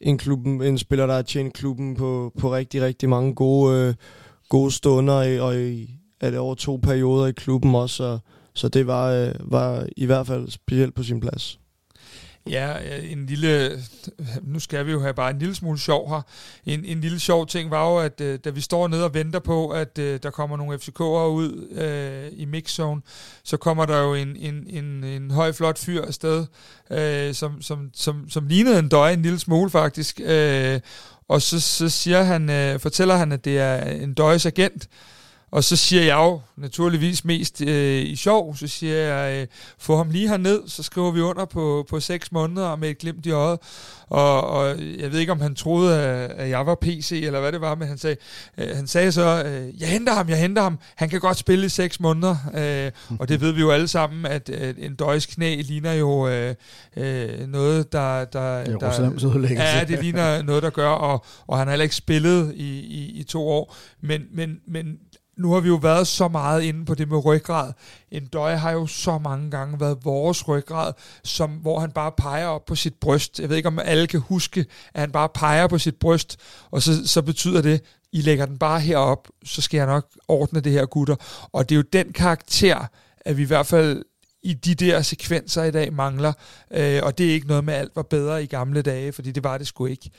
En, 0.00 0.18
klubben, 0.18 0.62
en 0.62 0.78
spiller, 0.78 1.06
der 1.06 1.14
har 1.14 1.22
tjent 1.22 1.54
klubben 1.54 1.96
på, 1.96 2.32
på 2.38 2.52
rigtig, 2.54 2.82
rigtig 2.82 3.08
mange 3.08 3.34
gode, 3.34 3.88
øh, 3.88 3.94
gode 4.48 4.70
stunder, 4.70 5.42
og 5.42 5.60
i, 5.60 6.00
er 6.20 6.30
det 6.30 6.38
over 6.38 6.54
to 6.54 6.76
perioder 6.76 7.26
i 7.26 7.32
klubben 7.32 7.74
også, 7.74 7.96
så, 7.96 8.18
så 8.54 8.68
det 8.68 8.86
var, 8.86 9.10
øh, 9.10 9.34
var 9.40 9.86
i 9.96 10.06
hvert 10.06 10.26
fald 10.26 10.50
specielt 10.50 10.94
på 10.94 11.02
sin 11.02 11.20
plads. 11.20 11.58
Ja, 12.50 12.74
en 13.10 13.26
lille, 13.26 13.82
nu 14.42 14.60
skal 14.60 14.86
vi 14.86 14.92
jo 14.92 15.00
have 15.00 15.14
bare 15.14 15.30
en 15.30 15.38
lille 15.38 15.54
smule 15.54 15.78
sjov 15.78 16.08
her. 16.08 16.22
En, 16.66 16.84
en 16.84 17.00
lille 17.00 17.20
sjov 17.20 17.46
ting 17.46 17.70
var 17.70 17.90
jo, 17.90 17.98
at 17.98 18.20
øh, 18.20 18.38
da 18.44 18.50
vi 18.50 18.60
står 18.60 18.88
nede 18.88 19.04
og 19.04 19.14
venter 19.14 19.38
på, 19.38 19.68
at 19.68 19.98
øh, 19.98 20.20
der 20.22 20.30
kommer 20.30 20.56
nogle 20.56 20.78
FCK'ere 20.78 21.28
ud 21.28 21.68
øh, 21.70 22.32
i 22.32 22.44
mixzone, 22.44 23.02
så 23.44 23.56
kommer 23.56 23.86
der 23.86 24.02
jo 24.02 24.14
en, 24.14 24.36
en, 24.36 24.66
en, 24.68 25.04
en 25.04 25.30
høj, 25.30 25.52
flot 25.52 25.78
fyr 25.78 26.02
afsted, 26.02 26.46
øh, 26.90 27.34
som, 27.34 27.62
som, 27.62 27.90
som, 27.94 28.30
som 28.30 28.46
lignede 28.46 28.78
en 28.78 28.88
døje 28.88 29.12
en 29.12 29.22
lille 29.22 29.38
smule 29.38 29.70
faktisk. 29.70 30.20
Øh, 30.24 30.80
og 31.28 31.42
så, 31.42 31.60
så 31.60 31.88
siger 31.88 32.22
han, 32.22 32.50
øh, 32.50 32.80
fortæller 32.80 33.16
han, 33.16 33.32
at 33.32 33.44
det 33.44 33.58
er 33.58 33.84
en 33.84 34.14
døjes 34.14 34.46
agent, 34.46 34.88
og 35.56 35.64
så 35.64 35.76
siger 35.76 36.02
jeg 36.02 36.14
jo 36.16 36.40
naturligvis 36.56 37.24
mest 37.24 37.62
øh, 37.62 38.02
i 38.02 38.16
sjov, 38.16 38.56
så 38.56 38.66
siger 38.66 38.96
jeg, 38.96 39.40
øh, 39.40 39.46
få 39.78 39.96
ham 39.96 40.10
lige 40.10 40.28
herned, 40.28 40.60
så 40.66 40.82
skriver 40.82 41.10
vi 41.10 41.20
under 41.20 41.44
på, 41.44 41.86
på 41.88 42.00
seks 42.00 42.32
måneder 42.32 42.76
med 42.76 42.90
et 42.90 42.98
glimt 42.98 43.26
i 43.26 43.30
øjet. 43.30 43.58
Og, 44.08 44.50
og 44.50 44.68
jeg 44.98 45.12
ved 45.12 45.18
ikke, 45.18 45.32
om 45.32 45.40
han 45.40 45.54
troede, 45.54 46.00
at 46.30 46.48
jeg 46.50 46.66
var 46.66 46.74
PC, 46.74 47.20
eller 47.24 47.40
hvad 47.40 47.52
det 47.52 47.60
var, 47.60 47.74
men 47.74 47.88
han 47.88 47.98
sagde, 47.98 48.16
øh, 48.58 48.76
han 48.76 48.86
sagde 48.86 49.12
så, 49.12 49.42
øh, 49.46 49.80
jeg 49.80 49.88
henter 49.88 50.14
ham, 50.14 50.28
jeg 50.28 50.40
henter 50.40 50.62
ham, 50.62 50.78
han 50.94 51.08
kan 51.08 51.20
godt 51.20 51.36
spille 51.36 51.66
i 51.66 51.68
seks 51.68 52.00
måneder. 52.00 52.36
Øh, 52.54 53.18
og 53.18 53.28
det 53.28 53.40
ved 53.40 53.52
vi 53.52 53.60
jo 53.60 53.70
alle 53.70 53.88
sammen, 53.88 54.26
at 54.26 54.50
øh, 54.52 54.74
en 54.78 54.94
døjs 54.94 55.26
knæ 55.26 55.62
ligner 55.62 55.92
jo 55.92 56.28
øh, 56.28 56.54
øh, 56.96 57.48
noget, 57.48 57.92
der... 57.92 58.24
der, 58.24 58.64
der 58.78 58.92
ja, 59.60 59.84
det 59.88 60.02
ligner 60.02 60.42
noget, 60.42 60.62
der 60.62 60.70
gør, 60.70 60.88
og, 60.88 61.24
og 61.46 61.58
han 61.58 61.66
har 61.66 61.72
heller 61.72 61.82
ikke 61.82 61.96
spillet 61.96 62.52
i, 62.54 62.78
i, 62.78 63.20
i 63.20 63.22
to 63.22 63.48
år. 63.48 63.76
Men, 64.00 64.22
men, 64.32 64.60
men 64.68 64.98
nu 65.38 65.52
har 65.52 65.60
vi 65.60 65.68
jo 65.68 65.74
været 65.74 66.06
så 66.06 66.28
meget 66.28 66.62
inde 66.62 66.84
på 66.84 66.94
det 66.94 67.08
med 67.08 67.24
ryggrad. 67.24 67.72
En 68.10 68.26
døje 68.26 68.56
har 68.56 68.70
jo 68.70 68.86
så 68.86 69.18
mange 69.18 69.50
gange 69.50 69.80
været 69.80 69.98
vores 70.04 70.48
ryggrad, 70.48 70.92
som, 71.24 71.50
hvor 71.50 71.80
han 71.80 71.90
bare 71.90 72.12
peger 72.12 72.46
op 72.46 72.64
på 72.64 72.74
sit 72.74 72.94
bryst. 72.94 73.40
Jeg 73.40 73.48
ved 73.48 73.56
ikke, 73.56 73.66
om 73.66 73.78
alle 73.78 74.06
kan 74.06 74.20
huske, 74.20 74.66
at 74.94 75.00
han 75.00 75.12
bare 75.12 75.28
peger 75.28 75.66
på 75.66 75.78
sit 75.78 75.96
bryst, 75.96 76.36
og 76.70 76.82
så, 76.82 77.08
så 77.08 77.22
betyder 77.22 77.62
det, 77.62 77.82
I 78.12 78.20
lægger 78.20 78.46
den 78.46 78.58
bare 78.58 78.80
herop, 78.80 79.28
så 79.44 79.62
skal 79.62 79.78
jeg 79.78 79.86
nok 79.86 80.06
ordne 80.28 80.60
det 80.60 80.72
her, 80.72 80.86
gutter. 80.86 81.16
Og 81.52 81.68
det 81.68 81.74
er 81.74 81.76
jo 81.76 81.84
den 81.92 82.12
karakter, 82.12 82.86
at 83.20 83.36
vi 83.36 83.42
i 83.42 83.46
hvert 83.46 83.66
fald 83.66 84.04
i 84.42 84.54
de 84.54 84.74
der 84.74 85.02
sekvenser 85.02 85.64
i 85.64 85.70
dag 85.70 85.92
mangler. 85.92 86.32
Øh, 86.70 87.00
og 87.02 87.18
det 87.18 87.26
er 87.26 87.32
ikke 87.32 87.46
noget 87.46 87.64
med, 87.64 87.74
at 87.74 87.80
alt 87.80 87.92
var 87.96 88.02
bedre 88.02 88.42
i 88.42 88.46
gamle 88.46 88.82
dage, 88.82 89.12
fordi 89.12 89.32
det 89.32 89.44
var 89.44 89.58
det 89.58 89.66
sgu 89.66 89.86
ikke. 89.86 90.10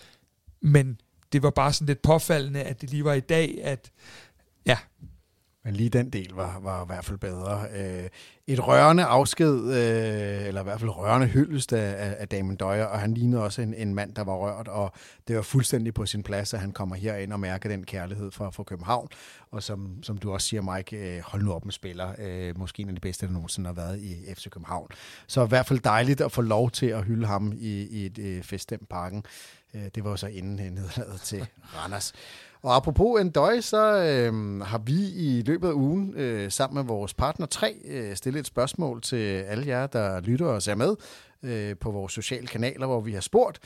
Men 0.62 1.00
det 1.34 1.44
var 1.44 1.50
bare 1.50 1.74
sådan 1.74 1.88
lidt 1.88 2.02
påfaldende, 2.02 2.62
at 2.62 2.82
det 2.82 2.90
lige 2.90 3.06
var 3.06 3.14
i 3.14 3.20
dag, 3.20 3.60
at 3.64 3.92
Ja. 4.68 4.78
Men 5.66 5.76
lige 5.76 5.90
den 5.90 6.10
del 6.10 6.34
var, 6.34 6.60
var 6.60 6.84
i 6.84 6.86
hvert 6.88 7.06
fald 7.06 7.18
bedre. 7.18 7.66
Øh, 7.76 8.10
et 8.48 8.68
rørende 8.68 9.04
afsked, 9.04 9.64
øh, 9.64 10.48
eller 10.48 10.62
i 10.62 10.64
hvert 10.64 10.80
fald 10.80 10.90
rørende 10.90 11.28
hyldest 11.28 11.74
af, 11.74 12.16
af 12.20 12.28
Damon 12.28 12.56
Døjer, 12.56 12.86
og 12.86 13.00
han 13.00 13.14
lignede 13.14 13.44
også 13.44 13.62
en, 13.62 13.74
en 13.74 13.96
mand, 13.96 14.16
der 14.16 14.24
var 14.24 14.36
rørt, 14.36 14.68
og 14.68 14.94
det 15.28 15.36
var 15.36 15.42
fuldstændig 15.42 15.94
på 15.94 16.06
sin 16.06 16.24
plads, 16.24 16.54
at 16.54 16.60
han 16.60 16.72
kommer 16.72 16.96
herind 16.96 17.34
og 17.34 17.40
mærker 17.40 17.70
den 17.70 17.84
kærlighed 17.84 18.32
fra, 18.32 18.50
fra 18.50 18.64
København. 18.64 19.08
Og 19.52 19.64
som, 19.64 20.04
som 20.04 20.18
du 20.18 20.34
også 20.34 20.48
siger, 20.48 20.76
Mike, 20.76 20.98
øh, 20.98 21.22
hold 21.22 21.44
nu 21.44 21.54
op 21.54 21.66
med 21.66 21.74
spiller. 21.74 22.14
Øh, 22.20 22.58
måske 22.58 22.82
en 22.82 22.90
af 22.90 22.96
de 22.96 23.02
bedste, 23.02 23.26
der 23.26 23.32
nogensinde 23.32 23.68
har 23.68 23.74
været 23.74 24.00
i 24.00 24.34
FC 24.36 24.50
København. 24.50 24.88
Så 25.28 25.46
i 25.46 25.48
hvert 25.48 25.66
fald 25.66 25.80
dejligt 25.80 26.22
at 26.22 26.32
få 26.32 26.42
lov 26.42 26.72
til 26.72 26.86
at 26.86 27.04
hylde 27.04 27.28
ham 27.28 27.54
i, 27.58 27.88
i 27.88 28.06
et 28.06 28.18
øh, 28.18 28.44
feststemt 28.44 28.90
parken. 28.90 29.24
Øh, 29.74 29.82
det 29.96 30.04
var 30.04 30.16
så 30.16 30.28
inden 30.28 30.60
øh, 30.60 30.72
nederlaget 30.72 31.22
til 31.22 31.48
Randers. 31.76 32.14
Og 32.68 32.76
apropos 32.76 33.22
Endøj, 33.22 33.62
så 33.62 33.78
øh, 33.78 34.62
har 34.62 34.78
vi 34.78 35.10
i 35.16 35.42
løbet 35.46 35.68
af 35.68 35.74
ugen 35.74 36.14
øh, 36.16 36.52
sammen 36.52 36.76
med 36.76 36.84
vores 36.84 37.14
partner 37.14 37.46
3 37.46 37.76
øh, 37.86 38.16
stillet 38.16 38.40
et 38.40 38.46
spørgsmål 38.46 39.02
til 39.02 39.26
alle 39.26 39.68
jer, 39.68 39.88
der 39.88 40.22
lytter 40.22 40.46
og 40.46 40.62
ser 40.62 40.76
med 40.76 40.96
øh, 41.44 41.76
på 41.78 41.92
vores 41.92 42.14
sociale 42.14 42.48
kanaler, 42.48 42.86
hvor 42.86 43.02
vi 43.02 43.14
har 43.14 43.22
spurgt, 43.22 43.60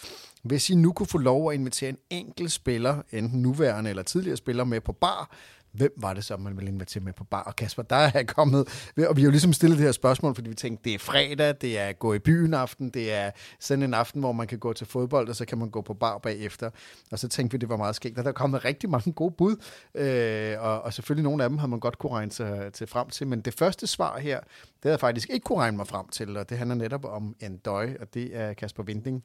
hvis 0.44 0.70
I 0.70 0.76
nu 0.76 0.94
kunne 0.94 1.08
få 1.08 1.18
lov 1.18 1.52
at 1.52 1.56
invitere 1.56 1.90
en 1.90 1.98
enkelt 2.10 2.52
spiller, 2.52 3.02
enten 3.12 3.42
nuværende 3.42 3.90
eller 3.90 4.04
tidligere 4.04 4.38
spiller, 4.38 4.64
med 4.64 4.82
på 4.82 4.92
bar, 4.92 5.32
hvem 5.74 5.94
var 5.98 6.14
det 6.14 6.26
så, 6.26 6.38
man 6.38 6.58
ville 6.58 6.72
invitere 6.72 7.04
med 7.04 7.14
på 7.14 7.24
bar? 7.24 7.44
Og 7.44 7.56
Kasper, 7.56 7.84
der 7.84 7.96
er 7.96 8.24
kommet, 8.24 8.92
og 9.08 9.16
vi 9.16 9.22
har 9.22 9.26
jo 9.26 9.30
ligesom 9.30 9.54
stillet 9.54 9.78
det 9.78 9.86
her 9.86 9.92
spørgsmål, 9.92 10.36
fordi 10.36 10.50
vi 10.50 10.56
tænkte, 10.56 10.84
det 10.84 10.94
er 10.94 11.00
fredag, 11.00 11.56
det 11.62 11.80
er 11.80 11.94
gå 11.94 12.14
i 12.14 12.20
byen 12.20 12.54
aften, 12.54 12.90
det 12.90 13.14
er 13.14 13.32
sådan 13.60 13.84
en 13.84 13.94
aften, 13.94 14.22
hvor 14.22 14.32
man 14.32 14.48
kan 14.48 14.60
gå 14.60 14.74
til 14.74 14.88
fodbold, 14.88 15.30
og 15.30 15.36
så 15.36 15.46
kan 15.46 15.58
man 15.58 15.70
gå 15.70 15.82
på 15.82 15.94
bar 15.94 16.18
bagefter. 16.18 16.70
Og 17.12 17.20
så 17.20 17.28
tænkte 17.28 17.52
vi, 17.54 17.58
det 17.58 17.70
var 17.70 17.78
meget 17.78 17.96
skægt, 17.96 18.18
og 18.18 18.24
der 18.24 18.30
er 18.30 18.34
kommet 18.34 18.66
rigtig 18.66 18.90
mange 18.90 19.14
gode 19.14 19.34
bud, 19.38 19.56
øh, 19.96 20.62
og, 20.62 20.82
og 20.82 20.94
selvfølgelig 20.94 21.24
nogle 21.24 21.44
af 21.44 21.50
dem 21.50 21.58
har 21.58 21.68
man 21.68 21.80
godt 21.80 21.98
kunne 21.98 22.12
regne 22.12 22.32
sig 22.32 22.74
til 22.74 22.88
frem 22.88 23.10
til, 23.10 23.28
men 23.28 23.42
det 23.42 23.54
første 23.54 23.88
svar 23.88 24.20
her, 24.20 24.40
det 24.40 24.84
havde 24.84 24.94
jeg 24.94 25.00
faktisk 25.00 25.30
ikke 25.30 25.44
kunne 25.44 25.60
regne 25.60 25.78
mig 25.78 25.88
frem 25.88 26.08
til, 26.08 26.38
og 26.38 26.50
det 26.50 26.58
handler 26.58 26.76
netop 26.76 27.06
om 27.06 27.36
en 27.40 27.58
døj, 27.58 27.98
og 28.00 28.14
det 28.14 28.36
er 28.36 28.54
Kasper 28.54 28.84
Vinding, 28.84 29.24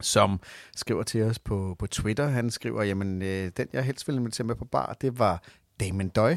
som 0.00 0.40
skriver 0.76 1.02
til 1.02 1.22
os 1.22 1.38
på, 1.38 1.76
på 1.78 1.86
Twitter. 1.86 2.28
Han 2.28 2.50
skriver, 2.50 2.82
jamen, 2.82 3.22
øh, 3.22 3.50
den 3.56 3.68
jeg 3.72 3.84
helst 3.84 4.08
ville 4.08 4.20
invitere 4.20 4.46
med 4.46 4.54
på 4.54 4.64
bar, 4.64 4.96
det 5.00 5.18
var 5.18 5.42
Damon 5.80 6.08
Døj. 6.08 6.36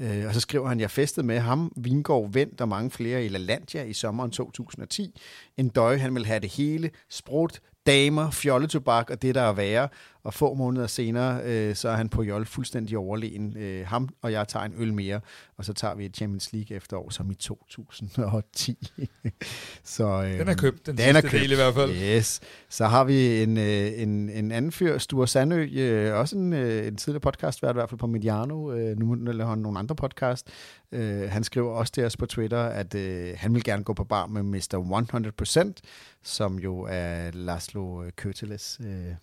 Øh, 0.00 0.26
og 0.26 0.34
så 0.34 0.40
skriver 0.40 0.68
han, 0.68 0.80
jeg 0.80 0.90
festede 0.90 1.26
med 1.26 1.38
ham, 1.38 1.72
Vingård 1.76 2.32
Vendt 2.32 2.60
og 2.60 2.68
mange 2.68 2.90
flere 2.90 3.24
i 3.24 3.28
LaLandia 3.28 3.84
i 3.84 3.92
sommeren 3.92 4.30
2010. 4.30 5.20
En 5.56 5.68
Døj, 5.68 5.96
han 5.96 6.14
vil 6.14 6.26
have 6.26 6.40
det 6.40 6.50
hele, 6.52 6.90
sprut, 7.08 7.60
damer, 7.86 8.30
fjolletobak 8.30 9.10
og 9.10 9.22
det, 9.22 9.34
der 9.34 9.42
er 9.42 9.52
værre. 9.52 9.88
Og 10.22 10.34
få 10.34 10.54
måneder 10.54 10.86
senere, 10.86 11.40
øh, 11.44 11.74
så 11.74 11.88
er 11.88 11.96
han 11.96 12.08
på 12.08 12.22
Jol 12.22 12.46
fuldstændig 12.46 12.98
overlegen. 12.98 13.56
Øh, 13.56 13.86
ham 13.86 14.08
og 14.22 14.32
jeg 14.32 14.48
tager 14.48 14.64
en 14.64 14.74
øl 14.78 14.94
mere, 14.94 15.20
og 15.56 15.64
så 15.64 15.72
tager 15.72 15.94
vi 15.94 16.06
et 16.06 16.16
Champions 16.16 16.52
League 16.52 16.76
efterår, 16.76 17.10
som 17.10 17.30
i 17.30 17.34
2010. 17.34 18.78
så, 19.84 20.22
øh, 20.22 20.38
den 20.38 20.48
er 20.48 20.54
købt, 20.54 20.86
den, 20.86 20.98
den 20.98 21.16
er 21.16 21.20
købt. 21.20 21.32
del 21.32 21.52
i 21.52 21.54
hvert 21.54 21.74
fald. 21.74 21.94
Yes. 21.94 22.40
Så 22.68 22.86
har 22.86 23.04
vi 23.04 23.42
en, 23.42 23.56
øh, 23.56 24.02
en, 24.02 24.30
en 24.30 24.52
anden 24.52 24.72
fyr, 24.72 24.98
Sture 24.98 25.28
Sandø, 25.28 25.68
øh, 25.72 26.14
også 26.14 26.36
en, 26.36 26.52
øh, 26.52 26.86
en 26.86 26.96
tidligere 26.96 27.20
podcast, 27.20 27.58
i 27.58 27.66
hvert 27.72 27.90
fald 27.90 27.98
på 27.98 28.06
Mediano, 28.06 28.72
øh, 28.72 28.98
nu 28.98 29.14
laver 29.14 29.50
han 29.50 29.58
nogle 29.58 29.78
andre 29.78 29.96
podcast. 29.96 30.48
Øh, 30.92 31.30
han 31.30 31.44
skriver 31.44 31.72
også 31.72 31.92
til 31.92 32.04
os 32.04 32.16
på 32.16 32.26
Twitter, 32.26 32.62
at 32.62 32.94
øh, 32.94 33.34
han 33.36 33.54
vil 33.54 33.64
gerne 33.64 33.84
gå 33.84 33.92
på 33.92 34.04
bar 34.04 34.26
med 34.26 34.42
Mr. 34.42 35.72
100%, 35.76 35.82
som 36.22 36.58
jo 36.58 36.86
er 36.90 37.30
Laszlo 37.30 38.10
Køteles, 38.16 38.80
øh, 38.84 39.14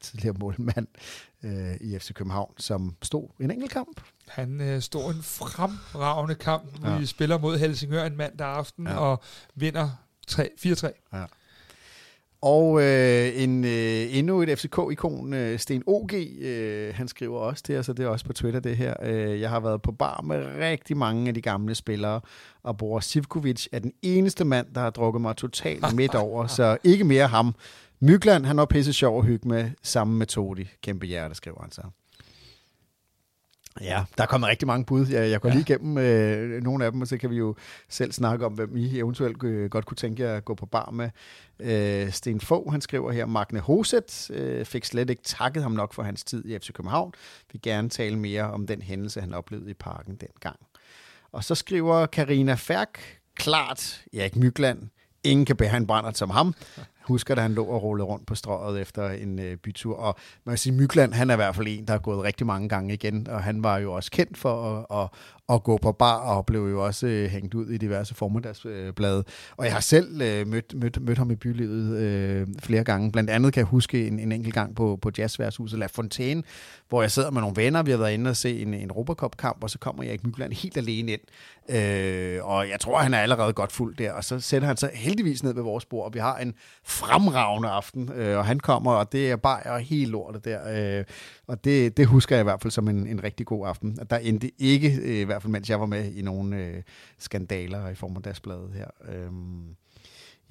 tidligere 0.00 0.36
målmand 0.38 0.86
øh, 1.42 1.74
i 1.80 1.98
FC 1.98 2.12
København, 2.12 2.54
som 2.58 2.96
stod 3.02 3.28
en 3.40 3.50
enkelt 3.50 3.72
kamp. 3.72 4.00
Han 4.28 4.60
øh, 4.60 4.80
stod 4.80 5.14
en 5.14 5.22
fremragende 5.22 6.34
kamp. 6.34 6.84
Ja. 6.84 6.98
Vi 6.98 7.06
spiller 7.06 7.38
mod 7.38 7.58
Helsingør 7.58 8.04
en 8.04 8.16
mandag 8.16 8.46
aften 8.46 8.86
ja. 8.86 8.96
og 8.96 9.22
vinder 9.54 9.90
4-3. 10.30 11.08
Ja. 11.12 11.24
Og 12.42 12.82
øh, 12.82 13.42
en, 13.42 13.64
øh, 13.64 14.16
endnu 14.16 14.42
et 14.42 14.58
FCK-ikon, 14.58 15.34
øh, 15.34 15.58
Sten 15.58 15.82
OG, 15.86 16.14
øh, 16.40 16.94
han 16.94 17.08
skriver 17.08 17.38
også 17.38 17.62
til 17.62 17.78
os, 17.78 17.88
og 17.88 17.96
det 17.96 18.04
er 18.04 18.08
også 18.08 18.24
på 18.24 18.32
Twitter 18.32 18.60
det 18.60 18.76
her. 18.76 18.94
Øh, 19.02 19.40
jeg 19.40 19.50
har 19.50 19.60
været 19.60 19.82
på 19.82 19.92
bar 19.92 20.22
med 20.22 20.46
rigtig 20.60 20.96
mange 20.96 21.28
af 21.28 21.34
de 21.34 21.40
gamle 21.40 21.74
spillere, 21.74 22.20
og 22.62 22.76
Boris 22.76 23.04
Sivkovic 23.04 23.66
er 23.72 23.78
den 23.78 23.92
eneste 24.02 24.44
mand, 24.44 24.66
der 24.74 24.80
har 24.80 24.90
drukket 24.90 25.22
mig 25.22 25.36
totalt 25.36 25.94
midt 25.94 26.14
over, 26.14 26.46
så 26.56 26.78
ikke 26.84 27.04
mere 27.04 27.26
ham. 27.26 27.54
Mygland, 28.00 28.46
han 28.46 28.56
var 28.56 28.64
pisse 28.64 28.92
sjov 28.92 29.18
at 29.18 29.26
hygge 29.26 29.48
med, 29.48 29.70
samme 29.82 30.18
metode. 30.18 30.66
Kæmpe 30.82 31.06
hjerte, 31.06 31.34
skriver 31.34 31.60
han 31.60 31.72
så. 31.72 31.82
Ja, 33.80 34.04
der 34.18 34.22
er 34.22 34.26
kommet 34.26 34.48
rigtig 34.48 34.66
mange 34.66 34.84
bud. 34.84 35.06
Jeg, 35.06 35.30
jeg 35.30 35.40
går 35.40 35.48
ja. 35.48 35.54
lige 35.54 35.62
igennem 35.62 35.98
øh, 35.98 36.62
nogle 36.62 36.84
af 36.84 36.92
dem, 36.92 37.00
og 37.00 37.06
så 37.06 37.18
kan 37.18 37.30
vi 37.30 37.36
jo 37.36 37.54
selv 37.88 38.12
snakke 38.12 38.46
om, 38.46 38.52
hvem 38.52 38.76
I 38.76 38.98
eventuelt 38.98 39.44
øh, 39.44 39.70
godt 39.70 39.86
kunne 39.86 39.96
tænke 39.96 40.22
jer 40.22 40.36
at 40.36 40.44
gå 40.44 40.54
på 40.54 40.66
bar 40.66 40.90
med. 40.90 41.10
Øh, 41.60 42.12
Sten 42.12 42.40
Fogh, 42.40 42.72
han 42.72 42.80
skriver 42.80 43.12
her, 43.12 43.26
Magne 43.26 43.60
Hoset 43.60 44.30
øh, 44.30 44.64
fik 44.64 44.84
slet 44.84 45.10
ikke 45.10 45.22
takket 45.22 45.62
ham 45.62 45.72
nok 45.72 45.94
for 45.94 46.02
hans 46.02 46.24
tid 46.24 46.44
i 46.44 46.58
FC 46.58 46.72
København. 46.72 47.12
Vi 47.16 47.50
vil 47.52 47.62
gerne 47.62 47.88
tale 47.88 48.18
mere 48.18 48.42
om 48.42 48.66
den 48.66 48.82
hændelse, 48.82 49.20
han 49.20 49.34
oplevede 49.34 49.70
i 49.70 49.74
parken 49.74 50.16
dengang. 50.16 50.56
Og 51.32 51.44
så 51.44 51.54
skriver 51.54 52.06
Karina 52.06 52.54
Færk, 52.54 53.18
klart 53.34 54.04
Erik 54.12 54.36
Mygland, 54.36 54.88
ingen 55.24 55.46
kan 55.46 55.56
bære 55.56 55.76
en 55.76 55.86
brændert 55.86 56.18
som 56.18 56.30
ham 56.30 56.54
husker, 57.10 57.34
da 57.34 57.40
han 57.40 57.54
lå 57.54 57.64
og 57.64 57.82
rullede 57.82 58.06
rundt 58.06 58.26
på 58.26 58.34
strøget 58.34 58.80
efter 58.80 59.10
en 59.10 59.38
øh, 59.38 59.56
bytur. 59.56 59.96
Og 59.96 60.16
man 60.44 60.52
kan 60.52 60.58
sige, 60.58 60.72
Mykland, 60.72 61.12
han 61.12 61.30
er 61.30 61.34
i 61.34 61.36
hvert 61.36 61.56
fald 61.56 61.66
en, 61.68 61.86
der 61.86 61.92
har 61.92 61.98
gået 61.98 62.24
rigtig 62.24 62.46
mange 62.46 62.68
gange 62.68 62.94
igen, 62.94 63.28
og 63.28 63.42
han 63.42 63.62
var 63.62 63.78
jo 63.78 63.92
også 63.92 64.10
kendt 64.10 64.38
for 64.38 64.86
at, 64.90 65.02
at, 65.02 65.08
at 65.50 65.62
gå 65.62 65.78
på 65.82 65.92
bar, 65.92 66.16
og 66.16 66.46
blev 66.46 66.60
jo 66.60 66.84
også 66.84 67.06
øh, 67.06 67.30
hængt 67.30 67.54
ud 67.54 67.66
i 67.66 67.78
diverse 67.78 68.14
formiddagsblade. 68.14 69.18
Øh, 69.18 69.24
og 69.56 69.64
jeg 69.64 69.72
har 69.72 69.80
selv 69.80 70.22
øh, 70.22 70.46
mødt, 70.46 70.74
mødt, 70.74 71.02
mødt 71.02 71.18
ham 71.18 71.30
i 71.30 71.34
bylivet 71.34 71.96
øh, 71.96 72.46
flere 72.62 72.84
gange. 72.84 73.12
Blandt 73.12 73.30
andet 73.30 73.52
kan 73.52 73.60
jeg 73.60 73.66
huske 73.66 74.06
en, 74.06 74.18
en 74.18 74.32
enkelt 74.32 74.54
gang 74.54 74.76
på, 74.76 74.98
på 75.02 75.10
Jazzværshuset 75.18 75.78
La 75.78 75.86
Fontaine, 75.86 76.42
hvor 76.88 77.02
jeg 77.02 77.10
sidder 77.10 77.30
med 77.30 77.40
nogle 77.40 77.56
venner, 77.56 77.82
vi 77.82 77.90
har 77.90 77.98
været 77.98 78.12
inde 78.12 78.30
og 78.30 78.36
se 78.36 78.62
en, 78.62 78.74
en 78.74 78.92
Robocop-kamp, 78.92 79.64
og 79.64 79.70
så 79.70 79.78
kommer 79.78 80.02
jeg 80.02 80.12
ikke 80.12 80.26
Mykland 80.26 80.52
helt 80.52 80.76
alene 80.76 81.12
ind. 81.12 81.20
Øh, 81.68 82.44
og 82.44 82.68
jeg 82.68 82.80
tror, 82.80 82.98
han 82.98 83.14
er 83.14 83.18
allerede 83.18 83.52
godt 83.52 83.72
fuld 83.72 83.96
der, 83.96 84.12
og 84.12 84.24
så 84.24 84.40
sætter 84.40 84.68
han 84.68 84.76
sig 84.76 84.90
heldigvis 84.94 85.42
ned 85.42 85.54
ved 85.54 85.62
vores 85.62 85.84
bord, 85.84 86.06
og 86.06 86.14
vi 86.14 86.18
har 86.18 86.36
en 86.36 86.54
fremragende 86.84 87.68
aften, 87.68 88.10
øh, 88.14 88.38
og 88.38 88.44
han 88.44 88.60
kommer, 88.60 88.92
og 88.92 89.12
det 89.12 89.30
er 89.30 89.36
bare 89.36 89.80
helt 89.80 90.10
lortet 90.10 90.44
der. 90.44 90.98
Øh, 90.98 91.04
og 91.50 91.64
det, 91.64 91.96
det 91.96 92.06
husker 92.06 92.36
jeg 92.36 92.42
i 92.42 92.44
hvert 92.44 92.62
fald 92.62 92.70
som 92.70 92.88
en, 92.88 93.06
en 93.06 93.24
rigtig 93.24 93.46
god 93.46 93.66
aften. 93.68 93.98
Der 94.10 94.16
endte 94.16 94.50
ikke, 94.58 94.96
øh, 95.02 95.20
i 95.20 95.22
hvert 95.24 95.42
fald 95.42 95.52
mens 95.52 95.70
jeg 95.70 95.80
var 95.80 95.86
med, 95.86 96.12
i 96.12 96.22
nogle 96.22 96.56
øh, 96.56 96.82
skandaler 97.18 97.88
i 97.88 97.94
form 97.94 98.16
af 98.16 98.22
dagsbladet 98.22 98.70
her. 98.74 98.86
Øhm, 99.08 99.76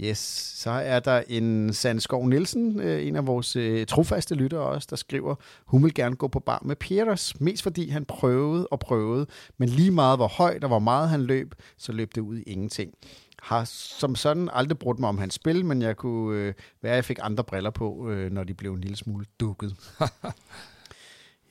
Yes, 0.01 0.17
så 0.57 0.69
er 0.69 0.99
der 0.99 1.23
en 1.27 1.73
Sandskov 1.73 2.27
Nielsen, 2.27 2.79
øh, 2.79 3.07
en 3.07 3.15
af 3.15 3.27
vores 3.27 3.55
øh, 3.55 3.85
trofaste 3.85 4.35
lyttere 4.35 4.61
også, 4.61 4.87
der 4.89 4.95
skriver, 4.95 5.35
hun 5.65 5.83
vil 5.83 5.93
gerne 5.93 6.15
gå 6.15 6.27
på 6.27 6.39
bar 6.39 6.61
med 6.65 6.75
Peters, 6.75 7.41
mest 7.41 7.63
fordi 7.63 7.89
han 7.89 8.05
prøvede 8.05 8.67
og 8.67 8.79
prøvede, 8.79 9.27
men 9.57 9.69
lige 9.69 9.91
meget 9.91 10.17
hvor 10.17 10.27
højt 10.27 10.63
og 10.63 10.67
hvor 10.67 10.79
meget 10.79 11.09
han 11.09 11.21
løb, 11.21 11.55
så 11.77 11.91
løb 11.91 12.15
det 12.15 12.21
ud 12.21 12.37
i 12.37 12.43
ingenting. 12.43 12.93
Har 13.43 13.63
som 13.63 14.15
sådan 14.15 14.49
aldrig 14.53 14.79
brugt 14.79 14.99
mig 14.99 15.09
om 15.09 15.17
hans 15.17 15.33
spil, 15.33 15.65
men 15.65 15.81
jeg 15.81 15.97
kunne 15.97 16.37
øh, 16.37 16.53
være, 16.81 16.91
at 16.91 16.95
jeg 16.95 17.05
fik 17.05 17.19
andre 17.21 17.43
briller 17.43 17.69
på, 17.69 18.09
øh, 18.09 18.31
når 18.31 18.43
de 18.43 18.53
blev 18.53 18.73
en 18.73 18.81
lille 18.81 18.97
smule 18.97 19.25
dukket. 19.39 19.75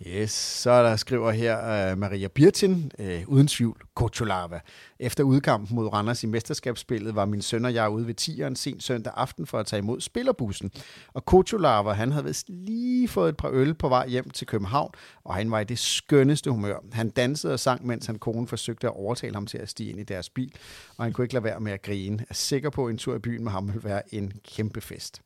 Yes, 0.06 0.30
så 0.30 0.70
er 0.70 0.82
der 0.82 0.96
skriver 0.96 1.30
her 1.30 1.92
uh, 1.92 1.98
Maria 1.98 2.28
Birtin, 2.28 2.92
uh, 2.98 3.06
uden 3.26 3.46
tvivl, 3.46 3.82
Kocholava. 3.94 4.60
Efter 5.00 5.24
udkampen 5.24 5.76
mod 5.76 5.92
Randers 5.92 6.22
i 6.22 6.26
mesterskabsspillet 6.26 7.14
var 7.14 7.24
min 7.24 7.42
søn 7.42 7.64
og 7.64 7.74
jeg 7.74 7.90
ude 7.90 8.06
ved 8.06 8.20
10'eren 8.20 8.54
sen 8.54 8.80
søndag 8.80 9.12
aften 9.16 9.46
for 9.46 9.58
at 9.58 9.66
tage 9.66 9.78
imod 9.78 10.00
spillerbussen. 10.00 10.70
Og 11.14 11.24
Kocholava, 11.24 11.92
han 11.92 12.12
havde 12.12 12.24
vist 12.24 12.48
lige 12.48 13.08
fået 13.08 13.28
et 13.28 13.36
par 13.36 13.50
øl 13.52 13.74
på 13.74 13.88
vej 13.88 14.08
hjem 14.08 14.30
til 14.30 14.46
København, 14.46 14.90
og 15.24 15.34
han 15.34 15.50
var 15.50 15.60
i 15.60 15.64
det 15.64 15.78
skønneste 15.78 16.50
humør. 16.50 16.78
Han 16.92 17.10
dansede 17.10 17.52
og 17.52 17.60
sang, 17.60 17.86
mens 17.86 18.06
han 18.06 18.18
kone 18.18 18.48
forsøgte 18.48 18.86
at 18.86 18.96
overtale 18.96 19.34
ham 19.34 19.46
til 19.46 19.58
at 19.58 19.68
stige 19.68 19.90
ind 19.90 20.00
i 20.00 20.04
deres 20.04 20.30
bil, 20.30 20.52
og 20.96 21.04
han 21.04 21.12
kunne 21.12 21.24
ikke 21.24 21.34
lade 21.34 21.44
være 21.44 21.60
med 21.60 21.72
at 21.72 21.82
grine. 21.82 22.16
Jeg 22.18 22.26
er 22.30 22.34
sikker 22.34 22.70
på, 22.70 22.86
at 22.86 22.90
en 22.90 22.98
tur 22.98 23.16
i 23.16 23.18
byen 23.18 23.44
med 23.44 23.52
ham 23.52 23.74
vil 23.74 23.84
være 23.84 24.14
en 24.14 24.32
kæmpe 24.44 24.80
fest. 24.80 25.22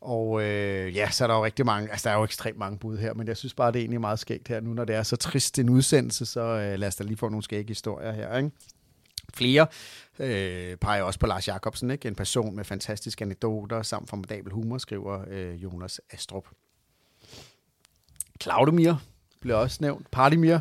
Og 0.00 0.42
øh, 0.42 0.96
ja, 0.96 1.10
så 1.10 1.24
er 1.24 1.28
der 1.28 1.34
jo 1.34 1.44
rigtig 1.44 1.66
mange, 1.66 1.90
altså 1.90 2.08
der 2.08 2.14
er 2.14 2.18
jo 2.18 2.24
ekstremt 2.24 2.58
mange 2.58 2.78
bud 2.78 2.98
her, 2.98 3.14
men 3.14 3.28
jeg 3.28 3.36
synes 3.36 3.54
bare, 3.54 3.72
det 3.72 3.78
er 3.78 3.80
egentlig 3.80 4.00
meget 4.00 4.18
skægt 4.18 4.48
her 4.48 4.60
nu, 4.60 4.74
når 4.74 4.84
det 4.84 4.96
er 4.96 5.02
så 5.02 5.16
trist 5.16 5.58
en 5.58 5.68
udsendelse, 5.68 6.26
så 6.26 6.40
øh, 6.40 6.78
lad 6.78 6.88
os 6.88 6.96
da 6.96 7.04
lige 7.04 7.16
få 7.16 7.28
nogle 7.28 7.42
skægge 7.42 7.70
historier 7.70 8.12
her, 8.12 8.36
ikke? 8.36 8.50
Flere 9.34 9.66
øh, 10.18 10.76
peger 10.76 11.02
også 11.02 11.18
på 11.18 11.26
Lars 11.26 11.48
Jacobsen, 11.48 11.90
ikke? 11.90 12.08
en 12.08 12.14
person 12.14 12.56
med 12.56 12.64
fantastiske 12.64 13.22
anekdoter 13.22 13.82
samt 13.82 14.10
formidabel 14.10 14.52
humor, 14.52 14.78
skriver 14.78 15.24
øh, 15.28 15.62
Jonas 15.62 16.00
Astrup. 16.10 16.48
Claudemir 18.42 18.94
bliver 19.40 19.56
også 19.56 19.78
nævnt. 19.80 20.10
Partymir, 20.10 20.58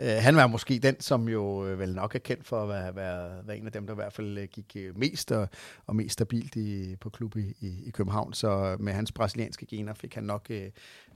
øh, 0.00 0.22
han 0.22 0.36
var 0.36 0.46
måske 0.46 0.78
den, 0.78 1.00
som 1.00 1.28
jo 1.28 1.66
øh, 1.66 1.78
vel 1.78 1.94
nok 1.94 2.14
er 2.14 2.18
kendt 2.18 2.46
for 2.46 2.62
at 2.62 2.68
være, 2.68 2.96
være, 2.96 3.46
være 3.46 3.58
en 3.58 3.66
af 3.66 3.72
dem, 3.72 3.86
der 3.86 3.92
i 3.92 3.94
hvert 3.94 4.12
fald 4.12 4.38
øh, 4.38 4.48
gik 4.52 4.76
øh, 4.76 4.98
mest 4.98 5.32
og, 5.32 5.48
og 5.86 5.96
mest 5.96 6.12
stabilt 6.12 6.56
i, 6.56 6.96
på 6.96 7.10
klub 7.10 7.36
i, 7.36 7.54
i, 7.60 7.82
i 7.86 7.90
København. 7.90 8.32
Så 8.32 8.48
øh, 8.48 8.80
med 8.80 8.92
hans 8.92 9.12
brasilianske 9.12 9.66
gener 9.66 9.94
fik 9.94 10.14
han 10.14 10.24
nok 10.24 10.46
øh, 10.50 10.70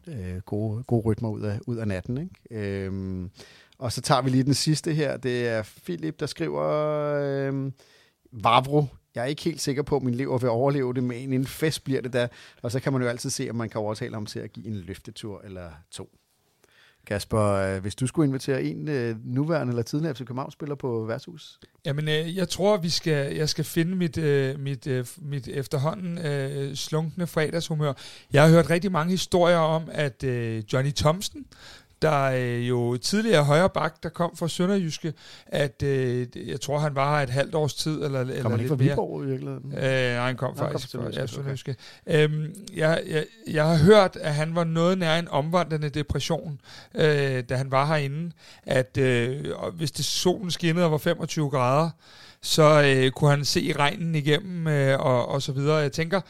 øh, 0.06 0.36
gode, 0.46 0.82
gode 0.82 1.02
rytmer 1.02 1.28
ud 1.28 1.40
af, 1.40 1.58
ud 1.66 1.76
af 1.76 1.88
natten. 1.88 2.18
Ikke? 2.18 2.84
Øhm, 2.84 3.30
og 3.78 3.92
så 3.92 4.00
tager 4.00 4.22
vi 4.22 4.30
lige 4.30 4.44
den 4.44 4.54
sidste 4.54 4.92
her. 4.92 5.16
Det 5.16 5.48
er 5.48 5.62
Philip, 5.84 6.20
der 6.20 6.26
skriver... 6.26 6.64
Øh, 7.22 7.72
Vavro, 8.42 8.86
jeg 9.14 9.22
er 9.22 9.26
ikke 9.26 9.42
helt 9.42 9.60
sikker 9.60 9.82
på, 9.82 9.96
at 9.96 10.02
min 10.02 10.14
lever 10.14 10.38
vil 10.38 10.50
overleve 10.50 10.94
det, 10.94 11.04
men 11.04 11.32
en 11.32 11.46
fest 11.46 11.84
bliver 11.84 12.00
det 12.00 12.12
da. 12.12 12.28
Og 12.62 12.72
så 12.72 12.80
kan 12.80 12.92
man 12.92 13.02
jo 13.02 13.08
altid 13.08 13.30
se, 13.30 13.50
om 13.50 13.56
man 13.56 13.68
kan 13.68 13.80
overtale 13.80 14.14
ham 14.14 14.26
til 14.26 14.38
at 14.40 14.52
give 14.52 14.66
en 14.66 14.74
løftetur 14.74 15.42
eller 15.44 15.70
to. 15.90 16.10
Kasper, 17.06 17.40
øh, 17.40 17.82
hvis 17.82 17.94
du 17.94 18.06
skulle 18.06 18.28
invitere 18.28 18.62
en 18.62 18.88
øh, 18.88 19.16
nuværende 19.24 19.70
eller 19.70 19.82
tidligere 19.82 20.14
FC 20.14 20.18
København-spiller 20.18 20.74
på 20.74 21.04
værtshus? 21.04 21.60
Jamen, 21.86 22.08
øh, 22.08 22.36
jeg 22.36 22.48
tror, 22.48 22.76
vi 22.76 22.88
skal, 22.88 23.36
jeg 23.36 23.48
skal 23.48 23.64
finde 23.64 23.96
mit, 23.96 24.18
øh, 24.18 24.60
mit, 24.60 24.86
øh, 24.86 25.06
mit 25.22 25.48
efterhånden 25.48 26.18
øh, 26.18 26.74
slunkne 26.74 27.26
fredagshumør. 27.26 27.92
Jeg 28.32 28.42
har 28.42 28.50
hørt 28.50 28.70
rigtig 28.70 28.92
mange 28.92 29.10
historier 29.10 29.58
om, 29.58 29.82
at 29.92 30.24
øh, 30.24 30.62
Johnny 30.72 30.92
Thompson, 30.92 31.44
der 32.04 32.22
øh, 32.22 32.68
jo 32.68 32.96
tidligere 32.96 33.44
højre 33.44 33.70
bak, 33.70 34.02
der 34.02 34.08
kom 34.08 34.36
fra 34.36 34.48
Sønderjyske, 34.48 35.12
at 35.46 35.82
øh, 35.82 36.26
jeg 36.48 36.60
tror, 36.60 36.78
han 36.78 36.94
var 36.94 37.16
her 37.16 37.22
et 37.22 37.30
halvt 37.30 37.54
års 37.54 37.74
tid, 37.74 38.04
eller, 38.04 38.20
eller 38.20 38.42
Kom 38.42 38.50
han 38.50 38.60
ikke 38.60 38.68
fra 38.68 38.76
mere. 38.76 38.90
Viborg 38.90 39.24
i 39.24 39.26
virkeligheden? 39.26 39.72
Øh, 39.72 39.80
nej, 39.80 40.26
han 40.26 40.36
kom 40.36 40.56
Han 40.56 40.56
kom 40.56 40.72
faktisk 40.72 40.92
fra 40.92 40.98
fra 40.98 41.10
ja, 41.14 41.26
Sønderjyske, 41.26 41.74
Sønderjyske. 42.06 42.44
Øhm, 42.46 42.54
jeg, 42.76 43.02
jeg, 43.08 43.24
jeg 43.50 43.64
har 43.68 43.76
hørt, 43.76 44.16
at 44.20 44.34
han 44.34 44.54
var 44.54 44.64
noget 44.64 44.98
nær 44.98 45.18
en 45.18 45.28
omvandrende 45.28 45.88
depression, 45.88 46.60
øh, 46.94 47.42
da 47.48 47.56
han 47.56 47.70
var 47.70 47.86
herinde. 47.86 48.32
At 48.62 48.98
øh, 48.98 49.44
hvis 49.74 49.92
det 49.92 50.04
solen 50.04 50.50
skinnede 50.50 50.86
og 50.86 50.92
var 50.92 50.98
25 50.98 51.50
grader, 51.50 51.90
så 52.42 52.82
øh, 52.82 53.10
kunne 53.10 53.30
han 53.30 53.44
se 53.44 53.74
regnen 53.78 54.14
igennem 54.14 54.66
øh, 54.66 55.00
og, 55.00 55.28
og 55.28 55.42
så 55.42 55.52
videre. 55.52 55.76
Jeg 55.76 55.92
tænker, 55.92 56.20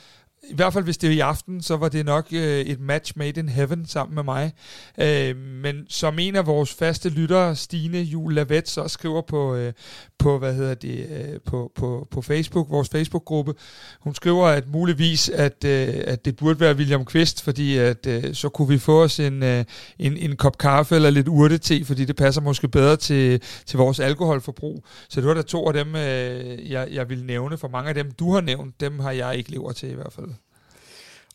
i 0.50 0.54
hvert 0.54 0.72
fald 0.72 0.84
hvis 0.84 0.98
det 0.98 1.08
er 1.08 1.12
i 1.12 1.20
aften, 1.20 1.62
så 1.62 1.76
var 1.76 1.88
det 1.88 2.06
nok 2.06 2.26
øh, 2.32 2.60
et 2.60 2.80
match 2.80 3.12
made 3.16 3.40
in 3.40 3.48
heaven 3.48 3.86
sammen 3.86 4.14
med 4.14 4.22
mig. 4.22 4.52
Øh, 4.98 5.36
men 5.36 5.86
som 5.88 6.18
en 6.18 6.36
af 6.36 6.46
vores 6.46 6.74
faste 6.74 7.08
lyttere, 7.08 7.56
Stine 7.56 7.98
Jul 7.98 8.34
Lavet, 8.34 8.68
så 8.68 8.88
skriver 8.88 9.22
på, 9.22 9.54
øh, 9.54 9.72
på 10.18 10.38
hvad 10.38 10.54
hedder 10.54 10.74
det, 10.74 11.06
øh, 11.10 11.40
på, 11.46 11.72
på, 11.74 12.08
på 12.10 12.22
Facebook, 12.22 12.70
vores 12.70 12.88
Facebook-gruppe, 12.88 13.54
hun 14.00 14.14
skriver, 14.14 14.46
at 14.46 14.68
muligvis, 14.68 15.28
at, 15.28 15.64
øh, 15.64 15.94
at 16.06 16.24
det 16.24 16.36
burde 16.36 16.60
være 16.60 16.76
William 16.76 17.04
Kvist, 17.04 17.42
fordi 17.42 17.76
at, 17.76 18.06
øh, 18.06 18.34
så 18.34 18.48
kunne 18.48 18.68
vi 18.68 18.78
få 18.78 19.02
os 19.02 19.20
en, 19.20 19.42
øh, 19.42 19.64
en, 19.98 20.16
en 20.16 20.36
kop 20.36 20.58
kaffe 20.58 20.94
eller 20.94 21.10
lidt 21.10 21.28
urtete, 21.28 21.84
fordi 21.84 22.04
det 22.04 22.16
passer 22.16 22.40
måske 22.40 22.68
bedre 22.68 22.96
til, 22.96 23.42
til 23.66 23.76
vores 23.76 24.00
alkoholforbrug. 24.00 24.84
Så 25.08 25.20
det 25.20 25.28
var 25.28 25.34
der 25.34 25.42
to 25.42 25.68
af 25.68 25.72
dem, 25.72 25.96
øh, 25.96 26.70
jeg, 26.70 26.88
jeg 26.90 27.08
ville 27.08 27.26
nævne. 27.26 27.58
For 27.58 27.68
mange 27.68 27.88
af 27.88 27.94
dem, 27.94 28.10
du 28.10 28.32
har 28.32 28.40
nævnt, 28.40 28.80
dem 28.80 28.98
har 28.98 29.10
jeg 29.10 29.36
ikke 29.36 29.50
lever 29.50 29.72
til 29.72 29.90
i 29.90 29.94
hvert 29.94 30.12
fald. 30.12 30.28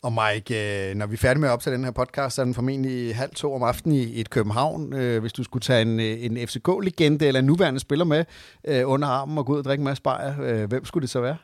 Og 0.02 0.12
Mike, 0.12 0.90
øh, 0.90 0.96
når 0.96 1.06
vi 1.06 1.14
er 1.14 1.18
færdige 1.18 1.40
med 1.40 1.48
at 1.48 1.52
optage 1.52 1.76
den 1.76 1.84
her 1.84 1.90
podcast, 1.90 2.36
så 2.36 2.42
er 2.42 2.44
den 2.44 2.54
formentlig 2.54 3.16
halv 3.16 3.34
to 3.34 3.54
om 3.54 3.62
aftenen 3.62 3.96
i 3.96 4.20
et 4.20 4.30
København. 4.30 4.92
Øh, 4.92 5.20
hvis 5.20 5.32
du 5.32 5.44
skulle 5.44 5.62
tage 5.62 5.82
en, 5.82 6.00
øh, 6.00 6.24
en 6.24 6.48
FCK-legende 6.48 7.26
eller 7.26 7.40
en 7.40 7.46
nuværende 7.46 7.80
spiller 7.80 8.04
med 8.04 8.24
under 8.84 9.08
armen 9.08 9.38
og 9.38 9.46
gå 9.46 9.52
ud 9.52 9.58
og 9.58 9.64
drikke 9.64 9.80
en 9.80 9.84
masse 9.84 10.02
bajer, 10.02 10.66
hvem 10.66 10.84
skulle 10.84 11.02
det 11.02 11.10
så 11.10 11.20
være? 11.20 11.36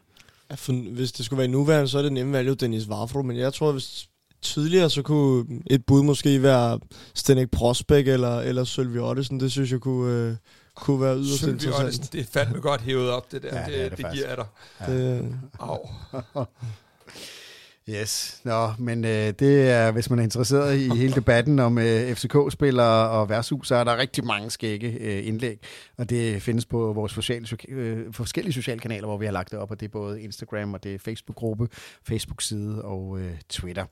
Hvis 0.92 1.12
det 1.12 1.24
skulle 1.24 1.38
være 1.38 1.48
nuværende, 1.48 1.88
så 1.88 1.98
er 1.98 2.02
det 2.02 2.12
nemme 2.12 2.32
valg 2.32 2.60
Dennis 2.60 2.88
Vafro, 2.88 3.22
men 3.22 3.36
jeg 3.36 3.54
tror, 3.54 3.72
hvis 3.72 4.08
tidligere, 4.42 4.90
så 4.90 5.02
kunne 5.02 5.62
et 5.66 5.86
bud 5.86 6.02
måske 6.02 6.42
være 6.42 6.80
Stenek 7.14 7.50
Prosbæk 7.50 8.08
eller, 8.08 8.40
eller 8.40 8.64
Sølvi 8.64 8.98
Ottesen. 8.98 9.40
Det 9.40 9.52
synes 9.52 9.72
jeg 9.72 9.80
kunne, 9.80 10.12
øh, 10.12 10.36
kunne 10.74 11.00
være 11.00 11.16
yderst 11.16 11.40
Sølvi 11.40 11.52
interessant. 11.52 11.84
Ottesen, 11.84 12.08
det 12.12 12.20
er 12.20 12.24
fandme 12.32 12.60
godt 12.60 12.80
hævet 12.80 13.10
op, 13.10 13.32
det 13.32 13.42
der. 13.42 13.58
Ja, 13.58 13.64
det, 13.64 13.72
det 13.72 13.84
er 13.84 13.88
det, 13.88 13.98
det 13.98 14.06
det 14.06 14.14
giver 14.14 14.28
jeg 14.28 14.36
dig. 14.36 14.46
Ja. 14.88 14.94
Det, 14.94 15.40
Au. 15.58 15.78
Yes, 17.90 18.40
Nå, 18.44 18.72
men 18.78 19.04
øh, 19.04 19.32
det 19.38 19.70
er, 19.70 19.90
hvis 19.90 20.10
man 20.10 20.18
er 20.18 20.22
interesseret 20.22 20.76
i 20.76 20.88
hele 20.88 21.14
debatten 21.14 21.58
om 21.58 21.78
øh, 21.78 22.14
FCK-spillere 22.14 23.10
og 23.10 23.28
værtshus, 23.28 23.68
så 23.68 23.74
er 23.74 23.84
der 23.84 23.96
rigtig 23.96 24.24
mange 24.24 24.50
skægge 24.50 24.88
øh, 25.00 25.26
indlæg, 25.26 25.58
og 25.98 26.10
det 26.10 26.42
findes 26.42 26.66
på 26.66 26.92
vores 26.92 27.12
sociale, 27.12 27.46
øh, 27.68 28.12
forskellige 28.12 28.52
sociale 28.52 28.80
kanaler, 28.80 29.06
hvor 29.06 29.16
vi 29.16 29.24
har 29.24 29.32
lagt 29.32 29.50
det 29.50 29.58
op, 29.58 29.70
og 29.70 29.80
det 29.80 29.86
er 29.86 29.90
både 29.90 30.22
Instagram, 30.22 30.74
og 30.74 30.84
det 30.84 30.94
er 30.94 30.98
Facebook-gruppe, 30.98 31.68
Facebook-side 32.08 32.82
og 32.82 33.18
øh, 33.20 33.32
Twitter. 33.48 33.84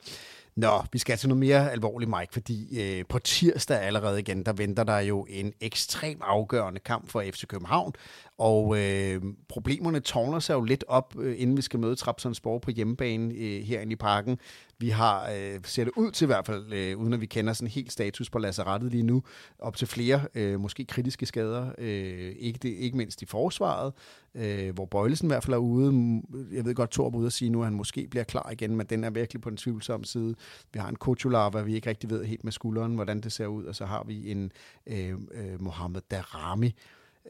Nå, 0.57 0.83
vi 0.93 0.99
skal 0.99 1.19
til 1.19 1.29
noget 1.29 1.39
mere 1.39 1.73
alvorligt, 1.73 2.11
Mike, 2.11 2.33
fordi 2.33 2.81
øh, 2.81 3.05
på 3.09 3.19
tirsdag 3.19 3.81
allerede 3.81 4.21
igen, 4.21 4.43
der 4.47 4.53
venter 4.53 4.85
der 4.85 4.99
jo 4.99 5.27
en 5.29 5.53
ekstrem 5.61 6.19
afgørende 6.23 6.81
kamp 6.81 7.09
for 7.09 7.23
FC 7.33 7.47
København, 7.47 7.93
og 8.39 8.79
øh, 8.79 9.23
problemerne 9.49 10.01
tårner 10.01 10.39
sig 10.39 10.55
jo 10.55 10.63
lidt 10.63 10.85
op, 10.89 11.15
øh, 11.19 11.35
inden 11.39 11.57
vi 11.57 11.63
skal 11.63 11.81
møde 11.81 11.97
Trabzonspor 11.97 12.59
på 12.59 12.71
hjemmebane 12.71 13.35
øh, 13.35 13.63
herinde 13.63 13.93
i 13.93 13.97
parken. 13.97 14.39
Vi 14.85 14.89
har, 14.89 15.31
øh, 15.31 15.61
ser 15.65 15.85
det 15.85 15.93
ud 15.97 16.11
til 16.11 16.25
i 16.25 16.27
hvert 16.27 16.47
fald, 16.47 16.73
øh, 16.73 16.99
uden 16.99 17.13
at 17.13 17.21
vi 17.21 17.27
kender 17.27 17.53
sådan 17.53 17.69
helt 17.69 17.93
status 17.93 18.31
på 18.31 18.39
lazarettet 18.39 18.91
lige 18.91 19.03
nu, 19.03 19.23
op 19.59 19.77
til 19.77 19.89
flere, 19.89 20.29
øh, 20.35 20.61
måske 20.61 20.85
kritiske 20.85 21.27
skader, 21.27 21.73
øh, 21.79 22.33
ikke, 22.39 22.59
det, 22.63 22.69
ikke 22.69 22.97
mindst 22.97 23.23
i 23.23 23.27
forsvaret, 23.27 23.93
øh, 24.35 24.75
hvor 24.75 24.85
Bøjlesen 24.85 25.27
i 25.27 25.31
hvert 25.31 25.45
fald 25.45 25.55
er 25.55 25.59
ude. 25.59 26.23
Jeg 26.53 26.65
ved 26.65 26.75
godt, 26.75 26.91
Torb 26.91 27.15
er 27.15 27.19
ude 27.19 27.27
at 27.27 27.33
sige 27.33 27.51
nu, 27.51 27.61
at 27.61 27.67
han 27.67 27.75
måske 27.75 28.09
bliver 28.11 28.25
klar 28.25 28.51
igen, 28.51 28.77
men 28.77 28.87
den 28.87 29.05
er 29.05 29.11
virkelig 29.11 29.43
på 29.43 29.51
den 29.51 29.57
tvivlsomme 29.57 30.07
side. 30.07 30.35
Vi 30.73 30.79
har 30.79 30.89
en 30.89 30.97
Kochular, 30.97 31.63
vi 31.63 31.75
ikke 31.75 31.91
rigtig 31.91 32.11
ved 32.11 32.25
helt 32.25 32.45
med 32.45 32.53
skulderen, 32.53 32.95
hvordan 32.95 33.21
det 33.21 33.33
ser 33.33 33.47
ud, 33.47 33.65
og 33.65 33.75
så 33.75 33.87
har 33.87 34.05
vi 34.05 34.31
en 34.31 34.53
øh, 34.87 35.11
øh, 35.11 35.63
Mohamed 35.63 36.01
Darami. 36.11 36.75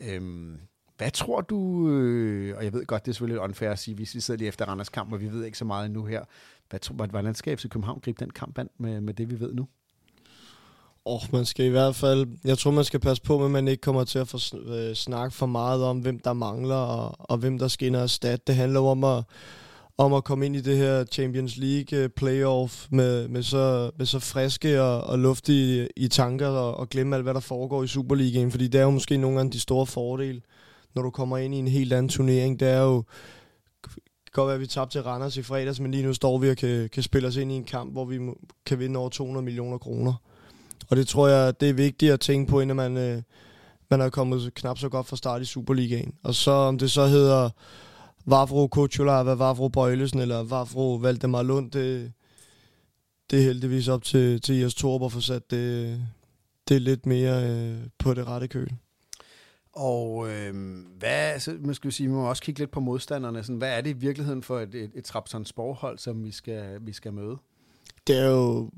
Øh, 0.00 0.22
hvad 0.99 1.11
tror 1.11 1.40
du, 1.40 1.88
øh, 1.88 2.57
og 2.57 2.64
jeg 2.64 2.72
ved 2.72 2.86
godt, 2.86 3.05
det 3.05 3.11
er 3.11 3.14
selvfølgelig 3.14 3.40
unfair 3.40 3.70
at 3.70 3.78
sige, 3.78 3.95
hvis 3.95 4.14
vi 4.14 4.20
sidder 4.20 4.38
lige 4.38 4.49
efter 4.49 4.64
Randers 4.64 4.88
kamp, 4.88 5.12
og 5.12 5.20
vi 5.20 5.32
ved 5.32 5.45
ikke 5.45 5.59
så 5.59 5.64
meget 5.64 5.90
nu 5.90 6.05
her. 6.05 6.24
Hvad 6.70 6.80
tror, 6.80 6.95
hvordan 6.95 7.34
skal 7.34 7.57
FC 7.57 7.68
København 7.68 8.01
gribe 8.01 8.24
den 8.24 8.30
kamp 8.30 8.59
an 8.59 8.68
med, 8.78 9.01
med 9.01 9.14
det, 9.14 9.30
vi 9.30 9.40
ved 9.40 9.55
nu? 9.55 9.68
Oh, 11.05 11.20
man 11.32 11.45
skal 11.45 11.66
i 11.66 11.68
hvert 11.68 11.95
fald, 11.95 12.26
jeg 12.45 12.59
tror, 12.59 12.70
man 12.70 12.84
skal 12.84 13.01
passe 13.01 13.22
på, 13.22 13.45
at 13.45 13.51
man 13.51 13.68
ikke 13.68 13.80
kommer 13.80 14.05
til 14.05 14.18
at 14.18 14.28
få 14.28 14.38
øh, 14.66 14.95
snakke 14.95 15.34
for 15.34 15.47
meget 15.47 15.84
om, 15.84 15.99
hvem 15.99 16.18
der 16.18 16.32
mangler, 16.32 16.74
og, 16.74 17.16
og 17.18 17.38
hvem 17.38 17.59
der 17.59 17.68
skal 17.68 17.86
ind 17.86 17.97
og 17.97 18.03
erstatte. 18.03 18.45
Det 18.47 18.55
handler 18.55 18.80
om 18.80 19.05
at, 19.05 19.24
om 19.99 20.12
at 20.12 20.24
komme 20.24 20.47
ind 20.47 20.57
i 20.57 20.61
det 20.61 20.76
her 20.76 21.05
Champions 21.05 21.57
League 21.57 21.99
øh, 21.99 22.09
playoff 22.09 22.86
med, 22.90 23.28
med, 23.28 23.42
så, 23.42 23.90
med 23.99 24.07
så 24.07 24.18
friske 24.18 24.82
og, 24.82 25.01
og 25.01 25.18
luftige 25.18 25.88
i 25.97 26.09
tanker, 26.09 26.49
og, 26.49 26.76
og 26.76 26.88
glemme 26.88 27.16
alt, 27.16 27.24
hvad 27.24 27.34
der 27.34 27.40
foregår 27.40 27.82
i 27.82 27.86
Superligaen, 27.86 28.51
fordi 28.51 28.68
det 28.68 28.78
er 28.78 28.84
jo 28.84 28.90
måske 28.90 29.16
nogle 29.16 29.40
af 29.40 29.51
de 29.51 29.61
store 29.61 29.86
fordele, 29.86 30.40
når 30.95 31.03
du 31.03 31.11
kommer 31.11 31.38
ind 31.38 31.55
i 31.55 31.59
en 31.59 31.68
helt 31.68 31.92
anden 31.92 32.09
turnering. 32.09 32.61
Det 32.61 32.68
er 32.68 32.80
jo, 32.80 33.05
det 33.82 34.32
kan 34.32 34.32
godt 34.32 34.47
være, 34.47 34.55
at 34.55 34.61
vi 34.61 34.66
tabte 34.66 34.95
til 34.95 35.03
Randers 35.03 35.36
i 35.36 35.42
fredags, 35.42 35.80
men 35.80 35.90
lige 35.90 36.07
nu 36.07 36.14
står 36.14 36.38
vi 36.38 36.51
og 36.51 36.57
kan, 36.57 36.88
kan 36.92 37.03
spille 37.03 37.28
os 37.28 37.36
ind 37.36 37.53
i 37.53 37.55
en 37.55 37.64
kamp, 37.64 37.92
hvor 37.92 38.05
vi 38.05 38.18
kan 38.66 38.78
vinde 38.78 38.99
over 38.99 39.09
200 39.09 39.45
millioner 39.45 39.78
kroner. 39.78 40.14
Og 40.90 40.97
det 40.97 41.09
tror 41.09 41.28
jeg, 41.28 41.61
det 41.61 41.68
er 41.68 41.74
vigtigt 41.74 42.12
at 42.12 42.20
tænke 42.20 42.51
på, 42.51 42.61
inden 42.61 42.76
man, 42.76 42.97
øh, 42.97 43.22
man 43.90 44.01
er 44.01 44.11
kommet 44.11 44.55
knap 44.55 44.78
så 44.78 44.88
godt 44.88 45.07
fra 45.07 45.16
start 45.16 45.42
i 45.42 45.45
Superligaen. 45.45 46.14
Og 46.22 46.34
så 46.34 46.51
om 46.51 46.78
det 46.78 46.90
så 46.90 47.07
hedder 47.07 47.51
Vavro 48.26 48.66
Kuchulava, 48.66 49.34
Vavro 49.34 49.68
Bøjlesen 49.68 50.20
eller 50.20 50.42
Vavro 50.42 50.95
Valdemar 50.95 51.42
Lund, 51.42 51.70
det, 51.70 52.12
det 53.30 53.38
er 53.38 53.45
heldigvis 53.45 53.88
op 53.88 54.05
til, 54.05 54.40
til 54.40 54.55
Jes 54.61 54.74
Torb 54.74 55.03
at 55.03 55.12
få 55.12 55.20
sat 55.20 55.51
det, 55.51 56.01
det 56.68 56.74
er 56.74 56.80
lidt 56.80 57.07
mere 57.07 57.51
øh, 57.51 57.76
på 57.99 58.14
det 58.14 58.26
rette 58.26 58.49
køl. 58.49 58.72
Og 59.77 60.31
øh, 60.31 60.55
hvad, 60.99 61.41
så 61.41 61.57
man 61.61 61.75
skal 61.75 61.93
sige, 61.93 62.09
man 62.09 62.16
må 62.16 62.29
også 62.29 62.43
kigge 62.43 62.59
lidt 62.59 62.70
på 62.70 62.81
modstanderne. 62.81 63.43
Sådan, 63.43 63.57
hvad 63.57 63.77
er 63.77 63.81
det 63.81 63.91
i 63.91 63.99
virkeligheden 63.99 64.43
for 64.43 64.61
et, 64.61 64.75
et, 64.75 64.91
et 64.95 65.05
Trabzonspor-hold, 65.05 65.99
som 65.99 66.25
vi 66.25 66.31
skal, 66.31 66.79
vi 66.81 66.93
skal 66.93 67.12
møde? 67.12 67.37
Det 68.07 68.18
er 68.18 68.31
jo... 68.31 68.70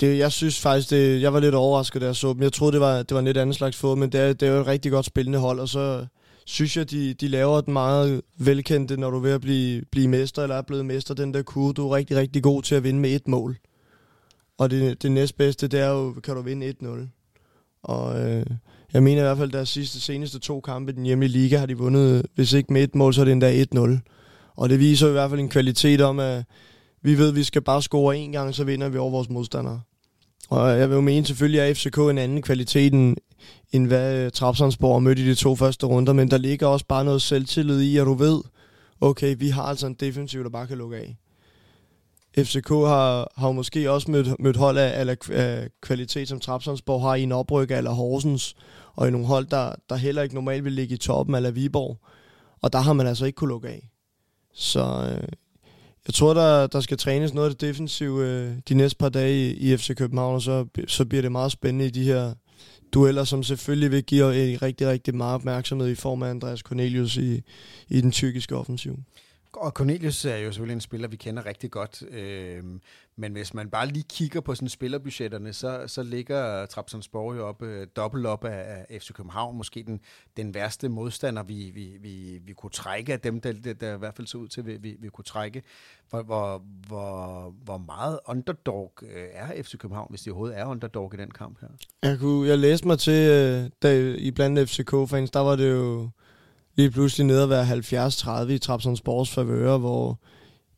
Det, 0.00 0.18
jeg 0.18 0.32
synes 0.32 0.60
faktisk, 0.60 0.90
det, 0.90 1.22
jeg 1.22 1.32
var 1.32 1.40
lidt 1.40 1.54
overrasket, 1.54 2.00
da 2.02 2.06
jeg 2.06 2.16
så 2.16 2.32
dem. 2.32 2.42
Jeg 2.42 2.52
troede, 2.52 2.72
det 2.72 2.80
var, 2.80 2.96
det 2.96 3.10
var 3.10 3.18
en 3.18 3.24
lidt 3.24 3.36
anden 3.36 3.54
slags 3.54 3.76
fod, 3.76 3.96
men 3.96 4.12
det 4.12 4.20
er, 4.20 4.32
det 4.32 4.48
er 4.48 4.52
jo 4.52 4.60
et 4.60 4.66
rigtig 4.66 4.92
godt 4.92 5.06
spillende 5.06 5.38
hold, 5.38 5.60
og 5.60 5.68
så 5.68 6.06
synes 6.44 6.76
jeg, 6.76 6.90
de, 6.90 7.14
de 7.14 7.28
laver 7.28 7.60
den 7.60 7.72
meget 7.72 8.22
velkendte, 8.38 8.96
når 8.96 9.10
du 9.10 9.16
er 9.16 9.20
ved 9.20 9.32
at 9.32 9.40
blive, 9.40 9.84
blive 9.90 10.08
mester, 10.08 10.42
eller 10.42 10.56
er 10.56 10.62
blevet 10.62 10.86
mester, 10.86 11.14
den 11.14 11.34
der 11.34 11.42
kur, 11.42 11.72
Du 11.72 11.88
er 11.88 11.96
rigtig, 11.96 12.16
rigtig 12.16 12.42
god 12.42 12.62
til 12.62 12.74
at 12.74 12.84
vinde 12.84 13.00
med 13.00 13.10
et 13.10 13.28
mål. 13.28 13.56
Og 14.58 14.70
det, 14.70 15.02
det 15.02 15.12
næstbedste, 15.12 15.68
det 15.68 15.80
er 15.80 15.88
jo, 15.88 16.12
kan 16.12 16.34
du 16.34 16.42
vinde 16.42 16.74
1-0. 16.82 16.88
Og 17.82 18.20
øh, 18.20 18.46
jeg 18.94 19.02
mener 19.02 19.22
i 19.22 19.24
hvert 19.24 19.38
fald, 19.38 19.48
at 19.48 19.52
deres 19.52 19.68
sidste, 19.68 20.00
seneste 20.00 20.38
to 20.38 20.60
kampe 20.60 20.92
i 20.92 20.94
den 20.94 21.04
hjemlige 21.04 21.30
liga 21.30 21.58
har 21.58 21.66
de 21.66 21.78
vundet, 21.78 22.26
hvis 22.34 22.52
ikke 22.52 22.72
med 22.72 22.82
et 22.82 22.94
mål, 22.94 23.14
så 23.14 23.20
er 23.20 23.24
det 23.24 23.32
endda 23.32 23.64
1-0. 23.64 23.98
Og 24.56 24.68
det 24.68 24.78
viser 24.78 25.08
i 25.08 25.12
hvert 25.12 25.30
fald 25.30 25.40
en 25.40 25.48
kvalitet 25.48 26.00
om, 26.00 26.18
at 26.18 26.44
vi 27.02 27.18
ved, 27.18 27.28
at 27.28 27.36
vi 27.36 27.42
skal 27.42 27.62
bare 27.62 27.82
score 27.82 28.16
en 28.16 28.32
gang, 28.32 28.54
så 28.54 28.64
vinder 28.64 28.88
vi 28.88 28.98
over 28.98 29.10
vores 29.10 29.28
modstandere. 29.28 29.80
Og 30.50 30.78
jeg 30.78 30.88
vil 30.88 30.94
jo 30.94 31.00
mene 31.00 31.26
selvfølgelig, 31.26 31.60
at 31.60 31.76
FCK 31.76 31.98
en 31.98 32.18
anden 32.18 32.42
kvalitet, 32.42 32.92
end, 32.92 33.16
end 33.72 33.86
hvad 33.86 34.24
øh, 34.24 34.30
Trapsonsborg 34.30 35.02
mødte 35.02 35.22
i 35.22 35.26
de 35.26 35.34
to 35.34 35.56
første 35.56 35.86
runder, 35.86 36.12
men 36.12 36.30
der 36.30 36.38
ligger 36.38 36.66
også 36.66 36.86
bare 36.86 37.04
noget 37.04 37.22
selvtillid 37.22 37.80
i, 37.80 37.96
at 37.96 38.06
du 38.06 38.14
ved, 38.14 38.40
okay, 39.00 39.36
vi 39.38 39.48
har 39.48 39.62
altså 39.62 39.86
en 39.86 39.94
defensiv, 39.94 40.44
der 40.44 40.50
bare 40.50 40.66
kan 40.66 40.78
lukke 40.78 40.96
af. 40.96 41.16
FCK 42.38 42.68
har, 42.68 43.32
har 43.36 43.52
måske 43.52 43.90
også 43.90 44.10
mødt, 44.10 44.40
mødt 44.40 44.56
hold 44.56 44.78
af, 44.78 45.06
af, 45.08 45.16
af 45.30 45.68
kvalitet, 45.82 46.28
som 46.28 46.40
Trapsonsborg 46.40 47.02
har 47.02 47.14
i 47.14 47.22
en 47.22 47.32
opryk 47.32 47.70
eller 47.70 47.90
Horsens, 47.90 48.56
og 48.94 49.08
i 49.08 49.10
nogle 49.10 49.26
hold, 49.26 49.46
der, 49.46 49.72
der 49.88 49.96
heller 49.96 50.22
ikke 50.22 50.34
normalt 50.34 50.64
vil 50.64 50.72
ligge 50.72 50.94
i 50.94 50.98
toppen 50.98 51.34
eller 51.34 51.50
Viborg. 51.50 51.98
Og 52.60 52.72
der 52.72 52.78
har 52.78 52.92
man 52.92 53.06
altså 53.06 53.24
ikke 53.24 53.36
kunne 53.36 53.48
lukke 53.48 53.68
af. 53.68 53.90
Så 54.54 54.80
øh, 54.80 55.28
jeg 56.06 56.14
tror, 56.14 56.34
der, 56.34 56.66
der 56.66 56.80
skal 56.80 56.98
trænes 56.98 57.34
noget 57.34 57.48
af 57.50 57.56
det 57.56 57.60
defensive 57.60 58.28
øh, 58.28 58.52
de 58.68 58.74
næste 58.74 58.96
par 58.96 59.08
dage 59.08 59.50
i, 59.50 59.72
i 59.72 59.76
FC 59.76 59.96
København, 59.96 60.34
og 60.34 60.42
så, 60.42 60.66
så 60.86 61.04
bliver 61.04 61.22
det 61.22 61.32
meget 61.32 61.52
spændende 61.52 61.86
i 61.86 61.90
de 61.90 62.04
her 62.04 62.34
dueller, 62.92 63.24
som 63.24 63.42
selvfølgelig 63.42 63.90
vil 63.90 64.04
give 64.04 64.52
en 64.52 64.62
rigtig, 64.62 64.88
rigtig 64.88 65.14
meget 65.14 65.34
opmærksomhed 65.34 65.88
i 65.88 65.94
form 65.94 66.22
af 66.22 66.30
Andreas 66.30 66.60
Cornelius 66.60 67.16
i, 67.16 67.42
i 67.88 68.00
den 68.00 68.12
tyrkiske 68.12 68.56
offensiv. 68.56 68.98
Og 69.56 69.70
Cornelius 69.70 70.24
er 70.24 70.36
jo 70.36 70.52
selvfølgelig 70.52 70.74
en 70.74 70.80
spiller, 70.80 71.08
vi 71.08 71.16
kender 71.16 71.46
rigtig 71.46 71.70
godt. 71.70 72.02
Øh, 72.10 72.64
men 73.16 73.32
hvis 73.32 73.54
man 73.54 73.70
bare 73.70 73.86
lige 73.86 74.04
kigger 74.08 74.40
på 74.40 74.54
sådan 74.54 74.68
spillerbudgetterne, 74.68 75.52
så, 75.52 75.84
så 75.86 76.02
ligger 76.02 76.66
Trabzonspor 76.66 77.34
jo 77.34 77.46
op, 77.48 77.62
øh, 77.62 77.86
dobbelt 77.96 78.26
op 78.26 78.44
af, 78.44 78.84
af 78.88 79.00
FC 79.00 79.12
København. 79.12 79.56
Måske 79.56 79.82
den, 79.82 80.00
den 80.36 80.54
værste 80.54 80.88
modstander, 80.88 81.42
vi, 81.42 81.70
vi, 81.74 81.96
vi, 82.00 82.40
vi 82.44 82.52
kunne 82.52 82.70
trække 82.70 83.12
af 83.12 83.20
dem, 83.20 83.40
der, 83.40 83.52
der, 83.52 83.72
der 83.72 83.94
i 83.94 83.98
hvert 83.98 84.14
fald 84.16 84.26
så 84.26 84.38
ud 84.38 84.48
til, 84.48 84.66
vi, 84.66 84.76
vi, 84.76 84.96
vi 85.00 85.08
kunne 85.08 85.24
trække. 85.24 85.62
Hvor, 86.10 86.22
hvor, 86.22 86.62
hvor, 86.86 87.54
hvor 87.64 87.78
meget 87.78 88.18
underdog 88.26 88.92
øh, 89.02 89.26
er 89.32 89.62
FC 89.62 89.78
København, 89.78 90.06
hvis 90.10 90.22
de 90.22 90.30
overhovedet 90.30 90.58
er 90.58 90.64
underdog 90.64 91.14
i 91.14 91.16
den 91.16 91.30
kamp 91.30 91.60
her? 91.60 91.68
Jeg, 92.02 92.18
kunne, 92.18 92.48
jeg 92.48 92.58
læste 92.58 92.86
mig 92.86 92.98
til, 92.98 93.30
øh, 93.30 93.70
da, 93.82 94.14
i 94.18 94.30
blandt 94.30 94.70
FCK-fans, 94.70 95.30
der 95.30 95.40
var 95.40 95.56
det 95.56 95.70
jo 95.70 96.10
lige 96.76 96.90
pludselig 96.90 97.26
nede 97.26 97.42
at 97.42 97.48
være 97.48 98.08
70-30 98.46 98.50
i 98.50 98.58
Trabzonspors 98.58 99.30
favører, 99.30 99.78
hvor 99.78 100.18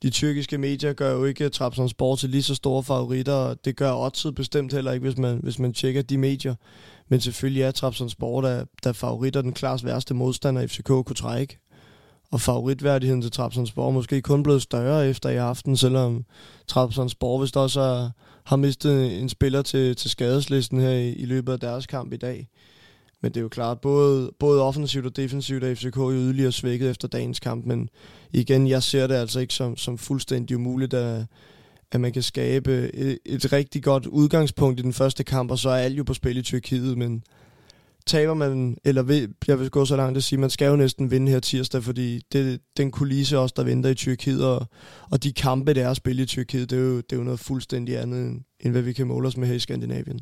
de 0.03 0.11
tyrkiske 0.11 0.59
medier 0.59 0.93
gør 0.93 1.13
jo 1.13 1.25
ikke 1.25 1.49
Trabzonspor 1.49 2.17
til 2.17 2.31
lige 2.31 2.43
så 2.43 2.55
store 2.55 2.83
favoritter, 2.83 3.33
og 3.33 3.65
det 3.65 3.77
gør 3.77 3.93
Oddset 3.93 4.35
bestemt 4.35 4.73
heller 4.73 4.93
ikke, 4.93 5.07
hvis 5.07 5.19
man, 5.19 5.41
hvis 5.43 5.59
man 5.59 5.73
tjekker 5.73 6.03
de 6.03 6.19
medier. 6.19 6.55
Men 7.09 7.21
selvfølgelig 7.21 7.63
er 7.63 7.71
Trabzonspor, 7.71 8.41
der, 8.41 8.65
der 8.85 8.93
favoritter 8.93 9.43
den 9.43 9.53
klart 9.53 9.85
værste 9.85 10.15
modstander, 10.15 10.67
FCK 10.67 10.87
kunne 10.87 11.15
trække. 11.17 11.59
Og 12.31 12.41
favoritværdigheden 12.41 13.23
til 13.23 13.31
Trabzonspor 13.31 13.87
er 13.87 13.93
måske 13.93 14.23
kun 14.23 14.43
blevet 14.43 14.63
større 14.63 15.09
efter 15.09 15.29
i 15.29 15.37
aften, 15.37 15.77
selvom 15.77 16.25
Trabzonspor 16.67 17.41
vist 17.41 17.57
også 17.57 17.81
har, 17.81 18.11
har 18.45 18.57
mistet 18.57 19.21
en 19.21 19.29
spiller 19.29 19.63
til, 19.63 19.97
til 19.97 20.11
skadeslisten 20.11 20.81
her 20.81 20.91
i, 20.91 21.13
i 21.13 21.25
løbet 21.25 21.53
af 21.53 21.61
deres 21.61 21.87
kamp 21.87 22.13
i 22.13 22.17
dag. 22.17 22.49
Men 23.23 23.33
det 23.33 23.37
er 23.37 23.43
jo 23.43 23.49
klart, 23.49 23.81
både, 23.81 24.33
både 24.39 24.63
offensivt 24.63 25.07
og 25.07 25.17
defensivt 25.17 25.65
er 25.65 25.75
FCK 25.75 25.97
jo 25.97 26.11
yderligere 26.11 26.53
svækket 26.53 26.91
efter 26.91 27.09
dagens 27.09 27.41
kamp, 27.41 27.67
men 27.67 27.89
igen, 28.33 28.69
jeg 28.69 28.83
ser 28.83 29.07
det 29.07 29.15
altså 29.15 29.41
ikke 29.41 29.55
som, 29.55 29.77
som 29.77 29.99
fuldstændig 29.99 30.57
umuligt, 30.57 30.95
at, 30.95 31.27
at 31.93 32.01
man 32.01 32.13
kan 32.13 32.23
skabe 32.23 32.95
et, 32.95 33.19
et 33.27 33.53
rigtig 33.53 33.83
godt 33.83 34.07
udgangspunkt 34.07 34.81
i 34.81 34.83
den 34.83 34.93
første 34.93 35.25
kamp, 35.25 35.51
og 35.51 35.59
så 35.59 35.69
er 35.69 35.77
alt 35.77 35.99
jo 35.99 36.05
på 36.05 36.15
spil 36.15 36.37
i 36.37 36.43
Tyrkiet, 36.43 36.99
men 36.99 37.23
taber 38.07 38.35
man, 38.35 38.77
eller 38.85 39.03
ved, 39.03 39.29
jeg 39.47 39.61
vil 39.61 39.71
gå 39.71 39.85
så 39.85 39.97
langt 39.97 40.17
at 40.17 40.25
sige, 40.25 40.41
man 40.41 40.51
skal 40.51 40.69
jo 40.69 40.77
næsten 40.77 41.11
vinde 41.11 41.33
her 41.33 41.41
tirsdag, 41.41 41.83
fordi 41.83 42.21
det, 42.33 42.61
den 42.77 42.91
kulisse 42.91 43.39
også, 43.39 43.55
der 43.57 43.65
venter 43.65 43.91
i 43.91 43.95
Tyrkiet, 43.95 44.45
og, 44.45 44.67
og 45.11 45.23
de 45.23 45.33
kampe, 45.33 45.75
der 45.75 45.85
er 45.85 45.91
at 45.91 45.97
spille 45.97 46.23
i 46.23 46.27
Tyrkiet, 46.27 46.71
det 46.71 46.79
er 46.79 46.83
jo, 46.83 46.97
det 46.97 47.13
er 47.13 47.17
jo 47.17 47.23
noget 47.23 47.41
fuldstændig 47.41 47.99
andet, 47.99 48.27
end, 48.27 48.41
end 48.61 48.73
hvad 48.73 48.83
vi 48.83 48.93
kan 48.93 49.07
måle 49.07 49.29
os 49.29 49.37
med 49.37 49.49
her 49.49 49.55
i 49.55 49.59
Skandinavien. 49.59 50.21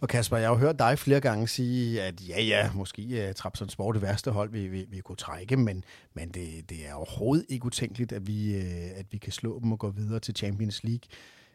Og 0.00 0.08
Kasper, 0.08 0.36
jeg 0.36 0.48
har 0.48 0.54
jo 0.54 0.60
hørt 0.60 0.78
dig 0.78 0.98
flere 0.98 1.20
gange 1.20 1.48
sige, 1.48 2.02
at 2.02 2.28
ja, 2.28 2.42
ja, 2.42 2.70
måske 2.74 3.02
øh, 3.02 3.18
er 3.18 3.32
Trabzonspor 3.32 3.92
det 3.92 4.02
værste 4.02 4.30
hold, 4.30 4.50
vi, 4.50 4.68
vi, 4.68 4.86
vi 4.88 5.00
kunne 5.00 5.16
trække, 5.16 5.56
men, 5.56 5.84
men 6.14 6.28
det, 6.28 6.70
det 6.70 6.88
er 6.88 6.94
overhovedet 6.94 7.46
ikke 7.48 7.66
utænkeligt, 7.66 8.12
at 8.12 8.26
vi, 8.26 8.54
øh, 8.54 8.90
at 8.98 9.06
vi 9.10 9.18
kan 9.18 9.32
slå 9.32 9.60
dem 9.60 9.72
og 9.72 9.78
gå 9.78 9.90
videre 9.90 10.20
til 10.20 10.36
Champions 10.36 10.84
League. 10.84 11.08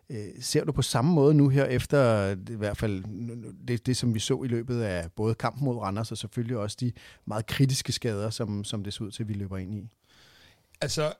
Øh, 0.10 0.28
ser 0.42 0.64
du 0.64 0.72
på 0.72 0.82
samme 0.82 1.14
måde 1.14 1.34
nu 1.34 1.50
her 1.50 1.66
efter 1.66 2.30
i 2.50 2.56
hvert 2.56 2.78
fald 2.78 3.04
det, 3.68 3.86
det, 3.86 3.98
som 3.98 4.14
vi 4.14 4.20
så 4.20 4.44
i 4.44 4.48
løbet 4.48 4.82
af 4.82 5.12
både 5.12 5.36
kampen 5.36 5.66
mod 5.66 5.78
Randers 5.78 6.12
og 6.12 6.18
selvfølgelig 6.18 6.58
også 6.58 6.78
de 6.80 6.92
meget 7.26 7.46
kritiske 7.46 7.92
skader, 7.92 8.30
som, 8.30 8.64
som 8.64 8.84
det 8.84 8.94
ser 8.94 9.06
ud 9.06 9.12
til, 9.12 9.24
at 9.24 9.30
vi 9.30 9.34
løber 9.34 9.58
ind 9.58 9.76
i? 9.76 9.90
Altså, 10.82 11.14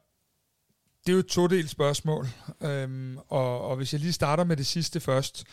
det 1.06 1.12
er 1.12 1.14
jo 1.14 1.20
et 1.20 1.26
todelt 1.26 1.70
spørgsmål, 1.70 2.28
øhm, 2.62 3.18
og, 3.18 3.62
og 3.62 3.76
hvis 3.76 3.94
jeg 3.94 4.02
lige 4.02 4.14
starter 4.14 4.44
med 4.44 4.58
det 4.58 4.66
sidste 4.66 5.00
først, 5.00 5.44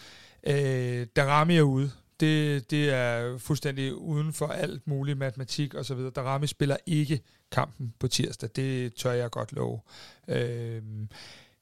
Øh, 0.46 1.06
Darami 1.16 1.56
er 1.56 1.62
ude. 1.62 1.90
Det, 2.20 2.70
det 2.70 2.90
er 2.90 3.38
fuldstændig 3.38 3.94
uden 3.94 4.32
for 4.32 4.46
alt 4.46 4.86
muligt 4.86 5.18
matematik 5.18 5.74
og 5.74 5.84
så 5.84 5.94
videre. 5.94 6.10
Darami 6.10 6.46
spiller 6.46 6.76
ikke 6.86 7.20
kampen 7.52 7.94
på 7.98 8.08
tirsdag. 8.08 8.50
Det 8.56 8.94
tør 8.94 9.12
jeg 9.12 9.30
godt 9.30 9.52
love. 9.52 9.80
Øh, 10.28 10.82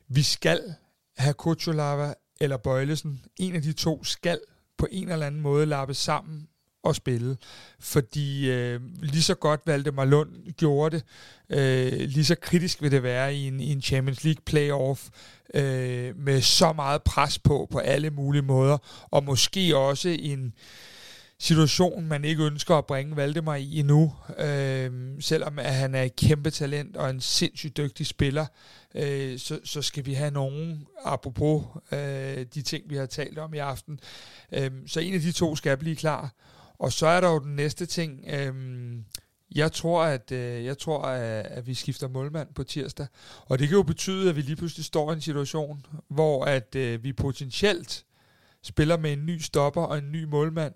vi 0.08 0.22
skal 0.22 0.74
have 1.16 1.34
Kuchulava 1.34 2.14
eller 2.40 2.56
Bøjlesen. 2.56 3.24
En 3.36 3.54
af 3.54 3.62
de 3.62 3.72
to 3.72 4.04
skal 4.04 4.40
på 4.78 4.86
en 4.90 5.08
eller 5.08 5.26
anden 5.26 5.40
måde 5.40 5.66
lappe 5.66 5.94
sammen 5.94 6.48
at 6.84 6.96
spille. 6.96 7.36
Fordi 7.80 8.50
øh, 8.50 8.80
lige 9.02 9.22
så 9.22 9.34
godt 9.34 9.60
Valdemar 9.66 10.04
Lund 10.04 10.52
gjorde 10.52 10.96
det, 10.96 11.04
øh, 11.58 11.92
lige 11.92 12.24
så 12.24 12.34
kritisk 12.34 12.82
vil 12.82 12.90
det 12.90 13.02
være 13.02 13.34
i 13.34 13.46
en, 13.46 13.60
i 13.60 13.72
en 13.72 13.82
Champions 13.82 14.24
League 14.24 14.42
playoff 14.46 15.08
øh, 15.54 16.16
med 16.16 16.40
så 16.40 16.72
meget 16.72 17.02
pres 17.02 17.38
på 17.38 17.68
på 17.70 17.78
alle 17.78 18.10
mulige 18.10 18.42
måder, 18.42 18.78
og 19.10 19.24
måske 19.24 19.76
også 19.76 20.08
en 20.08 20.54
situation, 21.40 22.06
man 22.06 22.24
ikke 22.24 22.44
ønsker 22.44 22.74
at 22.74 22.86
bringe 22.86 23.16
Valdemar 23.16 23.54
i 23.54 23.78
endnu, 23.78 24.14
øh, 24.38 24.90
selvom 25.20 25.58
at 25.58 25.74
han 25.74 25.94
er 25.94 26.02
et 26.02 26.16
kæmpe 26.16 26.50
talent 26.50 26.96
og 26.96 27.10
en 27.10 27.20
sindssygt 27.20 27.76
dygtig 27.76 28.06
spiller, 28.06 28.46
øh, 28.94 29.38
så, 29.38 29.60
så 29.64 29.82
skal 29.82 30.06
vi 30.06 30.14
have 30.14 30.30
nogen, 30.30 30.86
apropos 31.04 31.62
øh, 31.92 32.46
de 32.54 32.62
ting, 32.62 32.90
vi 32.90 32.96
har 32.96 33.06
talt 33.06 33.38
om 33.38 33.54
i 33.54 33.58
aften. 33.58 34.00
Øh, 34.52 34.70
så 34.86 35.00
en 35.00 35.14
af 35.14 35.20
de 35.20 35.32
to 35.32 35.56
skal 35.56 35.76
blive 35.76 35.96
klar. 35.96 36.32
Og 36.78 36.92
så 36.92 37.06
er 37.06 37.20
der 37.20 37.28
jo 37.28 37.38
den 37.38 37.56
næste 37.56 37.86
ting. 37.86 38.24
Øhm, 38.28 39.04
jeg 39.54 39.72
tror, 39.72 40.02
at, 40.02 40.32
øh, 40.32 40.64
jeg 40.64 40.78
tror 40.78 41.02
at, 41.02 41.46
at 41.46 41.66
vi 41.66 41.74
skifter 41.74 42.08
målmand 42.08 42.48
på 42.54 42.64
tirsdag. 42.64 43.06
Og 43.46 43.58
det 43.58 43.68
kan 43.68 43.76
jo 43.76 43.82
betyde, 43.82 44.30
at 44.30 44.36
vi 44.36 44.40
lige 44.40 44.56
pludselig 44.56 44.84
står 44.84 45.10
i 45.10 45.14
en 45.14 45.20
situation, 45.20 45.86
hvor 46.08 46.44
at 46.44 46.74
øh, 46.74 47.04
vi 47.04 47.12
potentielt 47.12 48.04
spiller 48.62 48.96
med 48.96 49.12
en 49.12 49.26
ny 49.26 49.38
stopper 49.38 49.82
og 49.82 49.98
en 49.98 50.12
ny 50.12 50.24
målmand. 50.24 50.74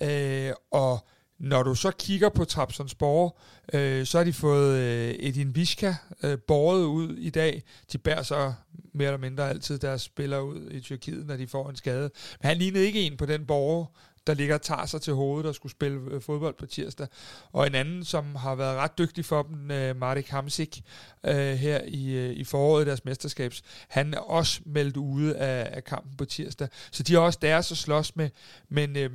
Øh, 0.00 0.52
og 0.70 1.08
når 1.38 1.62
du 1.62 1.74
så 1.74 1.90
kigger 1.90 2.28
på 2.28 2.44
Trabzonspor, 2.44 3.38
øh, 3.72 4.06
så 4.06 4.18
har 4.18 4.24
de 4.24 4.32
fået 4.32 4.78
øh, 4.78 5.14
Edin 5.18 5.54
Vizca 5.54 5.96
øh, 6.22 6.38
båret 6.38 6.84
ud 6.84 7.16
i 7.16 7.30
dag. 7.30 7.62
De 7.92 7.98
bærer 7.98 8.22
så 8.22 8.52
mere 8.94 9.08
eller 9.08 9.18
mindre 9.18 9.48
altid 9.48 9.78
deres 9.78 10.02
spillere 10.02 10.44
ud 10.44 10.70
i 10.70 10.80
Tyrkiet, 10.80 11.26
når 11.26 11.36
de 11.36 11.46
får 11.46 11.70
en 11.70 11.76
skade. 11.76 12.10
Men 12.40 12.48
han 12.48 12.56
lignede 12.56 12.86
ikke 12.86 13.00
en 13.00 13.16
på 13.16 13.26
den 13.26 13.46
borger, 13.46 13.86
der 14.28 14.34
ligger 14.34 14.54
og 14.54 14.62
tager 14.62 14.86
sig 14.86 15.02
til 15.02 15.12
hovedet 15.12 15.48
og 15.48 15.54
skulle 15.54 15.72
spille 15.72 16.00
øh, 16.10 16.20
fodbold 16.20 16.54
på 16.58 16.66
tirsdag. 16.66 17.06
Og 17.52 17.66
en 17.66 17.74
anden, 17.74 18.04
som 18.04 18.34
har 18.34 18.54
været 18.54 18.76
ret 18.76 18.98
dygtig 18.98 19.24
for 19.24 19.42
dem, 19.42 19.70
øh, 19.70 19.96
Marek 19.96 20.28
Hamsik, 20.28 20.82
øh, 21.26 21.34
her 21.36 21.80
i, 21.84 22.10
øh, 22.10 22.32
i 22.32 22.44
foråret 22.44 22.86
deres 22.86 23.04
mesterskabs, 23.04 23.62
han 23.88 24.14
er 24.14 24.18
også 24.18 24.60
meldt 24.66 24.96
ude 24.96 25.36
af, 25.36 25.76
af 25.76 25.84
kampen 25.84 26.16
på 26.16 26.24
tirsdag. 26.24 26.68
Så 26.90 27.02
de 27.02 27.14
har 27.14 27.20
også 27.20 27.38
deres 27.42 27.72
at 27.72 27.78
slås 27.78 28.16
med, 28.16 28.30
men... 28.68 28.96
Øh, 28.96 29.10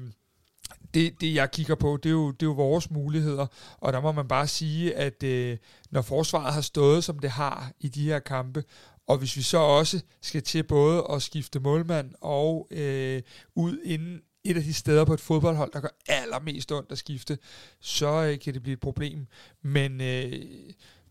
det, 0.93 1.21
det 1.21 1.35
jeg 1.35 1.51
kigger 1.51 1.75
på, 1.75 1.97
det 2.03 2.09
er, 2.09 2.13
jo, 2.13 2.31
det 2.31 2.41
er 2.41 2.49
jo 2.49 2.51
vores 2.51 2.91
muligheder, 2.91 3.47
og 3.77 3.93
der 3.93 4.01
må 4.01 4.11
man 4.11 4.27
bare 4.27 4.47
sige, 4.47 4.95
at 4.95 5.23
øh, 5.23 5.57
når 5.91 6.01
forsvaret 6.01 6.53
har 6.53 6.61
stået, 6.61 7.03
som 7.03 7.19
det 7.19 7.29
har 7.29 7.71
i 7.79 7.87
de 7.87 8.03
her 8.03 8.19
kampe, 8.19 8.63
og 9.07 9.17
hvis 9.17 9.37
vi 9.37 9.41
så 9.41 9.57
også 9.57 10.01
skal 10.21 10.43
til 10.43 10.63
både 10.63 11.03
at 11.09 11.21
skifte 11.21 11.59
målmand 11.59 12.11
og 12.21 12.67
øh, 12.71 13.21
ud 13.55 13.77
inden 13.83 14.21
et 14.43 14.57
af 14.57 14.63
de 14.63 14.73
steder 14.73 15.05
på 15.05 15.13
et 15.13 15.19
fodboldhold, 15.19 15.71
der 15.71 15.79
gør 15.79 15.95
allermest 16.07 16.71
ondt 16.71 16.91
at 16.91 16.97
skifte, 16.97 17.37
så 17.79 18.23
øh, 18.23 18.39
kan 18.39 18.53
det 18.53 18.63
blive 18.63 18.73
et 18.73 18.79
problem. 18.79 19.27
Men 19.61 20.01
øh, 20.01 20.33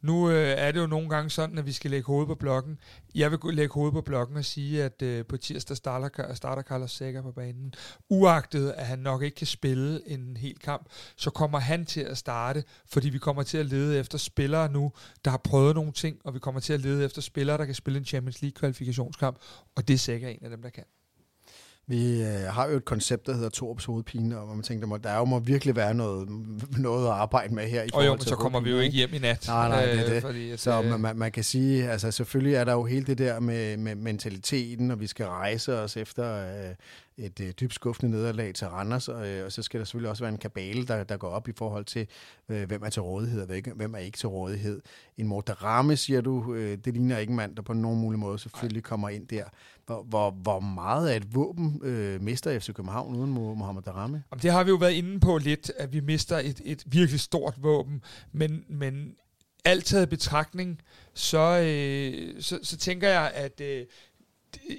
nu 0.03 0.31
øh, 0.31 0.55
er 0.59 0.73
det 0.73 0.81
jo 0.81 0.87
nogle 0.87 1.09
gange 1.09 1.31
sådan, 1.31 1.59
at 1.59 1.67
vi 1.67 1.73
skal 1.73 1.91
lægge 1.91 2.07
hovedet 2.07 2.29
på 2.29 2.35
blokken. 2.35 2.79
Jeg 3.15 3.31
vil 3.31 3.39
lægge 3.45 3.75
hovedet 3.75 3.93
på 3.93 4.01
blokken 4.01 4.37
og 4.37 4.45
sige, 4.45 4.85
at 4.85 5.03
øh, 5.03 5.27
på 5.27 5.37
tirsdag 5.37 5.77
starter, 5.77 6.35
starter 6.35 6.63
Carlos 6.63 6.93
Sækker 6.93 7.23
på 7.23 7.33
banen. 7.33 7.75
Uagtet, 8.09 8.71
at 8.71 8.87
han 8.87 8.99
nok 8.99 9.23
ikke 9.23 9.35
kan 9.35 9.47
spille 9.47 10.09
en 10.09 10.37
hel 10.37 10.59
kamp, 10.59 10.89
så 11.17 11.31
kommer 11.31 11.59
han 11.59 11.87
til 11.87 12.01
at 12.01 12.19
starte, 12.19 12.65
fordi 12.87 13.09
vi 13.09 13.19
kommer 13.19 13.43
til 13.43 13.59
at 13.59 13.67
lede 13.67 13.99
efter 13.99 14.19
spillere 14.19 14.73
nu, 14.73 14.93
der 15.25 15.31
har 15.31 15.41
prøvet 15.45 15.75
nogle 15.75 15.93
ting, 15.93 16.19
og 16.25 16.35
vi 16.35 16.39
kommer 16.39 16.61
til 16.61 16.73
at 16.73 16.81
lede 16.81 17.05
efter 17.05 17.23
spillere, 17.23 17.59
der 17.59 17.65
kan 17.65 17.75
spille 17.75 17.99
en 17.99 18.05
Champions 18.05 18.43
League 18.43 18.55
kvalifikationskamp, 18.55 19.39
og 19.77 19.89
det 19.89 19.95
er 19.95 19.99
Sækker 19.99 20.29
en 20.29 20.39
af 20.43 20.51
dem, 20.51 20.63
der 20.63 20.71
kan. 20.71 20.85
Vi 21.87 22.23
øh, 22.23 22.29
har 22.29 22.69
jo 22.69 22.77
et 22.77 22.85
koncept, 22.85 23.27
der 23.27 23.35
hedder 23.35 23.49
Torps 23.49 23.85
hovedpine, 23.85 24.39
og 24.39 24.57
man 24.57 24.63
tænker, 24.63 24.97
der 24.97 25.17
jo 25.17 25.25
må 25.25 25.39
virkelig 25.39 25.77
være 25.77 25.95
noget, 25.95 26.29
noget 26.79 27.07
at 27.07 27.13
arbejde 27.13 27.55
med 27.55 27.69
her. 27.69 27.83
I 27.83 27.89
og 27.93 28.07
jo, 28.07 28.13
men 28.13 28.21
så 28.21 28.37
kommer 28.37 28.61
vi 28.61 28.71
jo 28.71 28.79
ikke 28.79 28.97
hjem 28.97 29.15
i 29.15 29.19
nat. 29.19 29.45
Nej, 29.47 29.69
nej, 29.69 29.85
det 29.85 29.99
er 29.99 30.05
øh, 30.05 30.11
det. 30.11 30.23
Fordi, 30.23 30.57
så 30.57 30.83
øh, 30.83 31.01
man, 31.01 31.17
man 31.17 31.33
kan 31.33 31.45
sige, 31.45 31.91
altså 31.91 32.11
selvfølgelig 32.11 32.55
er 32.55 32.65
der 32.65 32.73
jo 32.73 32.85
hele 32.85 33.07
det 33.07 33.19
der 33.19 33.41
med, 33.41 33.77
med 33.77 33.95
mentaliteten, 33.95 34.91
og 34.91 35.01
vi 35.01 35.07
skal 35.07 35.27
rejse 35.27 35.79
os 35.79 35.97
efter 35.97 36.37
øh, 36.37 36.75
et 37.17 37.41
øh, 37.41 37.51
dybt 37.61 37.75
skuffende 37.75 38.11
nederlag 38.11 38.55
til 38.55 38.67
Randers, 38.67 39.09
og, 39.09 39.29
øh, 39.29 39.45
og 39.45 39.53
så 39.53 39.63
skal 39.63 39.81
der 39.81 39.85
selvfølgelig 39.85 40.11
også 40.11 40.23
være 40.23 40.33
en 40.33 40.39
kabale, 40.39 40.87
der, 40.87 41.05
der 41.05 41.17
går 41.17 41.29
op 41.29 41.49
i 41.49 41.53
forhold 41.57 41.85
til, 41.85 42.07
øh, 42.49 42.69
hvem 42.69 42.83
er 42.83 42.91
til 42.91 43.03
rådighed, 43.03 43.41
og 43.41 43.75
hvem 43.75 43.95
er 43.95 43.99
ikke 43.99 44.19
til 44.19 44.29
rådighed. 44.29 44.83
En 45.19 45.27
Mortarame, 45.27 45.97
siger 45.97 46.21
du, 46.21 46.55
øh, 46.55 46.79
det 46.85 46.95
ligner 46.95 47.19
ikke 47.19 47.31
en 47.31 47.37
mand, 47.37 47.57
der 47.57 47.63
på 47.63 47.73
nogen 47.73 48.01
mulig 48.01 48.19
måde 48.19 48.39
selvfølgelig 48.39 48.83
kommer 48.83 49.09
ind 49.09 49.27
der. 49.27 49.45
Hvor, 49.87 50.03
hvor, 50.03 50.31
hvor 50.31 50.61
meget 50.61 51.09
af 51.09 51.17
et 51.17 51.35
våben 51.35 51.81
øh, 51.85 52.23
mister 52.23 52.59
FC 52.59 52.73
København 52.73 53.17
uden 53.17 53.31
Mohamed 53.31 53.83
Darame? 53.83 54.23
Det 54.43 54.53
har 54.53 54.65
vi 54.65 54.71
jo 54.71 54.77
været 54.77 54.93
inde 54.93 55.21
på 55.21 55.39
lidt, 55.39 55.73
at 55.77 55.93
vi 55.93 56.01
mister 56.01 56.39
et, 56.39 56.61
et 56.65 56.83
virkelig 56.87 57.21
stort 57.21 57.55
våben, 57.63 58.03
men, 58.33 58.65
men 58.69 59.15
alt 59.65 59.85
taget 59.85 60.09
betragtning, 60.09 60.81
så, 61.15 61.59
øh, 61.59 62.43
så, 62.43 62.59
så 62.63 62.77
tænker 62.77 63.09
jeg, 63.09 63.33
at 63.35 63.61
øh, 63.61 63.87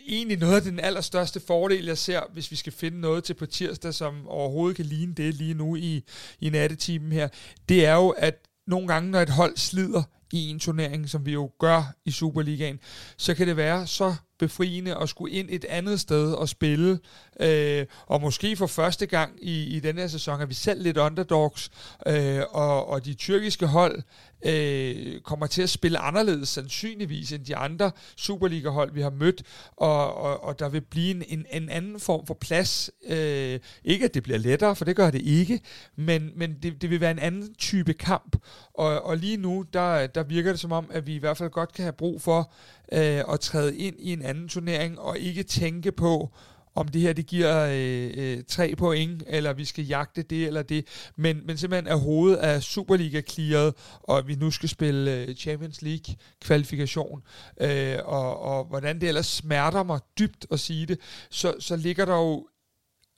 egentlig 0.07 0.37
noget 0.37 0.55
af 0.55 0.61
den 0.61 0.79
allerstørste 0.79 1.39
fordel, 1.39 1.85
jeg 1.85 1.97
ser, 1.97 2.21
hvis 2.33 2.51
vi 2.51 2.55
skal 2.55 2.73
finde 2.73 3.01
noget 3.01 3.23
til 3.23 3.33
på 3.33 3.45
tirsdag, 3.45 3.93
som 3.93 4.27
overhovedet 4.27 4.75
kan 4.75 4.85
ligne 4.85 5.13
det 5.13 5.33
lige 5.33 5.53
nu 5.53 5.75
i, 5.75 6.03
i 6.39 6.49
nattetimen 6.49 7.11
her, 7.11 7.27
det 7.69 7.85
er 7.85 7.95
jo, 7.95 8.09
at 8.09 8.47
nogle 8.67 8.87
gange, 8.87 9.11
når 9.11 9.19
et 9.21 9.29
hold 9.29 9.57
slider 9.57 10.03
i 10.31 10.49
en 10.49 10.59
turnering, 10.59 11.09
som 11.09 11.25
vi 11.25 11.31
jo 11.33 11.51
gør 11.59 11.93
i 12.05 12.11
Superligaen, 12.11 12.79
så 13.17 13.33
kan 13.33 13.47
det 13.47 13.57
være 13.57 13.87
så 13.87 14.15
befriende 14.39 14.95
at 14.95 15.09
skulle 15.09 15.33
ind 15.33 15.47
et 15.51 15.65
andet 15.65 15.99
sted 15.99 16.33
og 16.33 16.49
spille. 16.49 16.99
Øh, 17.39 17.85
og 18.05 18.21
måske 18.21 18.55
for 18.55 18.67
første 18.67 19.05
gang 19.05 19.31
i, 19.41 19.63
i 19.63 19.79
den 19.79 19.97
her 19.97 20.07
sæson 20.07 20.41
er 20.41 20.45
vi 20.45 20.53
selv 20.53 20.83
lidt 20.83 20.97
underdogs, 20.97 21.71
øh, 22.07 22.41
og, 22.51 22.87
og 22.89 23.05
de 23.05 23.13
tyrkiske 23.13 23.67
hold 23.67 24.03
øh, 24.45 25.21
kommer 25.21 25.47
til 25.47 25.61
at 25.61 25.69
spille 25.69 25.97
anderledes 25.97 26.49
sandsynligvis 26.49 27.31
end 27.31 27.45
de 27.45 27.55
andre 27.55 27.91
Superliga-hold, 28.17 28.93
vi 28.93 29.01
har 29.01 29.09
mødt, 29.09 29.43
og, 29.77 30.15
og, 30.15 30.43
og 30.43 30.59
der 30.59 30.69
vil 30.69 30.81
blive 30.81 31.11
en, 31.11 31.23
en, 31.27 31.45
en 31.51 31.69
anden 31.69 31.99
form 31.99 32.27
for 32.27 32.33
plads. 32.33 32.89
Øh, 33.07 33.59
ikke 33.83 34.05
at 34.05 34.13
det 34.13 34.23
bliver 34.23 34.39
lettere, 34.39 34.75
for 34.75 34.85
det 34.85 34.95
gør 34.95 35.11
det 35.11 35.21
ikke, 35.21 35.59
men, 35.95 36.31
men 36.35 36.55
det, 36.63 36.81
det 36.81 36.89
vil 36.89 37.01
være 37.01 37.11
en 37.11 37.19
anden 37.19 37.53
type 37.55 37.93
kamp. 37.93 38.35
Og, 38.73 39.01
og 39.01 39.17
lige 39.17 39.37
nu, 39.37 39.65
der, 39.73 40.07
der 40.07 40.22
virker 40.23 40.51
det 40.51 40.59
som 40.59 40.71
om, 40.71 40.89
at 40.91 41.07
vi 41.07 41.15
i 41.15 41.19
hvert 41.19 41.37
fald 41.37 41.49
godt 41.49 41.73
kan 41.73 41.83
have 41.83 41.93
brug 41.93 42.21
for 42.21 42.51
øh, 42.91 43.33
at 43.33 43.39
træde 43.39 43.77
ind 43.77 43.95
i 43.99 44.13
en 44.13 44.21
anden 44.21 44.47
turnering, 44.47 44.99
og 44.99 45.19
ikke 45.19 45.43
tænke 45.43 45.91
på, 45.91 46.33
om 46.75 46.87
det 46.87 47.01
her 47.01 47.13
det 47.13 47.25
giver 47.25 47.67
øh, 47.71 48.11
øh, 48.15 48.43
tre 48.47 48.75
point, 48.77 49.23
eller 49.27 49.53
vi 49.53 49.65
skal 49.65 49.85
jagte 49.85 50.21
det 50.21 50.47
eller 50.47 50.61
det, 50.61 50.85
men, 51.15 51.41
men 51.45 51.57
simpelthen 51.57 51.87
er 51.87 51.95
hovedet 51.95 52.37
af 52.37 52.63
Superliga 52.63 53.21
clearet, 53.21 53.73
og 54.03 54.27
vi 54.27 54.35
nu 54.35 54.51
skal 54.51 54.69
spille 54.69 55.11
øh, 55.11 55.35
Champions 55.35 55.81
League 55.81 56.15
kvalifikation, 56.41 57.23
øh, 57.61 57.97
og, 58.03 58.39
og 58.39 58.65
hvordan 58.65 59.01
det 59.01 59.07
ellers 59.07 59.27
smerter 59.27 59.83
mig 59.83 59.99
dybt 60.19 60.45
at 60.51 60.59
sige 60.59 60.85
det, 60.85 60.99
så, 61.29 61.53
så 61.59 61.75
ligger 61.75 62.05
der 62.05 62.15
jo 62.15 62.47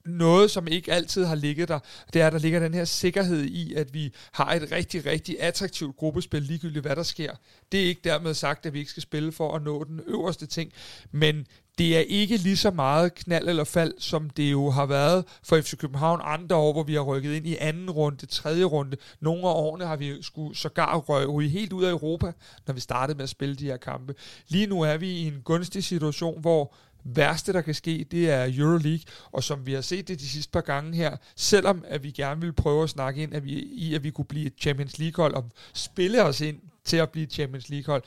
noget, 0.06 0.52
som 0.52 0.68
ikke 0.68 0.92
altid 0.92 1.26
har 1.26 1.36
ligget 1.36 1.68
der. 1.68 1.80
Det 2.14 2.22
er, 2.22 2.28
at 2.28 2.34
der 2.34 2.40
ligger 2.40 2.60
den 2.60 2.74
her 2.74 2.86
sikkerhed 2.86 3.44
i, 3.44 3.74
at 3.74 3.94
vi 3.94 4.14
har 4.32 4.54
et 4.54 4.72
rigtig, 4.72 5.06
rigtig 5.06 5.42
attraktivt 5.42 5.98
gruppespil, 5.98 6.42
ligegyldigt 6.42 6.86
hvad 6.86 6.96
der 6.96 7.04
sker. 7.04 7.32
Det 7.72 7.84
er 7.84 7.88
ikke 7.88 8.02
dermed 8.04 8.34
sagt, 8.34 8.66
at 8.66 8.74
vi 8.74 8.80
ikke 8.80 8.92
skal 8.92 9.04
spille 9.04 9.32
for 9.32 9.56
at 9.56 9.64
nå 9.64 9.84
den 9.84 10.02
øverste 10.08 10.46
ting, 10.46 10.72
men 11.12 11.48
det 11.78 11.98
er 11.98 12.02
ikke 12.02 12.38
lige 12.38 12.58
så 12.58 12.72
meget 12.72 13.16
knald 13.16 13.50
eller 13.50 13.64
fald, 13.64 13.94
som 14.00 14.30
det 14.30 14.52
jo 14.52 14.70
har 14.70 14.86
været 14.86 15.26
for 15.44 15.62
FC 15.62 15.78
København 15.78 16.22
andre 16.24 16.56
år, 16.56 16.74
hvor 16.74 16.84
vi 16.84 16.94
har 16.94 17.02
rykket 17.02 17.34
ind 17.34 17.48
i 17.48 17.58
anden 17.60 17.90
runde, 17.90 18.26
tredje 18.26 18.64
runde. 18.64 18.98
Nogle 19.20 19.42
af 19.48 19.54
årene 19.54 19.86
har 19.86 19.96
vi 19.96 20.24
skulle 20.24 20.58
sågar 20.58 20.98
røge 20.98 21.50
helt 21.50 21.74
ud 21.74 21.84
af 21.84 21.92
Europa, 21.92 22.32
når 22.68 22.74
vi 22.74 22.80
startede 22.80 23.18
med 23.18 23.24
at 23.24 23.30
spille 23.30 23.56
de 23.56 23.66
her 23.66 23.78
kampe. 23.78 24.16
Lige 24.48 24.68
nu 24.68 24.82
er 24.82 24.98
vi 24.98 25.12
i 25.12 25.28
en 25.28 25.42
gunstig 25.44 25.84
situation, 25.84 26.42
hvor 26.42 26.74
værste, 27.06 27.54
der 27.54 27.62
kan 27.62 27.74
ske, 27.74 28.06
det 28.12 28.30
er 28.30 28.52
Euroleague, 28.58 29.06
og 29.32 29.44
som 29.44 29.66
vi 29.66 29.74
har 29.74 29.82
set 29.82 30.08
det 30.08 30.20
de 30.20 30.30
sidste 30.30 30.52
par 30.52 30.62
gange 30.62 30.96
her, 30.96 31.18
selvom 31.36 31.86
at 31.88 32.04
vi 32.04 32.12
gerne 32.12 32.42
vil 32.42 32.54
prøve 32.54 32.84
at 32.84 32.90
snakke 32.90 33.24
ind 33.24 33.34
at 33.34 33.44
vi, 33.44 33.52
i, 33.60 33.96
at 33.96 34.04
vi 34.04 34.10
kunne 34.10 34.26
blive 34.26 34.46
et 34.46 34.54
Champions 34.62 35.00
League-hold, 35.00 35.34
og 35.34 35.50
spille 35.74 36.24
os 36.24 36.42
ind 36.42 36.60
til 36.84 36.98
at 36.98 37.10
blive 37.10 37.24
et 37.24 37.34
Champions 37.34 37.70
League-hold, 37.70 38.04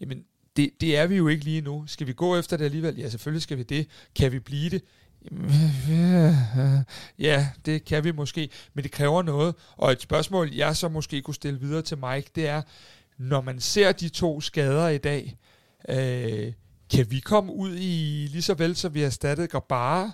jamen 0.00 0.24
det, 0.56 0.70
det 0.80 0.96
er 0.96 1.06
vi 1.06 1.16
jo 1.16 1.28
ikke 1.28 1.44
lige 1.44 1.60
nu. 1.60 1.84
Skal 1.86 2.06
vi 2.06 2.12
gå 2.12 2.36
efter 2.38 2.56
det 2.56 2.64
alligevel? 2.64 2.96
Ja, 2.96 3.08
selvfølgelig 3.08 3.42
skal 3.42 3.58
vi 3.58 3.62
det. 3.62 3.88
Kan 4.16 4.32
vi 4.32 4.38
blive 4.38 4.70
det? 4.70 4.82
Ja, 7.18 7.48
det 7.66 7.84
kan 7.84 8.04
vi 8.04 8.12
måske, 8.12 8.48
men 8.74 8.84
det 8.84 8.92
kræver 8.92 9.22
noget. 9.22 9.54
Og 9.76 9.92
et 9.92 10.02
spørgsmål, 10.02 10.54
jeg 10.54 10.76
så 10.76 10.88
måske 10.88 11.22
kunne 11.22 11.34
stille 11.34 11.60
videre 11.60 11.82
til 11.82 11.98
Mike, 11.98 12.30
det 12.34 12.48
er, 12.48 12.62
når 13.18 13.40
man 13.40 13.60
ser 13.60 13.92
de 13.92 14.08
to 14.08 14.40
skader 14.40 14.88
i 14.88 14.98
dag, 14.98 15.36
øh, 15.88 16.52
kan 16.92 17.10
vi 17.10 17.20
komme 17.20 17.52
ud 17.52 17.76
i, 17.76 18.26
lige 18.30 18.42
så 18.42 18.54
vel 18.54 18.76
som 18.76 18.94
vi 18.94 19.00
har 19.00 19.06
erstattet 19.06 19.50
bare 19.68 20.12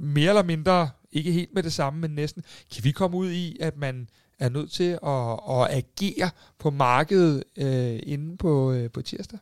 mere 0.00 0.28
eller 0.28 0.42
mindre, 0.42 0.90
ikke 1.12 1.32
helt 1.32 1.54
med 1.54 1.62
det 1.62 1.72
samme, 1.72 2.00
men 2.00 2.10
næsten, 2.10 2.42
kan 2.74 2.84
vi 2.84 2.90
komme 2.90 3.16
ud 3.16 3.30
i, 3.30 3.56
at 3.60 3.76
man 3.76 4.08
er 4.38 4.48
nødt 4.48 4.70
til 4.70 4.98
at, 5.06 5.38
at 5.48 5.84
agere 5.84 6.30
på 6.58 6.70
markedet 6.70 7.44
øh, 7.56 8.00
inde 8.02 8.36
på, 8.36 8.72
øh, 8.72 8.90
på 8.90 9.02
tirsdag? 9.02 9.38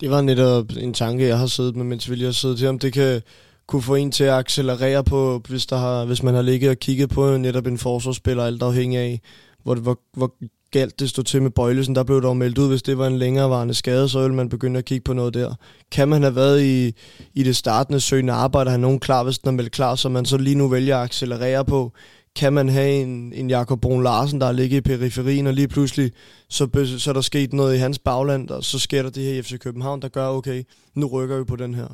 Det 0.00 0.10
var 0.10 0.20
netop 0.20 0.66
en 0.76 0.94
tanke, 0.94 1.26
jeg 1.26 1.38
har 1.38 1.46
siddet 1.46 1.76
med, 1.76 1.84
mens 1.84 2.10
vi 2.10 2.14
lige 2.14 2.24
har 2.24 2.32
siddet 2.32 2.58
til, 2.58 2.68
om 2.68 2.78
det 2.78 2.92
kan 2.92 3.22
kunne 3.66 3.82
få 3.82 3.94
en 3.94 4.12
til 4.12 4.24
at 4.24 4.34
accelerere 4.34 5.04
på, 5.04 5.42
hvis, 5.48 5.66
der 5.66 5.76
har, 5.76 6.04
hvis 6.04 6.22
man 6.22 6.34
har 6.34 6.42
ligget 6.42 6.70
og 6.70 6.76
kigget 6.76 7.10
på 7.10 7.36
netop 7.36 7.66
en 7.66 7.78
forsvarsspiller, 7.78 8.44
alt 8.44 8.62
afhængig 8.62 8.98
af, 8.98 9.20
hvor, 9.62 9.74
hvor, 9.74 10.00
hvor 10.12 10.34
galt 10.70 11.00
det 11.00 11.10
stod 11.10 11.24
til 11.24 11.42
med 11.42 11.50
Bøjlesen. 11.50 11.94
Der 11.94 12.02
blev 12.02 12.22
dog 12.22 12.36
meldt 12.36 12.58
ud, 12.58 12.68
hvis 12.68 12.82
det 12.82 12.98
var 12.98 13.06
en 13.06 13.18
længerevarende 13.18 13.74
skade, 13.74 14.08
så 14.08 14.20
ville 14.20 14.34
man 14.34 14.48
begynde 14.48 14.78
at 14.78 14.84
kigge 14.84 15.04
på 15.04 15.12
noget 15.12 15.34
der. 15.34 15.54
Kan 15.92 16.08
man 16.08 16.22
have 16.22 16.34
været 16.34 16.62
i, 16.62 16.94
i 17.34 17.42
det 17.42 17.56
startende 17.56 18.00
søgende 18.00 18.32
arbejde, 18.32 18.70
have 18.70 18.80
nogen 18.80 19.00
klar, 19.00 19.22
hvis 19.22 19.38
den 19.38 19.48
er 19.48 19.52
meldt 19.52 19.72
klar, 19.72 19.94
så 19.94 20.08
man 20.08 20.24
så 20.24 20.36
lige 20.36 20.56
nu 20.56 20.68
vælger 20.68 20.96
at 20.96 21.04
accelerere 21.04 21.64
på? 21.64 21.92
Kan 22.36 22.52
man 22.52 22.68
have 22.68 23.02
en, 23.02 23.32
en 23.32 23.50
Jakob 23.50 23.80
Brun 23.80 24.02
Larsen, 24.02 24.40
der 24.40 24.46
er 24.46 24.52
ligget 24.52 24.78
i 24.78 24.80
periferien, 24.80 25.46
og 25.46 25.54
lige 25.54 25.68
pludselig, 25.68 26.12
så, 26.48 26.68
så 26.98 27.10
er 27.10 27.14
der 27.14 27.20
sket 27.20 27.52
noget 27.52 27.74
i 27.74 27.78
hans 27.78 27.98
bagland, 27.98 28.50
og 28.50 28.64
så 28.64 28.78
sker 28.78 29.02
der 29.02 29.10
det 29.10 29.24
her 29.24 29.32
i 29.32 29.42
FC 29.42 29.58
København, 29.58 30.02
der 30.02 30.08
gør, 30.08 30.28
okay, 30.28 30.62
nu 30.94 31.06
rykker 31.06 31.38
vi 31.38 31.44
på 31.44 31.56
den 31.56 31.74
her. 31.74 31.88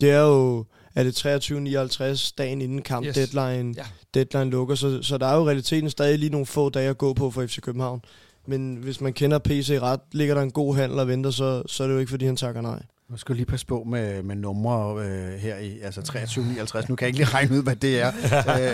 Det 0.00 0.10
er 0.10 0.20
jo, 0.20 0.64
er 0.94 1.02
det 1.02 1.26
23.59 1.26 2.32
dagen 2.38 2.60
inden 2.60 2.82
kamp 2.82 3.06
yes. 3.06 3.14
deadline, 3.14 3.74
ja. 3.76 3.84
deadline 4.14 4.50
lukker, 4.50 4.74
så, 4.74 5.02
så 5.02 5.18
der 5.18 5.26
er 5.26 5.36
jo 5.36 5.46
realiteten 5.46 5.90
stadig 5.90 6.18
lige 6.18 6.30
nogle 6.30 6.46
få 6.46 6.68
dage 6.68 6.90
at 6.90 6.98
gå 6.98 7.12
på 7.12 7.30
for 7.30 7.46
FC 7.46 7.60
København. 7.60 8.02
Men 8.46 8.76
hvis 8.76 9.00
man 9.00 9.12
kender 9.12 9.38
PC 9.38 9.78
ret, 9.82 10.00
ligger 10.12 10.34
der 10.34 10.42
en 10.42 10.50
god 10.50 10.76
handel 10.76 10.98
og 10.98 11.08
venter, 11.08 11.30
så, 11.30 11.62
så 11.66 11.82
er 11.82 11.86
det 11.86 11.94
jo 11.94 11.98
ikke, 12.00 12.10
fordi 12.10 12.26
han 12.26 12.36
takker 12.36 12.60
nej. 12.60 12.82
Nu 13.10 13.16
skal 13.16 13.36
lige 13.36 13.46
passe 13.46 13.66
på 13.66 13.84
med, 13.86 14.22
med 14.22 14.36
numre 14.36 15.04
øh, 15.04 15.38
her 15.38 15.56
i 15.56 15.80
altså 15.80 16.02
2359. 16.02 16.88
Nu 16.88 16.96
kan 16.96 17.04
jeg 17.04 17.08
ikke 17.08 17.18
lige 17.18 17.34
regne 17.34 17.56
ud, 17.56 17.62
hvad 17.62 17.76
det 17.76 18.00
er. 18.00 18.12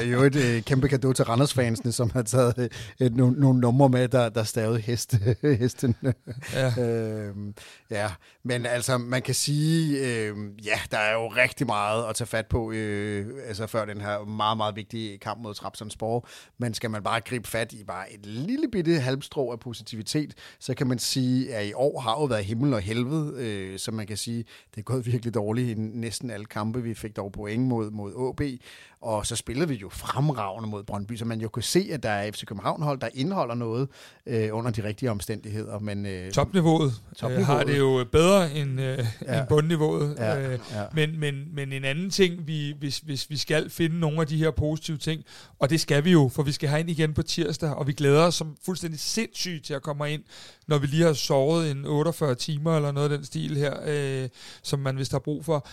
øh, 0.03 0.13
jo 0.13 0.23
et 0.23 0.37
øh, 0.37 0.63
kæmpe 0.63 0.89
gave 0.89 1.15
til 1.15 1.25
Randers-fansene, 1.25 1.93
som 1.93 2.11
har 2.11 2.23
taget 2.23 2.55
øh, 2.59 3.07
et, 3.07 3.17
nogle, 3.17 3.41
nogle 3.41 3.61
numre 3.61 3.89
med, 3.89 4.09
der, 4.09 4.29
der 4.29 4.43
stavede 4.43 4.79
hest, 4.81 5.15
hesten. 5.61 5.97
Ja. 6.55 6.83
øh, 6.85 7.35
ja, 7.91 8.11
men 8.45 8.67
altså 8.67 8.99
man 8.99 9.23
kan 9.23 9.35
sige, 9.35 9.99
øh, 9.99 10.37
ja, 10.67 10.79
der 10.91 10.99
er 10.99 11.13
jo 11.13 11.29
rigtig 11.29 11.67
meget 11.67 12.09
at 12.09 12.15
tage 12.15 12.29
fat 12.29 12.47
på, 12.47 12.73
øh, 12.73 13.27
altså 13.49 13.67
før 13.67 13.85
den 13.85 14.01
her 14.01 14.25
meget, 14.25 14.57
meget 14.57 14.77
vigtige 14.77 15.19
kamp 15.19 15.43
mod 15.43 15.55
Trabzonspor. 15.55 16.29
Men 16.59 16.75
skal 16.75 16.91
man 16.91 17.03
bare 17.03 17.21
gribe 17.21 17.49
fat 17.49 17.73
i 17.73 17.85
bare 17.85 18.13
et 18.13 18.27
lille 18.27 18.69
bitte 18.73 19.01
halmstrå 19.01 19.53
af 19.53 19.61
positivitet, 19.61 20.35
så 20.61 20.75
kan 20.75 20.87
man 20.87 20.99
sige, 20.99 21.55
at 21.55 21.67
i 21.67 21.73
år 21.73 22.01
har 22.01 22.13
jo 22.13 22.25
været 22.25 22.45
himmel 22.45 22.75
og 22.75 22.81
helvede, 22.81 23.35
øh, 23.37 23.79
så 23.79 23.93
man 23.93 24.07
kan 24.07 24.17
sige, 24.17 24.26
det 24.35 24.79
er 24.79 24.83
gået 24.83 25.07
virkelig 25.07 25.35
dårligt 25.35 25.79
i 25.79 25.81
næsten 25.81 26.31
alle 26.31 26.47
kampe. 26.47 26.83
Vi 26.83 26.95
fik 26.95 27.17
dog 27.17 27.33
point 27.33 27.63
mod, 27.63 27.91
mod 27.91 28.31
AB, 28.31 28.43
og 29.07 29.27
så 29.27 29.37
spillede 29.37 29.69
vi 29.69 29.75
jo 29.75 29.89
fremragende 29.89 30.69
mod 30.69 30.83
Brøndby, 30.83 31.17
så 31.17 31.25
man 31.25 31.41
jo 31.41 31.49
kunne 31.49 31.63
se, 31.63 31.89
at 31.93 32.03
der 32.03 32.11
er 32.11 32.31
FC 32.33 32.45
København-hold, 32.45 33.01
der 33.01 33.09
indeholder 33.15 33.55
noget 33.55 33.89
øh, 34.27 34.49
under 34.53 34.71
de 34.71 34.85
rigtige 34.85 35.11
omstændigheder. 35.11 35.79
Men, 35.79 36.07
øh, 36.07 36.31
Topniveauet, 36.33 36.93
Topniveauet. 37.17 37.41
Øh, 37.41 37.47
har 37.47 37.65
det 37.65 37.79
jo 37.79 38.05
bedre 38.13 38.55
end, 38.55 38.81
øh, 38.81 38.99
Ja. 39.27 39.39
end 39.39 39.49
bundniveauet. 39.49 40.15
Ja, 40.19 40.37
Øh, 40.53 40.59
ja. 40.73 40.83
Men, 40.93 41.21
men, 41.21 41.55
men 41.55 41.73
en 41.73 41.85
anden 41.85 42.11
ting, 42.11 42.47
vi, 42.47 42.75
hvis, 42.79 42.99
hvis 42.99 43.31
vi 43.31 43.37
skal 43.37 43.71
finde 43.71 43.99
nogle 44.01 44.21
af 44.21 44.27
de 44.27 44.37
her 44.37 44.51
positive 44.51 44.97
ting, 44.99 45.23
og 45.59 45.71
det 45.71 45.81
skal 45.81 46.05
vi 46.05 46.13
jo, 46.13 46.31
for 46.35 46.43
vi 46.43 46.53
skal 46.53 46.69
have 46.69 46.81
ind 46.81 46.91
igen 46.91 47.15
på 47.15 47.23
tirsdag, 47.23 47.71
og 47.75 47.87
vi 47.87 47.93
glæder 47.93 48.23
os 48.23 48.35
som 48.35 48.57
fuldstændig 48.65 49.01
sindssygt 49.01 49.65
til 49.65 49.75
at 49.75 49.83
komme 49.83 50.13
ind, 50.13 50.23
når 50.69 50.79
vi 50.79 50.87
lige 50.87 51.03
har 51.03 51.13
sovet 51.13 51.71
en 51.71 51.85
48 51.85 52.35
timer 52.35 52.77
eller 52.77 52.93
noget 52.93 53.11
af 53.13 53.19
den 53.19 53.27
stil 53.27 53.57
her, 53.57 53.75
øh, 53.87 54.29
som 54.63 54.79
man 54.79 54.99
vist 54.99 55.13
har 55.13 55.19
brug 55.19 55.45
for. 55.45 55.67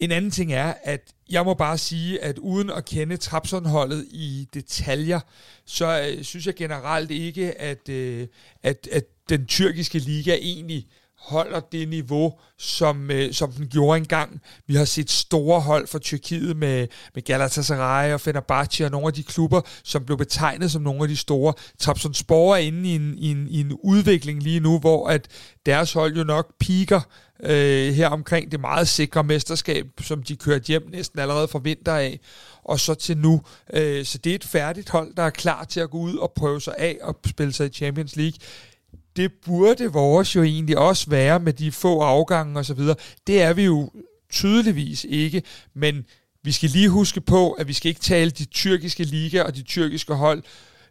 En 0.00 0.12
anden 0.12 0.30
ting 0.30 0.52
er, 0.52 0.74
at 0.82 1.00
jeg 1.30 1.44
må 1.44 1.54
bare 1.54 1.78
sige, 1.78 2.24
at 2.24 2.38
uden 2.38 2.70
at 2.70 2.84
kende 2.84 3.16
Trapsonholdet 3.16 4.06
i 4.10 4.48
detaljer, 4.54 5.20
så 5.66 6.00
øh, 6.00 6.24
synes 6.24 6.46
jeg 6.46 6.54
generelt 6.54 7.10
ikke, 7.10 7.60
at, 7.60 7.88
øh, 7.88 8.26
at, 8.62 8.88
at 8.92 9.04
den 9.28 9.46
tyrkiske 9.46 9.98
liga 9.98 10.34
egentlig 10.34 10.86
holder 11.18 11.60
det 11.60 11.88
niveau, 11.88 12.34
som, 12.58 13.10
øh, 13.10 13.32
som 13.32 13.52
den 13.52 13.68
gjorde 13.68 13.98
engang. 13.98 14.40
Vi 14.66 14.74
har 14.74 14.84
set 14.84 15.10
store 15.10 15.60
hold 15.60 15.86
fra 15.86 15.98
Tyrkiet 15.98 16.56
med, 16.56 16.86
med 17.14 17.22
Galatasaray 17.22 18.12
og 18.12 18.20
Fenerbahce 18.20 18.84
og 18.84 18.90
nogle 18.90 19.06
af 19.06 19.12
de 19.12 19.22
klubber, 19.22 19.60
som 19.84 20.04
blev 20.04 20.18
betegnet 20.18 20.70
som 20.70 20.82
nogle 20.82 21.02
af 21.02 21.08
de 21.08 21.16
store. 21.16 21.54
Trabzonspor 21.78 22.54
er 22.54 22.58
inde 22.58 22.88
i 22.88 22.94
en, 22.94 23.14
i, 23.18 23.30
en, 23.30 23.48
i 23.48 23.60
en 23.60 23.72
udvikling 23.72 24.42
lige 24.42 24.60
nu, 24.60 24.78
hvor 24.78 25.08
at 25.08 25.28
deres 25.66 25.92
hold 25.92 26.16
jo 26.16 26.24
nok 26.24 26.54
piker 26.60 27.00
øh, 27.42 27.94
her 27.94 28.08
omkring 28.08 28.52
det 28.52 28.60
meget 28.60 28.88
sikre 28.88 29.24
mesterskab, 29.24 29.86
som 30.00 30.22
de 30.22 30.36
kørte 30.36 30.66
hjem 30.66 30.88
næsten 30.90 31.18
allerede 31.18 31.48
fra 31.48 31.58
vinter 31.58 31.94
af, 31.94 32.20
og 32.64 32.80
så 32.80 32.94
til 32.94 33.18
nu. 33.18 33.42
Øh, 33.72 34.04
så 34.04 34.18
det 34.18 34.30
er 34.30 34.34
et 34.34 34.44
færdigt 34.44 34.88
hold, 34.88 35.14
der 35.14 35.22
er 35.22 35.30
klar 35.30 35.64
til 35.64 35.80
at 35.80 35.90
gå 35.90 35.98
ud 35.98 36.16
og 36.16 36.32
prøve 36.36 36.60
sig 36.60 36.74
af 36.78 36.98
og 37.02 37.18
spille 37.26 37.52
sig 37.52 37.66
i 37.66 37.72
Champions 37.72 38.16
League 38.16 38.38
det 39.18 39.32
burde 39.46 39.92
vores 39.92 40.36
jo 40.36 40.42
egentlig 40.42 40.78
også 40.78 41.10
være 41.10 41.40
med 41.40 41.52
de 41.52 41.72
få 41.72 42.00
afgange 42.00 42.58
og 42.58 42.64
så 42.64 42.74
videre. 42.74 42.96
Det 43.26 43.42
er 43.42 43.52
vi 43.52 43.64
jo 43.64 43.90
tydeligvis 44.32 45.06
ikke, 45.08 45.42
men 45.74 46.04
vi 46.42 46.52
skal 46.52 46.70
lige 46.70 46.88
huske 46.88 47.20
på, 47.20 47.52
at 47.52 47.68
vi 47.68 47.72
skal 47.72 47.88
ikke 47.88 48.00
tale 48.00 48.30
de 48.30 48.44
tyrkiske 48.44 49.04
liga 49.04 49.42
og 49.42 49.56
de 49.56 49.62
tyrkiske 49.62 50.14
hold 50.14 50.42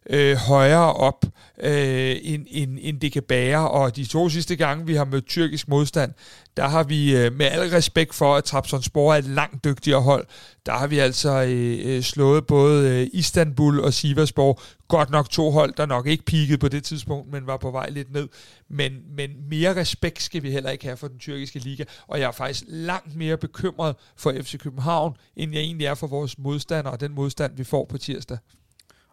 øh, 0.09 0.35
højere 0.35 0.93
op, 0.93 1.25
øh, 1.63 2.15
end, 2.21 2.45
end, 2.49 2.77
end 2.81 2.99
det 2.99 3.11
kan 3.11 3.23
bære. 3.23 3.69
Og 3.69 3.95
de 3.95 4.05
to 4.05 4.29
sidste 4.29 4.55
gange, 4.55 4.85
vi 4.85 4.95
har 4.95 5.05
mødt 5.05 5.27
tyrkisk 5.27 5.67
modstand, 5.67 6.13
der 6.57 6.67
har 6.67 6.83
vi 6.83 7.15
øh, 7.15 7.33
med 7.33 7.45
al 7.45 7.69
respekt 7.69 8.15
for, 8.15 8.35
at 8.35 8.43
Trabzonspor 8.43 9.13
er 9.13 9.17
et 9.17 9.25
langt 9.25 9.63
dygtigere 9.63 10.01
hold, 10.01 10.25
der 10.65 10.71
har 10.71 10.87
vi 10.87 10.99
altså 10.99 11.43
øh, 11.43 11.95
øh, 11.95 12.01
slået 12.01 12.47
både 12.47 12.89
øh, 12.89 13.07
Istanbul 13.13 13.79
og 13.79 13.93
Sivasspor. 13.93 14.61
Godt 14.87 15.09
nok 15.09 15.29
to 15.29 15.51
hold, 15.51 15.73
der 15.77 15.85
nok 15.85 16.07
ikke 16.07 16.25
peakede 16.25 16.57
på 16.57 16.67
det 16.67 16.83
tidspunkt, 16.83 17.31
men 17.31 17.47
var 17.47 17.57
på 17.57 17.71
vej 17.71 17.89
lidt 17.89 18.13
ned. 18.13 18.27
Men, 18.69 18.91
men 19.15 19.29
mere 19.49 19.75
respekt 19.75 20.21
skal 20.21 20.43
vi 20.43 20.51
heller 20.51 20.69
ikke 20.69 20.85
have 20.85 20.97
for 20.97 21.07
den 21.07 21.19
tyrkiske 21.19 21.59
liga, 21.59 21.83
og 22.07 22.19
jeg 22.19 22.27
er 22.27 22.31
faktisk 22.31 22.63
langt 22.67 23.15
mere 23.15 23.37
bekymret 23.37 23.95
for 24.15 24.33
FC 24.41 24.57
København, 24.57 25.13
end 25.35 25.53
jeg 25.53 25.61
egentlig 25.61 25.87
er 25.87 25.95
for 25.95 26.07
vores 26.07 26.37
modstandere 26.37 26.93
og 26.93 26.99
den 26.99 27.11
modstand, 27.11 27.57
vi 27.57 27.63
får 27.63 27.85
på 27.85 27.97
tirsdag. 27.97 28.37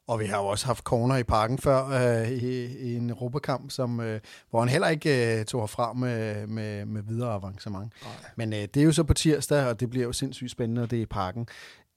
Og 0.07 0.21
vi 0.21 0.25
har 0.25 0.39
jo 0.39 0.47
også 0.47 0.67
haft 0.67 0.85
corner 0.85 1.17
i 1.17 1.23
parken 1.23 1.59
før 1.59 1.87
øh, 1.87 2.31
i, 2.31 2.65
i 2.65 2.97
en 2.97 3.11
Europakamp, 3.11 3.71
som, 3.71 4.01
øh, 4.01 4.21
hvor 4.51 4.61
han 4.61 4.69
heller 4.69 4.89
ikke 4.89 5.39
øh, 5.39 5.45
tog 5.45 5.63
herfra 5.63 5.93
med, 5.93 6.47
med, 6.47 6.85
med 6.85 7.03
videre 7.03 7.35
avancement. 7.35 7.93
Nej. 8.03 8.13
Men 8.37 8.53
øh, 8.53 8.59
det 8.59 8.77
er 8.77 8.85
jo 8.85 8.93
så 8.93 9.05
på 9.05 9.15
tirsdag, 9.15 9.67
og 9.67 9.81
det 9.81 9.91
bliver 9.91 10.07
jo 10.07 10.13
sindssygt 10.13 10.51
spændende, 10.51 10.83
og 10.83 10.91
det 10.91 10.99
er 10.99 11.03
i 11.03 11.07
parken. 11.07 11.49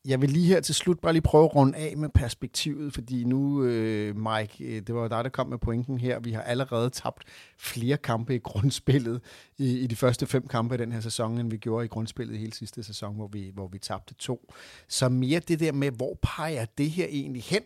Jeg 0.06 0.22
vil 0.22 0.30
lige 0.30 0.46
her 0.46 0.60
til 0.60 0.76
slut 0.76 1.00
bare 1.00 1.14
lige 1.14 1.22
prøve 1.22 1.46
at 1.46 1.56
runde 1.56 1.78
af 1.78 1.98
med 1.98 2.10
perspektivet, 2.10 2.94
fordi 2.94 3.24
nu, 3.24 3.64
øh, 3.64 4.16
Mike, 4.16 4.64
øh, 4.64 4.82
det 4.88 4.96
var 4.96 5.02
jo 5.02 5.08
dig, 5.08 5.24
der 5.24 5.30
kom 5.30 5.48
med 5.48 5.58
pointen 5.58 6.00
her. 6.00 6.20
Vi 6.20 6.32
har 6.32 6.42
allerede 6.42 6.90
tabt 6.90 7.24
flere 7.58 7.98
kampe 7.98 8.36
i 8.36 8.40
grundspillet 8.40 9.22
i, 9.58 9.80
i 9.80 9.88
de 9.88 9.96
første 9.96 10.28
fem 10.28 10.48
kampe 10.48 10.76
i 10.76 10.78
den 10.78 10.92
her 10.92 11.00
sæson, 11.00 11.38
end 11.38 11.50
vi 11.50 11.58
gjorde 11.58 11.86
i 11.86 11.88
grundspillet 11.88 12.36
i 12.36 12.38
hele 12.38 12.54
sidste 12.54 12.84
sæson, 12.84 13.16
hvor 13.16 13.28
vi, 13.28 13.52
hvor 13.54 13.68
vi 13.68 13.80
tabte 13.80 14.14
to. 14.14 14.54
Så 14.88 15.10
mere 15.10 15.40
det 15.40 15.60
der 15.60 15.72
med, 15.72 15.92
hvor 15.92 16.20
peger 16.22 16.66
det 16.78 16.92
her 16.92 17.06
egentlig 17.10 17.44
hen? 17.44 17.62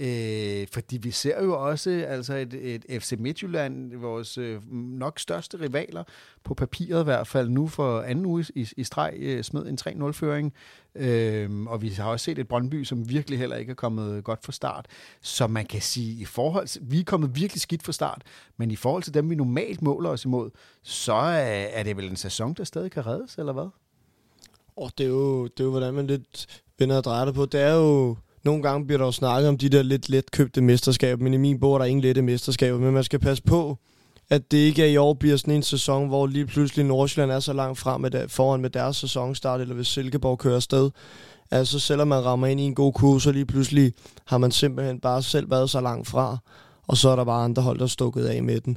Øh, 0.00 0.66
fordi 0.72 0.96
vi 0.96 1.10
ser 1.10 1.44
jo 1.44 1.68
også 1.68 1.90
altså 2.08 2.34
et, 2.34 2.54
et 2.54 3.02
FC 3.02 3.12
Midtjylland, 3.18 3.96
vores 3.96 4.38
øh, 4.38 4.72
nok 4.72 5.18
største 5.18 5.60
rivaler, 5.60 6.04
på 6.44 6.54
papiret 6.54 7.00
i 7.00 7.04
hvert 7.04 7.26
fald 7.26 7.48
nu 7.48 7.68
for 7.68 8.00
anden 8.00 8.26
uge 8.26 8.44
i, 8.54 8.68
i 8.76 8.84
streg, 8.84 9.14
øh, 9.16 9.44
smed 9.44 9.66
en 9.66 9.78
3-0-føring. 9.80 10.52
Øh, 10.94 11.62
og 11.66 11.82
vi 11.82 11.88
har 11.88 12.10
også 12.10 12.24
set 12.24 12.38
et 12.38 12.48
Brøndby, 12.48 12.84
som 12.84 13.08
virkelig 13.08 13.38
heller 13.38 13.56
ikke 13.56 13.70
er 13.70 13.74
kommet 13.74 14.24
godt 14.24 14.44
fra 14.44 14.52
start. 14.52 14.86
Så 15.20 15.46
man 15.46 15.66
kan 15.66 15.80
sige, 15.80 16.20
i 16.22 16.24
forhold 16.24 16.66
til, 16.66 16.80
vi 16.84 17.00
er 17.00 17.04
kommet 17.04 17.36
virkelig 17.36 17.60
skidt 17.60 17.82
fra 17.82 17.92
start, 17.92 18.22
men 18.56 18.70
i 18.70 18.76
forhold 18.76 19.02
til 19.02 19.14
dem, 19.14 19.30
vi 19.30 19.34
normalt 19.34 19.82
måler 19.82 20.10
os 20.10 20.24
imod, 20.24 20.50
så 20.82 21.12
er, 21.12 21.66
er 21.72 21.82
det 21.82 21.96
vel 21.96 22.10
en 22.10 22.16
sæson, 22.16 22.54
der 22.54 22.64
stadig 22.64 22.90
kan 22.90 23.06
reddes, 23.06 23.38
eller 23.38 23.52
hvad? 23.52 23.68
Og 24.76 24.90
det 24.98 25.04
er 25.04 25.10
jo, 25.10 25.44
det 25.44 25.60
er 25.60 25.64
jo 25.64 25.70
hvordan 25.70 25.94
man 25.94 26.06
lidt 26.06 26.62
vender 26.78 26.96
og 26.96 27.04
drejer 27.04 27.24
det 27.24 27.34
på. 27.34 27.46
Det 27.46 27.60
er 27.60 27.74
jo, 27.74 28.16
nogle 28.44 28.62
gange 28.62 28.86
bliver 28.86 28.98
der 28.98 29.04
jo 29.04 29.12
snakket 29.12 29.48
om 29.48 29.58
de 29.58 29.68
der 29.68 29.82
lidt 29.82 30.08
let 30.08 30.30
købte 30.30 30.60
mesterskaber, 30.60 31.24
men 31.24 31.34
i 31.34 31.36
min 31.36 31.60
bog 31.60 31.74
er 31.74 31.78
der 31.78 31.84
ingen 31.84 32.02
lette 32.02 32.22
mesterskaber. 32.22 32.78
Men 32.78 32.94
man 32.94 33.04
skal 33.04 33.18
passe 33.18 33.42
på, 33.42 33.78
at 34.30 34.50
det 34.50 34.58
ikke 34.58 34.82
er 34.82 34.86
i 34.86 34.96
år 34.96 35.14
bliver 35.14 35.36
sådan 35.36 35.54
en 35.54 35.62
sæson, 35.62 36.08
hvor 36.08 36.26
lige 36.26 36.46
pludselig 36.46 36.84
Nordsjælland 36.84 37.30
er 37.30 37.40
så 37.40 37.52
langt 37.52 37.78
frem 37.78 38.00
med 38.00 38.10
der, 38.10 38.28
foran 38.28 38.60
med 38.60 38.70
deres 38.70 38.96
sæsonstart, 38.96 39.60
eller 39.60 39.74
hvis 39.74 39.86
Silkeborg 39.86 40.38
kører 40.38 40.56
afsted. 40.56 40.90
Altså 41.50 41.78
selvom 41.78 42.08
man 42.08 42.24
rammer 42.24 42.46
ind 42.46 42.60
i 42.60 42.64
en 42.64 42.74
god 42.74 42.92
kurs, 42.92 43.22
så 43.22 43.32
lige 43.32 43.46
pludselig 43.46 43.92
har 44.24 44.38
man 44.38 44.50
simpelthen 44.50 45.00
bare 45.00 45.22
selv 45.22 45.50
været 45.50 45.70
så 45.70 45.80
langt 45.80 46.08
fra, 46.08 46.38
og 46.86 46.96
så 46.96 47.08
er 47.08 47.16
der 47.16 47.24
bare 47.24 47.44
andre 47.44 47.62
hold, 47.62 47.78
der 47.78 47.84
er 47.84 47.88
stukket 47.88 48.24
af 48.24 48.42
med 48.42 48.60
den. 48.60 48.76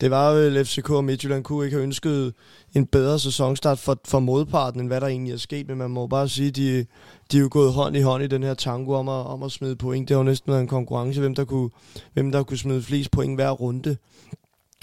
Det 0.00 0.10
var 0.10 0.32
jo, 0.32 0.64
FCK 0.64 0.90
og 0.90 1.04
Midtjylland 1.04 1.44
kunne 1.44 1.64
ikke 1.64 1.76
have 1.76 1.84
ønsket 1.84 2.34
en 2.74 2.86
bedre 2.86 3.18
sæsonstart 3.18 3.78
for, 3.78 3.98
for 4.04 4.20
modparten, 4.20 4.80
end 4.80 4.88
hvad 4.88 5.00
der 5.00 5.06
egentlig 5.06 5.32
er 5.32 5.38
sket, 5.38 5.68
men 5.68 5.78
man 5.78 5.90
må 5.90 6.06
bare 6.06 6.28
sige, 6.28 6.50
de, 6.50 6.86
de 7.32 7.36
er 7.36 7.40
jo 7.40 7.48
gået 7.50 7.72
hånd 7.72 7.96
i 7.96 8.00
hånd 8.00 8.24
i 8.24 8.26
den 8.26 8.42
her 8.42 8.54
tango 8.54 8.92
om 8.92 9.08
at, 9.08 9.26
om 9.26 9.42
at 9.42 9.52
smide 9.52 9.76
point. 9.76 10.08
Det 10.08 10.14
har 10.14 10.20
jo 10.20 10.24
næsten 10.24 10.52
været 10.52 10.62
en 10.62 10.68
konkurrence, 10.68 11.20
hvem 11.20 11.34
der 11.34 11.44
kunne, 11.44 11.70
hvem 12.12 12.32
der 12.32 12.42
kunne 12.42 12.58
smide 12.58 12.82
flest 12.82 13.10
point 13.10 13.36
hver 13.36 13.50
runde. 13.50 13.96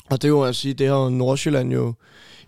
Og 0.09 0.21
det 0.21 0.27
er 0.27 0.29
jo 0.29 0.41
at 0.41 0.55
sige, 0.55 0.73
det 0.73 0.87
har 0.87 1.03
jo 1.03 1.09
Nordsjælland 1.09 1.73
jo 1.73 1.93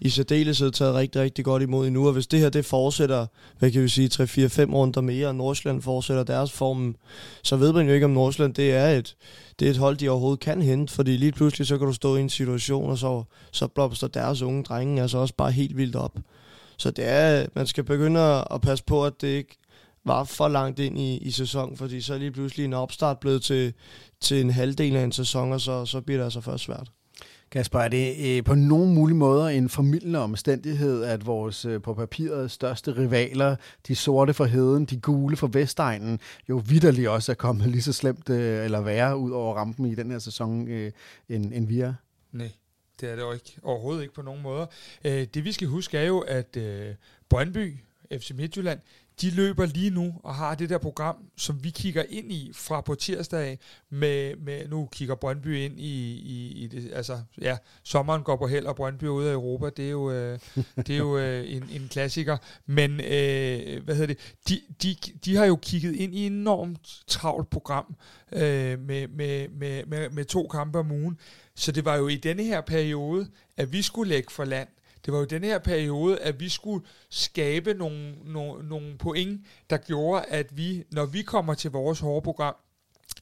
i 0.02 0.10
særdeleshed 0.10 0.72
taget 0.72 0.95
rigtig, 0.95 1.22
rigtig 1.22 1.45
godt 1.45 1.64
imod 1.64 1.88
endnu. 1.88 2.07
Og 2.07 2.14
hvis 2.14 2.28
det 2.28 2.40
her 2.40 2.49
det 2.49 2.65
fortsætter, 2.65 3.26
hvad 3.60 3.72
kan 3.72 3.82
vi 3.82 3.88
sige, 3.88 4.10
3-4-5 4.14 4.74
runder 4.74 5.02
mere, 5.02 5.28
og 5.28 5.36
Nordsjælland 5.36 5.82
fortsætter 5.82 6.24
deres 6.24 6.52
form, 6.52 6.95
så 7.44 7.56
ved 7.56 7.74
man 7.74 7.88
jo 7.88 7.94
ikke, 7.94 8.06
om 8.06 8.11
Nordsjælland 8.11 8.53
det 8.53 8.74
er 8.74 8.88
et, 8.88 9.15
det 9.60 9.65
er 9.65 9.70
et 9.72 9.78
hold, 9.78 9.98
de 9.98 10.10
overhovedet 10.10 10.40
kan 10.40 10.61
hente. 10.61 10.94
Fordi 10.94 11.18
lige 11.18 11.32
pludselig, 11.32 11.68
så 11.68 11.78
kan 11.78 11.88
du 11.88 11.94
stå 11.94 12.15
i 12.15 12.22
en 12.22 12.30
situation, 12.30 12.90
og 12.90 12.98
så, 12.98 13.24
så 13.52 13.68
blomster 13.68 14.07
deres 14.07 14.41
unge 14.41 14.64
drenge 14.64 15.02
altså 15.02 15.18
også 15.18 15.34
bare 15.38 15.52
helt 15.52 15.78
vildt 15.78 15.95
op. 15.95 16.18
Så 16.78 16.91
det 16.91 17.06
er, 17.07 17.45
man 17.56 17.68
skal 17.68 17.84
begynde 17.84 18.20
at, 18.20 18.48
at 18.52 18.61
passe 18.61 18.84
på, 18.84 19.06
at 19.06 19.22
det 19.22 19.28
ikke 19.28 19.57
var 20.05 20.23
for 20.23 20.47
langt 20.47 20.80
ind 20.80 20.99
i, 20.99 21.17
i 21.17 21.31
sæsonen, 21.31 21.77
fordi 21.77 22.01
så 22.01 22.13
er 22.13 22.17
lige 22.17 22.31
pludselig 22.31 22.65
en 22.65 22.73
opstart 22.73 23.19
blevet 23.19 23.43
til, 23.43 23.73
til 24.21 24.41
en 24.41 24.49
halvdel 24.49 24.95
af 24.95 25.03
en 25.03 25.11
sæson, 25.11 25.51
og 25.51 25.61
så, 25.61 25.85
så 25.85 26.01
bliver 26.01 26.17
det 26.17 26.23
altså 26.23 26.41
først 26.41 26.63
svært. 26.63 26.91
Kasper, 27.53 27.80
er 27.80 27.88
det 27.88 28.38
øh, 28.38 28.43
på 28.43 28.55
nogen 28.55 28.93
mulig 28.93 29.15
måder 29.15 29.47
en 29.47 29.69
formidlende 29.69 30.19
omstændighed, 30.19 31.03
at 31.03 31.25
vores 31.25 31.65
øh, 31.65 31.81
på 31.81 31.93
papiret 31.93 32.51
største 32.51 32.97
rivaler, 32.97 33.55
de 33.88 33.95
sorte 33.95 34.34
for 34.34 34.45
heden, 34.45 34.85
de 34.85 34.99
gule 34.99 35.38
for 35.38 35.47
Vestegnen, 35.47 36.19
jo 36.49 36.61
vidderligt 36.65 37.07
også 37.07 37.31
er 37.31 37.35
kommet 37.35 37.69
lige 37.69 37.81
så 37.81 37.93
slemt 37.93 38.30
øh, 38.30 38.65
eller 38.65 38.81
værre 38.81 39.17
ud 39.17 39.31
over 39.31 39.55
rampen 39.55 39.85
i 39.85 39.95
den 39.95 40.11
her 40.11 40.19
sæson, 40.19 40.67
øh, 40.67 40.91
end, 41.30 41.53
end 41.53 41.67
vi 41.67 41.80
er? 41.80 41.93
Nej, 42.31 42.51
det 43.01 43.09
er 43.11 43.15
det 43.15 43.21
jo 43.21 43.31
ikke. 43.31 43.57
Overhovedet 43.63 44.01
ikke 44.01 44.13
på 44.13 44.21
nogen 44.21 44.41
måder. 44.41 44.65
Øh, 45.03 45.27
det 45.34 45.43
vi 45.43 45.51
skal 45.51 45.67
huske 45.67 45.97
er 45.97 46.03
jo, 46.03 46.19
at 46.19 46.57
øh, 46.57 46.95
Brøndby, 47.30 47.77
FC 48.11 48.31
Midtjylland, 48.35 48.80
de 49.22 49.30
løber 49.30 49.65
lige 49.65 49.90
nu 49.90 50.14
og 50.23 50.35
har 50.35 50.56
det 50.56 50.69
der 50.69 50.77
program, 50.77 51.15
som 51.38 51.64
vi 51.64 51.69
kigger 51.69 52.03
ind 52.10 52.31
i 52.31 52.52
fra 52.56 52.81
på 52.81 52.95
tirsdag 52.95 53.60
med, 53.90 54.35
med 54.35 54.68
nu 54.68 54.90
kigger 54.91 55.15
Brøndby 55.15 55.57
ind 55.57 55.80
i, 55.80 56.14
i, 56.14 56.64
i 56.64 56.68
det, 56.68 56.91
altså 56.94 57.22
ja, 57.41 57.57
sommeren 57.84 58.23
går 58.23 58.35
på 58.35 58.48
held, 58.48 58.65
og 58.65 58.76
Brøndby 58.76 59.03
er 59.03 59.10
ude 59.10 59.30
af 59.30 59.34
Europa, 59.34 59.69
det 59.69 59.85
er 59.85 59.90
jo, 59.90 60.11
øh, 60.11 60.40
det 60.76 60.90
er 60.90 60.98
jo 60.98 61.18
øh, 61.23 61.52
en, 61.52 61.64
en 61.72 61.88
klassiker, 61.91 62.38
men 62.65 62.91
øh, 62.91 63.84
hvad 63.84 63.95
hedder 63.95 64.07
det, 64.07 64.35
de, 64.49 64.61
de, 64.84 64.95
de 65.26 65.35
har 65.35 65.45
jo 65.45 65.56
kigget 65.56 65.95
ind 65.95 66.15
i 66.15 66.22
et 66.26 66.31
enormt 66.31 67.03
travlt 67.07 67.49
program 67.49 67.95
øh, 68.31 68.80
med, 68.80 69.07
med, 69.07 69.49
med, 69.49 69.85
med, 69.85 70.10
med 70.10 70.26
to 70.26 70.48
kampe 70.48 70.80
om 70.80 70.91
ugen, 70.91 71.19
så 71.56 71.72
det 71.72 71.85
var 71.85 71.95
jo 71.95 72.07
i 72.07 72.15
denne 72.15 72.44
her 72.44 72.61
periode, 72.61 73.27
at 73.57 73.73
vi 73.73 73.81
skulle 73.81 74.10
lægge 74.10 74.31
for 74.31 74.45
land, 74.45 74.68
det 75.05 75.13
var 75.13 75.19
jo 75.19 75.25
den 75.25 75.43
her 75.43 75.59
periode, 75.59 76.19
at 76.19 76.39
vi 76.39 76.49
skulle 76.49 76.85
skabe 77.09 77.73
nogle, 77.73 78.15
nogle, 78.25 78.69
nogle 78.69 78.97
point, 78.97 79.41
der 79.69 79.77
gjorde, 79.77 80.25
at 80.25 80.57
vi, 80.57 80.84
når 80.91 81.05
vi 81.05 81.21
kommer 81.21 81.53
til 81.53 81.71
vores 81.71 81.99
hårde 81.99 82.23
program, 82.23 82.55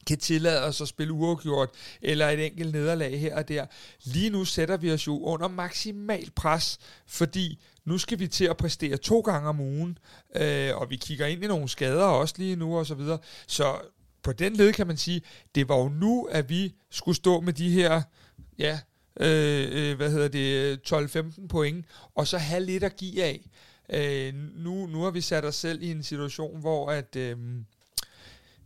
kan 0.06 0.18
tillade 0.18 0.64
os 0.64 0.80
at 0.80 0.88
spille 0.88 1.12
uafgjort, 1.12 1.70
eller 2.02 2.28
et 2.28 2.46
enkelt 2.46 2.72
nederlag 2.72 3.20
her 3.20 3.36
og 3.36 3.48
der. 3.48 3.66
Lige 4.04 4.30
nu 4.30 4.44
sætter 4.44 4.76
vi 4.76 4.92
os 4.92 5.06
jo 5.06 5.18
under 5.18 5.48
maksimal 5.48 6.30
pres, 6.36 6.78
fordi 7.06 7.62
nu 7.84 7.98
skal 7.98 8.18
vi 8.18 8.26
til 8.26 8.44
at 8.44 8.56
præstere 8.56 8.96
to 8.96 9.20
gange 9.20 9.48
om 9.48 9.60
ugen, 9.60 9.98
øh, 10.36 10.76
og 10.76 10.90
vi 10.90 10.96
kigger 10.96 11.26
ind 11.26 11.44
i 11.44 11.46
nogle 11.46 11.68
skader 11.68 12.04
også 12.04 12.34
lige 12.38 12.56
nu 12.56 12.78
og 12.78 12.86
så 12.86 12.94
videre. 12.94 13.18
Så 13.46 13.80
på 14.22 14.32
den 14.32 14.56
led 14.56 14.72
kan 14.72 14.86
man 14.86 14.96
sige, 14.96 15.22
det 15.54 15.68
var 15.68 15.76
jo 15.76 15.88
nu, 15.88 16.24
at 16.30 16.48
vi 16.48 16.74
skulle 16.90 17.16
stå 17.16 17.40
med 17.40 17.52
de 17.52 17.70
her, 17.70 18.02
ja, 18.58 18.80
Øh, 19.20 19.68
øh, 19.72 19.96
hvad 19.96 20.10
hedder 20.10 20.28
det, 20.28 20.80
12-15 20.92 21.46
point, 21.46 21.84
og 22.14 22.26
så 22.26 22.38
have 22.38 22.64
lidt 22.64 22.84
at 22.84 22.96
give 22.96 23.22
af. 23.22 23.50
Øh, 23.92 24.34
nu, 24.34 24.86
nu 24.86 25.02
har 25.02 25.10
vi 25.10 25.20
sat 25.20 25.44
os 25.44 25.54
selv 25.54 25.82
i 25.82 25.90
en 25.90 26.02
situation, 26.02 26.60
hvor 26.60 26.90
at... 26.90 27.16
Øh, 27.16 27.36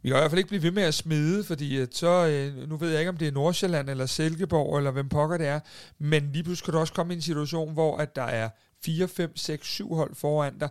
vi 0.02 0.10
kan 0.10 0.18
i 0.18 0.20
hvert 0.20 0.30
fald 0.30 0.38
ikke 0.38 0.48
blive 0.48 0.62
ved 0.62 0.70
med 0.70 0.82
at 0.82 0.94
smide, 0.94 1.44
fordi 1.44 1.76
at 1.76 1.94
så, 1.94 2.26
øh, 2.26 2.68
nu 2.68 2.76
ved 2.76 2.90
jeg 2.90 3.00
ikke, 3.00 3.08
om 3.08 3.16
det 3.16 3.28
er 3.28 3.32
Nordsjælland 3.32 3.90
eller 3.90 4.06
Silkeborg, 4.06 4.78
eller 4.78 4.90
hvem 4.90 5.08
pokker 5.08 5.36
det 5.36 5.46
er, 5.46 5.60
men 5.98 6.32
lige 6.32 6.44
pludselig 6.44 6.64
kan 6.64 6.74
du 6.74 6.78
også 6.78 6.92
komme 6.92 7.12
i 7.14 7.16
en 7.16 7.22
situation, 7.22 7.72
hvor 7.72 7.96
at 7.96 8.16
der 8.16 8.22
er 8.22 8.48
4, 8.84 9.08
5, 9.08 9.36
6, 9.36 9.66
7 9.68 9.94
hold 9.94 10.14
foran 10.14 10.58
dig, 10.58 10.68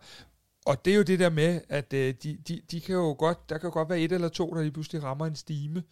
og 0.66 0.86
det 0.86 0.94
er 0.94 0.98
jo 0.98 1.04
det 1.04 1.20
der 1.20 1.30
med, 1.30 1.62
at 1.70 1.94
øh, 1.94 2.14
de, 2.24 2.38
de, 2.48 2.62
de 2.72 2.82
kan 2.82 2.96
jo 2.96 3.16
godt, 3.20 3.50
der 3.50 3.58
kan 3.58 3.68
jo 3.68 3.74
godt 3.74 3.90
være 3.90 4.00
et 4.00 4.12
eller 4.12 4.30
to, 4.30 4.54
der 4.54 4.62
lige 4.62 4.72
pludselig 4.72 5.04
rammer 5.04 5.26
en 5.26 5.36
stime. 5.36 5.84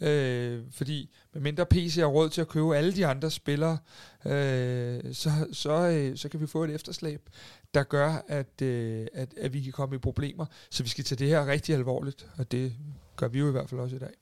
Øh, 0.00 0.62
fordi 0.70 1.10
med 1.32 1.42
mindre 1.42 1.66
PC 1.66 1.96
har 1.96 2.06
råd 2.06 2.30
til 2.30 2.40
at 2.40 2.48
købe 2.48 2.76
alle 2.76 2.92
de 2.92 3.06
andre 3.06 3.30
spillere, 3.30 3.78
øh, 4.24 5.14
så, 5.14 5.30
så, 5.52 5.88
øh, 5.88 6.16
så 6.16 6.28
kan 6.28 6.40
vi 6.40 6.46
få 6.46 6.64
et 6.64 6.70
efterslæb, 6.70 7.30
der 7.74 7.82
gør, 7.82 8.24
at, 8.28 8.62
øh, 8.62 9.06
at, 9.14 9.34
at 9.36 9.52
vi 9.52 9.62
kan 9.62 9.72
komme 9.72 9.96
i 9.96 9.98
problemer. 9.98 10.46
Så 10.70 10.82
vi 10.82 10.88
skal 10.88 11.04
tage 11.04 11.18
det 11.18 11.28
her 11.28 11.46
rigtig 11.46 11.74
alvorligt, 11.74 12.26
og 12.38 12.52
det 12.52 12.74
gør 13.16 13.28
vi 13.28 13.38
jo 13.38 13.48
i 13.48 13.52
hvert 13.52 13.68
fald 13.68 13.80
også 13.80 13.96
i 13.96 13.98
dag. 13.98 14.14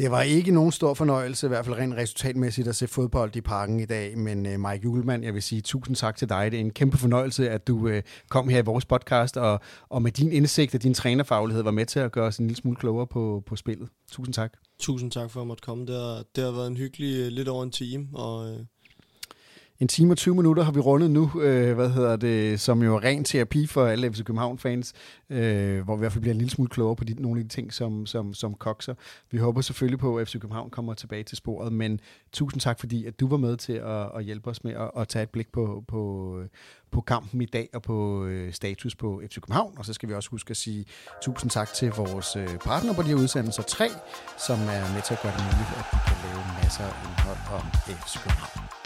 Det 0.00 0.10
var 0.10 0.22
ikke 0.22 0.50
nogen 0.50 0.72
stor 0.72 0.94
fornøjelse, 0.94 1.46
i 1.46 1.48
hvert 1.48 1.64
fald 1.64 1.76
rent 1.76 1.94
resultatmæssigt, 1.94 2.68
at 2.68 2.76
se 2.76 2.86
fodbold 2.86 3.36
i 3.36 3.40
parken 3.40 3.80
i 3.80 3.84
dag. 3.84 4.18
Men 4.18 4.46
uh, 4.46 4.52
Mike 4.52 4.80
Julemand, 4.84 5.24
jeg 5.24 5.34
vil 5.34 5.42
sige 5.42 5.60
tusind 5.60 5.96
tak 5.96 6.16
til 6.16 6.28
dig. 6.28 6.50
Det 6.50 6.56
er 6.56 6.60
en 6.60 6.70
kæmpe 6.70 6.96
fornøjelse, 6.96 7.50
at 7.50 7.66
du 7.66 7.88
uh, 7.88 7.94
kom 8.28 8.48
her 8.48 8.58
i 8.58 8.64
vores 8.64 8.84
podcast, 8.84 9.36
og, 9.36 9.60
og 9.88 10.02
med 10.02 10.12
din 10.12 10.32
indsigt 10.32 10.74
og 10.74 10.82
din 10.82 10.94
trænerfaglighed 10.94 11.62
var 11.62 11.70
med 11.70 11.86
til 11.86 12.00
at 12.00 12.12
gøre 12.12 12.26
os 12.26 12.38
en 12.38 12.46
lille 12.46 12.56
smule 12.56 12.76
klogere 12.76 13.06
på, 13.06 13.42
på 13.46 13.56
spillet. 13.56 13.88
Tusind 14.12 14.34
tak. 14.34 14.52
Tusind 14.78 15.10
tak 15.10 15.30
for 15.30 15.40
at 15.40 15.46
måtte 15.46 15.62
komme. 15.62 15.86
Det 15.86 15.94
har, 15.94 16.22
det 16.36 16.44
har 16.44 16.50
været 16.50 16.66
en 16.66 16.76
hyggelig 16.76 17.20
øh, 17.20 17.26
lidt 17.26 17.48
over 17.48 17.62
en 17.62 17.70
time, 17.70 18.08
og 18.14 18.56
en 19.80 19.88
time 19.88 20.12
og 20.12 20.16
20 20.16 20.34
minutter 20.34 20.62
har 20.62 20.72
vi 20.72 20.80
rundet 20.80 21.10
nu, 21.10 21.30
øh, 21.40 21.74
hvad 21.74 21.90
hedder 21.90 22.16
det, 22.16 22.60
som 22.60 22.82
jo 22.82 22.96
er 22.96 23.04
ren 23.04 23.24
terapi 23.24 23.66
for 23.66 23.86
alle 23.86 24.12
FC 24.12 24.24
København-fans, 24.24 24.92
øh, 25.30 25.84
hvor 25.84 25.96
vi 25.96 25.98
i 25.98 26.02
hvert 26.02 26.12
fald 26.12 26.20
bliver 26.20 26.34
en 26.34 26.38
lille 26.38 26.50
smule 26.50 26.70
klogere 26.70 26.96
på 26.96 27.04
de, 27.04 27.22
nogle 27.22 27.40
af 27.40 27.44
de 27.44 27.54
ting, 27.54 27.72
som, 27.72 28.06
som, 28.06 28.34
som 28.34 28.54
kokser. 28.54 28.94
Vi 29.30 29.38
håber 29.38 29.60
selvfølgelig 29.60 29.98
på, 29.98 30.18
at 30.18 30.28
FC 30.28 30.32
København 30.32 30.70
kommer 30.70 30.94
tilbage 30.94 31.22
til 31.22 31.36
sporet, 31.36 31.72
men 31.72 32.00
tusind 32.32 32.60
tak, 32.60 32.80
fordi 32.80 33.04
at 33.04 33.20
du 33.20 33.28
var 33.28 33.36
med 33.36 33.56
til 33.56 33.72
at, 33.72 34.10
at 34.16 34.24
hjælpe 34.24 34.50
os 34.50 34.64
med 34.64 34.72
at, 34.72 34.90
at 34.96 35.08
tage 35.08 35.22
et 35.22 35.30
blik 35.30 35.52
på, 35.52 35.84
på, 35.88 36.42
på 36.90 37.00
kampen 37.00 37.42
i 37.42 37.46
dag 37.46 37.68
og 37.74 37.82
på 37.82 38.24
øh, 38.24 38.52
status 38.52 38.94
på 38.94 39.22
FC 39.30 39.34
København. 39.34 39.74
Og 39.78 39.84
så 39.84 39.92
skal 39.92 40.08
vi 40.08 40.14
også 40.14 40.30
huske 40.30 40.50
at 40.50 40.56
sige 40.56 40.84
tusind 41.22 41.50
tak 41.50 41.72
til 41.72 41.90
vores 41.90 42.36
øh, 42.36 42.58
partner 42.58 42.94
på 42.94 43.02
de 43.02 43.08
her 43.08 43.16
udsendelser 43.16 43.62
3, 43.62 43.88
som 44.46 44.58
er 44.60 44.94
med 44.94 45.02
til 45.02 45.14
at 45.14 45.22
gøre 45.22 45.32
det 45.32 45.44
muligt, 45.44 45.70
at 45.78 45.84
vi 45.92 45.98
kan 46.06 46.16
lave 46.24 46.42
masser 46.62 46.84
af 46.84 46.94
indhold 47.04 47.40
om 47.56 47.64
FC 48.06 48.22
København. 48.22 48.79